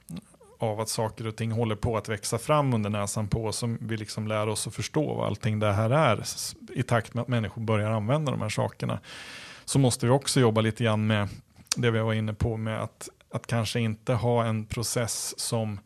av 0.58 0.80
att 0.80 0.88
saker 0.88 1.26
och 1.26 1.36
ting 1.36 1.52
håller 1.52 1.76
på 1.76 1.96
att 1.96 2.08
växa 2.08 2.38
fram 2.38 2.74
under 2.74 2.90
näsan 2.90 3.28
på 3.28 3.44
oss, 3.46 3.56
som 3.56 3.78
vi 3.80 3.96
liksom 3.96 4.28
lär 4.28 4.48
oss 4.48 4.66
att 4.66 4.74
förstå 4.74 5.14
vad 5.14 5.26
allting 5.26 5.58
det 5.58 5.72
här 5.72 5.90
är 5.90 6.24
i 6.74 6.82
takt 6.82 7.14
med 7.14 7.22
att 7.22 7.28
människor 7.28 7.62
börjar 7.62 7.90
använda 7.90 8.32
de 8.32 8.40
här 8.40 8.48
sakerna. 8.48 9.00
Så 9.68 9.78
måste 9.78 10.06
vi 10.06 10.12
också 10.12 10.40
jobba 10.40 10.60
lite 10.60 10.84
grann 10.84 11.06
med 11.06 11.28
det 11.76 11.90
vi 11.90 11.98
var 11.98 12.12
inne 12.14 12.34
på 12.34 12.56
med 12.56 12.82
att, 12.82 13.08
att 13.30 13.46
kanske 13.46 13.80
inte 13.80 14.12
ha 14.12 14.44
en 14.44 14.66
process 14.66 15.40
som 15.40 15.80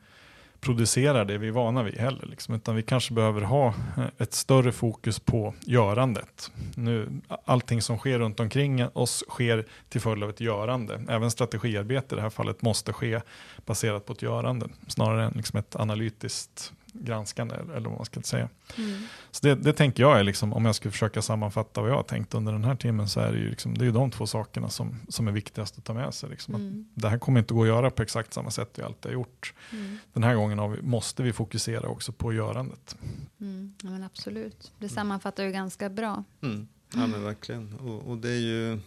producerar 0.61 1.25
det 1.25 1.39
vi 1.39 1.49
är 1.49 1.53
vana 1.53 1.83
vid 1.83 1.99
heller. 1.99 2.27
Liksom, 2.27 2.55
utan 2.55 2.77
vi 2.77 2.83
kanske 2.83 3.15
behöver 3.15 3.41
ha 3.41 3.67
eh, 3.69 4.05
ett 4.19 4.35
större 4.35 4.73
fokus 4.73 5.19
på 5.19 5.55
görandet. 5.61 6.51
Nu, 6.75 7.21
allting 7.45 7.83
som 7.83 7.99
sker 7.99 8.19
runt 8.19 8.41
omkring 8.41 8.87
oss 8.93 9.25
sker 9.29 9.67
till 9.89 10.01
följd 10.01 10.23
av 10.23 10.31
ett 10.31 10.41
görande. 10.41 11.03
Även 11.09 11.31
strategiarbete 11.31 12.15
i 12.15 12.17
det 12.17 12.23
här 12.23 12.31
fallet 12.31 12.63
måste 12.63 12.93
ske 12.93 13.21
baserat 13.67 14.07
på 14.07 14.13
ett 14.13 14.23
görande 14.23 14.69
snarare 14.89 15.25
än 15.25 15.33
liksom 15.33 15.59
ett 15.59 15.77
analytiskt 15.77 16.73
granskande 16.93 17.55
eller 17.55 17.89
vad 17.89 17.99
man 17.99 18.05
ska 18.05 18.21
säga. 18.23 18.49
Mm. 18.79 19.03
Så 19.31 19.47
det, 19.47 19.55
det, 19.55 19.73
tänker 19.73 20.03
jag 20.03 20.19
är, 20.19 20.25
liksom, 20.25 20.53
om 20.53 20.65
jag 20.65 20.75
skulle 20.75 20.93
försöka 20.93 21.23
sammanfatta 21.23 21.81
vad 21.81 21.91
jag 21.91 21.97
har 21.97 22.03
tänkt 22.03 22.35
under 22.35 22.53
den 22.53 22.65
här 22.65 22.75
timmen, 22.75 23.09
så 23.09 23.21
är 23.21 23.33
det 23.33 23.39
ju 23.39 23.51
liksom, 23.51 23.79
det 23.79 23.87
är 23.87 23.93
de 23.93 24.11
två 24.11 24.27
sakerna 24.27 24.71
som, 24.71 25.01
som 25.09 25.29
är 25.29 25.33
viktigast 25.33 25.79
att 25.79 25.85
ta 25.85 25.95
med 25.95 26.15
sig. 26.15 26.31
Liksom. 26.31 26.55
Mm. 26.55 26.89
det 26.95 27.09
här 27.09 27.19
kommer 27.19 27.41
inte 27.41 27.55
gå 27.55 27.63
att 27.63 27.69
göra 27.69 27.91
på 27.91 28.03
exakt 28.03 28.35
samma 28.35 28.51
sätt 28.51 28.71
vi 28.75 28.83
alltid 28.83 29.07
har 29.07 29.13
gjort. 29.13 29.55
Mm. 29.73 29.99
Den 30.13 30.23
här 30.23 30.35
gången 30.35 30.73
vi, 30.73 30.83
måste 30.83 31.23
vi 31.23 31.33
fokusera 31.33 31.89
också 31.89 32.13
på 32.13 32.33
görandet. 32.33 32.97
Mm. 33.41 33.75
Ja, 33.83 33.91
men 33.91 34.03
absolut, 34.03 34.73
det 34.79 34.89
sammanfattar 34.89 35.45
ju 35.45 35.53
ganska 35.53 35.89
bra. 35.89 36.25
Mm. 36.41 36.69
Ja 36.95 37.07
men 37.07 37.25
verkligen, 37.25 37.75
och, 37.75 38.11
och 38.11 38.19
det 38.19 38.29
är 38.29 38.41
ju 38.41 38.79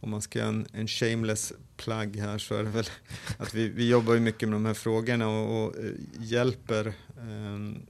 om 0.00 0.10
man 0.10 0.22
ska 0.22 0.38
göra 0.38 0.48
en, 0.48 0.66
en 0.72 0.88
shameless 0.88 1.52
plug 1.76 2.16
här 2.16 2.38
så 2.38 2.54
är 2.54 2.64
det 2.64 2.70
väl 2.70 2.86
att 3.38 3.54
vi, 3.54 3.68
vi 3.68 3.88
jobbar 3.88 4.14
ju 4.14 4.20
mycket 4.20 4.48
med 4.48 4.56
de 4.56 4.66
här 4.66 4.74
frågorna 4.74 5.28
och, 5.28 5.64
och 5.64 5.76
eh, 5.76 5.90
hjälper 6.18 6.86
eh, 6.86 7.82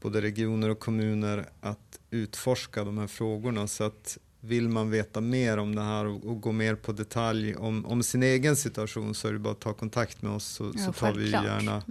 både 0.00 0.20
regioner 0.20 0.68
och 0.68 0.78
kommuner 0.78 1.46
att 1.60 2.00
utforska 2.10 2.84
de 2.84 2.98
här 2.98 3.06
frågorna. 3.06 3.66
Så 3.66 3.84
att 3.84 4.18
vill 4.40 4.68
man 4.68 4.90
veta 4.90 5.20
mer 5.20 5.58
om 5.58 5.74
det 5.74 5.82
här 5.82 6.06
och, 6.06 6.24
och 6.24 6.40
gå 6.40 6.52
mer 6.52 6.74
på 6.74 6.92
detalj 6.92 7.54
om, 7.54 7.86
om, 7.86 8.02
sin 8.02 8.22
egen 8.22 8.56
situation 8.56 9.14
så 9.14 9.28
är 9.28 9.32
det 9.32 9.38
bara 9.38 9.52
att 9.52 9.60
ta 9.60 9.72
kontakt 9.72 10.22
med 10.22 10.32
oss 10.32 10.44
så, 10.44 10.72
ja, 10.74 10.84
så 10.84 10.92
tar 10.92 11.12
vi 11.12 11.30
gärna 11.30 11.82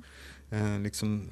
eh, 0.49 0.79
liksom 0.79 1.29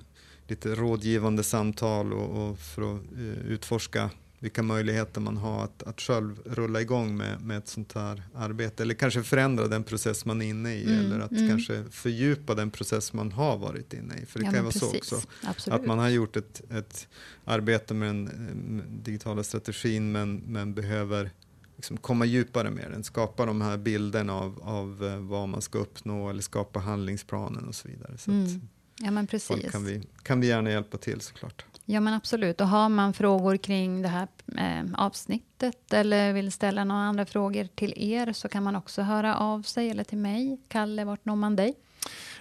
lite 0.47 0.75
rådgivande 0.75 1.43
samtal 1.43 2.13
och, 2.13 2.49
och 2.49 2.59
för 2.59 2.95
att 2.95 3.01
eh, 3.13 3.51
utforska 3.51 4.09
vilka 4.39 4.63
möjligheter 4.63 5.21
man 5.21 5.37
har 5.37 5.63
att, 5.63 5.83
att 5.83 6.01
själv 6.01 6.39
rulla 6.45 6.81
igång 6.81 7.17
med, 7.17 7.41
med 7.41 7.57
ett 7.57 7.67
sånt 7.67 7.93
här 7.93 8.23
arbete. 8.35 8.83
Eller 8.83 8.93
kanske 8.93 9.23
förändra 9.23 9.67
den 9.67 9.83
process 9.83 10.25
man 10.25 10.41
är 10.41 10.45
inne 10.45 10.73
i 10.73 10.83
mm, 10.83 11.05
eller 11.05 11.19
att 11.19 11.31
mm. 11.31 11.49
kanske 11.49 11.83
fördjupa 11.91 12.55
den 12.55 12.71
process 12.71 13.13
man 13.13 13.31
har 13.31 13.57
varit 13.57 13.93
inne 13.93 14.15
i. 14.23 14.25
För 14.25 14.39
det 14.39 14.45
ja, 14.45 14.51
kan 14.51 14.63
vara 14.63 14.71
precis. 14.71 14.89
så 14.89 14.97
också. 14.97 15.21
Absolut. 15.43 15.79
Att 15.79 15.85
man 15.85 15.99
har 15.99 16.09
gjort 16.09 16.35
ett, 16.35 16.61
ett 16.71 17.07
arbete 17.45 17.93
med 17.93 18.09
den 18.09 18.83
digitala 19.03 19.43
strategin 19.43 20.11
men, 20.11 20.35
men 20.35 20.73
behöver 20.73 21.31
liksom 21.75 21.97
komma 21.97 22.25
djupare 22.25 22.69
med 22.69 22.91
den, 22.91 23.03
skapa 23.03 23.45
de 23.45 23.61
här 23.61 23.77
bilderna 23.77 24.33
av, 24.33 24.59
av 24.63 25.05
eh, 25.05 25.17
vad 25.17 25.49
man 25.49 25.61
ska 25.61 25.79
uppnå 25.79 26.29
eller 26.29 26.41
skapa 26.41 26.79
handlingsplanen 26.79 27.67
och 27.67 27.75
så 27.75 27.87
vidare. 27.87 28.17
Så 28.17 28.31
mm. 28.31 28.61
Ja, 29.01 29.11
men 29.11 29.27
precis. 29.27 29.71
kan 29.71 29.85
vi, 29.85 30.01
kan 30.23 30.39
vi 30.39 30.47
gärna 30.47 30.71
hjälpa 30.71 30.97
till 30.97 31.21
såklart. 31.21 31.65
Ja, 31.91 31.99
men 31.99 32.13
absolut. 32.13 32.61
Och 32.61 32.67
har 32.67 32.89
man 32.89 33.13
frågor 33.13 33.57
kring 33.57 34.01
det 34.01 34.07
här 34.07 34.27
eh, 34.57 34.85
avsnittet 34.93 35.93
eller 35.93 36.33
vill 36.33 36.51
ställa 36.51 36.83
några 36.83 37.01
andra 37.01 37.25
frågor 37.25 37.67
till 37.75 37.93
er 37.97 38.33
så 38.33 38.49
kan 38.49 38.63
man 38.63 38.75
också 38.75 39.01
höra 39.01 39.37
av 39.37 39.61
sig 39.61 39.89
eller 39.89 40.03
till 40.03 40.17
mig. 40.17 40.59
Kalle, 40.67 41.05
vart 41.05 41.25
når 41.25 41.35
man 41.35 41.55
dig? 41.55 41.73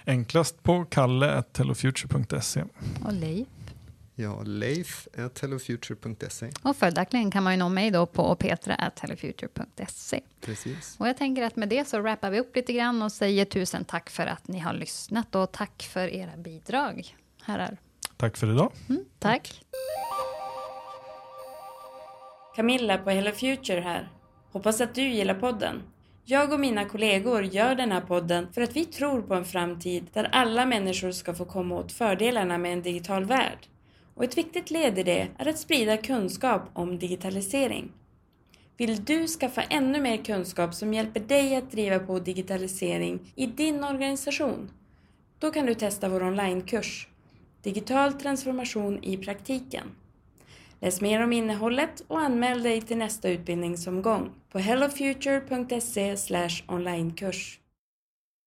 Enklast 0.05 0.63
på 0.63 0.85
kalle.hellofuture.se. 0.85 2.63
Och 3.05 3.13
Leif? 3.13 3.47
Ja, 4.15 4.41
Leif 4.43 5.07
hellofuture.se. 5.41 6.49
Och 6.61 6.77
följaktligen 6.77 7.31
kan 7.31 7.43
man 7.43 7.53
ju 7.53 7.59
nå 7.59 7.69
mig 7.69 7.91
då 7.91 8.05
på 8.05 8.35
petra.hellofuture.se. 8.35 10.21
Precis. 10.41 10.95
Och 10.99 11.07
jag 11.07 11.17
tänker 11.17 11.43
att 11.43 11.55
med 11.55 11.69
det 11.69 11.87
så 11.87 11.99
wrappar 11.99 12.31
vi 12.31 12.39
upp 12.39 12.55
lite 12.55 12.73
grann 12.73 13.01
och 13.01 13.11
säger 13.11 13.45
tusen 13.45 13.85
tack 13.85 14.09
för 14.09 14.25
att 14.25 14.47
ni 14.47 14.59
har 14.59 14.73
lyssnat 14.73 15.35
och 15.35 15.51
tack 15.51 15.89
för 15.93 16.07
era 16.07 16.37
bidrag, 16.37 17.15
herrar. 17.43 17.77
Tack 18.19 18.37
för 18.37 18.51
idag. 18.51 18.71
Mm, 18.89 19.05
tack. 19.19 19.61
Camilla 22.55 22.97
på 22.97 23.09
Hello 23.09 23.31
Future 23.31 23.79
här. 23.79 24.09
Hoppas 24.51 24.81
att 24.81 24.95
du 24.95 25.01
gillar 25.01 25.33
podden. 25.33 25.83
Jag 26.25 26.53
och 26.53 26.59
mina 26.59 26.85
kollegor 26.85 27.43
gör 27.43 27.75
den 27.75 27.91
här 27.91 28.01
podden 28.01 28.53
för 28.53 28.61
att 28.61 28.75
vi 28.75 28.85
tror 28.85 29.21
på 29.21 29.33
en 29.33 29.45
framtid 29.45 30.07
där 30.13 30.23
alla 30.23 30.65
människor 30.65 31.11
ska 31.11 31.33
få 31.33 31.45
komma 31.45 31.75
åt 31.75 31.91
fördelarna 31.91 32.57
med 32.57 32.73
en 32.73 32.81
digital 32.81 33.25
värld. 33.25 33.67
Och 34.15 34.23
ett 34.23 34.37
viktigt 34.37 34.71
led 34.71 34.99
i 34.99 35.03
det 35.03 35.27
är 35.37 35.49
att 35.49 35.59
sprida 35.59 35.97
kunskap 35.97 36.69
om 36.73 36.99
digitalisering. 36.99 37.91
Vill 38.77 39.05
du 39.05 39.27
skaffa 39.27 39.61
ännu 39.61 40.01
mer 40.01 40.17
kunskap 40.17 40.73
som 40.73 40.93
hjälper 40.93 41.19
dig 41.19 41.55
att 41.55 41.71
driva 41.71 41.99
på 41.99 42.19
digitalisering 42.19 43.33
i 43.35 43.45
din 43.45 43.83
organisation? 43.83 44.71
Då 45.39 45.51
kan 45.51 45.65
du 45.65 45.73
testa 45.73 46.09
vår 46.09 46.23
onlinekurs 46.23 47.08
Digital 47.63 48.13
transformation 48.13 49.03
i 49.03 49.17
praktiken. 49.17 49.91
Läs 50.79 51.01
mer 51.01 51.23
om 51.23 51.33
innehållet 51.33 52.03
och 52.07 52.19
anmäl 52.19 52.63
dig 52.63 52.81
till 52.81 52.97
nästa 52.97 53.29
utbildningsomgång 53.29 54.29
på 54.51 54.59
hellofuture.se 54.59 56.15
onlinekurs. 56.67 57.58